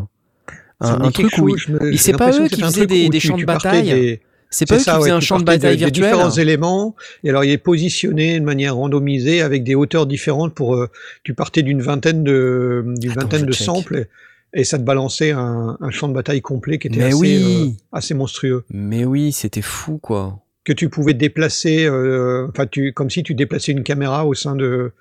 Un, 0.81 1.11
truc 1.11 1.37
où 1.39 1.55
je 1.59 1.73
me- 1.73 1.97
c'est 1.97 2.17
pas 2.17 2.31
eux 2.31 2.49
qui 2.49 2.63
faisaient 2.63 2.87
des, 2.87 3.21
champs 3.21 3.37
de 3.37 3.45
bataille? 3.45 3.91
des- 3.91 4.23
C'est 4.51 4.67
pas 4.67 4.77
eux 4.77 4.79
qui 4.79 4.85
ça, 4.85 4.95
ouais, 4.95 5.01
faisaient 5.01 5.11
un 5.11 5.21
champ 5.21 5.39
de 5.39 5.45
bataille 5.45 5.77
de 5.77 5.85
virtuel. 5.85 6.05
différents 6.11 6.31
éléments, 6.31 6.97
et 7.25 7.29
alors 7.31 7.45
il 7.45 7.51
est 7.51 7.59
positionné 7.59 8.41
de 8.41 8.45
manière 8.45 8.77
randomisée 8.77 9.43
avec 9.43 9.63
des 9.65 9.75
hauteurs 9.75 10.07
différentes 10.07 10.55
pour. 10.55 10.75
euh, 10.75 10.89
tu 11.23 11.35
partais 11.35 11.63
d'une 11.63 11.83
vingtaine 11.83 12.25
de, 12.25 12.83
d'une 12.99 13.11
Attends, 13.13 13.21
vingtaine 13.23 13.45
de 13.47 13.53
check. 13.53 13.65
samples 13.67 14.07
et, 14.55 14.61
et 14.61 14.65
ça 14.65 14.79
te 14.79 14.85
balançait 14.85 15.33
un, 15.33 15.77
un 15.81 15.91
champ 15.91 16.09
de 16.09 16.15
bataille 16.15 16.41
complet 16.41 16.79
qui 16.79 16.87
était 16.89 16.99
Mais 16.99 17.05
assez, 17.07 17.17
oui. 17.17 17.77
euh, 17.93 17.97
assez 17.97 18.15
monstrueux. 18.15 18.65
Mais 18.71 19.05
oui, 19.05 19.33
c'était 19.33 19.61
fou, 19.63 19.99
quoi. 19.99 20.39
Que 20.65 20.73
tu 20.73 20.89
pouvais 20.89 21.15
déplacer, 21.15 21.85
euh, 21.87 22.47
enfin, 22.49 22.67
tu, 22.67 22.93
comme 22.95 23.11
si 23.11 23.23
tu 23.23 23.35
déplaçais 23.35 23.73
une 23.73 23.83
caméra 23.83 24.27
au 24.27 24.33
sein 24.35 24.55
de, 24.57 24.93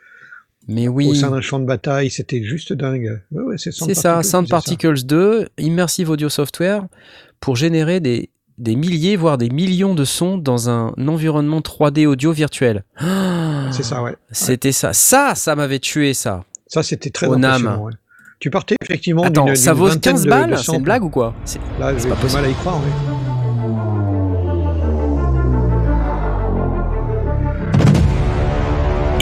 Mais 0.67 0.87
oui. 0.89 1.07
au 1.07 1.13
sein 1.13 1.31
d'un 1.31 1.41
champ 1.41 1.59
de 1.59 1.65
bataille, 1.65 2.09
c'était 2.09 2.43
juste 2.43 2.73
dingue. 2.73 3.21
Ouais, 3.31 3.57
c'est 3.57 3.71
Sound 3.71 3.89
C'est 3.93 4.01
ça, 4.01 4.19
qui 4.21 4.27
Sound 4.29 4.47
ça. 4.47 4.51
Particles 4.55 5.03
2, 5.05 5.47
Immersive 5.57 6.09
Audio 6.09 6.27
Software, 6.29 6.85
pour 7.39 7.55
générer 7.55 7.99
des, 8.01 8.29
des 8.57 8.75
milliers, 8.75 9.15
voire 9.15 9.37
des 9.37 9.49
millions 9.49 9.93
de 9.93 10.03
sons 10.03 10.37
dans 10.37 10.69
un 10.69 10.93
environnement 11.07 11.59
3D 11.61 12.05
audio 12.07 12.31
virtuel. 12.31 12.83
C'est 13.71 13.83
ça, 13.83 14.01
ouais. 14.01 14.15
C'était 14.31 14.71
ça. 14.71 14.93
Ça, 14.93 15.33
ça 15.35 15.55
m'avait 15.55 15.79
tué, 15.79 16.13
ça. 16.13 16.43
Ça, 16.67 16.83
c'était 16.83 17.09
très 17.09 17.27
impressionnant. 17.27 17.83
ouais. 17.83 17.93
Tu 18.39 18.49
partais 18.51 18.75
effectivement 18.81 19.23
Attends, 19.23 19.45
d'une 19.45 19.55
ça 19.55 19.73
vaut 19.73 19.87
vingtaine 19.87 20.13
15 20.13 20.21
de- 20.21 20.25
de 20.25 20.29
balles? 20.29 20.57
C'est 20.63 20.75
une 20.75 20.83
blague 20.83 21.03
ou 21.03 21.09
quoi? 21.09 21.33
C'est- 21.43 21.59
Là, 21.79 21.97
j'ai 21.97 22.07
pas 22.09 22.15
du 22.15 22.33
mal 22.33 22.45
à 22.45 22.49
y 22.49 22.53
croire. 22.53 22.77
ouais. 22.77 23.17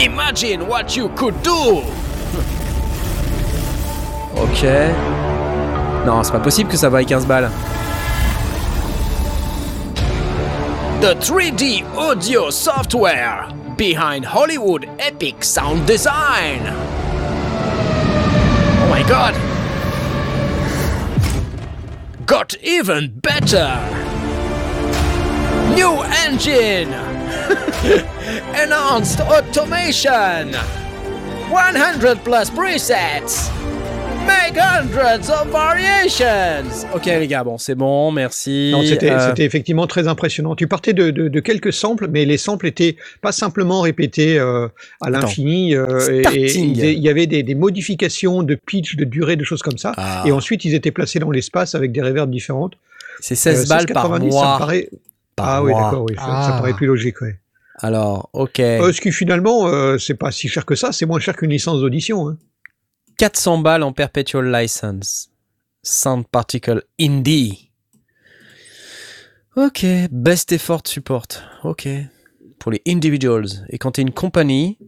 Imagine 0.00 0.62
what 0.68 0.96
you 0.96 1.08
could 1.16 1.34
do 1.42 1.82
Ok. 4.36 4.64
Non, 6.06 6.22
c'est 6.22 6.32
pas 6.32 6.40
possible 6.40 6.68
que 6.70 6.76
ça 6.76 6.88
vaille 6.90 7.06
15 7.06 7.26
balles. 7.26 7.50
The 11.00 11.14
3D 11.16 11.84
audio 11.94 12.48
software 12.48 13.46
behind 13.76 14.24
Hollywood 14.24 14.88
epic 14.98 15.44
sound 15.44 15.86
design. 15.86 16.62
Oh 18.80 18.86
my 18.88 19.02
god. 19.06 19.34
Got 22.26 22.56
even 22.62 23.20
better. 23.20 23.76
New 25.74 26.00
engine. 26.24 26.88
Enhanced 28.62 29.20
automation. 29.20 30.54
100 30.54 32.24
plus 32.24 32.48
presets. 32.48 33.52
Make 34.26 34.56
hundreds 34.58 35.30
of 35.30 35.46
variations. 35.50 36.86
Ok 36.94 37.06
les 37.06 37.26
gars, 37.26 37.44
bon 37.44 37.58
c'est 37.58 37.74
bon, 37.74 38.10
merci. 38.10 38.74
C'était 38.86 39.10
Euh, 39.10 39.28
c'était 39.28 39.44
effectivement 39.44 39.86
très 39.86 40.08
impressionnant. 40.08 40.54
Tu 40.56 40.66
partais 40.66 40.92
de, 40.92 41.10
de- 41.10 41.28
de 41.28 41.40
quelques 41.40 41.72
samples, 41.72 42.08
mais 42.10 42.24
les 42.24 42.36
samples 42.36 42.66
étaient 42.66 42.96
pas 43.20 43.32
simplement 43.32 43.80
répétés 43.82 44.38
euh, 44.38 44.68
à 45.00 45.10
l'infini. 45.10 45.74
euh, 45.74 46.22
et- 46.34 46.54
il 46.58 46.76
y 47.00 47.08
avait 47.08 47.26
des, 47.26 47.42
des 47.42 47.54
modifications 47.54 48.42
de 48.42 48.54
pitch, 48.54 48.96
de 48.96 49.04
durée, 49.04 49.36
de 49.36 49.44
choses 49.44 49.62
comme 49.62 49.78
ça. 49.78 49.92
ah, 49.96 50.24
Et 50.26 50.32
ensuite, 50.32 50.64
ils 50.64 50.74
étaient 50.74 50.90
placés 50.90 51.18
dans 51.18 51.30
l'espace 51.30 51.74
avec 51.74 51.92
des 51.92 52.02
réverbes 52.02 52.30
différentes. 52.30 52.74
c'est 53.20 53.34
16 53.34 53.64
Euh, 53.64 53.68
balles 53.74 53.86
par 53.86 54.06
16,90, 54.10 54.18
ça 54.18 54.24
me 54.24 54.30
mois. 54.30 54.58
paraît- 54.58 54.90
Par 55.36 55.48
ah 55.48 55.62
oui, 55.62 55.72
d'accord, 55.72 56.04
oui, 56.08 56.14
ça, 56.16 56.22
ça 56.22 56.50
Ah. 56.54 56.58
paraît 56.60 56.72
plus 56.74 56.86
logique. 56.86 57.20
Ouais. 57.20 57.36
Alors, 57.80 58.30
ok. 58.32 58.58
Euh, 58.60 58.90
ce 58.92 59.00
qui 59.02 59.12
finalement, 59.12 59.66
euh, 59.68 59.98
c'est 59.98 60.14
pas 60.14 60.30
si 60.30 60.48
cher 60.48 60.64
que 60.64 60.74
ça, 60.74 60.92
c'est 60.92 61.04
moins 61.06 61.20
cher 61.20 61.36
qu'une 61.36 61.50
licence 61.50 61.80
d'audition. 61.80 62.28
Hein. 62.28 62.36
400 63.18 63.58
balles 63.58 63.82
en 63.82 63.92
perpetual 63.92 64.50
license. 64.52 65.30
Sound 65.82 66.26
Particle 66.26 66.82
Indie. 67.00 67.70
Ok, 69.56 69.86
best 70.10 70.52
effort 70.52 70.82
support. 70.84 71.26
Ok. 71.64 71.88
Pour 72.58 72.72
les 72.72 72.82
individuals. 72.86 73.46
Et 73.70 73.78
quand 73.78 73.92
t'es 73.92 74.02
une 74.02 74.12
compagnie, 74.12 74.78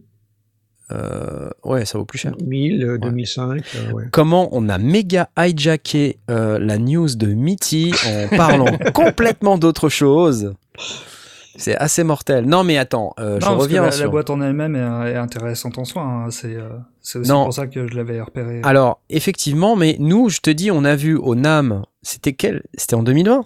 euh, 0.91 1.49
ouais, 1.63 1.85
ça 1.85 1.97
vaut 1.97 2.05
plus 2.05 2.19
cher. 2.19 2.33
1000, 2.43 2.83
euh, 2.83 2.97
2005, 2.97 3.63
euh, 3.75 3.91
ouais. 3.91 4.05
Comment 4.11 4.49
on 4.51 4.69
a 4.69 4.77
méga 4.77 5.29
hijacké 5.37 6.17
euh, 6.29 6.59
la 6.59 6.77
news 6.77 7.15
de 7.15 7.27
Mitty 7.27 7.93
en 8.05 8.35
parlant 8.35 8.77
complètement 8.93 9.57
d'autre 9.57 9.89
chose. 9.89 10.53
C'est 11.59 11.75
assez 11.75 12.03
mortel. 12.03 12.45
Non, 12.45 12.63
mais 12.63 12.77
attends, 12.77 13.13
euh, 13.19 13.39
je 13.39 13.45
non, 13.45 13.51
parce 13.51 13.55
que 13.57 13.61
reviens 13.63 13.83
la, 13.83 13.91
sur. 13.91 14.05
la 14.05 14.09
boîte 14.09 14.29
en 14.29 14.41
elle-même 14.41 14.75
est, 14.75 15.11
est 15.11 15.15
intéressante 15.17 15.77
en 15.77 15.83
soi. 15.85 16.01
hein. 16.03 16.31
C'est 16.31 16.55
euh, 16.55 16.69
aussi 17.03 17.29
Non. 17.29 17.43
pour 17.45 17.53
ça 17.53 17.67
que 17.67 17.87
je 17.87 17.93
l'avais 17.95 18.19
repéré. 18.21 18.61
Alors, 18.63 19.01
effectivement, 19.09 19.75
mais 19.75 19.95
nous, 19.99 20.29
je 20.29 20.39
te 20.39 20.49
dis, 20.49 20.71
on 20.71 20.83
a 20.85 20.95
vu 20.95 21.15
au 21.15 21.35
NAM, 21.35 21.83
c'était 22.01 22.33
quel? 22.33 22.63
C'était 22.75 22.95
en 22.95 23.03
2020 23.03 23.45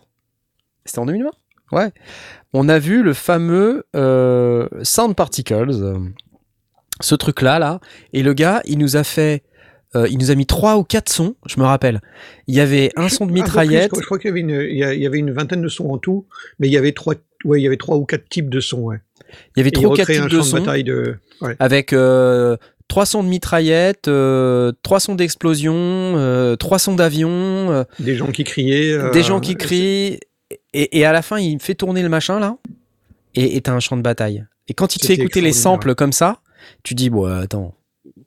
C'était 0.86 1.00
en 1.00 1.06
2020 1.06 1.30
Ouais. 1.72 1.92
On 2.54 2.70
a 2.70 2.78
vu 2.78 3.02
le 3.02 3.14
fameux 3.14 3.86
euh, 3.96 4.68
Sound 4.84 5.16
Particles, 5.16 5.72
ce 7.02 7.16
truc-là, 7.16 7.58
là. 7.58 7.80
Et 8.14 8.22
le 8.22 8.34
gars, 8.34 8.62
il 8.66 8.78
nous 8.78 8.96
a 8.96 9.04
fait. 9.04 9.44
Euh, 9.96 10.08
il 10.10 10.18
nous 10.18 10.32
a 10.32 10.36
mis 10.36 10.46
trois 10.46 10.78
ou 10.78 10.84
quatre 10.84 11.10
sons, 11.10 11.36
je 11.48 11.60
me 11.60 11.66
rappelle. 11.66 12.02
Il 12.48 12.56
y 12.56 12.60
avait 12.60 12.92
un 12.96 13.10
son 13.10 13.26
de 13.26 13.32
plus, 13.32 13.42
mitraillette. 13.42 13.92
je 13.96 14.06
crois 14.06 14.18
qu'il 14.20 14.30
y 14.30 14.32
avait 14.32 14.40
une, 14.42 14.50
il 14.70 14.78
y 14.78 14.84
a- 14.84 14.94
il 14.94 15.02
y 15.02 15.06
avait 15.08 15.20
une 15.20 15.32
vingtaine 15.32 15.62
de 15.62 15.68
sons 15.68 15.90
en 15.90 15.98
tout, 15.98 16.26
mais 16.60 16.68
il 16.68 16.74
y 16.74 16.78
avait 16.78 16.92
trois, 16.94 17.16
ouais, 17.46 17.60
il 17.60 17.64
y 17.64 17.68
avait 17.68 17.78
trois 17.78 17.98
ou 17.98 18.06
quatre 18.06 18.28
types 18.30 18.50
de 18.50 18.60
sons. 18.60 18.82
Ouais. 18.82 18.98
Il 19.56 19.60
y 19.60 19.62
avait 19.62 19.72
trois 19.72 19.90
ou 19.92 19.94
quatre 19.94 20.12
types 20.12 20.30
de 20.30 20.42
sons. 20.42 20.60
de. 20.62 21.16
Ouais. 21.42 21.56
avec 21.60 21.92
euh, 21.94 22.56
trois 22.88 23.06
sons 23.06 23.24
de 23.24 23.28
mitraillette, 23.30 24.08
euh, 24.08 24.72
trois 24.84 25.00
sons 25.00 25.16
d'explosion, 25.16 25.74
euh, 25.76 26.56
trois 26.56 26.80
sons 26.80 26.96
d'avion, 26.96 27.30
euh, 27.72 27.84
Des 28.00 28.16
gens 28.16 28.32
qui 28.32 28.44
criaient. 28.44 29.12
des 29.12 29.24
gens 29.24 29.40
qui 29.40 29.56
crient, 29.56 30.20
et, 30.74 31.00
et 31.00 31.06
à 31.06 31.12
la 31.12 31.22
fin 31.22 31.40
il 31.40 31.60
fait 31.60 31.76
tourner 31.76 32.02
le 32.04 32.10
machin 32.10 32.40
là, 32.40 32.58
et 33.36 33.60
t'as 33.62 33.74
un 33.74 33.80
champ 33.80 33.98
de 33.98 34.02
bataille. 34.04 34.46
Et 34.68 34.74
quand 34.74 34.96
il 34.96 35.00
te 35.00 35.06
fait 35.08 35.16
écouter 35.16 35.42
les 35.42 35.52
samples 35.54 35.96
comme 35.96 36.14
ça, 36.14 36.40
tu 36.84 36.94
dis 36.94 37.10
bon 37.10 37.26
attends, 37.26 37.76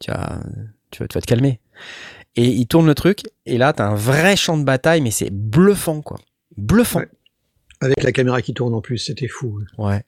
tu 0.01 0.11
tu 0.97 1.03
vas, 1.03 1.09
tu 1.09 1.15
vas 1.15 1.21
te 1.21 1.27
calmer. 1.27 1.61
Et 2.37 2.47
il 2.49 2.67
tourne 2.67 2.87
le 2.87 2.95
truc, 2.95 3.21
et 3.47 3.59
là 3.59 3.73
t'as 3.73 3.87
un 3.87 3.95
vrai 3.95 4.37
champ 4.37 4.57
de 4.59 4.65
bataille, 4.65 5.01
mais 5.01 5.11
c'est 5.11 5.31
bluffant 5.31 6.01
quoi, 6.03 6.19
bluffant. 6.57 7.01
Ouais. 7.01 7.09
Avec 7.81 8.03
la 8.03 8.13
caméra 8.13 8.41
qui 8.43 8.55
tourne 8.55 8.75
en 8.75 8.81
plus, 8.81 8.99
c'était 8.99 9.29
fou. 9.29 9.61
Ouais. 9.79 10.03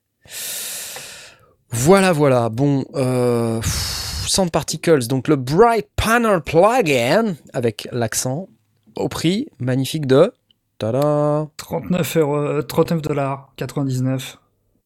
Voilà, 1.71 2.13
voilà. 2.13 2.49
Bon, 2.49 2.85
euh, 2.95 3.61
Sound 3.63 4.51
Particles, 4.51 5.07
donc 5.07 5.29
le 5.29 5.37
Bright 5.37 5.87
Panel 5.97 6.41
Plugin 6.41 7.35
avec 7.53 7.87
l'accent. 7.93 8.49
au 8.97 9.09
prix 9.09 9.47
magnifique 9.59 10.07
de. 10.07 10.33
Tada 10.79 11.49
39 11.57 12.17
euros, 12.19 12.63
39 12.63 13.03
dollars 13.03 13.53
99 13.57 14.39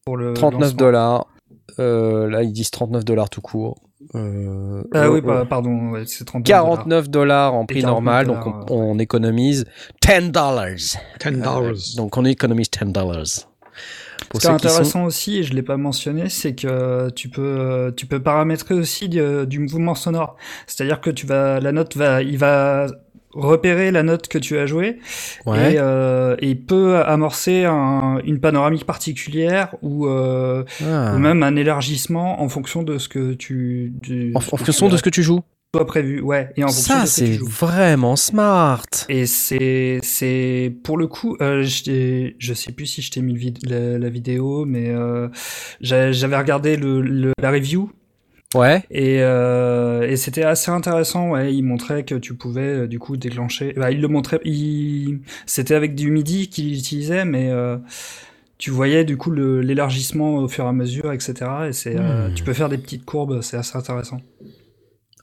pour 0.05 0.17
le 0.17 0.33
39 0.33 0.61
lancement. 0.61 0.77
dollars. 0.77 1.27
Euh, 1.79 2.29
là, 2.29 2.43
ils 2.43 2.51
disent 2.51 2.71
39 2.71 3.05
dollars 3.05 3.29
tout 3.29 3.41
court. 3.41 3.79
Euh, 4.15 4.83
Ah 4.93 5.09
oui, 5.11 5.19
euh, 5.19 5.21
pa- 5.21 5.45
pardon, 5.45 5.91
ouais, 5.91 6.03
c'est 6.05 6.25
39 6.25 6.45
49 6.47 7.09
dollars 7.09 7.53
en 7.53 7.65
prix 7.65 7.81
49 7.81 7.93
normal, 7.93 8.27
donc 8.27 8.71
on, 8.71 8.91
on 8.93 8.99
économise 8.99 9.65
10 10.01 10.31
dollars. 10.31 10.67
10 10.75 10.97
Euh, 11.25 11.31
dollars. 11.31 11.73
donc 11.97 12.17
on 12.17 12.25
économise 12.25 12.69
10 12.71 12.91
dollars. 12.91 13.25
Ce 13.25 13.39
qui 14.29 14.37
est 14.37 14.39
qui 14.39 14.47
sont- 14.47 14.53
intéressant 14.53 15.03
aussi, 15.05 15.37
et 15.37 15.43
je 15.43 15.53
l'ai 15.53 15.63
pas 15.63 15.77
mentionné, 15.77 16.29
c'est 16.29 16.53
que 16.55 17.09
tu 17.11 17.29
peux 17.29 17.93
tu 17.97 18.05
peux 18.05 18.21
paramétrer 18.21 18.73
aussi 18.75 19.09
du, 19.09 19.21
du 19.47 19.59
mouvement 19.59 19.95
sonore. 19.95 20.37
C'est-à-dire 20.67 21.01
que 21.01 21.09
tu 21.09 21.25
vas 21.25 21.59
la 21.59 21.71
note 21.71 21.95
va 21.97 22.21
il 22.23 22.37
va 22.37 22.87
repérer 23.33 23.91
la 23.91 24.03
note 24.03 24.27
que 24.27 24.37
tu 24.37 24.57
as 24.57 24.65
jouée 24.65 24.99
Ouais. 25.45 25.73
et, 25.73 25.77
euh, 25.79 26.35
et 26.39 26.55
peut 26.55 26.97
amorcer 26.97 27.65
un- 27.65 28.19
une 28.25 28.39
panoramique 28.39 28.85
particulière 28.85 29.75
ou, 29.81 30.07
euh, 30.07 30.63
Ah. 30.85 31.13
ou 31.15 31.19
même 31.19 31.43
un 31.43 31.55
élargissement 31.55 32.41
en 32.41 32.49
fonction 32.49 32.83
de 32.83 32.97
ce 32.97 33.09
que 33.09 33.33
tu 33.33 33.91
du- 34.01 34.31
En, 34.35 34.39
fonction 34.39 34.89
de 34.89 34.97
ce 34.97 35.03
que 35.03 35.09
tu 35.09 35.23
joues. 35.23 35.41
toi 35.73 35.87
prévu. 35.87 36.21
Ouais, 36.21 36.51
et 36.55 36.63
en 36.63 36.67
fonction 36.67 36.93
Ça, 36.95 37.01
de 37.01 37.07
ce 37.07 37.21
que 37.21 37.25
tu 37.25 37.31
c'est 37.33 37.39
joues. 37.39 37.47
vraiment 37.47 38.15
smart. 38.15 38.85
Et 39.09 39.25
c'est, 39.25 39.99
c'est 40.03 40.71
pour 40.83 40.97
le 40.99 41.07
coup, 41.07 41.35
euh, 41.41 41.63
je 41.63 42.31
je 42.37 42.53
sais 42.53 42.71
plus 42.71 42.85
si 42.85 43.01
je 43.01 43.09
t'ai 43.09 43.21
mis 43.23 43.33
le 43.33 43.39
vid- 43.39 43.57
la, 43.67 43.97
la 43.97 44.09
vidéo, 44.09 44.65
mais 44.65 44.89
euh, 44.89 45.29
j'a- 45.81 46.11
j'avais 46.11 46.37
regardé 46.37 46.75
le, 46.77 47.01
le- 47.01 47.33
la 47.41 47.49
review 47.49 47.89
Ouais. 48.55 48.83
et, 48.91 49.21
euh, 49.21 50.07
et 50.09 50.15
c'était 50.15 50.43
assez 50.43 50.69
intéressant. 50.71 51.31
Ouais, 51.31 51.53
il 51.53 51.63
montrait 51.63 52.03
que 52.03 52.15
tu 52.15 52.35
pouvais 52.35 52.61
euh, 52.83 52.87
du 52.87 52.99
coup 52.99 53.17
déclencher. 53.17 53.73
Bah, 53.73 53.91
il 53.91 54.01
le 54.01 54.07
montrait. 54.07 54.39
Il, 54.45 55.21
c'était 55.45 55.75
avec 55.75 55.95
du 55.95 56.11
MIDI 56.11 56.49
qu'il 56.49 56.73
utilisait, 56.73 57.25
mais 57.25 57.49
euh, 57.51 57.77
tu 58.57 58.69
voyais 58.71 59.03
du 59.05 59.17
coup 59.17 59.31
l'élargissement 59.31 60.35
au 60.35 60.47
fur 60.47 60.65
et 60.65 60.67
à 60.67 60.73
mesure, 60.73 61.11
etc. 61.11 61.33
Et 61.69 61.73
c'est, 61.73 61.95
Hmm. 61.99 62.33
tu 62.35 62.43
peux 62.43 62.53
faire 62.53 62.69
des 62.69 62.77
petites 62.77 63.05
courbes. 63.05 63.41
C'est 63.41 63.57
assez 63.57 63.77
intéressant. 63.77 64.21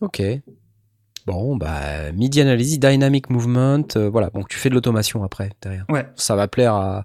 Ok. 0.00 0.22
Bon, 1.26 1.56
bah, 1.56 2.10
MIDI 2.12 2.40
Analysis, 2.40 2.80
Dynamic 2.80 3.28
Movement, 3.30 3.84
voilà. 4.10 4.30
Donc 4.30 4.48
tu 4.48 4.58
fais 4.58 4.70
de 4.70 4.74
l'automation 4.74 5.22
après, 5.22 5.50
derrière. 5.62 5.84
Ouais. 5.90 6.06
Ça 6.16 6.34
va 6.34 6.48
plaire 6.48 6.74
à, 6.74 7.04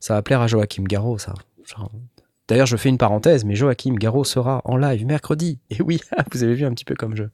ça 0.00 0.14
va 0.14 0.22
plaire 0.22 0.40
à 0.40 0.46
Joachim 0.46 0.84
Garraud, 0.84 1.18
ça. 1.18 1.34
Genre- 1.64 1.90
D'ailleurs, 2.48 2.66
je 2.66 2.76
fais 2.76 2.88
une 2.88 2.98
parenthèse, 2.98 3.44
mais 3.44 3.54
Joachim 3.54 3.94
Garraud 3.94 4.24
sera 4.24 4.62
en 4.64 4.76
live 4.76 5.04
mercredi. 5.06 5.58
Et 5.70 5.82
oui, 5.82 6.00
vous 6.32 6.42
avez 6.42 6.54
vu 6.54 6.64
un 6.64 6.72
petit 6.72 6.84
peu 6.84 6.94
comme 6.94 7.16
je, 7.16 7.24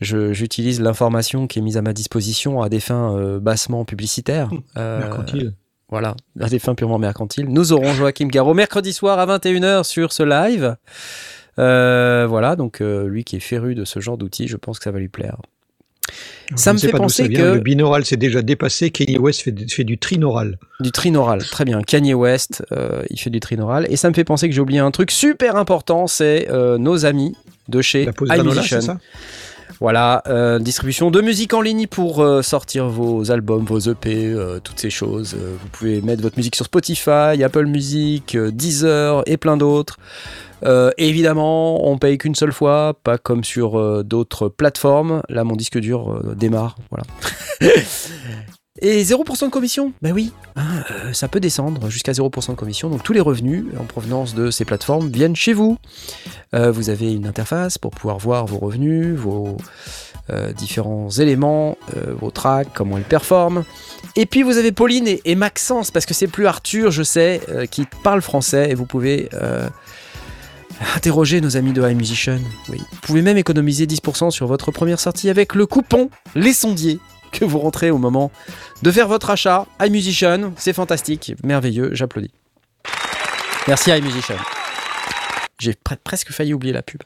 je 0.00 0.32
j'utilise 0.32 0.80
l'information 0.80 1.46
qui 1.46 1.58
est 1.58 1.62
mise 1.62 1.76
à 1.76 1.82
ma 1.82 1.92
disposition 1.92 2.62
à 2.62 2.68
des 2.68 2.80
fins 2.80 3.16
euh, 3.16 3.40
bassement 3.40 3.84
publicitaires. 3.84 4.50
Euh, 4.76 5.00
Mercantile. 5.00 5.54
Voilà, 5.88 6.14
à 6.38 6.48
des 6.48 6.60
fins 6.60 6.76
purement 6.76 7.00
mercantiles. 7.00 7.48
Nous 7.48 7.72
aurons 7.72 7.92
Joachim 7.92 8.28
Garraud 8.28 8.54
mercredi 8.54 8.92
soir 8.92 9.18
à 9.18 9.26
21h 9.26 9.82
sur 9.82 10.12
ce 10.12 10.22
live. 10.22 10.76
Euh, 11.58 12.26
voilà, 12.28 12.54
donc 12.54 12.80
euh, 12.80 13.08
lui 13.08 13.24
qui 13.24 13.36
est 13.36 13.40
féru 13.40 13.74
de 13.74 13.84
ce 13.84 13.98
genre 13.98 14.16
d'outils, 14.16 14.46
je 14.46 14.56
pense 14.56 14.78
que 14.78 14.84
ça 14.84 14.92
va 14.92 15.00
lui 15.00 15.08
plaire. 15.08 15.38
Ça 16.56 16.70
Je 16.70 16.74
me 16.74 16.78
sais 16.78 16.86
fait 16.88 16.92
pas 16.92 16.98
penser 16.98 17.22
ça 17.24 17.28
vient, 17.28 17.40
que- 17.40 17.54
Le 17.54 17.60
binaural 17.60 18.04
s'est 18.04 18.16
déjà 18.16 18.42
dépassé. 18.42 18.90
Kanye 18.90 19.18
West 19.18 19.42
fait, 19.42 19.54
fait 19.70 19.84
du 19.84 19.98
trinaural. 19.98 20.58
Du 20.80 20.90
trinaural, 20.90 21.44
très 21.44 21.64
bien. 21.64 21.80
Kanye 21.82 22.14
West, 22.14 22.64
euh, 22.72 23.02
il 23.10 23.18
fait 23.20 23.30
du 23.30 23.38
trinaural. 23.38 23.86
Et 23.90 23.96
ça 23.96 24.08
me 24.08 24.14
fait 24.14 24.24
penser 24.24 24.48
que 24.48 24.54
j'ai 24.54 24.60
oublié 24.60 24.80
un 24.80 24.90
truc 24.90 25.12
super 25.12 25.54
important, 25.56 26.06
c'est 26.08 26.48
euh, 26.50 26.76
nos 26.78 27.04
amis 27.06 27.36
de 27.68 27.80
chez 27.82 28.08
iMusician. 28.36 28.80
c'est 28.80 28.92
Voilà, 29.78 30.24
euh, 30.26 30.58
distribution 30.58 31.12
de 31.12 31.20
musique 31.20 31.54
en 31.54 31.60
ligne 31.60 31.86
pour 31.86 32.20
euh, 32.20 32.42
sortir 32.42 32.88
vos 32.88 33.30
albums, 33.30 33.64
vos 33.64 33.78
EP, 33.78 34.26
euh, 34.26 34.58
toutes 34.58 34.80
ces 34.80 34.90
choses. 34.90 35.34
Vous 35.36 35.68
pouvez 35.70 36.00
mettre 36.02 36.20
votre 36.22 36.36
musique 36.36 36.56
sur 36.56 36.64
Spotify, 36.66 37.42
Apple 37.44 37.66
Music, 37.66 38.36
Deezer 38.36 39.22
et 39.26 39.36
plein 39.36 39.56
d'autres. 39.56 39.98
Euh, 40.64 40.90
évidemment, 40.98 41.88
on 41.88 41.98
paye 41.98 42.18
qu'une 42.18 42.34
seule 42.34 42.52
fois, 42.52 42.94
pas 43.02 43.18
comme 43.18 43.44
sur 43.44 43.78
euh, 43.78 44.02
d'autres 44.02 44.48
plateformes. 44.48 45.22
Là, 45.28 45.44
mon 45.44 45.56
disque 45.56 45.78
dur 45.78 46.12
euh, 46.12 46.34
démarre, 46.34 46.76
voilà. 46.90 47.04
Et 48.82 49.02
0% 49.02 49.44
de 49.44 49.50
commission? 49.50 49.92
Ben 50.00 50.12
oui, 50.12 50.32
euh, 50.56 51.12
ça 51.12 51.28
peut 51.28 51.40
descendre 51.40 51.90
jusqu'à 51.90 52.12
0% 52.12 52.50
de 52.52 52.54
commission. 52.54 52.88
Donc 52.88 53.02
tous 53.02 53.12
les 53.12 53.20
revenus 53.20 53.64
en 53.78 53.84
provenance 53.84 54.34
de 54.34 54.50
ces 54.50 54.64
plateformes 54.64 55.10
viennent 55.10 55.36
chez 55.36 55.52
vous. 55.52 55.76
Vous 56.52 56.88
avez 56.88 57.12
une 57.12 57.26
interface 57.26 57.76
pour 57.78 57.90
pouvoir 57.90 58.18
voir 58.18 58.46
vos 58.46 58.58
revenus, 58.58 59.14
vos 59.14 59.58
différents 60.56 61.10
éléments, 61.10 61.76
vos 62.20 62.30
tracks, 62.30 62.68
comment 62.72 62.96
elles 62.96 63.04
performent. 63.04 63.64
Et 64.16 64.24
puis 64.24 64.42
vous 64.42 64.56
avez 64.56 64.72
Pauline 64.72 65.06
et, 65.06 65.20
et 65.26 65.34
Maxence, 65.34 65.90
parce 65.90 66.06
que 66.06 66.14
c'est 66.14 66.26
plus 66.26 66.46
Arthur, 66.46 66.90
je 66.90 67.02
sais, 67.02 67.40
qui 67.70 67.86
parle 68.02 68.22
français, 68.22 68.70
et 68.70 68.74
vous 68.74 68.86
pouvez 68.86 69.28
interroger 70.96 71.40
nos 71.40 71.56
amis 71.56 71.72
de 71.72 71.82
iMusician. 71.88 72.38
Oui. 72.68 72.78
Vous 72.78 72.98
pouvez 73.02 73.22
même 73.22 73.36
économiser 73.36 73.86
10% 73.86 74.30
sur 74.30 74.46
votre 74.46 74.70
première 74.70 75.00
sortie 75.00 75.28
avec 75.30 75.54
le 75.54 75.66
coupon 75.66 76.10
Les 76.34 76.52
Sondiers 76.52 76.98
que 77.32 77.44
vous 77.44 77.58
rentrez 77.58 77.90
au 77.90 77.98
moment 77.98 78.30
de 78.82 78.90
faire 78.90 79.06
votre 79.08 79.30
achat. 79.30 79.66
iMusician, 79.80 80.52
c'est 80.56 80.72
fantastique, 80.72 81.34
merveilleux, 81.44 81.90
j'applaudis. 81.92 82.32
Merci 83.68 83.90
iMusician. 83.90 84.36
J'ai 85.60 85.72
pre- 85.72 85.96
presque 86.02 86.32
failli 86.32 86.54
oublier 86.54 86.72
la 86.72 86.82
pub. 86.82 87.02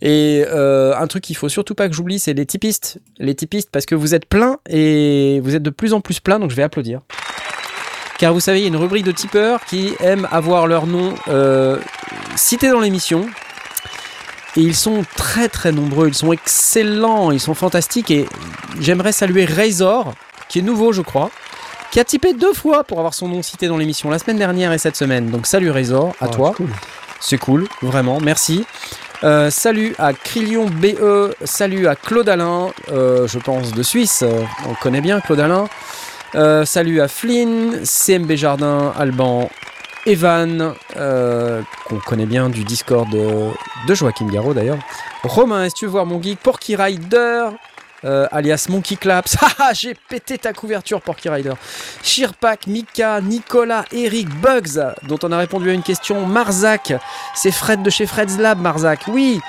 Et 0.00 0.44
euh, 0.48 0.96
un 0.96 1.06
truc 1.06 1.22
qu'il 1.22 1.36
faut 1.36 1.48
surtout 1.48 1.76
pas 1.76 1.88
que 1.88 1.94
j'oublie, 1.94 2.18
c'est 2.18 2.32
les 2.32 2.46
typistes. 2.46 2.98
Les 3.18 3.36
typistes, 3.36 3.68
parce 3.70 3.86
que 3.86 3.94
vous 3.94 4.14
êtes 4.14 4.26
plein 4.26 4.56
et 4.68 5.38
vous 5.44 5.54
êtes 5.54 5.62
de 5.62 5.70
plus 5.70 5.92
en 5.92 6.00
plus 6.00 6.18
plein, 6.18 6.40
donc 6.40 6.50
je 6.50 6.56
vais 6.56 6.64
applaudir. 6.64 7.02
Car 8.22 8.32
vous 8.32 8.38
savez, 8.38 8.60
il 8.60 8.62
y 8.62 8.64
a 8.66 8.68
une 8.68 8.76
rubrique 8.76 9.04
de 9.04 9.10
tipeurs 9.10 9.64
qui 9.64 9.94
aiment 9.98 10.28
avoir 10.30 10.68
leur 10.68 10.86
nom 10.86 11.12
euh, 11.26 11.76
cité 12.36 12.70
dans 12.70 12.78
l'émission. 12.78 13.26
Et 14.56 14.60
ils 14.60 14.76
sont 14.76 15.04
très 15.16 15.48
très 15.48 15.72
nombreux, 15.72 16.06
ils 16.06 16.14
sont 16.14 16.32
excellents, 16.32 17.32
ils 17.32 17.40
sont 17.40 17.54
fantastiques. 17.54 18.12
Et 18.12 18.28
j'aimerais 18.78 19.10
saluer 19.10 19.44
Razor, 19.44 20.14
qui 20.48 20.60
est 20.60 20.62
nouveau, 20.62 20.92
je 20.92 21.02
crois, 21.02 21.32
qui 21.90 21.98
a 21.98 22.04
typé 22.04 22.32
deux 22.32 22.52
fois 22.52 22.84
pour 22.84 22.98
avoir 22.98 23.12
son 23.12 23.26
nom 23.26 23.42
cité 23.42 23.66
dans 23.66 23.76
l'émission, 23.76 24.08
la 24.08 24.20
semaine 24.20 24.38
dernière 24.38 24.72
et 24.72 24.78
cette 24.78 24.94
semaine. 24.94 25.28
Donc 25.28 25.48
salut 25.48 25.72
Razor, 25.72 26.14
à 26.20 26.26
Ah, 26.26 26.28
toi. 26.28 26.54
c'est 27.18 27.38
cool. 27.38 27.66
Vraiment, 27.82 28.20
merci. 28.20 28.64
Euh, 29.24 29.50
salut 29.50 29.96
à 29.98 30.12
Crillion 30.12 30.66
BE, 30.66 31.34
salut 31.42 31.88
à 31.88 31.96
Claude 31.96 32.28
Alain, 32.28 32.68
euh, 32.92 33.26
je 33.26 33.40
pense 33.40 33.72
de 33.72 33.82
Suisse, 33.82 34.22
on 34.68 34.74
connaît 34.74 35.00
bien 35.00 35.20
Claude 35.20 35.40
Alain. 35.40 35.68
Euh, 36.34 36.64
salut 36.64 37.00
à 37.02 37.08
Flynn, 37.08 37.82
CMB 37.84 38.32
Jardin, 38.36 38.92
Alban, 38.98 39.50
Evan, 40.06 40.74
euh, 40.96 41.60
qu'on 41.84 41.98
connaît 41.98 42.24
bien 42.24 42.48
du 42.48 42.64
Discord 42.64 43.10
de, 43.10 43.50
de 43.86 43.94
Joachim 43.94 44.28
Garraud 44.30 44.54
d'ailleurs. 44.54 44.78
Romain, 45.24 45.64
est-ce 45.64 45.74
que 45.74 45.78
tu 45.80 45.84
veux 45.84 45.90
voir 45.90 46.06
mon 46.06 46.22
geek 46.22 46.38
Porky 46.38 46.74
Rider? 46.74 47.48
Euh, 48.04 48.26
alias 48.30 48.66
Monkey 48.68 48.96
Claps. 48.96 49.36
J'ai 49.74 49.94
pété 50.08 50.38
ta 50.38 50.52
couverture, 50.52 51.00
Porky 51.00 51.28
Rider. 51.28 51.52
Shirpak, 52.02 52.66
Mika, 52.66 53.20
Nicolas, 53.20 53.84
Eric, 53.92 54.28
Bugs, 54.40 54.80
dont 55.08 55.18
on 55.22 55.32
a 55.32 55.38
répondu 55.38 55.70
à 55.70 55.72
une 55.72 55.82
question. 55.82 56.26
Marzac, 56.26 56.92
c'est 57.34 57.52
Fred 57.52 57.82
de 57.82 57.90
chez 57.90 58.06
Fred's 58.06 58.38
Lab, 58.38 58.60
Marzac, 58.60 59.04
oui. 59.08 59.40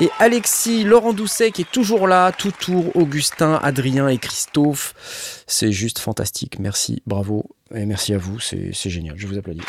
Et 0.00 0.10
Alexis, 0.18 0.84
Laurent 0.84 1.12
Doucet 1.12 1.50
qui 1.50 1.62
est 1.62 1.70
toujours 1.70 2.06
là, 2.08 2.32
tout 2.32 2.52
tour, 2.52 2.94
Augustin, 2.96 3.60
Adrien 3.62 4.08
et 4.08 4.18
Christophe. 4.18 4.94
C'est 5.46 5.72
juste 5.72 5.98
fantastique. 5.98 6.58
Merci, 6.58 7.02
bravo. 7.06 7.44
Et 7.74 7.86
merci 7.86 8.14
à 8.14 8.18
vous, 8.18 8.40
c'est 8.40 8.72
génial. 8.90 9.16
Je 9.16 9.26
vous 9.26 9.38
applaudis. 9.38 9.62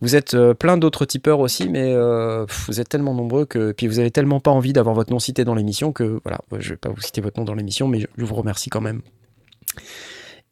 Vous 0.00 0.16
êtes 0.16 0.34
euh, 0.34 0.54
plein 0.54 0.76
d'autres 0.76 1.04
tipeurs 1.04 1.40
aussi, 1.40 1.68
mais 1.68 1.92
euh, 1.92 2.46
vous 2.66 2.80
êtes 2.80 2.88
tellement 2.88 3.14
nombreux 3.14 3.44
que 3.44 3.72
puis 3.72 3.86
vous 3.86 3.98
avez 3.98 4.10
tellement 4.10 4.40
pas 4.40 4.50
envie 4.50 4.72
d'avoir 4.72 4.94
votre 4.94 5.12
nom 5.12 5.18
cité 5.18 5.44
dans 5.44 5.54
l'émission 5.54 5.92
que 5.92 6.20
voilà, 6.24 6.40
je 6.58 6.70
vais 6.70 6.76
pas 6.76 6.88
vous 6.90 7.00
citer 7.00 7.20
votre 7.20 7.38
nom 7.38 7.44
dans 7.44 7.54
l'émission, 7.54 7.88
mais 7.88 8.00
je, 8.00 8.24
vous 8.24 8.34
remercie 8.34 8.70
quand 8.70 8.80
même. 8.80 9.02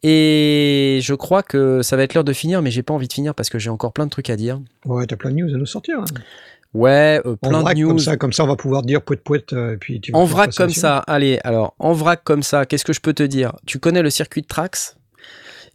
Et 0.01 0.99
je 1.01 1.13
crois 1.13 1.43
que 1.43 1.81
ça 1.81 1.97
va 1.97 2.03
être 2.03 2.13
l'heure 2.13 2.23
de 2.23 2.33
finir, 2.33 2.61
mais 2.61 2.71
j'ai 2.71 2.83
pas 2.83 2.93
envie 2.93 3.07
de 3.07 3.13
finir 3.13 3.35
parce 3.35 3.49
que 3.49 3.59
j'ai 3.59 3.69
encore 3.69 3.91
plein 3.91 4.05
de 4.05 4.11
trucs 4.11 4.29
à 4.29 4.35
dire. 4.37 4.61
Ouais, 4.85 5.05
t'as 5.05 5.17
plein 5.17 5.31
de 5.31 5.35
news 5.35 5.53
à 5.53 5.57
nous 5.57 5.65
sortir. 5.65 5.99
hein. 5.99 6.05
Ouais, 6.73 7.19
euh, 7.25 7.35
En 7.41 7.49
plein 7.49 7.57
de 7.57 7.63
vrac, 7.63 7.77
news. 7.77 7.87
comme 7.87 7.99
ça, 7.99 8.15
comme 8.15 8.31
ça, 8.31 8.43
on 8.43 8.47
va 8.47 8.55
pouvoir 8.55 8.83
dire 8.83 9.01
poète 9.01 9.23
poète. 9.23 9.53
euh, 9.53 9.75
puis 9.79 9.99
tu 9.99 10.13
En 10.13 10.25
vrac 10.25 10.53
comme 10.55 10.69
ça, 10.69 10.99
allez, 10.99 11.39
alors, 11.43 11.73
en 11.79 11.93
vrac 11.93 12.23
comme 12.23 12.43
ça, 12.43 12.65
qu'est-ce 12.65 12.85
que 12.85 12.93
je 12.93 13.01
peux 13.01 13.13
te 13.13 13.23
dire? 13.23 13.53
Tu 13.65 13.79
connais 13.79 14.03
le 14.03 14.09
circuit 14.09 14.41
de 14.41 14.47
Trax? 14.47 14.95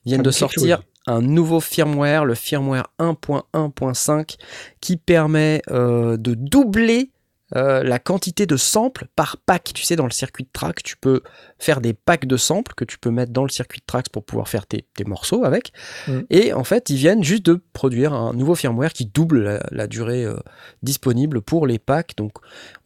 Ils 0.04 0.10
viennent 0.10 0.22
de 0.22 0.30
sortir. 0.30 0.82
Un 1.06 1.20
nouveau 1.20 1.60
firmware, 1.60 2.24
le 2.24 2.34
firmware 2.34 2.88
1.1.5, 2.98 4.36
qui 4.80 4.96
permet 4.96 5.62
euh, 5.70 6.16
de 6.16 6.34
doubler 6.34 7.10
euh, 7.56 7.82
la 7.82 7.98
quantité 7.98 8.46
de 8.46 8.56
samples 8.56 9.06
par 9.14 9.36
pack. 9.36 9.72
Tu 9.74 9.84
sais, 9.84 9.96
dans 9.96 10.06
le 10.06 10.10
circuit 10.10 10.44
de 10.44 10.48
Trax, 10.52 10.82
tu 10.82 10.96
peux 10.96 11.22
faire 11.58 11.80
des 11.80 11.92
packs 11.92 12.26
de 12.26 12.36
samples 12.36 12.72
que 12.74 12.84
tu 12.84 12.98
peux 12.98 13.10
mettre 13.10 13.32
dans 13.32 13.44
le 13.44 13.50
circuit 13.50 13.80
de 13.80 13.84
Trax 13.86 14.08
pour 14.08 14.24
pouvoir 14.24 14.48
faire 14.48 14.66
tes, 14.66 14.86
tes 14.94 15.04
morceaux 15.04 15.44
avec. 15.44 15.72
Mm. 16.08 16.20
Et 16.30 16.52
en 16.52 16.64
fait, 16.64 16.90
ils 16.90 16.96
viennent 16.96 17.22
juste 17.22 17.44
de 17.44 17.62
produire 17.74 18.12
un 18.12 18.32
nouveau 18.32 18.54
firmware 18.54 18.92
qui 18.92 19.06
double 19.06 19.42
la, 19.42 19.66
la 19.70 19.86
durée 19.86 20.24
euh, 20.24 20.36
disponible 20.82 21.42
pour 21.42 21.66
les 21.66 21.78
packs. 21.78 22.16
Donc, 22.16 22.32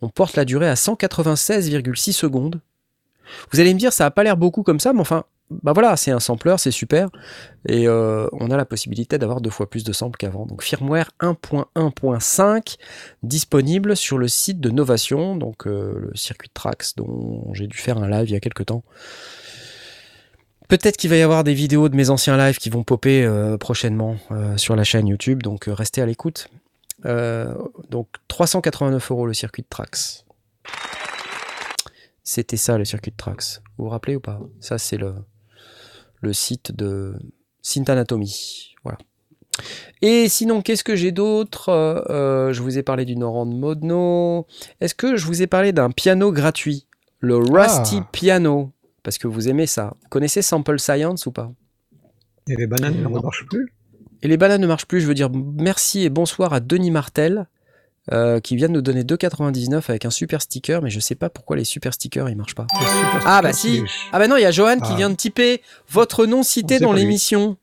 on 0.03 0.09
porte 0.09 0.37
la 0.37 0.45
durée 0.45 0.69
à 0.69 0.75
196,6 0.75 2.13
secondes. 2.13 2.61
Vous 3.53 3.61
allez 3.61 3.73
me 3.73 3.79
dire, 3.79 3.93
ça 3.93 4.07
a 4.07 4.11
pas 4.11 4.25
l'air 4.25 4.37
beaucoup 4.37 4.63
comme 4.63 4.81
ça, 4.81 4.93
mais 4.93 5.01
enfin, 5.01 5.25
bah 5.51 5.73
voilà, 5.73 5.97
c'est 5.97 6.11
un 6.11 6.21
sampler, 6.21 6.55
c'est 6.59 6.71
super. 6.71 7.09
Et 7.67 7.89
euh, 7.89 8.29
on 8.33 8.51
a 8.51 8.57
la 8.57 8.67
possibilité 8.67 9.17
d'avoir 9.19 9.41
deux 9.41 9.51
fois 9.51 9.69
plus 9.69 9.83
de 9.83 9.93
samples 9.93 10.19
qu'avant. 10.19 10.45
Donc 10.45 10.63
firmware 10.63 11.11
1.1.5 11.21 12.77
disponible 13.23 13.97
sur 13.97 14.19
le 14.19 14.29
site 14.29 14.61
de 14.61 14.71
Novation, 14.71 15.37
donc 15.37 15.67
euh, 15.67 15.95
le 15.99 16.17
circuit 16.17 16.51
Trax 16.53 16.97
dont 16.97 17.53
j'ai 17.55 17.67
dû 17.67 17.79
faire 17.79 17.97
un 17.99 18.09
live 18.09 18.29
il 18.29 18.33
y 18.33 18.37
a 18.37 18.41
quelques 18.41 18.67
temps. 18.67 18.85
Peut-être 20.69 20.99
qu'il 20.99 21.09
va 21.09 21.17
y 21.17 21.23
avoir 21.23 21.45
des 21.45 21.55
vidéos 21.55 21.89
de 21.89 21.97
mes 21.97 22.11
anciens 22.11 22.37
lives 22.37 22.59
qui 22.59 22.69
vont 22.69 22.85
popper 22.85 23.25
euh, 23.25 23.57
prochainement 23.57 24.17
sur 24.57 24.77
la 24.77 24.85
chaîne 24.85 25.07
YouTube, 25.07 25.43
donc 25.43 25.65
restez 25.67 26.03
à 26.03 26.07
l'écoute. 26.07 26.49
Donc 27.05 28.09
389 28.29 29.11
euros 29.11 29.27
le 29.27 29.33
circuit 29.33 29.63
de 29.63 29.69
Trax. 29.69 30.27
C'était 32.23 32.59
ça 32.59 32.77
le 32.77 32.85
circuit 32.85 33.13
de 33.13 33.17
Trax. 33.17 33.63
Vous 33.79 33.85
vous 33.85 33.91
rappelez 33.91 34.17
ou 34.17 34.21
pas? 34.21 34.41
Ça 34.61 34.77
c'est 34.77 34.99
le, 34.99 35.15
le 36.21 36.33
site 36.33 36.73
de 36.75 37.15
Synth 37.63 37.89
Anatomy. 37.91 38.75
Voilà. 38.85 38.99
Et 40.03 40.29
sinon, 40.29 40.63
qu'est-ce 40.63 40.85
que 40.85 40.95
j'ai 40.97 41.13
d'autre? 41.13 41.69
Euh, 41.71 42.53
Je 42.53 42.63
vous 42.63 42.79
ai 42.79 42.83
parlé 42.83 43.05
du 43.05 43.17
Norand 43.17 43.47
Modno. 43.47 44.47
Est-ce 44.81 44.95
que 44.95 45.17
je 45.17 45.27
vous 45.27 45.43
ai 45.43 45.47
parlé 45.47 45.73
d'un 45.73 45.91
piano 45.91 46.31
gratuit? 46.33 46.87
Le 47.21 47.37
Rusty 47.37 47.99
Ah. 48.01 48.09
Piano. 48.13 48.73
Parce 49.03 49.19
que 49.19 49.27
vous 49.27 49.49
aimez 49.49 49.67
ça. 49.67 49.95
Vous 50.03 50.09
connaissez 50.09 50.43
Sample 50.43 50.79
Science 50.79 51.27
ou 51.27 51.33
pas? 51.33 51.51
Et 52.49 52.57
les 52.57 52.67
bananes 52.67 53.03
ne 53.03 53.09
marchent 53.09 53.47
plus? 53.47 53.73
Et 54.23 54.29
les 54.29 54.37
balades 54.37 54.61
ne 54.61 54.67
marchent 54.67 54.87
plus. 54.87 55.01
Je 55.01 55.07
veux 55.07 55.15
dire 55.15 55.31
merci 55.31 56.03
et 56.03 56.11
bonsoir 56.11 56.53
à 56.53 56.61
Denis 56.61 56.91
Martel. 56.91 57.47
Euh, 58.13 58.41
qui 58.41 58.57
vient 58.57 58.69
de 58.69 58.73
nous 58.73 58.83
donner 58.83 59.03
2,99 59.03 59.83
avec 59.89 60.05
un 60.05 60.11
super 60.11 60.41
sticker, 60.43 60.81
mais 60.83 60.91
je 60.91 61.01
sais 61.01 61.15
pas 61.15 61.29
pourquoi 61.31 61.57
les 61.57 61.65
super 61.65 61.93
stickers 61.95 62.29
ils 62.29 62.37
marchent 62.37 62.55
pas. 62.55 62.67
Ah, 63.27 63.41
bah 63.43 63.53
si. 63.53 63.83
Ah 64.13 64.19
bah 64.19 64.29
non, 64.29 64.37
il 64.37 64.43
y 64.43 64.47
a 64.47 64.51
Johan 64.51 64.77
qui 64.77 64.93
Ah. 64.93 64.97
vient 64.97 65.11
de 65.11 65.15
typer 65.17 65.61
votre 65.91 66.27
nom 66.27 66.43
cité 66.43 66.79
dans 66.79 66.93
l'émission. 66.93 67.57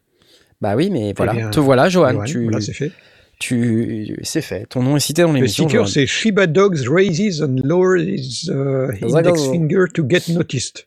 Bah 0.62 0.76
oui, 0.76 0.90
mais 0.90 1.14
voilà. 1.16 1.34
bien, 1.34 1.50
Te 1.50 1.60
voilà, 1.60 1.90
Johan. 1.90 2.12
Johan, 2.14 2.24
tu, 2.24 2.44
Voilà, 2.44 2.62
c'est 2.62 2.74
fait. 2.74 2.92
tu, 3.40 4.18
c'est 4.24 4.42
fait. 4.42 4.66
Ton 4.68 4.84
nom 4.84 4.96
est 4.96 5.00
cité 5.02 5.22
dans 5.24 5.30
Le 5.30 5.36
l'émission. 5.36 5.66
sticker, 5.66 5.84
Johan. 5.84 5.92
c'est 5.94 6.08
Shiba 6.08 6.48
Dogs 6.48 6.80
raises 6.90 7.42
and 7.42 7.58
lowers 7.64 8.02
his 8.04 8.50
uh, 8.50 8.92
index 9.04 9.44
finger 9.46 9.86
to 9.94 10.04
get 10.08 10.32
noticed. 10.34 10.86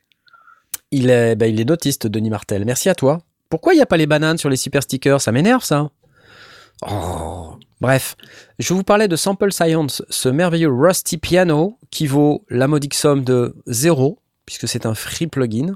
Il 0.91 1.11
est, 1.11 1.37
bah, 1.37 1.47
il 1.47 1.61
est 1.61 1.65
notiste, 1.67 2.07
Denis 2.07 2.31
Martel. 2.31 2.65
Merci 2.65 2.89
à 2.89 2.95
toi. 2.95 3.21
Pourquoi 3.51 3.75
il 3.75 3.77
n'y 3.77 3.83
a 3.83 3.87
pas 3.87 3.97
les 3.99 4.07
bananes 4.07 4.39
sur 4.39 4.49
les 4.49 4.57
super 4.57 4.83
stickers? 4.83 5.21
Ça 5.21 5.33
m'énerve, 5.33 5.63
ça. 5.63 5.91
Oh. 6.83 7.55
Bref, 7.81 8.17
je 8.59 8.75
vous 8.75 8.83
parlais 8.83 9.09
de 9.09 9.17
Sample 9.17 9.53
Science, 9.53 10.03
ce 10.11 10.29
merveilleux 10.29 10.71
Rusty 10.73 11.17
Piano 11.19 11.79
qui 11.91 12.07
vaut 12.07 12.45
la 12.51 12.67
modique 12.69 12.95
somme 12.95 13.23
de 13.25 13.55
0, 13.67 14.19
puisque 14.47 14.67
c'est 14.69 14.85
un 14.87 14.95
free 14.95 15.27
plugin. 15.27 15.75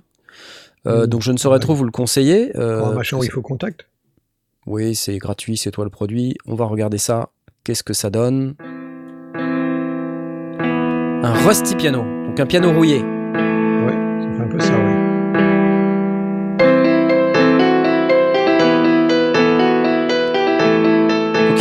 Euh, 0.86 1.04
Mmh, 1.04 1.06
donc 1.06 1.22
je 1.22 1.30
ne 1.30 1.36
saurais 1.36 1.56
ouais. 1.58 1.60
trop 1.60 1.74
vous 1.74 1.84
le 1.84 1.92
conseiller. 1.92 2.56
euh, 2.56 2.80
Pour 2.80 2.88
un 2.88 2.94
machin 2.94 3.16
où 3.18 3.22
il 3.24 3.30
faut 3.30 3.40
contact. 3.42 3.86
Oui, 4.66 4.94
c'est 4.96 5.18
gratuit, 5.18 5.56
c'est 5.56 5.70
toi 5.70 5.84
le 5.84 5.90
produit. 5.90 6.36
On 6.46 6.54
va 6.56 6.64
regarder 6.66 6.98
ça. 6.98 7.28
Qu'est-ce 7.64 7.84
que 7.84 7.92
ça 7.94 8.10
donne? 8.10 8.54
Un 11.24 11.32
Rusty 11.46 11.76
Piano, 11.76 12.02
donc 12.26 12.40
un 12.40 12.46
piano 12.46 12.72
rouillé. 12.72 13.04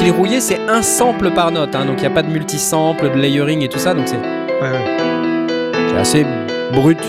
Il 0.02 0.08
est 0.08 0.12
rouillé, 0.12 0.42
c'est 0.42 0.60
un 0.68 0.82
sample 0.82 1.32
par 1.32 1.52
note, 1.52 1.76
hein, 1.76 1.86
donc 1.86 1.98
il 1.98 2.02
n'y 2.02 2.08
a 2.08 2.12
pas 2.12 2.24
de 2.24 2.30
multisample, 2.32 3.10
de 3.12 3.18
layering 3.20 3.62
et 3.64 3.68
tout 3.70 3.80
ça, 3.80 3.94
donc 3.94 4.08
c'est 4.08 4.18
Ouais, 4.18 4.70
ouais. 4.70 5.78
c'est 5.90 5.98
assez 5.98 6.26
brut. 6.74 7.00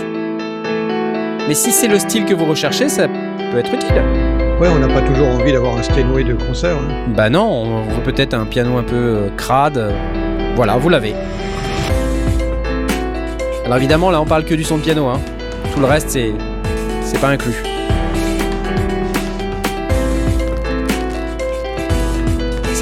Mais 1.48 1.54
si 1.54 1.70
c'est 1.72 1.88
le 1.88 1.98
style 1.98 2.24
que 2.24 2.34
vous 2.34 2.44
recherchez, 2.46 2.88
ça 2.88 3.08
peut 3.08 3.58
être 3.58 3.72
utile. 3.74 4.02
Ouais, 4.60 4.68
on 4.68 4.78
n'a 4.78 4.88
pas 4.88 5.00
toujours 5.02 5.26
envie 5.28 5.52
d'avoir 5.52 5.76
un 5.76 5.82
Steinway 5.82 6.22
de 6.24 6.34
concert. 6.34 6.76
hein. 6.76 6.88
Bah 7.16 7.28
non, 7.30 7.44
on 7.50 7.82
veut 7.82 8.02
peut-être 8.04 8.34
un 8.34 8.44
piano 8.44 8.76
un 8.78 8.82
peu 8.84 8.94
euh, 8.96 9.28
crade. 9.36 9.76
euh, 9.76 9.90
Voilà, 10.54 10.76
vous 10.76 10.88
l'avez. 10.88 11.14
Alors 13.64 13.76
évidemment, 13.78 14.10
là 14.10 14.20
on 14.20 14.26
parle 14.26 14.44
que 14.44 14.54
du 14.54 14.64
son 14.64 14.76
de 14.78 14.82
piano, 14.82 15.06
hein. 15.08 15.20
Tout 15.74 15.80
le 15.80 15.86
reste, 15.86 16.10
c'est 16.10 16.32
c'est 17.02 17.20
pas 17.20 17.28
inclus. 17.28 17.54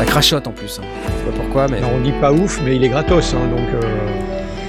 Ça 0.01 0.07
crachote 0.07 0.47
en 0.47 0.53
plus. 0.53 0.81
hein. 0.83 0.87
Je 1.05 1.11
sais 1.31 1.31
pas 1.31 1.43
pourquoi, 1.45 1.67
mais 1.69 1.77
Alors 1.79 1.91
on 1.95 2.01
dit 2.01 2.13
pas 2.21 2.33
ouf, 2.33 2.61
mais 2.65 2.77
il 2.77 2.85
est 2.85 2.89
gratos, 2.89 3.35
hein, 3.35 3.47
donc 3.55 3.69
euh, 3.75 3.81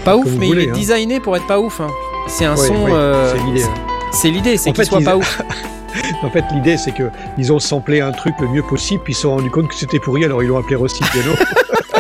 pas 0.04 0.16
ouf, 0.18 0.26
mais 0.38 0.48
voulez, 0.48 0.64
il 0.64 0.68
est 0.68 0.72
hein. 0.72 0.76
designé 0.76 1.20
pour 1.20 1.36
être 1.38 1.48
pas 1.48 1.60
ouf. 1.60 1.80
C'est 2.28 2.46
un 2.46 2.56
Ouais, 2.56 2.68
son. 2.68 2.84
ouais, 2.84 2.92
euh, 2.94 3.32
c'est 3.34 3.44
l'idée. 3.46 3.66
C'est 4.12 4.30
l'idée, 4.30 4.58
c'est 4.58 4.72
qu'il 4.72 4.84
fait, 4.84 4.90
soit 4.90 5.00
ils- 5.00 5.06
pas 5.06 5.16
ouf. 5.16 5.42
en 6.24 6.30
fait 6.30 6.44
l'idée 6.54 6.78
c'est 6.78 6.92
que 6.92 7.10
ils 7.38 7.52
ont 7.52 7.60
samplé 7.60 8.00
un 8.02 8.12
truc 8.12 8.34
le 8.42 8.48
mieux 8.50 8.64
possible, 8.64 9.02
puis 9.04 9.14
ils 9.14 9.16
se 9.16 9.22
sont 9.24 9.32
rendus 9.36 9.50
compte 9.50 9.68
que 9.70 9.76
c'était 9.76 10.00
pourri, 10.00 10.24
alors 10.26 10.44
ils 10.44 10.48
l'ont 10.48 10.58
appelé 10.60 10.76
Rusty 10.76 11.02
Piano. 11.12 11.32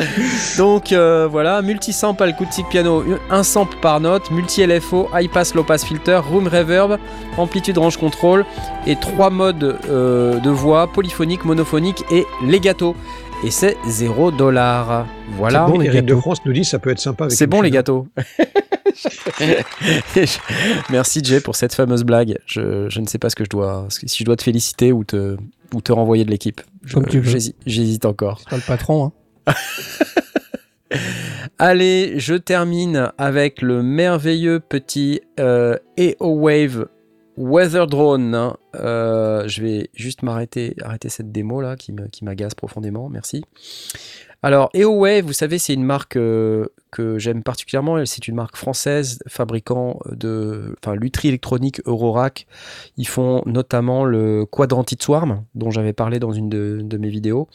Donc 0.58 0.92
euh, 0.92 1.26
voilà, 1.30 1.62
multi-sample 1.62 2.22
acoustic 2.24 2.68
piano, 2.68 3.04
un 3.30 3.42
sample 3.42 3.76
par 3.80 4.00
note, 4.00 4.30
multi-LFO, 4.30 5.08
high 5.14 5.30
pass, 5.30 5.54
low 5.54 5.64
pass 5.64 5.84
filter, 5.84 6.20
room 6.30 6.48
reverb, 6.48 6.98
amplitude 7.36 7.78
range 7.78 7.96
control 7.96 8.44
et 8.86 8.96
trois 8.96 9.30
modes 9.30 9.76
euh, 9.88 10.38
de 10.40 10.50
voix, 10.50 10.86
polyphonique, 10.86 11.44
monophonique 11.44 12.04
et 12.10 12.24
legato. 12.46 12.94
Et 13.42 13.50
c'est 13.50 13.78
0 13.88 14.32
dollar. 14.32 15.06
Voilà. 15.38 15.64
bon, 15.66 15.78
les 15.78 15.86
Eric 15.86 16.04
de. 16.04 16.14
France 16.14 16.38
nous 16.44 16.52
dit 16.52 16.64
ça 16.64 16.78
peut 16.78 16.90
être 16.90 16.98
sympa 17.00 17.30
C'est 17.30 17.46
bon 17.46 17.62
les 17.62 17.70
gâteaux. 17.70 18.06
Merci 20.90 21.20
Jay 21.24 21.40
pour 21.40 21.56
cette 21.56 21.74
fameuse 21.74 22.04
blague. 22.04 22.38
Je, 22.46 22.88
je 22.88 23.00
ne 23.00 23.06
sais 23.06 23.18
pas 23.18 23.30
ce 23.30 23.36
que 23.36 23.44
je 23.44 23.50
dois, 23.50 23.86
si 23.88 24.18
je 24.18 24.24
dois 24.24 24.36
te 24.36 24.42
féliciter 24.42 24.92
ou 24.92 25.04
te, 25.04 25.36
ou 25.74 25.80
te 25.80 25.92
renvoyer 25.92 26.24
de 26.24 26.30
l'équipe. 26.30 26.60
Je- 26.84 26.94
Comme 26.94 27.06
tu 27.06 27.20
veux. 27.20 27.30
j'hési- 27.30 27.54
J'hésite 27.66 28.04
encore. 28.04 28.38
C'est 28.40 28.50
pas 28.50 28.56
le 28.56 28.62
patron, 28.62 29.06
hein. 29.06 29.12
Allez, 31.58 32.18
je 32.18 32.34
termine 32.34 33.12
avec 33.18 33.60
le 33.60 33.82
merveilleux 33.82 34.60
petit 34.60 35.20
euh, 35.38 35.76
EOWave 35.98 36.86
Weather 37.36 37.86
Drone. 37.86 38.34
hein. 38.34 38.56
Euh, 38.76 39.46
je 39.46 39.62
vais 39.62 39.90
juste 39.94 40.22
m'arrêter 40.22 40.74
arrêter 40.82 41.08
cette 41.08 41.32
démo 41.32 41.60
là 41.60 41.76
qui 41.76 41.92
m'agace 42.22 42.54
profondément. 42.54 43.08
Merci. 43.08 43.44
Alors, 44.42 44.70
EOWave, 44.74 45.26
vous 45.26 45.34
savez, 45.34 45.58
c'est 45.58 45.74
une 45.74 45.84
marque 45.84 46.16
euh, 46.16 46.66
que 46.90 47.18
j'aime 47.18 47.42
particulièrement. 47.42 48.02
C'est 48.06 48.26
une 48.26 48.36
marque 48.36 48.56
française, 48.56 49.18
fabricant 49.28 50.00
de 50.10 50.74
enfin, 50.82 50.96
électronique 51.24 51.82
Eurorack. 51.84 52.46
Ils 52.96 53.06
font 53.06 53.42
notamment 53.44 54.06
le 54.06 54.46
Quadrantid 54.46 55.02
Swarm, 55.02 55.44
dont 55.54 55.70
j'avais 55.70 55.92
parlé 55.92 56.18
dans 56.18 56.32
une 56.32 56.48
de, 56.48 56.96
mes 56.96 57.10
vidéos. 57.10 57.48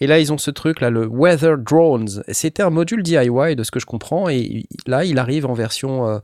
Et 0.00 0.08
là, 0.08 0.18
ils 0.18 0.32
ont 0.32 0.38
ce 0.38 0.50
truc 0.50 0.80
là, 0.80 0.90
le 0.90 1.06
Weather 1.06 1.56
Drones. 1.56 2.24
C'était 2.28 2.64
un 2.64 2.70
module 2.70 3.04
DIY 3.04 3.54
de 3.54 3.62
ce 3.62 3.70
que 3.70 3.78
je 3.78 3.86
comprends. 3.86 4.28
Et 4.28 4.66
là, 4.88 5.04
il 5.04 5.18
arrive 5.18 5.46
en 5.46 5.54
version, 5.54 6.08
euh, 6.08 6.18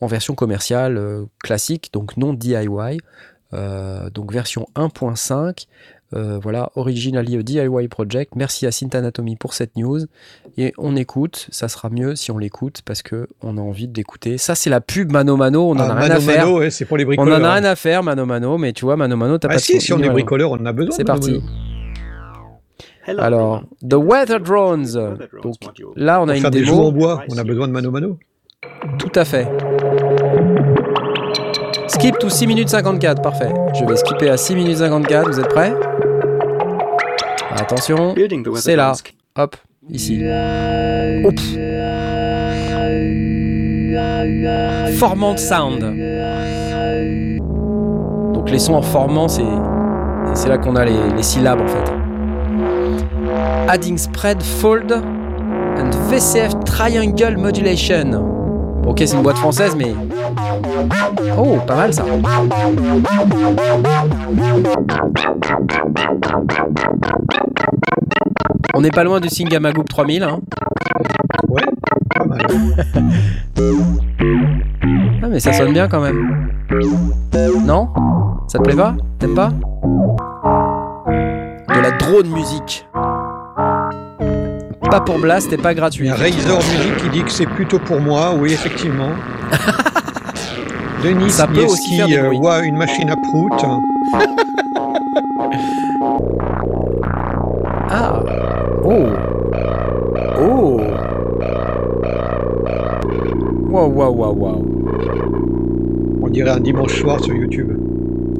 en 0.00 0.08
version 0.08 0.34
commerciale 0.34 0.98
euh, 0.98 1.24
classique, 1.40 1.90
donc 1.92 2.16
non 2.16 2.32
DIY. 2.32 2.98
Donc 4.12 4.32
version 4.32 4.66
1.5. 4.74 5.66
Euh, 6.14 6.38
voilà, 6.40 6.70
originally 6.76 7.36
a 7.36 7.42
DIY 7.42 7.88
project. 7.88 8.34
Merci 8.36 8.64
à 8.66 8.70
Synth 8.70 8.94
Anatomy 8.94 9.34
pour 9.36 9.54
cette 9.54 9.76
news. 9.76 10.00
Et 10.56 10.72
on 10.78 10.94
écoute, 10.94 11.48
ça 11.50 11.66
sera 11.68 11.90
mieux 11.90 12.14
si 12.14 12.30
on 12.30 12.38
l'écoute 12.38 12.82
parce 12.84 13.02
que 13.02 13.26
on 13.42 13.58
a 13.58 13.60
envie 13.60 13.88
d'écouter. 13.88 14.38
Ça, 14.38 14.54
c'est 14.54 14.70
la 14.70 14.80
pub 14.80 15.10
Mano 15.10 15.36
Mano, 15.36 15.68
on 15.70 15.72
en 15.76 15.78
Ah, 15.80 15.82
a 15.90 15.94
rien 15.94 16.08
Mano 16.08 16.14
à 16.14 16.20
faire. 16.20 16.44
Mano, 16.46 16.58
ouais, 16.60 16.70
c'est 16.70 16.84
pour 16.84 16.96
les 16.96 17.04
On 17.04 17.08
bricoleurs. 17.08 17.40
en 17.40 17.44
a 17.44 17.52
rien 17.54 17.64
à 17.64 17.74
faire, 17.76 18.02
Mano 18.04 18.24
Mano, 18.24 18.56
mais 18.56 18.72
tu 18.72 18.84
vois, 18.84 18.96
Mano 18.96 19.16
Mano, 19.16 19.36
t'as 19.38 19.48
Ah 19.50 19.54
pas 19.54 19.58
si, 19.58 19.74
de 19.74 19.80
si 19.80 19.92
on 19.92 19.98
est 20.00 20.08
bricoleur, 20.08 20.52
on 20.52 20.56
en 20.58 20.66
a 20.66 20.72
besoin. 20.72 20.94
C'est 20.94 21.04
parti. 21.04 21.32
Mano. 21.32 21.42
Hello, 23.08 23.20
Alors. 23.22 23.62
The 23.88 23.94
Weather 23.94 24.40
Drones. 24.40 24.84
Weather 24.84 25.28
Drones 25.32 25.42
Donc 25.42 25.54
là, 25.96 26.20
on 26.20 26.24
a 26.24 26.26
Pour 26.26 26.34
une 26.36 26.40
faire 26.42 26.50
des 26.52 26.64
joues 26.64 26.74
en 26.74 26.90
démo. 26.90 26.92
bois, 26.92 27.24
on 27.28 27.36
a 27.38 27.44
besoin 27.44 27.66
de 27.68 27.72
Mano 27.72 27.90
Mano. 27.90 28.18
Tout 28.98 29.12
à 29.14 29.24
fait. 29.24 29.46
Skip 31.98 32.18
to 32.18 32.28
6 32.28 32.46
minutes 32.46 32.68
54, 32.68 33.22
parfait. 33.22 33.48
Je 33.72 33.82
vais 33.86 33.96
skipper 33.96 34.28
à 34.28 34.36
6 34.36 34.54
minutes 34.54 34.76
54, 34.76 35.28
vous 35.30 35.40
êtes 35.40 35.48
prêts? 35.48 35.72
Attention, 37.58 38.14
c'est 38.56 38.76
là. 38.76 38.92
hop, 39.38 39.56
ici. 39.88 40.22
Oups. 41.24 41.42
Formant 44.98 45.38
sound. 45.38 45.80
Donc 48.34 48.50
les 48.50 48.58
sons 48.58 48.74
en 48.74 48.82
formant, 48.82 49.28
c'est 49.28 49.42
c'est 50.34 50.50
là 50.50 50.58
qu'on 50.58 50.76
a 50.76 50.84
les, 50.84 50.98
les 51.16 51.22
syllabes 51.22 51.62
en 51.62 51.66
fait. 51.66 51.92
Adding 53.68 53.96
spread, 53.96 54.42
fold 54.42 54.92
and 54.92 55.92
VCF 56.10 56.62
triangle 56.66 57.38
modulation. 57.38 58.45
Ok, 58.86 59.02
c'est 59.04 59.16
une 59.16 59.22
boîte 59.22 59.38
française, 59.38 59.74
mais. 59.76 59.94
Oh, 61.36 61.58
pas 61.66 61.76
mal 61.76 61.92
ça. 61.92 62.04
On 68.74 68.80
n'est 68.80 68.90
pas 68.90 69.04
loin 69.04 69.20
du 69.20 69.28
Singamagoop 69.28 69.88
3000. 69.88 70.22
Hein. 70.22 70.40
Ouais, 71.48 71.62
pas 72.14 72.24
mal. 72.24 72.46
Ah, 75.22 75.28
mais 75.28 75.40
ça 75.40 75.52
sonne 75.52 75.72
bien 75.72 75.88
quand 75.88 76.00
même. 76.00 76.50
Non? 77.64 77.88
Ça 78.46 78.58
te 78.58 78.62
plaît 78.64 78.76
pas? 78.76 78.94
T'aimes 79.18 79.34
pas? 79.34 79.50
De 81.74 81.80
la 81.80 81.90
drone 81.92 82.28
musique. 82.28 82.86
Pas 84.90 85.00
pour 85.00 85.18
Blast 85.18 85.52
et 85.52 85.56
pas 85.56 85.74
gratuit. 85.74 86.10
Razor 86.10 86.58
Music 86.58 86.96
qui 87.02 87.08
dit 87.10 87.22
que 87.24 87.30
c'est 87.30 87.46
plutôt 87.46 87.78
pour 87.78 88.00
moi, 88.00 88.34
oui, 88.34 88.52
effectivement. 88.52 89.10
Denis 91.04 91.30
Ça 91.30 91.46
peut 91.46 91.64
aussi 91.64 92.00
euh, 92.14 92.30
voit 92.40 92.60
une 92.64 92.76
machine 92.76 93.10
à 93.10 93.16
prout. 93.16 93.52
Ah 97.88 98.20
Oh 98.84 99.06
Oh 100.38 100.80
Wow, 103.70 103.88
wow, 103.88 104.10
wow, 104.10 104.32
wow. 104.32 104.64
On 106.22 106.28
dirait 106.28 106.50
un 106.50 106.60
dimanche 106.60 107.00
soir 107.00 107.22
sur 107.22 107.34
YouTube. 107.34 107.78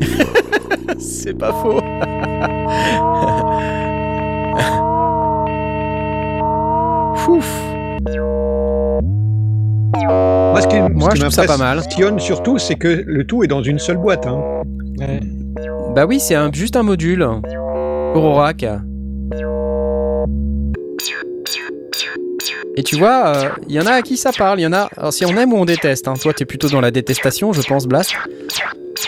C'est 0.99 1.35
pas 1.37 1.53
faux. 1.53 1.81
Fouf. 7.27 7.63
Moi, 10.09 10.61
ce 10.63 10.69
qui, 10.69 10.77
Moi, 10.79 11.11
ce 11.11 11.15
qui 11.15 11.17
je 11.17 11.23
trouve 11.23 11.31
ça 11.35 11.45
pas 11.45 11.57
mal. 11.57 11.79
m'impressionne 11.79 12.21
surtout, 12.21 12.59
c'est 12.59 12.77
que 12.77 13.03
le 13.05 13.27
tout 13.27 13.43
est 13.43 13.49
dans 13.49 13.63
une 13.65 13.81
seule 13.81 13.97
boîte. 13.97 14.27
hein. 14.29 14.41
Bah 15.97 16.07
oui, 16.07 16.21
c'est 16.21 16.37
un- 16.37 16.53
juste 16.53 16.77
un 16.77 16.85
module. 16.85 17.27
Eurorack. 18.15 18.65
Et 22.79 22.83
tu 22.83 22.97
vois, 22.97 23.33
il 23.69 23.75
y 23.75 23.81
en 23.81 23.87
a 23.87 23.93
à 23.93 24.03
qui 24.03 24.17
ça 24.17 24.31
parle. 24.37 24.61
Il 24.61 24.63
y 24.63 24.67
en 24.67 24.73
a. 24.73 24.89
Alors, 24.97 25.13
si 25.13 25.25
on 25.25 25.31
aime 25.37 25.53
ou 25.53 25.57
on 25.57 25.65
déteste. 25.65 26.07
hein. 26.09 26.15
Toi, 26.21 26.33
t'es 26.33 26.45
plutôt 26.45 26.69
dans 26.69 26.81
la 26.81 26.91
détestation, 26.93 27.53
je 27.53 27.63
pense, 27.63 27.87
Blast. 27.87 28.15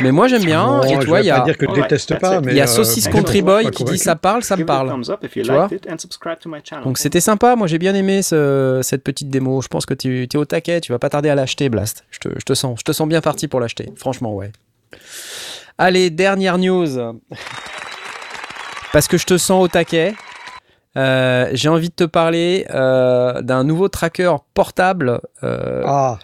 Mais 0.01 0.13
moi, 0.13 0.29
j'aime 0.29 0.45
bien. 0.45 0.65
Bon, 0.67 0.83
et 0.85 0.95
je 0.95 1.01
tu 1.01 1.07
vois, 1.09 1.21
il 1.21 1.27
y 1.27 1.31
pas 1.31 1.43
a, 1.43 1.45
dire 1.45 1.57
que 1.59 1.67
je 1.67 1.73
déteste 1.83 2.19
pas, 2.19 2.41
mais 2.41 2.53
il 2.53 2.57
y 2.57 2.61
a 2.61 2.65
euh, 2.65 2.67
Saucisse 2.67 3.09
Country 3.09 3.43
pas 3.43 3.47
Boy 3.63 3.71
qui 3.71 3.85
dit 3.85 3.99
ça 3.99 4.17
parle, 4.17 4.43
ça 4.43 4.57
me 4.57 4.67
parle. 4.67 4.89
Tu 5.43 5.43
vois. 5.53 5.69
Donc 6.85 6.99
c'était 6.99 7.21
sympa, 7.21 7.57
moi 7.57 7.67
j'ai 7.67 7.79
bien 7.79 7.95
aimé 7.95 8.23
ce- 8.23 8.81
cette 8.83 9.03
petite 9.03 9.29
démo. 9.31 9.61
Je 9.63 9.69
pense 9.69 9.87
que 9.87 9.95
tu 9.95 10.25
es 10.25 10.37
au 10.37 10.45
taquet, 10.45 10.81
tu 10.81 10.93
vas 10.93 10.99
pas 10.99 11.11
tarder 11.11 11.29
à 11.31 11.35
l'acheter, 11.35 11.69
Blast. 11.69 12.05
Je 12.11 12.19
te, 12.21 12.29
je 12.39 12.45
te 12.45 12.55
sens, 12.55 12.79
je 12.79 12.85
te 12.85 12.93
sens 12.93 13.09
bien 13.09 13.21
parti 13.21 13.49
pour 13.49 13.61
l'acheter. 13.61 13.91
Franchement, 13.97 14.35
ouais. 14.35 14.53
Allez, 15.79 16.11
dernière 16.11 16.59
news. 16.59 16.87
Parce 18.93 19.07
que 19.09 19.17
je 19.19 19.27
te 19.27 19.37
sens 19.39 19.63
au 19.63 19.69
taquet. 19.69 20.15
euh, 20.97 21.49
j'ai 21.53 21.69
envie 21.69 21.91
de 21.91 21.95
te 21.95 22.05
parler 22.05 22.67
euh, 22.71 23.43
d'un 23.43 23.63
nouveau 23.65 23.89
tracker 23.89 24.35
portable. 24.55 25.21
euh, 25.45 25.83
Ah, 25.87 26.19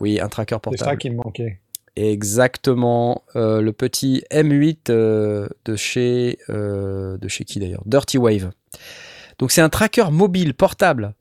Oui, 0.00 0.18
un 0.20 0.28
tracker 0.28 0.56
c'est 0.64 0.70
ça 0.70 0.84
portable. 0.84 0.98
qui 0.98 1.10
me 1.10 1.16
manquait. 1.16 1.60
Exactement, 1.96 3.24
euh, 3.36 3.62
le 3.62 3.72
petit 3.72 4.22
M8 4.30 4.90
euh, 4.90 5.48
de 5.64 5.76
chez 5.76 6.38
euh, 6.50 7.16
de 7.16 7.26
chez 7.26 7.44
qui 7.44 7.58
d'ailleurs? 7.58 7.82
Dirty 7.86 8.18
Wave. 8.18 8.50
Donc 9.38 9.50
c'est 9.50 9.62
un 9.62 9.70
tracker 9.70 10.10
mobile 10.10 10.52
portable. 10.52 11.14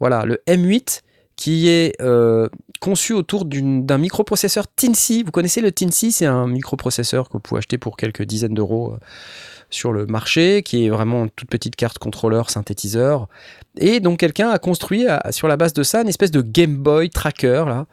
Voilà, 0.00 0.24
le 0.24 0.42
M8 0.48 1.02
qui 1.36 1.68
est 1.68 1.96
conçu 2.80 3.12
autour 3.12 3.44
d'un 3.44 3.98
microprocesseur 3.98 4.68
Tinsy. 4.68 5.22
Vous 5.22 5.30
connaissez 5.30 5.60
le 5.60 5.70
Tinsy 5.70 6.12
C'est 6.12 6.26
un 6.26 6.46
microprocesseur 6.46 7.28
que 7.28 7.34
vous 7.34 7.40
pouvez 7.40 7.58
acheter 7.58 7.78
pour 7.78 7.96
quelques 7.96 8.22
dizaines 8.22 8.54
d'euros 8.54 8.96
sur 9.72 9.92
le 9.92 10.06
marché, 10.06 10.62
qui 10.62 10.86
est 10.86 10.90
vraiment 10.90 11.24
une 11.24 11.30
toute 11.30 11.48
petite 11.48 11.76
carte 11.76 11.98
contrôleur 11.98 12.50
synthétiseur. 12.50 13.28
Et 13.78 14.00
donc 14.00 14.20
quelqu'un 14.20 14.50
a 14.50 14.58
construit 14.58 15.06
sur 15.30 15.48
la 15.48 15.56
base 15.56 15.72
de 15.72 15.82
ça 15.82 16.02
une 16.02 16.08
espèce 16.08 16.30
de 16.30 16.42
Game 16.42 16.76
Boy 16.76 17.10
tracker 17.10 17.64
là, 17.66 17.86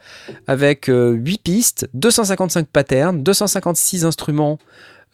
avec 0.48 0.90
euh, 0.90 1.12
8 1.12 1.42
pistes, 1.42 1.90
255 1.94 2.68
patterns, 2.68 3.24
256 3.24 4.06
instruments 4.06 4.60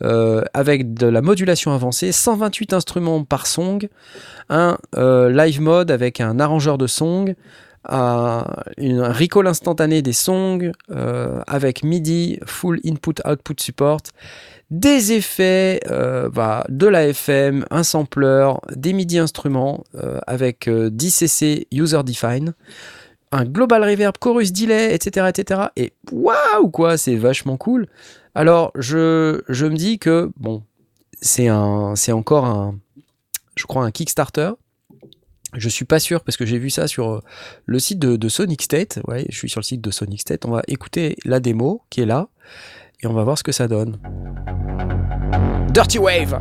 euh, 0.04 0.42
avec 0.54 0.94
de 0.94 1.08
la 1.08 1.22
modulation 1.22 1.72
avancée, 1.72 2.12
128 2.12 2.74
instruments 2.74 3.24
par 3.24 3.48
song, 3.48 3.88
un 4.50 4.78
euh, 4.98 5.30
live 5.30 5.62
mode 5.62 5.90
avec 5.90 6.20
un 6.20 6.38
arrangeur 6.42 6.78
de 6.78 6.86
song, 6.86 7.34
un, 7.88 8.44
recall 8.78 9.48
instantané 9.48 10.02
des 10.02 10.12
songs 10.12 10.72
euh, 10.92 11.42
avec 11.48 11.84
MIDI, 11.84 12.40
full 12.46 12.82
input-output 12.86 13.56
support, 13.62 14.02
des 14.72 15.14
effets, 15.14 15.80
euh, 15.90 16.30
de 16.70 16.88
la 16.88 17.08
FM, 17.08 17.66
un 17.70 17.84
sampler, 17.84 18.52
des 18.76 18.94
MIDI 18.94 19.20
instruments 19.20 19.84
euh, 19.96 20.20
avec 20.28 20.68
euh, 20.68 20.90
10 20.90 21.12
CC 21.12 21.68
user 21.72 22.02
define, 22.04 22.54
un 23.32 23.46
global 23.46 23.84
reverb, 23.84 24.18
chorus 24.18 24.52
delay, 24.52 24.94
etc. 24.94 25.28
etc. 25.30 25.62
Et 25.76 25.94
waouh, 26.12 26.70
quoi, 26.70 26.98
c'est 26.98 27.16
vachement 27.16 27.58
cool. 27.58 27.88
Alors, 28.34 28.72
je, 28.76 29.42
me 29.48 29.76
dis 29.76 30.00
que, 30.00 30.32
bon, 30.38 30.64
c'est 31.22 31.50
encore 31.50 32.46
un, 32.46 32.80
je 33.56 33.66
crois, 33.66 33.84
un 33.84 33.92
Kickstarter. 33.92 34.52
Je 35.54 35.70
suis 35.70 35.86
pas 35.86 36.00
sûr 36.00 36.22
parce 36.22 36.36
que 36.36 36.46
j'ai 36.46 36.58
vu 36.58 36.70
ça 36.70 36.88
sur 36.88 37.10
euh, 37.10 37.20
le 37.66 37.80
site 37.80 38.00
de, 38.00 38.18
de 38.18 38.30
Sonic 38.30 38.62
State. 38.62 39.00
Je 39.30 39.38
suis 39.38 39.50
sur 39.50 39.60
le 39.60 39.66
site 39.66 39.82
de 39.82 39.92
Sonic 39.92 40.22
State. 40.22 40.46
On 40.46 40.52
va 40.52 40.62
écouter 40.68 41.16
la 41.24 41.40
démo 41.40 41.84
qui 41.90 42.02
est 42.02 42.06
là 42.06 42.28
et 43.06 43.07
on 43.07 43.14
va 43.14 43.23
voir 43.23 43.38
ce 43.38 43.44
que 43.44 43.52
ça 43.52 43.68
donne. 43.68 43.98
Dirty 45.69 45.99
Wave. 45.99 46.38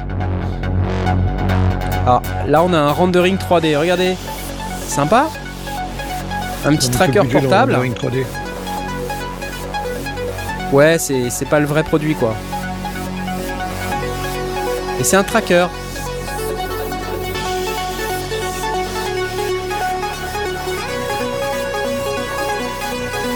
Ah, 2.07 2.23
là 2.47 2.62
on 2.65 2.73
a 2.73 2.78
un 2.78 2.91
rendering 2.91 3.36
3D. 3.36 3.77
Regardez, 3.77 4.16
sympa. 4.86 5.27
Un 6.65 6.74
petit 6.74 6.91
tracker 6.91 7.23
portable. 7.31 7.73
rendering 7.73 7.93
3D. 7.93 8.24
Ouais, 10.73 10.97
c'est 10.99 11.28
c'est 11.28 11.45
pas 11.45 11.61
le 11.61 11.66
vrai 11.66 11.82
produit 11.82 12.15
quoi. 12.15 12.35
Et 14.99 15.05
c'est 15.05 15.16
un 15.16 15.24
tracker. 15.24 15.66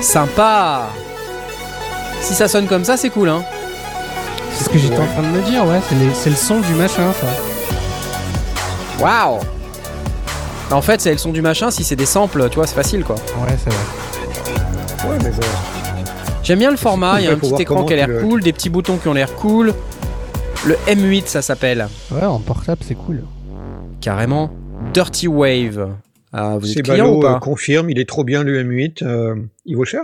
Sympa 0.01 0.89
Si 2.21 2.35
ça 2.35 2.49
sonne 2.49 2.67
comme 2.67 2.85
ça, 2.85 2.97
c'est 2.97 3.11
cool 3.11 3.29
hein. 3.29 3.43
C'est 4.53 4.65
ce 4.65 4.69
que 4.71 4.79
j'étais 4.79 4.99
en 4.99 5.07
train 5.07 5.23
de 5.23 5.29
me 5.29 5.41
dire, 5.43 5.65
ouais. 5.65 5.81
c'est 5.89 5.95
les- 5.95 6.15
C'est 6.15 6.31
le 6.31 6.37
son 6.37 6.61
du 6.61 6.73
machin, 6.75 7.13
ça. 7.21 7.27
Waouh 9.03 9.39
En 10.71 10.83
fait, 10.83 11.01
c'est 11.01 11.13
le 11.13 11.19
son 11.19 11.31
du 11.33 11.41
machin, 11.43 11.71
si 11.71 11.85
c'est 11.85 11.97
des 11.97 12.07
samples, 12.07 12.49
tu 12.51 12.57
vois, 12.57 12.67
c'est 12.67 12.75
facile 12.75 13.05
quoi. 13.05 13.15
Ouais, 13.17 13.57
c'est 13.63 13.71
vrai. 13.73 15.11
Ouais, 15.11 15.19
mais. 15.23 15.31
J'aime 16.43 16.59
bien 16.59 16.71
le 16.71 16.77
format, 16.77 17.21
il 17.21 17.25
y 17.27 17.29
a 17.29 17.33
un 17.33 17.37
petit 17.39 17.55
écran 17.63 17.85
qui 17.85 17.93
a 17.93 17.97
l'air 18.07 18.21
cool, 18.23 18.43
des 18.43 18.53
petits 18.53 18.71
boutons 18.71 18.97
qui 18.97 19.09
ont 19.09 19.13
l'air 19.15 19.35
cool. 19.37 19.75
Le 20.67 20.75
M8, 20.89 21.27
ça 21.27 21.41
s'appelle. 21.43 21.89
Ouais, 22.11 22.25
en 22.25 22.39
portable, 22.41 22.81
c'est 22.87 22.95
cool. 22.97 23.23
Carrément. 24.01 24.51
Dirty 24.93 25.29
Wave. 25.29 25.89
Ah, 26.33 26.57
vous 26.59 26.69
êtes 26.71 26.77
C'est 26.79 26.83
client 26.83 27.07
ou 27.07 27.21
ballot, 27.21 27.21
pas 27.21 27.37
euh, 27.37 27.39
confirme, 27.39 27.91
il 27.91 27.99
est 27.99 28.09
trop 28.09 28.25
bien 28.25 28.43
le 28.43 28.63
M8. 28.65 29.03
euh, 29.05 29.35
il 29.67 29.77
vaut 29.77 29.85
cher? 29.85 30.03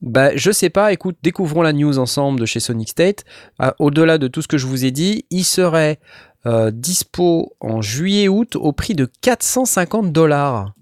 Bah, 0.00 0.36
je 0.36 0.50
sais 0.52 0.70
pas, 0.70 0.92
écoute, 0.92 1.16
découvrons 1.22 1.62
la 1.62 1.72
news 1.72 1.98
ensemble 1.98 2.38
de 2.38 2.46
chez 2.46 2.60
Sonic 2.60 2.90
State. 2.90 3.24
Ah, 3.58 3.74
Au-delà 3.78 4.18
de 4.18 4.28
tout 4.28 4.42
ce 4.42 4.48
que 4.48 4.58
je 4.58 4.66
vous 4.66 4.84
ai 4.84 4.90
dit, 4.90 5.24
il 5.30 5.44
serait 5.44 5.98
euh, 6.46 6.70
dispo 6.72 7.56
en 7.60 7.82
juillet-août 7.82 8.56
au 8.56 8.72
prix 8.72 8.94
de 8.94 9.08
450 9.22 10.12
dollars. 10.12 10.72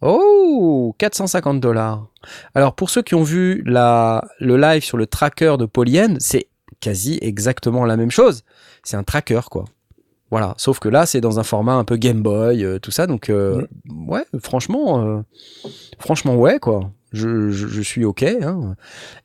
Oh, 0.00 0.94
450 0.98 1.58
dollars. 1.60 2.06
Alors, 2.54 2.74
pour 2.74 2.90
ceux 2.90 3.02
qui 3.02 3.14
ont 3.14 3.22
vu 3.22 3.62
la, 3.66 4.24
le 4.38 4.56
live 4.56 4.84
sur 4.84 4.96
le 4.96 5.06
tracker 5.06 5.56
de 5.58 5.66
Polyenne, 5.66 6.16
c'est 6.20 6.48
quasi 6.80 7.18
exactement 7.22 7.84
la 7.84 7.96
même 7.96 8.10
chose. 8.10 8.44
C'est 8.84 8.96
un 8.96 9.02
tracker, 9.02 9.40
quoi. 9.50 9.64
Voilà, 10.30 10.54
sauf 10.56 10.80
que 10.80 10.88
là, 10.88 11.06
c'est 11.06 11.20
dans 11.20 11.38
un 11.38 11.44
format 11.44 11.74
un 11.74 11.84
peu 11.84 11.96
Game 11.96 12.22
Boy, 12.22 12.64
euh, 12.64 12.78
tout 12.78 12.90
ça. 12.90 13.06
Donc, 13.06 13.30
euh, 13.30 13.66
ouais, 13.88 14.24
franchement, 14.40 15.04
euh, 15.06 15.20
franchement, 15.98 16.36
ouais, 16.36 16.58
quoi. 16.58 16.90
Je, 17.12 17.80
suis 17.82 18.04
OK. 18.04 18.22
hein. 18.22 18.74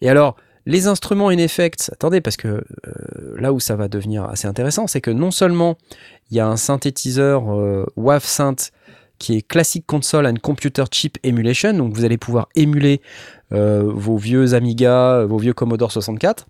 Et 0.01 0.09
alors, 0.09 0.35
les 0.65 0.87
instruments 0.87 1.29
in 1.29 1.37
effect, 1.37 1.89
attendez, 1.91 2.21
parce 2.21 2.37
que 2.37 2.47
euh, 2.47 2.63
là 3.37 3.51
où 3.53 3.59
ça 3.59 3.75
va 3.75 3.87
devenir 3.87 4.25
assez 4.25 4.47
intéressant, 4.47 4.87
c'est 4.87 5.01
que 5.01 5.11
non 5.11 5.31
seulement 5.31 5.77
il 6.29 6.37
y 6.37 6.39
a 6.39 6.47
un 6.47 6.57
synthétiseur 6.57 7.51
euh, 7.51 7.85
WAV 7.95 8.23
Synth 8.23 8.71
qui 9.17 9.37
est 9.37 9.47
Classic 9.47 9.85
Console 9.85 10.25
and 10.25 10.35
Computer 10.41 10.83
Chip 10.91 11.17
Emulation, 11.23 11.73
donc 11.73 11.93
vous 11.93 12.05
allez 12.05 12.17
pouvoir 12.17 12.49
émuler 12.55 13.01
euh, 13.53 13.83
vos 13.85 14.17
vieux 14.17 14.55
Amiga, 14.55 15.25
vos 15.25 15.37
vieux 15.37 15.53
Commodore 15.53 15.91
64. 15.91 16.47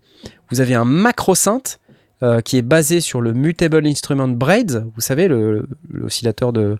Vous 0.50 0.60
avez 0.60 0.74
un 0.74 0.86
macro 0.86 1.34
synth 1.34 1.80
euh, 2.22 2.40
qui 2.40 2.56
est 2.56 2.62
basé 2.62 3.00
sur 3.00 3.20
le 3.20 3.34
Mutable 3.34 3.86
Instrument 3.86 4.28
Braids, 4.28 4.84
vous 4.94 5.00
savez, 5.00 5.28
l'oscillateur 5.90 6.52
de, 6.52 6.78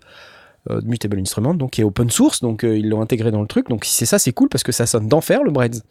de 0.68 0.86
Mutable 0.86 1.18
Instrument, 1.18 1.54
donc 1.54 1.72
qui 1.72 1.80
est 1.80 1.84
open 1.84 2.10
source, 2.10 2.40
donc 2.40 2.64
euh, 2.64 2.78
ils 2.78 2.88
l'ont 2.88 3.02
intégré 3.02 3.30
dans 3.30 3.40
le 3.40 3.46
truc. 3.46 3.68
Donc 3.68 3.84
si 3.84 3.94
c'est 3.94 4.06
ça, 4.06 4.18
c'est 4.18 4.32
cool 4.32 4.48
parce 4.48 4.62
que 4.62 4.72
ça 4.72 4.86
sonne 4.86 5.08
d'enfer 5.08 5.42
le 5.42 5.50
Braids. 5.50 5.82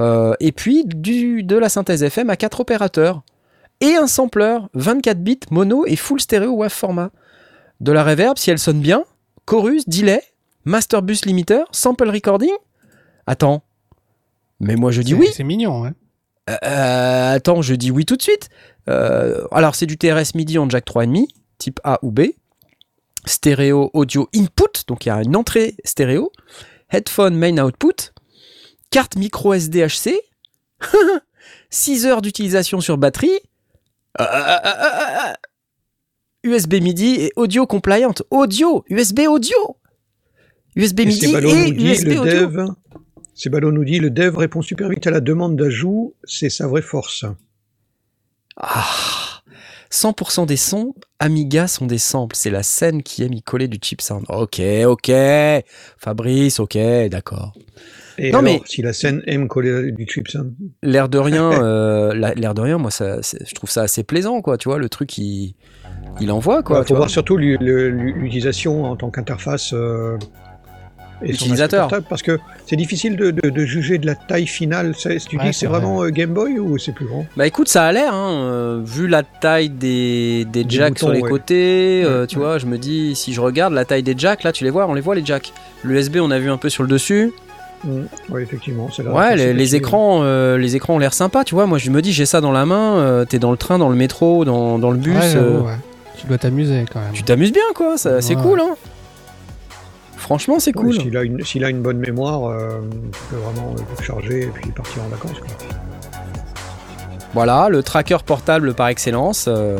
Euh, 0.00 0.34
et 0.40 0.52
puis 0.52 0.84
du, 0.84 1.42
de 1.42 1.56
la 1.56 1.68
synthèse 1.68 2.02
FM 2.02 2.28
à 2.30 2.36
4 2.36 2.60
opérateurs 2.60 3.22
et 3.80 3.94
un 3.94 4.06
sampler 4.06 4.58
24 4.74 5.22
bits 5.22 5.40
mono 5.50 5.86
et 5.86 5.96
full 5.96 6.20
stéréo 6.20 6.52
WAV 6.56 6.72
format. 6.72 7.10
De 7.80 7.92
la 7.92 8.04
reverb 8.04 8.38
si 8.38 8.50
elle 8.50 8.58
sonne 8.58 8.80
bien, 8.80 9.04
chorus, 9.44 9.88
delay, 9.88 10.22
Master 10.64 11.02
Bus 11.02 11.24
Limiter, 11.24 11.64
sample 11.70 12.08
recording 12.08 12.52
Attends. 13.26 13.62
Mais 14.60 14.76
moi 14.76 14.90
je 14.90 15.02
dis 15.02 15.14
oui. 15.14 15.28
C'est 15.32 15.44
mignon, 15.44 15.84
hein. 15.84 15.94
Euh, 16.50 17.34
attends, 17.34 17.62
je 17.62 17.74
dis 17.74 17.90
oui 17.90 18.04
tout 18.04 18.16
de 18.16 18.22
suite. 18.22 18.48
Euh, 18.88 19.46
alors, 19.50 19.74
c'est 19.74 19.86
du 19.86 19.96
TRS 19.96 20.34
MIDI 20.34 20.58
en 20.58 20.68
jack 20.68 20.86
3,5, 20.86 21.26
type 21.58 21.80
A 21.84 21.98
ou 22.02 22.10
B. 22.10 22.20
Stéréo 23.26 23.90
audio 23.94 24.28
input, 24.34 24.84
donc 24.86 25.06
il 25.06 25.08
y 25.08 25.12
a 25.12 25.22
une 25.22 25.36
entrée 25.36 25.76
stéréo. 25.84 26.30
Headphone 26.90 27.36
main 27.36 27.58
output. 27.58 28.12
Carte 28.90 29.16
micro 29.16 29.54
SDHC. 29.54 30.20
6 31.70 32.06
heures 32.06 32.22
d'utilisation 32.22 32.80
sur 32.80 32.98
batterie. 32.98 33.40
Euh, 34.20 34.24
euh, 34.24 34.58
euh, 34.64 35.30
euh. 35.30 35.32
USB 36.44 36.74
MIDI 36.74 37.16
et 37.20 37.32
audio 37.36 37.66
compliant. 37.66 38.14
Audio, 38.30 38.84
USB 38.88 39.20
audio. 39.28 39.56
USB 40.76 41.00
Et 41.00 41.06
MIDI 41.06 41.34
et 41.34 41.70
dit, 41.72 41.90
USB 41.90 42.08
le 42.08 42.20
audio. 42.20 42.46
dev, 42.46 43.70
nous 43.72 43.84
dit, 43.84 43.98
le 43.98 44.10
dev 44.10 44.36
répond 44.36 44.60
super 44.60 44.88
vite 44.88 45.06
à 45.06 45.10
la 45.10 45.20
demande 45.20 45.56
d'ajout, 45.56 46.14
c'est 46.24 46.50
sa 46.50 46.66
vraie 46.66 46.82
force. 46.82 47.24
Ah 48.56 49.23
100% 49.94 50.46
des 50.46 50.56
sons 50.56 50.92
Amiga 51.20 51.68
sont 51.68 51.86
des 51.86 51.98
samples. 51.98 52.34
C'est 52.36 52.50
la 52.50 52.62
scène 52.64 53.02
qui 53.02 53.22
aime 53.22 53.32
y 53.32 53.42
coller 53.42 53.68
du 53.68 53.78
chip 53.80 54.00
sound. 54.02 54.24
Ok, 54.28 54.60
ok. 54.86 55.12
Fabrice, 55.98 56.58
ok, 56.58 56.76
d'accord. 57.10 57.52
Et 58.18 58.30
Non, 58.32 58.40
alors, 58.40 58.42
mais- 58.54 58.60
si 58.66 58.82
la 58.82 58.92
scène 58.92 59.22
aime 59.26 59.48
coller 59.48 59.92
du 59.92 60.04
chips, 60.06 60.34
hein, 60.36 60.46
L'air 60.82 61.08
de 61.08 61.18
rien, 61.18 61.50
euh, 61.62 62.12
la- 62.14 62.34
l'air 62.34 62.54
de 62.54 62.60
rien, 62.60 62.78
moi, 62.78 62.90
ça, 62.90 63.18
je 63.22 63.54
trouve 63.54 63.70
ça 63.70 63.82
assez 63.82 64.02
plaisant, 64.04 64.40
quoi. 64.42 64.58
Tu 64.58 64.68
vois, 64.68 64.78
le 64.78 64.88
truc, 64.88 65.16
il, 65.18 65.54
il 66.20 66.30
envoie, 66.30 66.62
quoi. 66.62 66.78
il 66.78 66.82
tu 66.82 66.88
faut 66.88 66.94
vois. 66.94 66.98
voir 67.06 67.10
surtout 67.10 67.36
l'utilisation 67.36 68.84
en 68.84 68.96
tant 68.96 69.10
qu'interface 69.10 69.72
euh, 69.72 70.16
et 71.22 71.30
Utilisateur. 71.32 71.88
parce 72.08 72.22
que 72.22 72.38
c'est 72.66 72.76
difficile 72.76 73.16
de, 73.16 73.30
de- 73.30 73.50
de 73.50 73.64
juger 73.64 73.98
de 73.98 74.06
la 74.06 74.14
taille 74.14 74.46
finale. 74.46 74.94
Tu 74.98 75.08
Ouais, 75.08 75.14
dis 75.18 75.20
que 75.36 75.42
c'est 75.44 75.52
c'est 75.52 75.66
vrai. 75.66 75.78
vraiment 75.80 76.02
euh, 76.02 76.10
Game 76.10 76.30
Boy 76.32 76.58
ou 76.58 76.76
c'est 76.78 76.92
plus 76.92 77.06
grand? 77.06 77.24
Bah 77.36 77.46
écoute, 77.46 77.68
ça 77.68 77.84
a 77.84 77.92
l'air, 77.92 78.12
hein, 78.14 78.32
euh, 78.32 78.80
vu 78.84 79.06
la 79.06 79.22
taille 79.22 79.68
des, 79.70 80.44
des 80.46 80.64
Des 80.64 80.70
jacks 80.76 80.98
sur 80.98 81.10
les 81.10 81.20
ouais. 81.20 81.28
côtés, 81.30 82.02
euh, 82.04 82.22
Ouais, 82.22 82.26
tu 82.26 82.36
ouais. 82.38 82.44
vois, 82.44 82.58
je 82.58 82.66
me 82.66 82.78
dis, 82.78 83.14
si 83.14 83.32
je 83.32 83.40
regarde 83.40 83.72
la 83.74 83.84
taille 83.84 84.02
des 84.02 84.14
jacks, 84.16 84.42
là, 84.42 84.52
tu 84.52 84.64
les 84.64 84.70
vois, 84.70 84.86
on 84.88 84.94
les 84.94 85.00
voit 85.00 85.14
les 85.14 85.24
jacks. 85.24 85.52
L'USB, 85.84 86.16
on 86.20 86.30
a 86.30 86.38
vu 86.38 86.50
un 86.50 86.56
peu 86.56 86.68
sur 86.68 86.82
le 86.82 86.88
dessus. 86.88 87.32
Oui, 88.30 88.40
effectivement. 88.42 88.88
c'est 88.94 89.02
la- 89.02 89.12
Ouais, 89.12 89.36
les, 89.36 89.52
les 89.52 89.76
écrans, 89.76 90.20
euh, 90.22 90.56
les 90.56 90.74
écrans 90.74 90.94
ont 90.94 90.98
l'air 90.98 91.12
sympas, 91.12 91.44
tu 91.44 91.54
vois. 91.54 91.66
Moi, 91.66 91.76
je 91.78 91.90
me 91.90 92.00
dis, 92.00 92.12
j'ai 92.12 92.24
ça 92.26 92.40
dans 92.40 92.52
la 92.52 92.64
main, 92.64 92.96
euh, 92.96 93.24
t'es 93.26 93.38
dans 93.38 93.50
le 93.50 93.58
train, 93.58 93.78
dans 93.78 93.90
le 93.90 93.96
métro, 93.96 94.44
dans, 94.46 94.78
dans 94.78 94.90
le 94.90 94.96
bus. 94.96 95.14
Ouais, 95.14 95.36
euh, 95.36 95.60
ouais. 95.60 95.74
Tu 96.18 96.26
dois 96.26 96.38
t'amuser 96.38 96.84
quand 96.90 97.00
même. 97.00 97.12
Tu 97.12 97.22
t'amuses 97.24 97.52
bien, 97.52 97.62
quoi. 97.74 97.98
ça- 97.98 98.22
C'est 98.22 98.36
Ouais. 98.36 98.42
cool, 98.42 98.60
hein. 98.60 98.74
Franchement, 100.24 100.58
c'est 100.58 100.72
cool. 100.72 100.94
S'il 100.94 101.14
a, 101.18 101.22
une- 101.22 101.44
s'il 101.44 101.64
a 101.66 101.68
une 101.68 101.82
bonne 101.82 101.98
mémoire, 101.98 102.46
euh, 102.46 102.80
tu 103.12 103.18
peux 103.28 103.36
vraiment 103.36 103.74
le 103.98 104.02
charger 104.02 104.44
et 104.44 104.46
puis 104.46 104.70
partir 104.70 105.02
en 105.04 105.08
vacances. 105.08 105.38
quoi. 105.38 105.48
Voilà, 107.34 107.68
le 107.68 107.82
tracker 107.82 108.16
portable 108.24 108.72
par 108.72 108.88
excellence. 108.88 109.44
euh, 109.48 109.78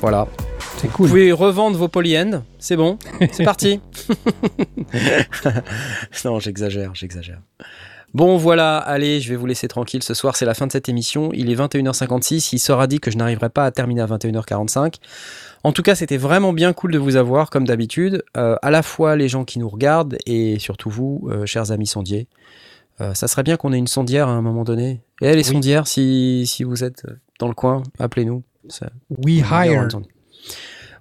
Voilà. 0.00 0.26
C'est 0.78 0.88
Vous 0.88 0.92
cool. 0.96 1.08
pouvez 1.10 1.30
revendre 1.32 1.78
vos 1.78 1.86
polyends. 1.86 2.42
C'est 2.58 2.74
bon. 2.76 2.98
C'est 3.30 3.44
parti. 3.44 3.80
non, 6.24 6.40
j'exagère, 6.40 6.90
j'exagère. 6.94 7.38
Bon, 8.14 8.36
voilà, 8.36 8.78
allez, 8.78 9.20
je 9.20 9.28
vais 9.28 9.36
vous 9.36 9.46
laisser 9.46 9.66
tranquille 9.68 10.02
ce 10.02 10.14
soir. 10.14 10.36
C'est 10.36 10.44
la 10.44 10.54
fin 10.54 10.66
de 10.66 10.72
cette 10.72 10.88
émission. 10.88 11.30
Il 11.34 11.50
est 11.50 11.56
21h56. 11.56 12.50
Il 12.52 12.58
sera 12.58 12.86
dit 12.86 13.00
que 13.00 13.10
je 13.10 13.16
n'arriverai 13.16 13.48
pas 13.48 13.64
à 13.64 13.70
terminer 13.70 14.02
à 14.02 14.06
21h45. 14.06 14.94
En 15.64 15.72
tout 15.72 15.82
cas, 15.82 15.94
c'était 15.94 16.18
vraiment 16.18 16.52
bien 16.52 16.74
cool 16.74 16.92
de 16.92 16.98
vous 16.98 17.16
avoir, 17.16 17.48
comme 17.48 17.66
d'habitude. 17.66 18.22
Euh, 18.36 18.54
à 18.60 18.70
la 18.70 18.82
fois 18.82 19.16
les 19.16 19.28
gens 19.28 19.46
qui 19.46 19.58
nous 19.58 19.68
regardent 19.68 20.18
et 20.26 20.58
surtout 20.58 20.90
vous, 20.90 21.26
euh, 21.30 21.46
chers 21.46 21.72
amis 21.72 21.86
sondiers. 21.86 22.28
Euh, 23.00 23.14
ça 23.14 23.28
serait 23.28 23.42
bien 23.42 23.56
qu'on 23.56 23.72
ait 23.72 23.78
une 23.78 23.86
sondière 23.86 24.28
à 24.28 24.32
un 24.32 24.42
moment 24.42 24.62
donné. 24.62 25.00
Et 25.22 25.34
les 25.34 25.42
sondières, 25.42 25.86
si, 25.86 26.44
si 26.46 26.64
vous 26.64 26.84
êtes 26.84 27.06
dans 27.40 27.48
le 27.48 27.54
coin, 27.54 27.82
appelez-nous. 27.98 28.42
We 29.08 29.38
hire. 29.38 29.88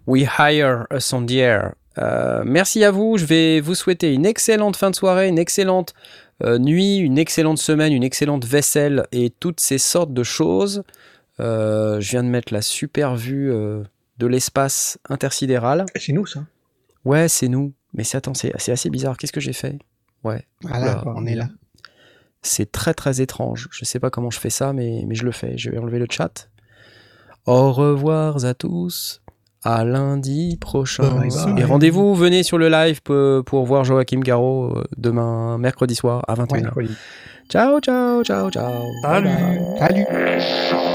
We 0.08 0.24
hire 0.40 0.88
a 0.90 1.00
sondière. 1.02 1.74
Merci 1.98 2.86
à 2.86 2.92
vous. 2.92 3.18
Je 3.18 3.26
vais 3.26 3.60
vous 3.60 3.76
souhaiter 3.76 4.14
une 4.14 4.26
excellente 4.26 4.78
fin 4.78 4.92
de 4.92 4.96
soirée, 4.96 5.28
une 5.28 5.40
excellente 5.40 5.94
nuit, 6.42 6.98
une 6.98 7.18
excellente 7.18 7.58
semaine, 7.58 7.92
une 7.92 8.04
excellente 8.04 8.46
vaisselle 8.46 9.08
et 9.12 9.30
toutes 9.30 9.60
ces 9.60 9.78
sortes 9.78 10.14
de 10.14 10.24
choses. 10.24 10.84
Je 11.40 12.10
viens 12.10 12.24
de 12.24 12.30
mettre 12.30 12.54
la 12.54 12.62
super 12.62 13.16
vue 13.18 13.52
de 14.18 14.28
l'espace 14.28 14.98
intersidéral. 15.10 15.86
C'est 15.96 16.14
nous, 16.14 16.26
ça. 16.26 16.46
Ouais, 17.06 17.28
c'est 17.28 17.48
nous. 17.48 17.74
Mais 17.94 18.04
c'est 18.04 18.18
attends, 18.18 18.34
c'est 18.34 18.52
c'est 18.58 18.72
assez 18.72 18.90
bizarre. 18.90 19.18
Qu'est-ce 19.18 19.34
que 19.34 19.40
j'ai 19.42 19.54
fait? 19.54 19.78
Ouais, 20.24 20.46
Voilà, 20.62 21.02
Oula, 21.04 21.14
on 21.18 21.26
est 21.26 21.36
là. 21.36 21.50
c'est 22.42 22.72
très 22.72 22.94
très 22.94 23.20
étrange. 23.22 23.68
Je 23.72 23.84
sais 23.86 24.00
pas 24.00 24.10
comment 24.10 24.30
je 24.30 24.40
fais 24.40 24.50
ça, 24.50 24.72
mais, 24.74 25.04
mais 25.08 25.16
je 25.16 25.26
le 25.26 25.32
fais. 25.32 25.58
Je 25.58 25.70
vais 25.70 25.78
enlever 25.78 26.00
le 26.00 26.08
chat. 26.10 26.50
Au 27.46 27.72
revoir 27.74 28.46
à 28.46 28.54
tous. 28.54 29.22
À 29.66 29.84
lundi 29.86 30.58
prochain. 30.60 31.04
Bye 31.16 31.30
bye. 31.30 31.62
Et 31.62 31.64
rendez-vous, 31.66 32.16
venez 32.16 32.44
sur 32.44 32.58
le 32.58 32.70
live 32.70 33.02
pour, 33.02 33.44
pour 33.46 33.66
voir 33.66 33.84
Joachim 33.84 34.20
Garraud 34.22 34.78
euh, 34.78 34.84
demain, 34.98 35.58
mercredi 35.58 35.96
soir 35.96 36.24
à 36.28 36.36
21h. 36.36 36.62
Mercredi. 36.64 36.94
Ciao, 37.50 37.80
ciao, 37.82 38.24
ciao, 38.24 38.50
ciao. 38.50 38.84
Salut. 39.04 39.30
Salut. 39.78 40.93